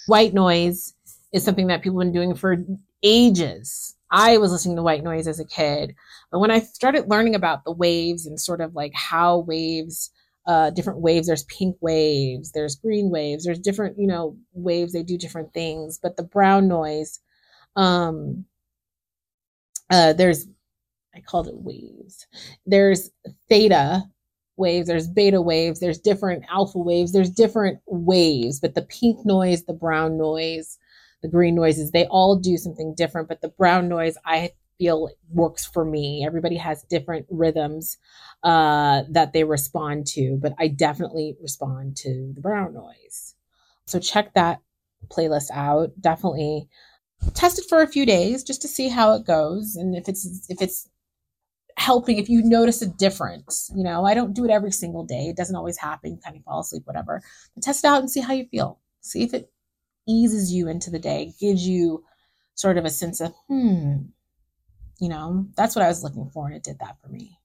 white 0.07 0.33
noise 0.33 0.93
is 1.33 1.43
something 1.43 1.67
that 1.67 1.81
people 1.81 1.99
have 1.99 2.11
been 2.11 2.13
doing 2.13 2.35
for 2.35 2.57
ages. 3.03 3.95
I 4.09 4.37
was 4.37 4.51
listening 4.51 4.77
to 4.77 4.83
white 4.83 5.03
noise 5.03 5.27
as 5.27 5.39
a 5.39 5.45
kid. 5.45 5.93
But 6.31 6.39
when 6.39 6.51
I 6.51 6.59
started 6.59 7.09
learning 7.09 7.35
about 7.35 7.63
the 7.65 7.73
waves 7.73 8.25
and 8.25 8.39
sort 8.39 8.61
of 8.61 8.73
like 8.73 8.93
how 8.93 9.39
waves, 9.39 10.11
uh, 10.45 10.69
different 10.69 11.01
waves, 11.01 11.27
there's 11.27 11.43
pink 11.43 11.75
waves, 11.81 12.51
there's 12.53 12.75
green 12.75 13.09
waves, 13.09 13.43
there's 13.43 13.59
different, 13.59 13.97
you 13.99 14.07
know, 14.07 14.37
waves, 14.53 14.93
they 14.93 15.03
do 15.03 15.17
different 15.17 15.53
things. 15.53 15.99
But 16.01 16.15
the 16.15 16.23
brown 16.23 16.67
noise, 16.67 17.19
um, 17.75 18.45
uh, 19.89 20.13
there's, 20.13 20.47
I 21.17 21.21
called 21.21 21.47
it 21.47 21.55
waves. 21.57 22.27
There's 22.65 23.09
theta 23.49 24.03
waves, 24.55 24.87
there's 24.87 25.07
beta 25.07 25.41
waves, 25.41 25.79
there's 25.79 25.99
different 25.99 26.43
alpha 26.49 26.77
waves, 26.77 27.11
there's 27.11 27.29
different 27.29 27.79
waves, 27.87 28.59
but 28.59 28.75
the 28.75 28.83
pink 28.83 29.25
noise, 29.25 29.63
the 29.63 29.73
brown 29.73 30.17
noise, 30.17 30.77
the 31.21 31.27
green 31.27 31.55
noises, 31.55 31.91
they 31.91 32.05
all 32.05 32.35
do 32.35 32.57
something 32.57 32.93
different. 32.95 33.27
But 33.27 33.41
the 33.41 33.49
brown 33.49 33.87
noise, 33.89 34.17
I 34.25 34.51
feel 34.77 35.09
works 35.31 35.65
for 35.65 35.83
me. 35.83 36.23
Everybody 36.25 36.57
has 36.57 36.83
different 36.83 37.25
rhythms 37.31 37.97
uh, 38.43 39.03
that 39.09 39.33
they 39.33 39.43
respond 39.43 40.05
to, 40.07 40.37
but 40.39 40.53
I 40.59 40.67
definitely 40.67 41.35
respond 41.41 41.97
to 41.97 42.31
the 42.35 42.41
brown 42.41 42.75
noise. 42.75 43.33
So 43.85 43.99
check 43.99 44.33
that 44.35 44.59
playlist 45.09 45.49
out. 45.51 45.89
Definitely 45.99 46.67
test 47.33 47.59
it 47.59 47.65
for 47.67 47.81
a 47.81 47.87
few 47.87 48.05
days 48.05 48.43
just 48.43 48.61
to 48.61 48.67
see 48.67 48.89
how 48.89 49.13
it 49.13 49.25
goes 49.25 49.75
and 49.75 49.95
if 49.95 50.07
it's 50.07 50.45
if 50.49 50.61
it's 50.61 50.87
helping 51.77 52.17
if 52.17 52.27
you 52.27 52.43
notice 52.43 52.81
a 52.81 52.87
difference 52.87 53.71
you 53.75 53.83
know 53.83 54.03
i 54.03 54.13
don't 54.13 54.33
do 54.33 54.43
it 54.43 54.51
every 54.51 54.71
single 54.71 55.05
day 55.05 55.27
it 55.29 55.37
doesn't 55.37 55.55
always 55.55 55.77
happen 55.77 56.19
kind 56.23 56.35
of 56.35 56.43
fall 56.43 56.59
asleep 56.59 56.83
whatever 56.85 57.21
but 57.53 57.63
test 57.63 57.83
it 57.83 57.87
out 57.87 57.99
and 57.99 58.09
see 58.09 58.19
how 58.19 58.33
you 58.33 58.45
feel 58.45 58.79
see 59.01 59.23
if 59.23 59.33
it 59.33 59.51
eases 60.07 60.51
you 60.51 60.67
into 60.67 60.89
the 60.89 60.99
day 60.99 61.33
gives 61.39 61.67
you 61.67 62.03
sort 62.55 62.77
of 62.77 62.85
a 62.85 62.89
sense 62.89 63.21
of 63.21 63.31
hmm 63.47 63.97
you 64.99 65.09
know, 65.09 65.45
that's 65.55 65.75
what 65.75 65.85
I 65.85 65.87
was 65.87 66.03
looking 66.03 66.29
for, 66.29 66.47
and 66.47 66.55
it 66.55 66.63
did 66.63 66.79
that 66.79 66.97
for 67.01 67.09
me. 67.09 67.39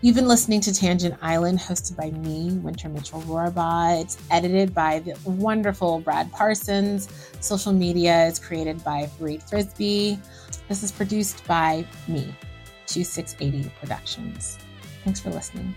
You've 0.00 0.14
been 0.14 0.28
listening 0.28 0.60
to 0.60 0.72
Tangent 0.72 1.16
Island, 1.22 1.58
hosted 1.58 1.96
by 1.96 2.10
me, 2.10 2.52
Winter 2.58 2.88
Mitchell 2.88 3.20
Rohrbaugh. 3.22 4.00
It's 4.00 4.16
edited 4.30 4.72
by 4.72 5.00
the 5.00 5.18
wonderful 5.24 5.98
Brad 6.00 6.30
Parsons. 6.30 7.08
Social 7.40 7.72
media 7.72 8.26
is 8.26 8.38
created 8.38 8.84
by 8.84 9.06
Fareed 9.18 9.42
Frisbee. 9.48 10.20
This 10.68 10.84
is 10.84 10.92
produced 10.92 11.44
by 11.48 11.84
me, 12.06 12.32
2680 12.88 13.70
Productions. 13.78 14.58
Thanks 15.04 15.20
for 15.20 15.30
listening. 15.30 15.74